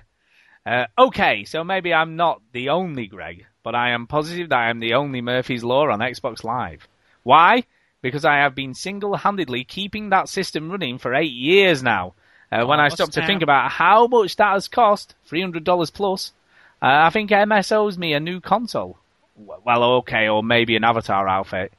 [0.66, 4.70] Uh, okay, so maybe I'm not the only Greg, but I am positive that I
[4.70, 6.88] am the only Murphy's Law on Xbox Live.
[7.24, 7.64] Why?
[8.04, 12.14] Because I have been single-handedly keeping that system running for eight years now.
[12.52, 16.32] Uh, when I stopped to think about how much that has cost, $300 plus,
[16.82, 18.98] uh, I think MS owes me a new console.
[19.36, 21.72] Well, okay, or maybe an avatar outfit.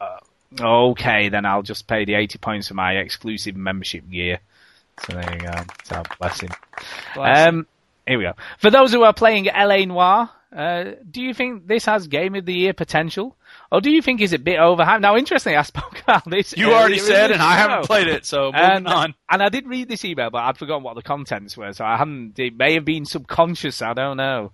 [0.00, 0.18] Uh,
[0.60, 4.40] okay, then I'll just pay the 80 points for my exclusive membership gear.
[5.06, 5.62] So there you go.
[5.84, 6.50] So bless him.
[7.14, 7.66] Bless um,
[8.06, 8.32] here we go.
[8.58, 12.46] For those who are playing LA Noire, uh, do you think this has Game of
[12.46, 13.36] the Year potential?
[13.70, 15.00] Or do you think it's a bit overhyped?
[15.00, 16.56] Now, interestingly, I spoke about this.
[16.56, 19.14] You already said, and I haven't played it, so moving and, on.
[19.30, 21.96] And I did read this email, but I'd forgotten what the contents were, so I
[21.96, 22.38] hadn't.
[22.38, 23.82] It may have been subconscious.
[23.82, 24.52] I don't know.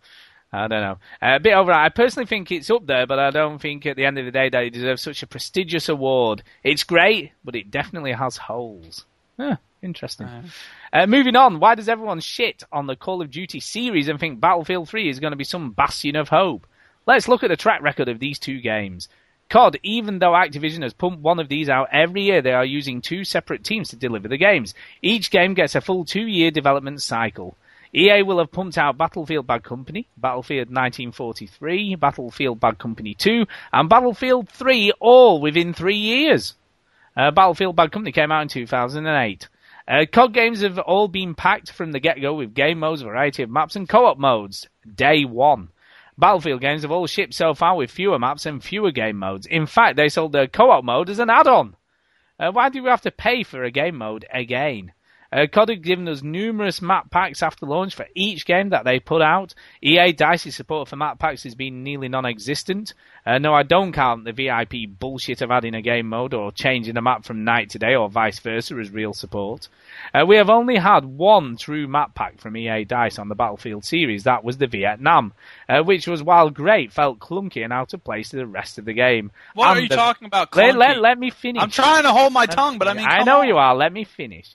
[0.52, 0.98] I don't know.
[1.20, 1.72] Uh, a bit over.
[1.72, 4.30] I personally think it's up there, but I don't think at the end of the
[4.30, 6.42] day that it deserves such a prestigious award.
[6.62, 9.04] It's great, but it definitely has holes.
[9.38, 10.28] Huh, interesting.
[10.92, 14.40] Uh, moving on, why does everyone shit on the Call of Duty series and think
[14.40, 16.66] Battlefield 3 is going to be some bastion of hope?
[17.06, 19.08] Let's look at the track record of these two games.
[19.50, 23.00] COD, even though Activision has pumped one of these out every year, they are using
[23.00, 24.74] two separate teams to deliver the games.
[25.02, 27.56] Each game gets a full two year development cycle.
[27.94, 33.88] EA will have pumped out Battlefield Bad Company, Battlefield 1943, Battlefield Bad Company 2, and
[33.88, 36.54] Battlefield 3 all within three years.
[37.16, 39.48] Uh, Battlefield Bad Company came out in 2008.
[39.86, 43.50] Uh, COD games have all been packed from the get-go with game modes, variety of
[43.50, 44.68] maps, and co-op modes.
[44.94, 45.68] Day one.
[46.16, 49.46] Battlefield games have all shipped so far with fewer maps and fewer game modes.
[49.46, 51.76] In fact, they sold their co-op mode as an add-on.
[52.38, 54.92] Uh, why do we have to pay for a game mode again?
[55.34, 59.00] Uh, COD have given us numerous map packs after launch for each game that they
[59.00, 59.52] put out.
[59.82, 62.94] EA DICE's support for map packs has been nearly non-existent.
[63.26, 66.94] Uh, no, I don't count the VIP bullshit of adding a game mode or changing
[66.94, 69.68] the map from night to day or vice versa as real support.
[70.14, 73.84] Uh, we have only had one true map pack from EA DICE on the Battlefield
[73.84, 74.22] series.
[74.24, 75.32] That was the Vietnam,
[75.68, 78.84] uh, which was, while great, felt clunky and out of place to the rest of
[78.84, 79.32] the game.
[79.54, 80.54] What And are you the- talking about?
[80.54, 81.60] Let, let, let me finish.
[81.60, 83.48] I'm trying to hold my tongue, but I mean, I know on.
[83.48, 83.74] you are.
[83.74, 84.54] Let me finish.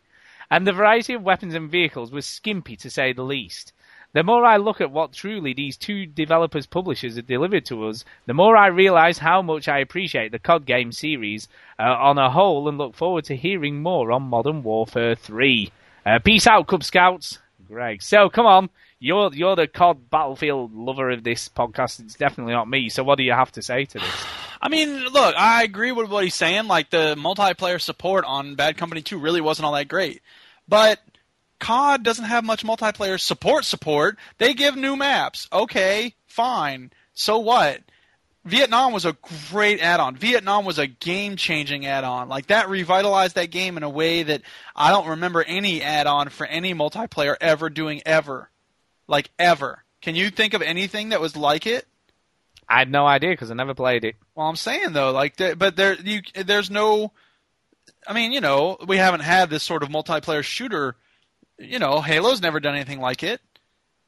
[0.51, 3.73] And the variety of weapons and vehicles was skimpy to say the least.
[4.13, 8.03] The more I look at what truly these two developers publishers have delivered to us,
[8.25, 11.47] the more I realise how much I appreciate the COD game series
[11.77, 15.71] uh, on a whole and look forward to hearing more on Modern Warfare 3.
[16.05, 17.37] Uh, peace out, Cub Scouts.
[17.69, 18.01] Greg.
[18.01, 18.69] So come on,
[18.99, 21.99] you're you're the COD Battlefield lover of this podcast.
[21.99, 22.89] It's definitely not me.
[22.89, 24.25] So what do you have to say to this?
[24.61, 26.67] I mean, look, I agree with what he's saying.
[26.67, 30.21] Like the multiplayer support on Bad Company 2 really wasn't all that great.
[30.69, 30.99] But
[31.59, 34.17] COD doesn't have much multiplayer support support.
[34.37, 35.47] They give new maps.
[35.51, 36.91] Okay, fine.
[37.13, 37.81] So what?
[38.45, 39.17] Vietnam was a
[39.51, 40.15] great add-on.
[40.15, 42.29] Vietnam was a game-changing add-on.
[42.29, 44.41] Like that revitalized that game in a way that
[44.75, 48.49] I don't remember any add-on for any multiplayer ever doing ever.
[49.07, 49.83] Like ever.
[50.01, 51.85] Can you think of anything that was like it?
[52.69, 54.15] I had no idea because I never played it.
[54.35, 57.11] Well, I'm saying though, like, but there, you, there's no.
[58.09, 60.95] I mean, you know, we haven't had this sort of multiplayer shooter.
[61.59, 63.39] You know, Halo's never done anything like it.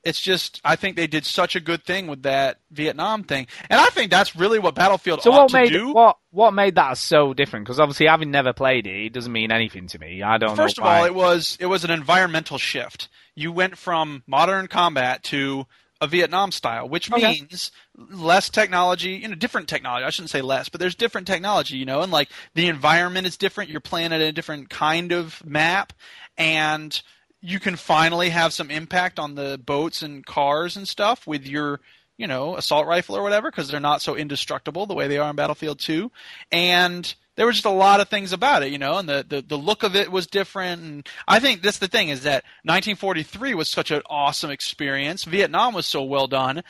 [0.04, 3.80] It's just, I think they did such a good thing with that Vietnam thing, and
[3.80, 5.94] I think that's really what Battlefield So ought what to made do.
[5.94, 7.66] what what made that so different?
[7.66, 10.24] Because obviously, having never played it, it doesn't mean anything to me.
[10.24, 11.00] I don't First know of why.
[11.02, 13.10] all, it was it was an environmental shift.
[13.36, 15.68] You went from modern combat to
[16.02, 17.36] a Vietnam style, which Okay.
[17.40, 20.04] means less technology, you know, different technology.
[20.04, 23.38] I shouldn't say less, but there's different technology, you know, and like the environment is
[23.38, 23.70] different.
[23.70, 25.94] You're playing at a different kind of map,
[26.38, 27.00] and
[27.42, 31.80] you can finally have some impact on the boats and cars and stuff with your
[32.18, 35.30] you know assault rifle or whatever because they're not so indestructible the way they are
[35.30, 36.12] in Battlefield 2
[36.52, 39.42] and there were just a lot of things about it you know and the, the,
[39.42, 43.56] the look of it was different and I think that's the thing is that 1943
[43.56, 46.62] was such an awesome experience Vietnam was so well done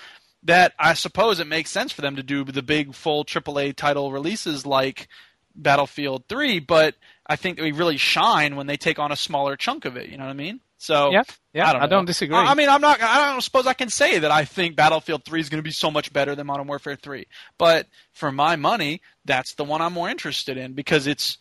[0.44, 4.14] that I suppose it makes sense for them to do the big full AAA title
[4.14, 5.10] releases like
[5.54, 6.96] Battlefield 3, but
[7.28, 10.08] I think they really shine when they take on a smaller chunk of it.
[10.08, 10.62] You know what I mean?
[10.82, 11.22] So Yeah,
[11.54, 12.36] yeah, I don't, I don't disagree.
[12.36, 13.00] I I mean, I'm not.
[13.00, 15.70] I don't suppose I can say that I think Battlefield 3 is going to be
[15.70, 17.28] so much better than Modern Warfare 3.
[17.60, 21.38] But for my money, that's the one I'm more interested in because it's,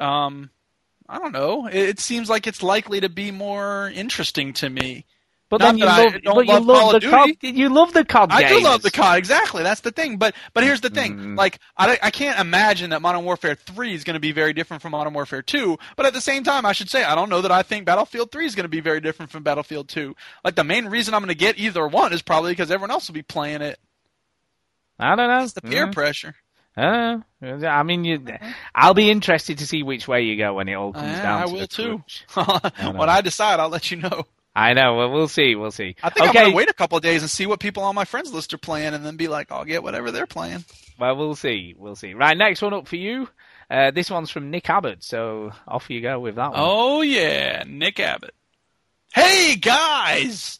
[0.00, 0.50] um,
[1.08, 1.66] I don't know.
[1.66, 5.06] It, it seems like it's likely to be more interesting to me.
[5.48, 7.36] But Not then you love, don't but you love the of COD.
[7.42, 9.62] You love the COD I do love the COD exactly.
[9.62, 10.16] That's the thing.
[10.16, 11.16] But but here's the thing.
[11.16, 11.36] Mm.
[11.38, 14.82] Like I, I can't imagine that Modern Warfare 3 is going to be very different
[14.82, 15.78] from Modern Warfare 2.
[15.94, 18.32] But at the same time, I should say I don't know that I think Battlefield
[18.32, 20.16] 3 is going to be very different from Battlefield 2.
[20.44, 23.06] Like the main reason I'm going to get either one is probably because everyone else
[23.08, 23.78] will be playing it.
[24.98, 25.42] I don't know.
[25.44, 25.92] It's the peer Mm.
[25.92, 26.34] pressure.
[26.76, 28.22] Uh, I mean, you,
[28.74, 31.40] I'll be interested to see which way you go when it all comes down.
[31.42, 32.02] I will too.
[32.34, 34.26] when I decide, I'll let you know.
[34.56, 34.94] I know.
[34.96, 35.54] Well, we'll see.
[35.54, 35.96] We'll see.
[36.02, 36.38] I think okay.
[36.38, 38.54] I'm gonna wait a couple of days and see what people on my friends list
[38.54, 40.64] are playing, and then be like, I'll get whatever they're playing.
[40.98, 41.74] Well, we'll see.
[41.76, 42.14] We'll see.
[42.14, 43.28] Right, next one up for you.
[43.70, 45.04] Uh, this one's from Nick Abbott.
[45.04, 46.60] So off you go with that one.
[46.60, 48.34] Oh yeah, Nick Abbott.
[49.12, 50.58] Hey guys!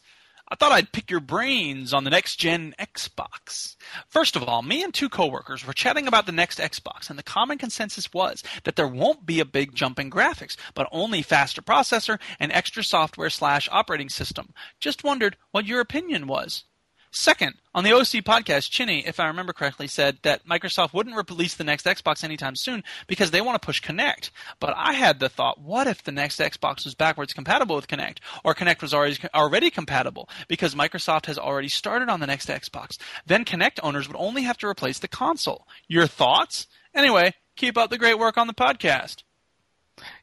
[0.49, 3.75] I thought I'd pick your brains on the next gen Xbox.
[4.07, 7.23] First of all, me and two coworkers were chatting about the next Xbox, and the
[7.23, 11.61] common consensus was that there won't be a big jump in graphics, but only faster
[11.61, 14.53] processor and extra software slash operating system.
[14.79, 16.63] Just wondered what your opinion was.
[17.11, 21.55] Second, on the OC podcast, Chinny, if I remember correctly, said that Microsoft wouldn't release
[21.55, 24.29] the next Xbox anytime soon because they want to push Kinect.
[24.59, 28.17] But I had the thought, what if the next Xbox was backwards compatible with Kinect,
[28.43, 32.97] or Kinect was already already compatible because Microsoft has already started on the next Xbox?
[33.25, 35.67] Then Kinect owners would only have to replace the console.
[35.87, 36.67] Your thoughts?
[36.93, 39.23] Anyway, keep up the great work on the podcast.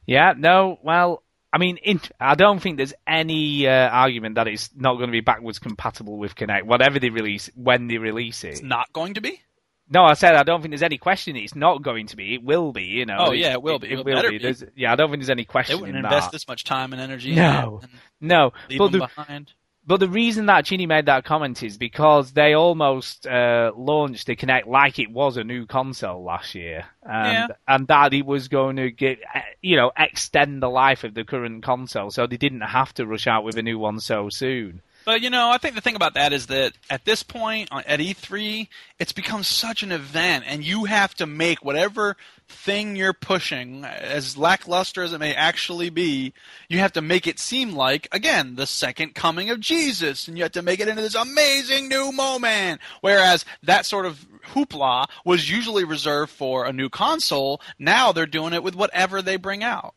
[0.05, 0.33] Yeah.
[0.37, 0.79] No.
[0.83, 1.23] Well,
[1.55, 5.11] I mean, in, I don't think there's any uh, argument that it's not going to
[5.13, 8.49] be backwards compatible with Kinect, whatever they release, when they release it.
[8.49, 9.41] It's not going to be.
[9.89, 12.33] No, I said I don't think there's any question it's not going to be.
[12.33, 13.15] It will be, you know.
[13.19, 13.87] Oh, yeah, it will be.
[13.87, 14.37] It, It will be.
[14.37, 14.53] be.
[14.75, 16.31] Yeah, I don't think there's any They question wouldn't in invest that.
[16.33, 17.33] this much time and energy.
[17.35, 17.79] No,
[18.19, 18.51] no.
[18.51, 19.53] and leave But them the, behind.
[19.87, 24.35] But the reason that Chinny made that comment is because they almost uh, launched the
[24.35, 27.55] Kinect like it was a new console last year, and Yeah.
[27.67, 31.23] and that it was going to get uh, you know extend the life of the
[31.23, 34.81] current console, so they didn't have to rush out with a new one so soon.
[35.05, 37.83] But you know, I think the thing about that is that at this point uh,
[37.85, 38.67] at E3,
[38.99, 42.17] it's become such an event, and you have to make whatever
[42.49, 46.33] thing you're pushing, as lackluster as it may actually be,
[46.69, 50.43] you have to make it seem like again the second coming of Jesus, and you
[50.43, 52.81] have to make it into this amazing new moment.
[53.01, 57.61] Whereas that sort of hoopla was usually reserved for a new console.
[57.77, 59.93] Now they're doing it with whatever they bring out.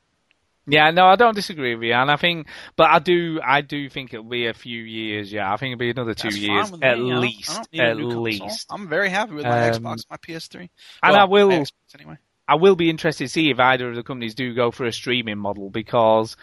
[0.68, 3.88] Yeah, no, I don't disagree with you, and I think, but I do, I do
[3.88, 5.32] think it'll be a few years.
[5.32, 6.78] Yeah, I think it'll be another two That's years me.
[6.82, 8.22] at least, don't need a at new console.
[8.22, 8.66] least.
[8.70, 10.68] I'm very happy with my Um, Xbox, my PS3,
[11.02, 12.18] And Well, I will, Xbox anyway.
[12.46, 14.92] I will be interested to see if either of the companies do go for a
[14.92, 16.36] streaming model because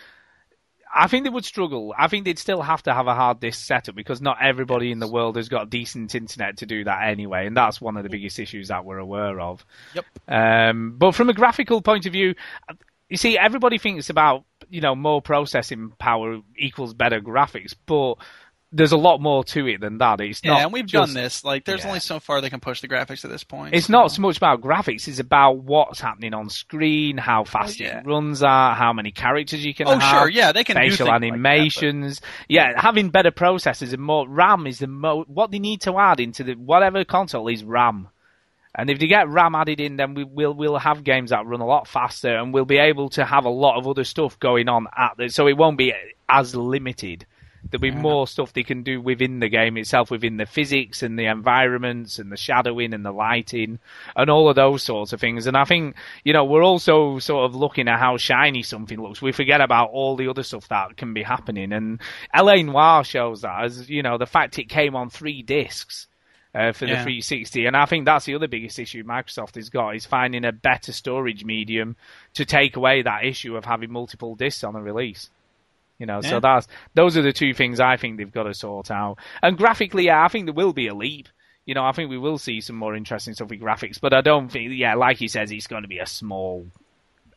[0.97, 1.93] I think they would struggle.
[1.97, 4.99] I think they'd still have to have a hard disk setup because not everybody in
[4.99, 8.09] the world has got decent internet to do that anyway, and that's one of the
[8.09, 9.65] biggest issues that we're aware of.
[9.93, 10.05] Yep.
[10.27, 12.35] Um, but from a graphical point of view,
[13.09, 18.15] you see, everybody thinks about you know more processing power equals better graphics, but
[18.71, 20.19] there's a lot more to it than that.
[20.19, 21.45] It's Yeah, not and we've just- done this.
[21.45, 21.89] Like, there's Yeah.
[21.89, 23.73] only so far they can push the graphics at this point.
[23.73, 27.79] It's not so much about graphics; it's about what's happening on screen, how oh, fast
[27.79, 27.99] yeah.
[27.99, 30.19] it runs are, how many characters you can Oh, have.
[30.23, 32.21] sure, yeah, they can do facial things like that, animations.
[32.49, 35.23] Yeah, having better processors and more RAM is the mo.
[35.27, 38.09] What they need to add into the whatever console is RAM.
[38.77, 41.61] And if they get RAM added in, then we will we'll have games that run
[41.61, 44.67] a lot faster, and we'll be able to have a lot of other stuff going
[44.67, 45.29] on at the.
[45.29, 45.93] So it won't be
[46.27, 47.25] as limited.
[47.69, 51.17] There'll be more stuff they can do within the game itself, within the physics and
[51.17, 53.79] the environments and the shadowing and the lighting
[54.15, 55.47] and all of those sorts of things.
[55.47, 59.21] And I think, you know, we're also sort of looking at how shiny something looks.
[59.21, 61.71] We forget about all the other stuff that can be happening.
[61.71, 61.99] And
[62.35, 66.07] LA Noire shows that as, you know, the fact it came on three discs.
[66.55, 69.93] Uh, for the 360, and I think that's the other biggest issue Microsoft has got
[69.97, 71.97] is finding a better storage medium
[72.35, 75.29] to take away that issue of having multiple discs on a release.
[75.99, 76.29] You know, Yeah.
[76.29, 79.17] so that's those are the two things I think they've got to sort out.
[79.43, 81.27] And graphically, yeah, I think there will be a leap.
[81.65, 84.21] You know, I think we will see some more interesting stuff with graphics, but I
[84.21, 86.67] don't think, yeah, like he says, it's going to be a small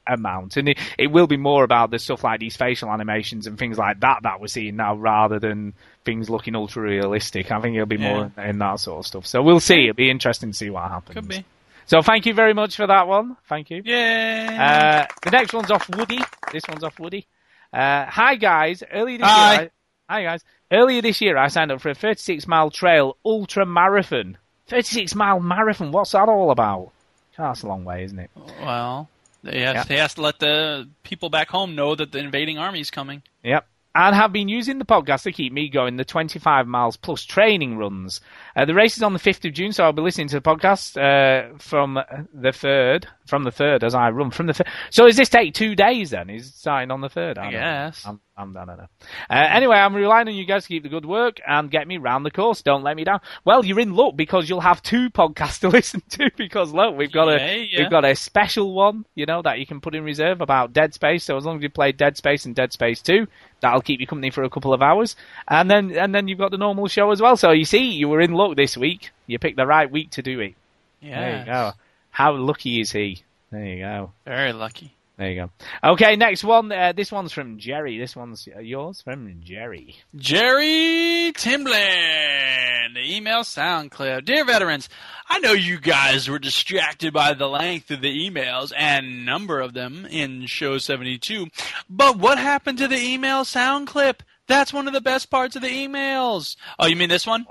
[0.07, 3.59] amount, and it, it will be more about the stuff like these facial animations and
[3.59, 5.75] things like that that we're seeing now, rather than
[6.09, 7.53] things looking ultra realistic.
[7.53, 9.27] I think it'll be more in, that sort of stuff.
[9.27, 9.83] So we'll see.
[9.85, 11.15] It'll be interesting to see what happens.
[11.15, 11.45] Could be.
[11.85, 13.37] So thank you very much for that one.
[13.47, 13.83] Thank you.
[13.85, 15.07] Yeah.
[15.11, 16.21] Uh, the next one's off Woody.
[16.51, 17.27] This one's off Woody.
[17.75, 18.83] Uh, hi guys.
[18.91, 19.53] Earlier this Hi.
[19.61, 19.71] year,
[20.09, 20.45] I, hi guys.
[20.73, 24.39] Earlier this year, I signed up for a 36 mile trail ultra marathon.
[24.69, 25.93] 36 mile marathon.
[25.93, 26.91] What's that all about?
[27.39, 28.31] Oh, that's a long way, isn't it?
[28.63, 29.11] Well,
[29.45, 29.83] have, Yeah.
[29.85, 33.23] they have to let the people back home know that the invading army is coming.
[33.45, 33.67] Yep.
[33.95, 37.79] And have been using the podcast to keep me going the 25 miles plus training
[37.79, 38.21] runs.
[38.55, 40.43] Uh, the race is on the 5th of June, so I'll be listening to the
[40.43, 44.69] podcast uh, from the 3rd, from the 3rd as I run from the 3rd.
[44.91, 46.31] So does this take two days then?
[46.31, 47.39] Is it starting on the 3rd?
[47.39, 48.05] I don't guess.
[48.07, 48.87] I'm, I'm, I don't know.
[49.29, 51.97] Uh, anyway, I'm relying on you guys to keep the good work and get me
[51.99, 52.63] round the course.
[52.63, 53.21] Don't let me down.
[53.45, 57.11] Well, you're in luck because you'll have two podcasts to listen to because look, we've
[57.11, 57.81] got Yeah, a yeah.
[57.81, 60.95] we've got a special one, you know, that you can put in reserve about Dead
[60.95, 61.25] Space.
[61.25, 63.27] So as long as you play Dead Space and Dead Space 2,
[63.61, 65.17] that'll keep you company for a couple of hours.
[65.49, 67.37] And then and then you've got the normal show as well.
[67.37, 69.11] So you see, you were in luck this week.
[69.27, 70.55] You picked the right week to do it.
[71.03, 71.41] There Yeah.
[71.41, 71.73] you go.
[72.11, 73.23] How lucky is he?
[73.51, 74.13] There you go.
[74.25, 74.93] Very lucky.
[75.19, 75.51] There you go.
[75.93, 76.71] Okay, next one.
[76.71, 77.99] Uh, this one's from Jerry.
[77.99, 79.97] This one's uh, yours from Jerry.
[80.15, 84.25] Jerry Timblin, the email sound clip.
[84.25, 84.89] Dear veterans,
[85.29, 89.75] I know you guys were distracted by the length of the emails and number of
[89.75, 91.49] them in show 72,
[91.91, 94.23] but what happened to the email sound clip?
[94.47, 96.55] That's one of the best parts of the emails.
[96.79, 97.45] Oh, you mean this one?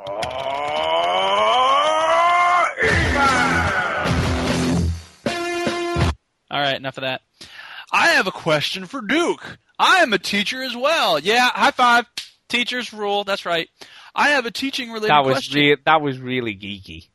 [6.50, 7.22] All right, enough of that.
[7.92, 9.58] I have a question for Duke.
[9.80, 11.20] I am a teacher as well.
[11.20, 12.06] Yeah, high five.
[12.50, 13.26] Teachers rule.
[13.26, 13.70] That's right.
[14.16, 15.60] I have a teaching related That was question.
[15.62, 17.10] re- that was really geeky.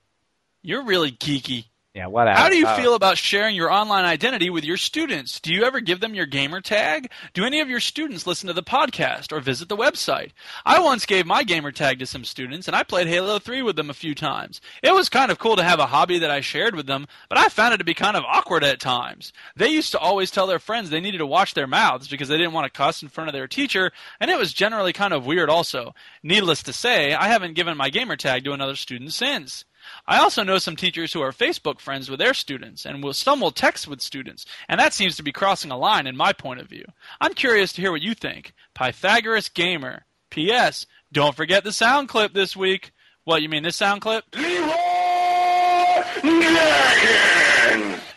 [0.62, 1.64] You're really geeky.
[1.94, 2.38] Yeah, whatever.
[2.40, 5.38] How do you Uh, feel about sharing your online identity with your students?
[5.38, 7.10] Do you ever give them your gamer tag?
[7.34, 10.30] Do any of your students listen to the podcast or visit the website?
[10.64, 13.76] I once gave my gamer tag to some students and I played Halo 3 with
[13.76, 14.62] them a few times.
[14.82, 17.36] It was kind of cool to have a hobby that I shared with them, but
[17.36, 19.34] I found it to be kind of awkward at times.
[19.54, 22.38] They used to always tell their friends they needed to wash their mouths because they
[22.38, 25.26] didn't want to cuss in front of their teacher, and it was generally kind of
[25.26, 25.94] weird also.
[26.22, 29.66] Needless to say, I haven't given my gamer tag to another student since.
[30.06, 33.40] I also know some teachers who are Facebook friends with their students, and will, some
[33.40, 36.60] will text with students, and that seems to be crossing a line in my point
[36.60, 36.84] of view.
[37.20, 38.52] I'm curious to hear what you think.
[38.74, 40.04] Pythagoras Gamer.
[40.30, 40.86] P.S.
[41.12, 42.92] Don't forget the sound clip this week.
[43.24, 44.24] What, you mean this sound clip?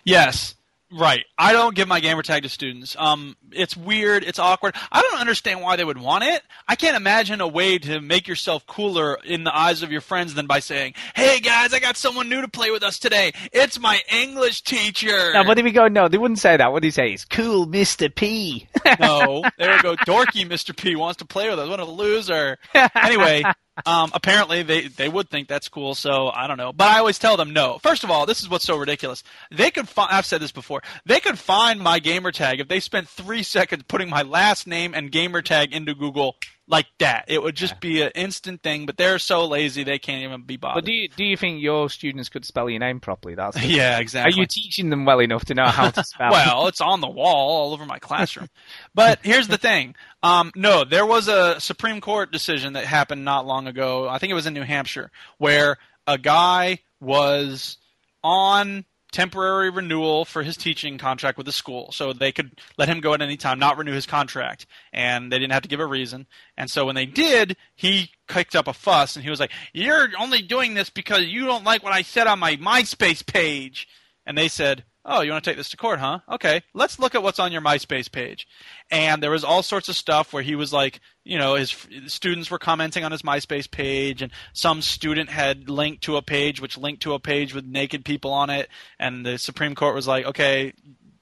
[0.05, 0.54] Yes.
[0.97, 1.25] Right.
[1.37, 2.95] I don't give my gamer tag to students.
[2.97, 4.23] Um, it's weird.
[4.23, 4.75] It's awkward.
[4.91, 6.41] I don't understand why they would want it.
[6.69, 10.35] I can't imagine a way to make yourself cooler in the eyes of your friends
[10.35, 13.33] than by saying, "Hey guys, I got someone new to play with us today.
[13.51, 15.89] It's my English teacher." Now, what if we go?
[15.89, 16.71] No, they wouldn't say that.
[16.71, 17.11] What do you say?
[17.11, 18.67] It's cool, Mister P.
[18.99, 19.95] no, there we go.
[19.97, 20.75] Dorky Mr.
[20.75, 21.67] P wants to play with us.
[21.67, 22.57] What a loser.
[22.95, 23.43] Anyway,
[23.85, 26.71] um, apparently they, they would think that's cool, so I don't know.
[26.71, 27.77] But I always tell them no.
[27.79, 29.23] First of all, this is what's so ridiculous.
[29.51, 32.79] They could find, I've said this before, they could find my gamer tag if they
[32.79, 36.35] spent three seconds putting my last name and gamer tag into Google
[36.67, 37.25] like that.
[37.27, 40.57] It would just be an instant thing, but they're so lazy they can't even be
[40.57, 40.83] bothered.
[40.83, 43.35] But do you, do you think your students could spell your name properly?
[43.35, 44.33] That's Yeah, exactly.
[44.33, 46.31] Are you teaching them well enough to know how to spell?
[46.31, 48.47] well, it's on the wall all over my classroom.
[48.93, 49.95] but here's the thing.
[50.23, 54.09] Um, no, there was a Supreme Court decision that happened not long ago.
[54.09, 55.77] I think it was in New Hampshire, where
[56.07, 57.77] a guy was
[58.23, 58.85] on
[59.15, 61.89] temporary renewal for his teaching contract with the school.
[61.93, 64.65] So they could let him go at any time, not renew his contract.
[64.91, 66.27] And they didn't have to give a reason.
[66.57, 70.09] And so when they did, he kicked up a fuss and he was like, You're
[70.19, 73.87] only doing this because you don't like what I said on my MySpace page.
[74.25, 76.19] And they said, Oh, you want to take this to court, huh?
[76.31, 78.47] Okay, let's look at what's on your MySpace page.
[78.89, 81.75] And there was all sorts of stuff where he was like, you know, his
[82.07, 86.59] students were commenting on his MySpace page, and some student had linked to a page
[86.59, 88.67] which linked to a page with naked people on it.
[88.99, 90.73] And the Supreme Court was like, okay,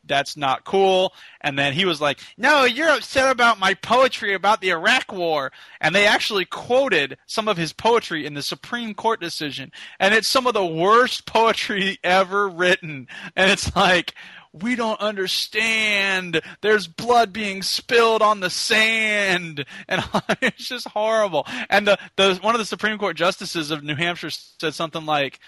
[0.05, 1.13] that's not cool.
[1.41, 5.51] And then he was like, no, you're upset about my poetry about the Iraq War.
[5.79, 9.71] And they actually quoted some of his poetry in the Supreme Court decision.
[9.99, 13.07] And it's some of the worst poetry ever written.
[13.35, 14.13] And it's like,
[14.53, 16.41] we don't understand.
[16.61, 20.03] There's blood being spilled on the sand, and
[20.41, 21.47] it's just horrible.
[21.69, 25.39] And the, the one of the Supreme Court justices of New Hampshire said something like,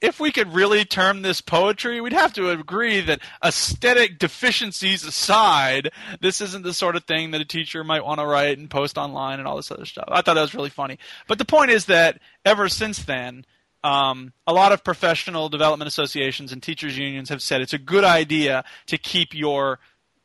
[0.00, 5.90] "If we could really term this poetry, we'd have to agree that aesthetic deficiencies aside,
[6.20, 8.98] this isn't the sort of thing that a teacher might want to write and post
[8.98, 10.98] online and all this other stuff." I thought that was really funny.
[11.28, 13.44] But the point is that ever since then.
[13.82, 18.02] Um, a lot of professional development associations and teachers unions have said it's a good
[18.02, 19.78] idea to keep your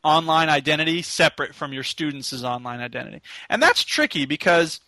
[0.03, 3.22] online identity separate from your students' online identity.
[3.49, 4.80] And that's tricky because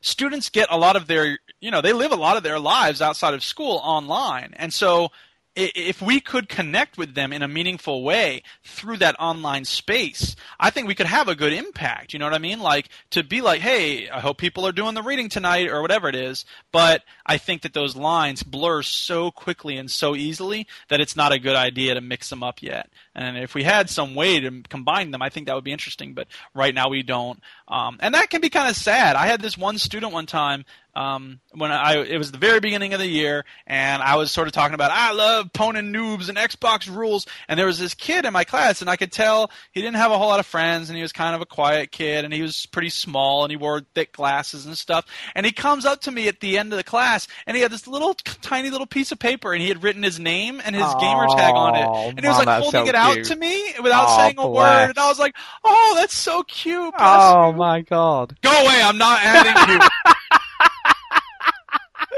[0.00, 3.00] students get a lot of their, you know, they live a lot of their lives
[3.02, 4.54] outside of school online.
[4.56, 5.10] And so
[5.56, 10.70] if we could connect with them in a meaningful way through that online space, I
[10.70, 12.12] think we could have a good impact.
[12.12, 12.58] You know what I mean?
[12.58, 16.08] Like to be like, hey, I hope people are doing the reading tonight or whatever
[16.08, 16.44] it is.
[16.72, 21.32] But I think that those lines blur so quickly and so easily that it's not
[21.32, 22.90] a good idea to mix them up yet.
[23.14, 26.14] And if we had some way to combine them, I think that would be interesting.
[26.14, 27.40] But right now we don't.
[27.68, 29.14] Um, and that can be kind of sad.
[29.14, 30.64] I had this one student one time
[30.96, 34.46] um, when I it was the very beginning of the year, and I was sort
[34.46, 38.24] of talking about I love Ponin noobs and Xbox rules, and there was this kid
[38.24, 40.88] in my class, and I could tell he didn't have a whole lot of friends,
[40.90, 43.56] and he was kind of a quiet kid, and he was pretty small, and he
[43.56, 46.76] wore thick glasses and stuff, and he comes up to me at the end of
[46.76, 49.82] the class, and he had this little tiny little piece of paper, and he had
[49.82, 52.88] written his name and his gamer tag on it, and he was like holding so
[52.88, 53.26] it out cute.
[53.26, 54.54] to me without Oh, saying a bless.
[54.54, 56.94] word, and I was like, oh, that's so cute.
[56.96, 58.36] bless Oh you." my god.
[58.42, 59.80] Go away, I'm not adding you.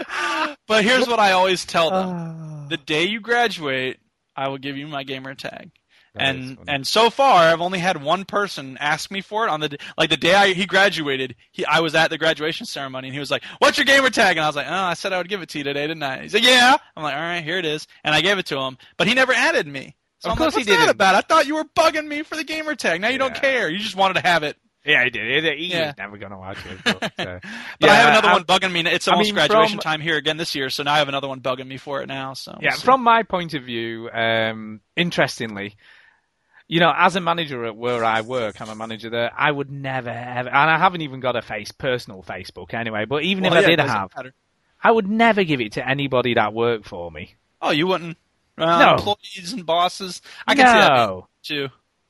[0.69, 2.09] but here's what I always tell them.
[2.09, 2.67] Ah.
[2.69, 3.99] the day you graduate,
[4.35, 5.71] I will give you my gamer tag.
[6.15, 9.77] and and so far, I've only had one person ask me for it on the
[9.99, 11.37] like the day I, he graduated.
[11.53, 14.37] He I was at the graduation ceremony, and he was like, "What's your gamer tag?"
[14.39, 16.03] And I was like, "Oh, I said I would give it to you today, didn't
[16.03, 18.47] I?" He's like, "Yeah." I'm like, "All right, here it is," and I gave it
[18.47, 19.95] to him, but he never added me.
[20.21, 20.91] So Of I'm course like, What's that didn't.
[20.97, 21.15] about?
[21.15, 23.03] I thought you were bugging me for the gamer tag.
[23.03, 23.69] Now you don't care.
[23.69, 24.57] You just wanted to have it.
[24.87, 25.59] Yeah, he did.
[25.59, 25.87] He, Yeah.
[25.89, 26.79] was never going to watch it.
[26.85, 27.43] But, uh, But
[27.81, 28.89] yeah, I have another I'm- one bugging me.
[28.91, 31.09] It's I almost mean, graduation from- time here again this year, so now I have
[31.09, 32.35] another one bugging me for it now.
[32.35, 35.75] So Yeah, from my point of view, um, interestingly,
[36.69, 39.33] you know, as a manager at where I work, I'm a manager there.
[39.37, 43.05] I would never ever, and I haven't even got a face personal Facebook anyway.
[43.05, 44.35] But even Well, if yeah, I did have, matter.
[44.83, 47.35] I would never give it to anybody that worked for me.
[47.63, 48.17] Oh, you wouldn't?
[48.59, 48.93] Uh, No.
[48.95, 50.23] Employees and bosses.
[50.47, 51.69] I can see that too.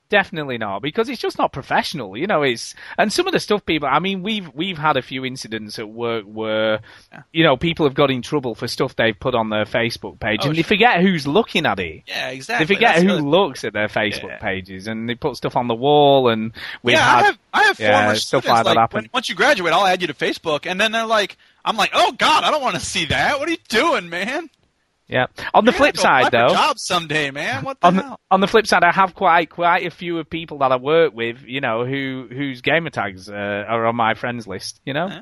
[0.08, 2.16] Definitely not, because it's just not professional.
[2.16, 3.88] You know, it's and some of the stuff people.
[3.90, 6.80] I mean, we've we've had a few incidents at work where,
[7.32, 10.40] you know, people have got in trouble for stuff they've put on their Facebook page,
[10.44, 12.04] Oh, and they forget who's looking at it.
[12.06, 12.66] Yeah, exactly.
[12.66, 15.74] They forget That's who looks at their Facebook pages, and they put stuff on the
[15.74, 16.52] wall, and
[16.84, 18.96] we've yeah, had I have, I have yeah, former stuff students, like that happen.
[19.02, 21.90] when, once you graduate, I'll add you to Facebook, and then they're like, I'm like,
[21.94, 23.40] oh God, I don't want to see that.
[23.40, 24.50] What are you doing, man?
[25.08, 25.26] Yeah.
[25.54, 27.64] On the You're flip side, though, jobs someday, man.
[27.64, 28.10] What the on hell?
[28.10, 30.76] the, on the flip side, I have quite quite a few of people that I
[30.76, 33.32] work with, you know, who whose gamer tags uh,
[33.68, 35.20] are on my friends list, you know.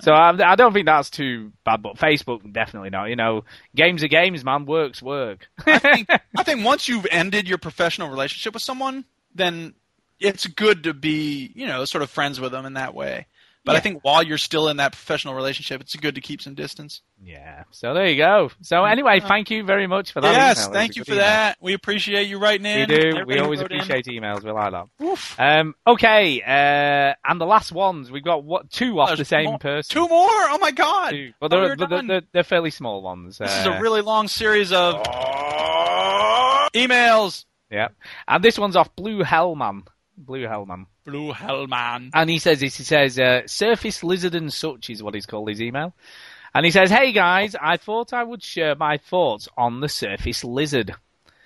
[0.00, 3.06] So I, I don't think that's too bad, but Facebook definitely not.
[3.06, 4.66] You know, games are games, man.
[4.66, 5.48] Work's work.
[5.66, 9.04] I think I think once you've ended your professional relationship with someone,
[9.34, 9.74] then
[10.20, 13.26] it's good to be, you know, sort of friends with them in that way.
[13.66, 16.54] But I think while you're still in that professional relationship, it's good to keep some
[16.54, 17.00] distance.
[17.22, 17.64] Yeah.
[17.70, 18.50] So there you go.
[18.60, 20.32] So anyway, thank you very much for that.
[20.32, 20.68] yes.
[20.68, 21.24] Thank you for email.
[21.24, 21.56] that.
[21.62, 22.94] We appreciate you writing We do.
[22.94, 23.80] Everybody We always wrote in.
[23.80, 24.42] appreciate emails.
[24.44, 24.88] We like that.
[25.38, 29.46] Um, okay, uh, and the last ones we've got what two off There's the same
[29.46, 29.94] more- person.
[29.94, 30.28] Two more?
[30.30, 31.10] Oh my god!
[31.12, 31.32] Two.
[31.40, 33.38] Well, Oh, they're, but they're, they're, they're fairly small ones.
[33.38, 34.96] This is Uh, a really long series of
[36.74, 37.44] emails.
[37.70, 37.88] Yeah,
[38.28, 39.86] and this one's off Blue Hellman.
[40.16, 40.86] Blue Hellman.
[41.04, 42.10] Blue Hellman.
[42.14, 42.76] And he says this.
[42.76, 45.94] He says, uh, "Surface lizard and such" is what he's called his email.
[46.54, 50.44] And he says, "Hey guys, I thought I would share my thoughts on the surface
[50.44, 50.94] lizard.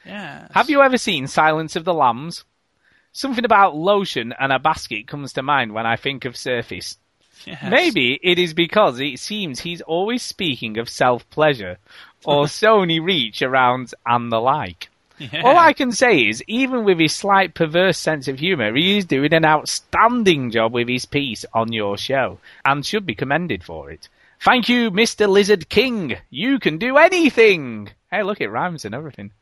[0.05, 0.49] Yeah.
[0.53, 2.45] Have you ever seen Silence of the Lambs?
[3.13, 6.99] Something about lotion and a basket comes to mind when I think of surface.
[7.45, 7.71] Yes.
[7.71, 11.79] Maybe it is because it seems he's always speaking of self pleasure
[12.25, 14.88] or Sony reach around and the like.
[15.19, 15.43] Yeah.
[15.43, 19.05] All I can say is, even with his slight perverse sense of humour, he is
[19.05, 23.91] doing an outstanding job with his piece on your show and should be commended for
[23.91, 24.09] it.
[24.41, 25.29] Thank you, Mr.
[25.29, 26.17] Lizard King.
[26.31, 27.91] You can do anything.
[28.11, 29.33] Hey, look, it rhymes and everything.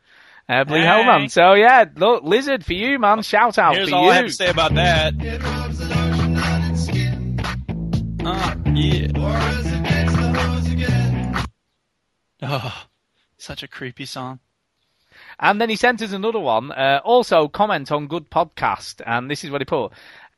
[0.49, 0.87] Uh, Blue Hey.
[0.87, 1.31] Hellman.
[1.31, 3.23] So yeah, look, Lizard for you, man.
[3.23, 4.11] Shout out Here's for all you.
[4.11, 5.13] I have to say about that.
[8.25, 9.09] Uh, yeah.
[12.43, 12.85] Oh,
[13.39, 14.41] such a creepy song.
[15.39, 16.73] And then he sent us another one.
[16.73, 19.03] Uh, also, comment on good podcast.
[19.07, 19.93] And this is what he put.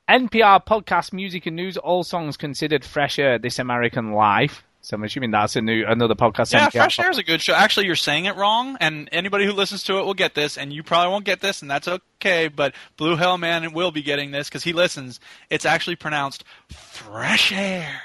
[0.09, 4.65] NPR podcast, music and news, all songs considered fresh air, This American Life.
[4.81, 6.52] So I'm assuming that's a new another podcast.
[6.52, 7.52] Yeah, NPR Fresh Air is a good show.
[7.52, 10.73] Actually, you're saying it wrong, and anybody who listens to it will get this, and
[10.73, 12.49] you probably won't get this, and that's okay.
[12.49, 15.20] But Blue Hellman will be getting this because he listens.
[15.51, 18.01] It's actually pronounced Fresh Air.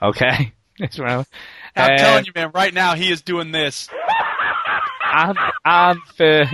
[0.00, 0.52] Okay.
[0.78, 1.26] That's right.
[1.76, 3.88] I'm Uh, telling you, man, right now he is doing this.
[5.12, 6.44] And, and for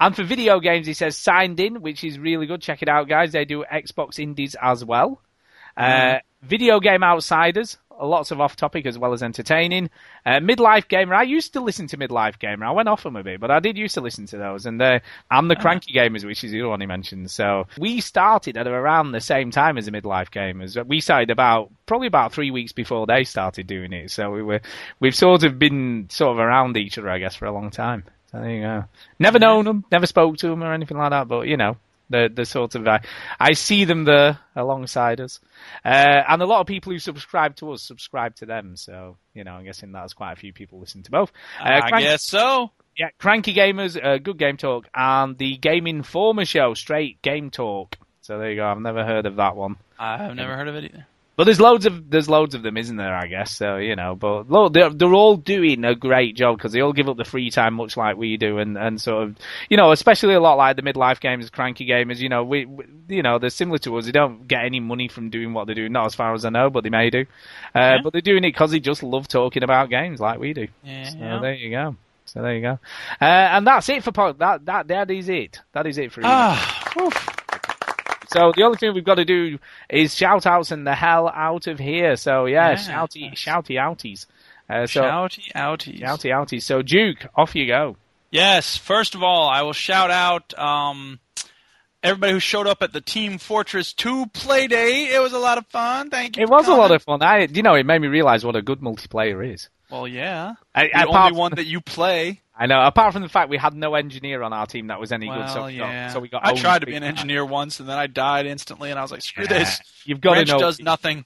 [0.00, 2.62] and for video games, he says signed in, which is really good.
[2.62, 3.32] Check it out, guys.
[3.32, 5.20] They do Xbox Indies as well.
[5.76, 9.90] Uh, video game outsiders, lots of off topic as well as entertaining.
[10.24, 12.66] Uh, midlife gamer, I used to listen to midlife gamer.
[12.66, 14.66] I went off them a bit, but I did used to listen to those.
[14.66, 17.30] And uh, and the cranky gamers, which is the other one he mentioned.
[17.30, 20.84] So we started at around the same time as the midlife gamers.
[20.86, 24.10] We started about probably about three weeks before they started doing it.
[24.10, 24.60] So we were
[25.00, 28.04] we've sort of been sort of around each other, I guess, for a long time.
[28.30, 28.84] So there you go.
[29.18, 31.76] Never known them, never spoke to them or anything like that, but you know,
[32.10, 33.00] the the sort of I,
[33.38, 35.40] I see them there alongside us,
[35.84, 35.88] uh,
[36.28, 38.76] and a lot of people who subscribe to us subscribe to them.
[38.76, 41.32] So you know, I'm guessing that's quite a few people listen to both.
[41.60, 42.70] Uh, I Crank- guess so.
[42.96, 47.96] Yeah, Cranky Gamers, uh, Good Game Talk, and the Game Informer Show, Straight Game Talk.
[48.22, 48.66] So there you go.
[48.66, 49.76] I've never heard of that one.
[49.98, 51.06] I've never heard of it either.
[51.38, 53.14] But there's loads of there's loads of them, isn't there?
[53.14, 53.76] I guess so.
[53.76, 57.08] You know, but look, they're they're all doing a great job because they all give
[57.08, 59.36] up the free time, much like we do, and and sort of,
[59.70, 62.18] you know, especially a lot like the midlife gamers, cranky gamers.
[62.18, 64.06] You know, we, we you know they're similar to us.
[64.06, 66.50] They don't get any money from doing what they do, not as far as I
[66.50, 67.20] know, but they may do.
[67.72, 67.98] Uh, Yeah.
[68.02, 70.66] But they're doing it because they just love talking about games like we do.
[70.82, 71.08] Yeah.
[71.10, 71.94] So there you go.
[72.24, 72.78] So there you go.
[73.20, 74.40] Uh, and that's it for pod.
[74.40, 75.60] That that that is it.
[75.72, 76.20] That is it for.
[76.24, 76.92] Ah,
[78.28, 79.58] So the only thing we've got to do
[79.88, 82.16] is shout outs and the hell out of here.
[82.16, 82.76] So yeah, Yeah.
[82.76, 84.26] shouty, shouty outies.
[84.70, 86.00] Uh, so Shouty outies.
[86.02, 86.62] outie outie.
[86.62, 87.96] So Duke, off you go.
[88.30, 88.76] Yes.
[88.76, 91.18] First of all, I will shout out um,
[92.02, 95.06] everybody who showed up at the Team Fortress 2 play day.
[95.14, 96.10] It was a lot of fun.
[96.10, 96.42] Thank you.
[96.42, 97.22] It was a lot of fun.
[97.22, 99.70] I, you know, it made me realize what a good multiplayer is.
[99.90, 100.54] Well, yeah.
[100.74, 102.40] I, the only one that you play.
[102.56, 102.80] I know.
[102.82, 105.42] Apart from the fact we had no engineer on our team that was any Well,
[105.42, 106.06] good, so we yeah.
[106.08, 106.44] got, so we got.
[106.46, 109.10] I tried to be an engineer once, and then I died instantly, and I was
[109.12, 109.58] like, "Screw Yeah.
[109.60, 110.58] this." You've got to Wrench know.
[110.58, 111.24] does nothing.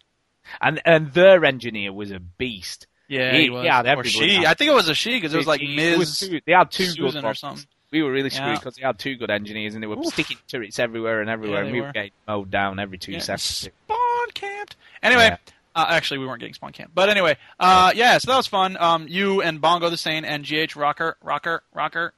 [0.60, 2.86] And and their engineer was a beast.
[3.08, 3.66] Yeah, he, he was.
[3.66, 4.44] had or she.
[4.46, 5.98] I think it was a she because it was like Ms.
[5.98, 7.64] was two- they had two Susan good or something.
[7.90, 8.54] We were really screwed Yeah.
[8.58, 10.06] because they had two good engineers and they were Oof.
[10.06, 11.86] sticking turrets everywhere and everywhere, Yeah, and we were.
[11.88, 13.68] were getting mowed down every two Yeah, seconds.
[13.84, 14.76] Spawn camped.
[15.02, 15.36] Anyway, Yeah.
[15.74, 18.76] Uh, actually, we weren't getting spawn camp, but anyway, uh, yeah, so that was fun.
[18.78, 22.12] Um, you and Bongo the Sane and GH Rocker, Rocker, Rocker.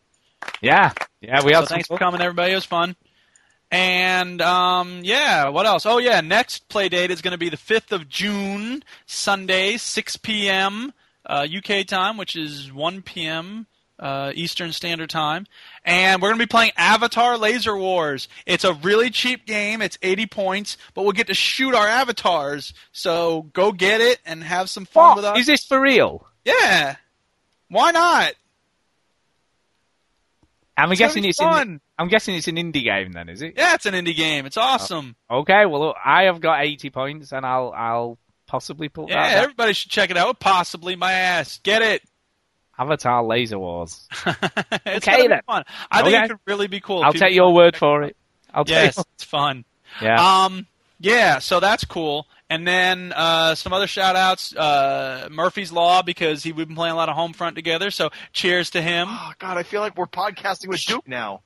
[0.60, 2.52] Yeah, yeah, we so thanks for coming, everybody.
[2.52, 2.97] It was fun.
[3.70, 5.86] And um, yeah, what else?
[5.86, 10.16] Oh yeah, next play date is going to be the fifth of June, Sunday, six
[10.16, 10.92] p.m.
[11.26, 13.66] Uh, UK time, which is one p.m.
[13.97, 15.47] Uh, Eastern Standard Time,
[15.84, 18.26] and we're going to be playing Avatar Laser Wars.
[18.44, 19.81] It's a really cheap game.
[19.81, 22.74] It's 80 points, but we'll get to shoot our avatars.
[22.90, 25.16] So go get it and have some fun What?
[25.16, 25.39] with us.
[25.39, 26.26] Is this for real?
[26.44, 26.97] Yeah.
[27.68, 28.32] Why not?
[30.76, 31.68] I'm It's guessing it's fun.
[31.68, 33.55] in, I'm guessing it's an indie game then, is it?
[33.56, 34.44] Yeah, it's an indie game.
[34.44, 35.14] It's awesome.
[35.31, 39.42] Okay, well look, I have got 80 points and I'll I'll possibly pull Yeah, that.
[39.44, 40.40] everybody should check it out.
[40.40, 41.60] Possibly my ass.
[41.62, 42.02] Get it.
[42.78, 44.07] Avatar Laser Wars.
[44.27, 45.41] it's Okay, gonna be then.
[45.47, 45.65] fun.
[45.91, 47.03] I think it could really be cool.
[47.03, 48.17] I'll people take your word for it.
[48.53, 49.05] I'll Yes, take.
[49.15, 49.65] it's fun.
[50.03, 50.44] Yeah.
[50.44, 50.67] Um,
[51.01, 52.27] yeah, so that's cool.
[52.51, 54.55] And then uh, some other shout outs.
[54.55, 57.91] Uh, Murphy's Law, because he, we've been playing a lot of Homefront together.
[57.91, 59.09] So cheers to him.
[59.11, 61.43] Oh God, I feel like we're podcasting with Duke now.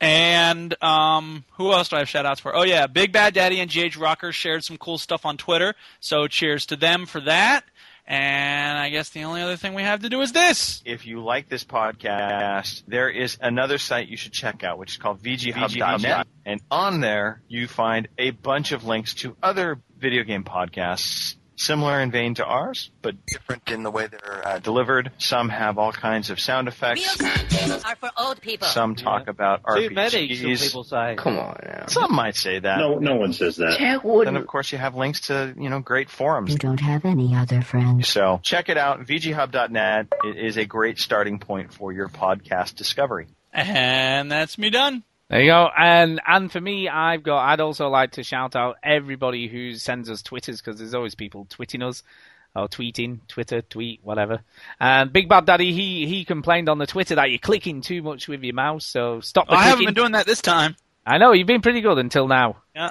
[0.00, 2.54] And um, who else do I have shout outs for?
[2.54, 5.74] Oh, yeah, Big Bad Daddy and GH Rocker shared some cool stuff on Twitter.
[6.00, 7.64] So cheers to them for that.
[8.06, 10.80] And I guess the only other thing we have to do is this.
[10.84, 14.96] If you like this podcast, there is another site you should check out, which is
[14.96, 16.26] called VGHub.net.
[16.44, 22.00] And on there, you find a bunch of links to other video game podcasts similar
[22.00, 25.10] in vein to ours, but different in the way they're uh, delivered.
[25.18, 27.20] Some have all kinds of sound effects.
[27.20, 28.68] are for old people.
[28.68, 31.16] Some talk about Too many, some people say.
[31.16, 31.86] Come on now.
[31.88, 32.78] Some might say that.
[32.78, 33.78] No, no one says that.
[33.78, 36.52] Then of course you have links to you know great forums.
[36.52, 38.08] You don't have any other friends.
[38.08, 39.00] So check it out.
[39.00, 43.28] VGHub.net It is a great starting point for your podcast discovery.
[43.52, 45.02] And that's me done.
[45.28, 45.68] There you go.
[45.76, 47.44] And and for me, I've got.
[47.44, 51.46] I'd also like to shout out everybody who sends us twitters because there's always people
[51.46, 52.02] tweeting us
[52.54, 54.40] or tweeting, Twitter, tweet, whatever.
[54.80, 58.28] And Big Bad Daddy, he he complained on the Twitter that you're clicking too much
[58.28, 58.86] with your mouse.
[58.86, 60.76] So stop the I haven't been doing that this time.
[61.04, 62.62] I know you've been pretty good until now.
[62.74, 62.90] Yeah.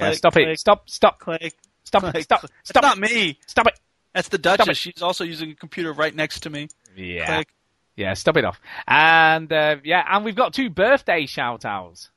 [0.00, 0.60] Yeah, Click, stop click, it.
[0.60, 0.90] Stop.
[0.90, 1.18] Stop.
[1.18, 1.54] Click.
[1.84, 2.02] Stop.
[2.02, 2.22] click.
[2.22, 2.42] Stop.
[2.42, 2.82] That's Stop.
[2.82, 3.38] not me.
[3.46, 3.80] Stop it.
[4.14, 4.76] That's the Duchess.
[4.76, 6.68] She's also using a computer right next to me.
[6.94, 7.26] Yeah.
[7.26, 7.48] Click.
[7.96, 8.14] Yeah.
[8.14, 8.60] Stop it off.
[8.86, 12.10] And uh, yeah, and we've got two birthday shout outs.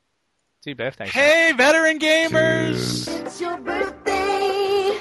[0.63, 1.05] Two birthday.
[1.05, 3.07] shout Hey, veteran gamers!
[3.25, 4.99] It's your birthday.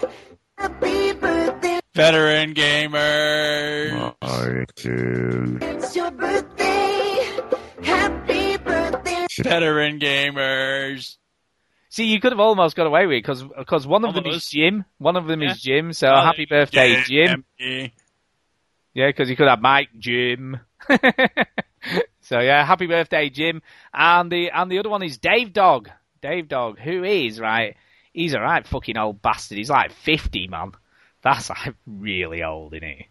[0.57, 1.81] Happy birthday.
[1.95, 4.15] Veteran gamers!
[5.61, 7.39] It's your birthday.
[7.83, 9.27] Happy birthday.
[9.43, 11.17] Veteran gamers!
[11.91, 14.85] See, you could have almost got away with it because one of them is Jim.
[14.99, 15.53] One of them Yeah.
[15.53, 15.93] is Jim.
[15.93, 17.45] So Oh, happy birthday, Jim.
[17.59, 17.89] Yeah.
[18.99, 20.59] Yeah, because you could have Mike, Jim.
[22.21, 23.63] so yeah, happy birthday, Jim.
[23.95, 25.89] And the and the other one is Dave Dog.
[26.21, 27.77] Dave Dog, who is right?
[28.13, 29.57] He's a right fucking old bastard.
[29.57, 30.73] He's like fifty, man.
[31.23, 33.07] That's like really old, isn't he?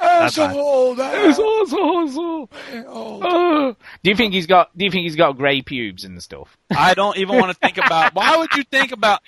[0.00, 0.98] That's like- old.
[1.02, 2.48] It's awesome, awesome.
[2.88, 3.76] Oh.
[4.02, 4.74] Do you think he's got?
[4.74, 6.56] Do you think he's got grey pubes and stuff?
[6.74, 8.14] I don't even want to think about.
[8.14, 9.20] Why would you think about?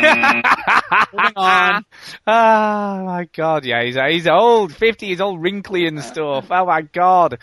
[0.00, 1.84] Moving on.
[2.26, 2.26] Oh
[3.04, 6.46] my god, yeah, he's he's old, fifty, he's all wrinkly and stuff.
[6.50, 7.38] Oh my god,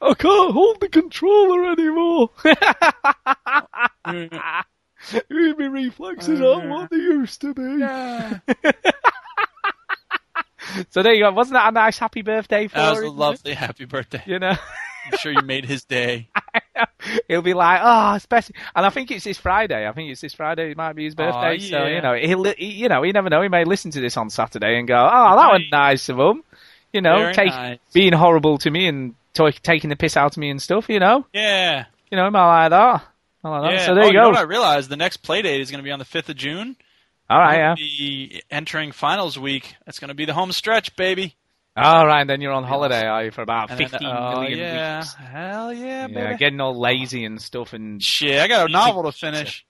[0.00, 2.30] I can't hold the controller anymore.
[5.30, 7.82] My reflexes aren't what they used to be.
[10.90, 11.32] so there you go.
[11.32, 14.22] Wasn't that a nice happy birthday for That was a lovely happy birthday.
[14.26, 14.54] You know,
[15.06, 16.28] I'm sure you made his day.
[17.28, 19.86] he'll be like, oh, especially, and I think it's this Friday.
[19.86, 20.70] I think it's this Friday.
[20.70, 21.56] It might be his birthday.
[21.56, 23.42] Aw, So you know, he'll, he, you know, you never know.
[23.42, 26.42] He may listen to this on Saturday and go, oh, that was nice of him.
[26.92, 27.78] You know, take nice.
[27.92, 30.88] being horrible to me and taking the piss out of me and stuff.
[30.88, 31.84] You know, Yeah.
[32.10, 33.04] you know, him I like that.
[33.44, 33.72] I like that.
[33.72, 33.86] Yeah.
[33.86, 34.30] So there oh, you know go.
[34.30, 34.90] what I realized?
[34.90, 36.76] The next play date is going to be on the 5th of June.
[37.30, 37.74] All right, yeah.
[37.76, 39.74] Be entering finals week.
[39.86, 41.36] That's going to be the home stretch, baby.
[41.76, 44.58] All right, then you're on holiday, are you, for about And then- fifteen oh, million
[44.58, 44.98] yeah.
[44.98, 45.14] weeks?
[45.14, 46.18] Hell yeah, baby.
[46.20, 49.64] Yeah, getting all lazy and stuff and Shit, I got a novel to finish.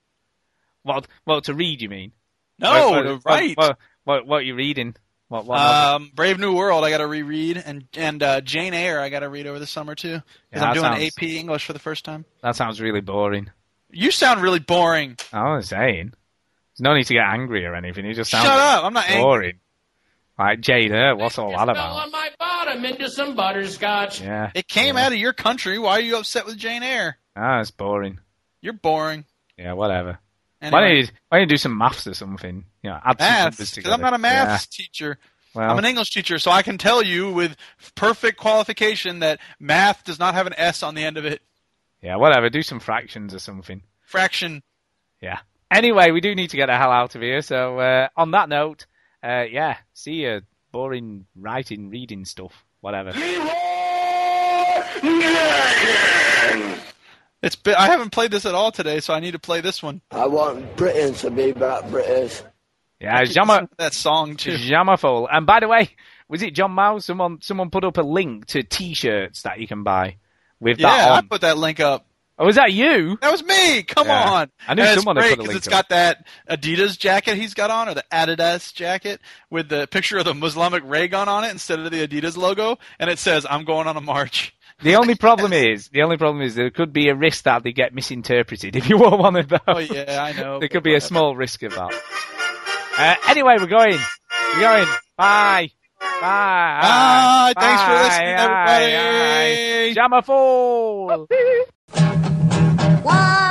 [0.83, 2.13] Well, well, to read, you mean?
[2.59, 3.57] No, What- what- write.
[3.57, 4.97] What, what, what, are you reading?
[5.29, 5.45] What?
[5.45, 5.61] what?
[5.61, 9.21] Um, Brave New World, I got to reread, and and uh, Jane Eyre, I got
[9.21, 11.79] to read over the summer too, because Yeah, I'm doing sounds- AP English for the
[11.79, 12.25] first time.
[12.43, 13.51] that sounds really boring.
[13.91, 15.19] You sound really boring.
[15.33, 16.15] I was saying.
[16.81, 18.07] There's no need to get angry or anything.
[18.07, 18.85] You just sound Shut up!
[18.85, 19.23] I'm not angry.
[19.23, 19.59] boring.
[20.39, 21.77] Like Jade, Eyre, what's all that about?
[22.05, 24.23] on my bottom into some butterscotch.
[24.23, 24.51] Yeah.
[24.55, 25.79] It came out of your country.
[25.79, 27.19] Why are you upset with Jane Eyre?
[27.37, 28.19] Ah, it's boring.
[28.63, 29.27] You're boring.
[29.59, 30.19] Yeah, whatever.
[30.63, 32.65] Why don't you why don't you do some maths or something?
[32.83, 33.95] You know, add some numbers because together.
[33.95, 34.85] I'm not a maths Yeah.
[34.85, 35.19] teacher.
[35.55, 37.57] Well, I'm an English teacher, so I can tell you with
[37.95, 41.43] perfect qualification that math does not have an S on the end of it.
[42.01, 42.49] yeah, whatever.
[42.49, 43.83] Do some fractions or something.
[44.01, 44.63] Fraction.
[45.21, 45.41] Yeah.
[45.71, 47.43] Anyway, we do need to get the hell out of here.
[47.43, 48.87] So uh, on that note,
[49.23, 50.43] uh, yeah, see you.
[50.73, 53.13] Boring writing, reading stuff, whatever.
[57.43, 59.83] It's been, I haven't played this at all today, so I need to play this
[59.83, 60.03] one.
[60.11, 62.43] I want Britain to be back British.
[63.01, 64.57] Yeah, Jama, that song too.
[64.57, 65.27] Jamaful.
[65.33, 65.91] And by the way,
[66.29, 67.07] was it John Mouse?
[67.07, 70.17] Someone someone put up a link to T-shirts that you can buy
[70.61, 72.05] with Yeah, that Yeah, I put that link up.
[72.43, 73.19] Oh, was that you?
[73.21, 73.83] That was me.
[73.83, 74.31] Come Yeah.
[74.31, 74.51] on.
[74.67, 75.73] I knew And it's someone had great put a 'cause link it's up.
[75.73, 79.21] got that Adidas jacket he's got on, or the Adidas jacket
[79.51, 82.79] with the picture of the Muslamic ray gun on it instead of the Adidas logo,
[82.99, 86.43] and it says "I'm going on a march." The only problem is, the only problem
[86.43, 89.49] is there could be a risk that they get misinterpreted if you wore one of
[89.51, 89.61] those.
[89.69, 90.59] Oh yeah, I know.
[90.61, 91.93] There could be a small risk of that.
[92.97, 93.99] Uh, anyway, we're going.
[94.55, 94.87] We're going.
[95.19, 95.71] Bye.
[96.01, 96.79] Bye.
[96.81, 97.53] Bye.
[97.59, 98.03] Thanks for Bye.
[98.03, 99.91] listening, Aye, everybody.
[99.91, 99.95] aye.
[99.95, 101.27] Jamaful.
[103.03, 103.50] One.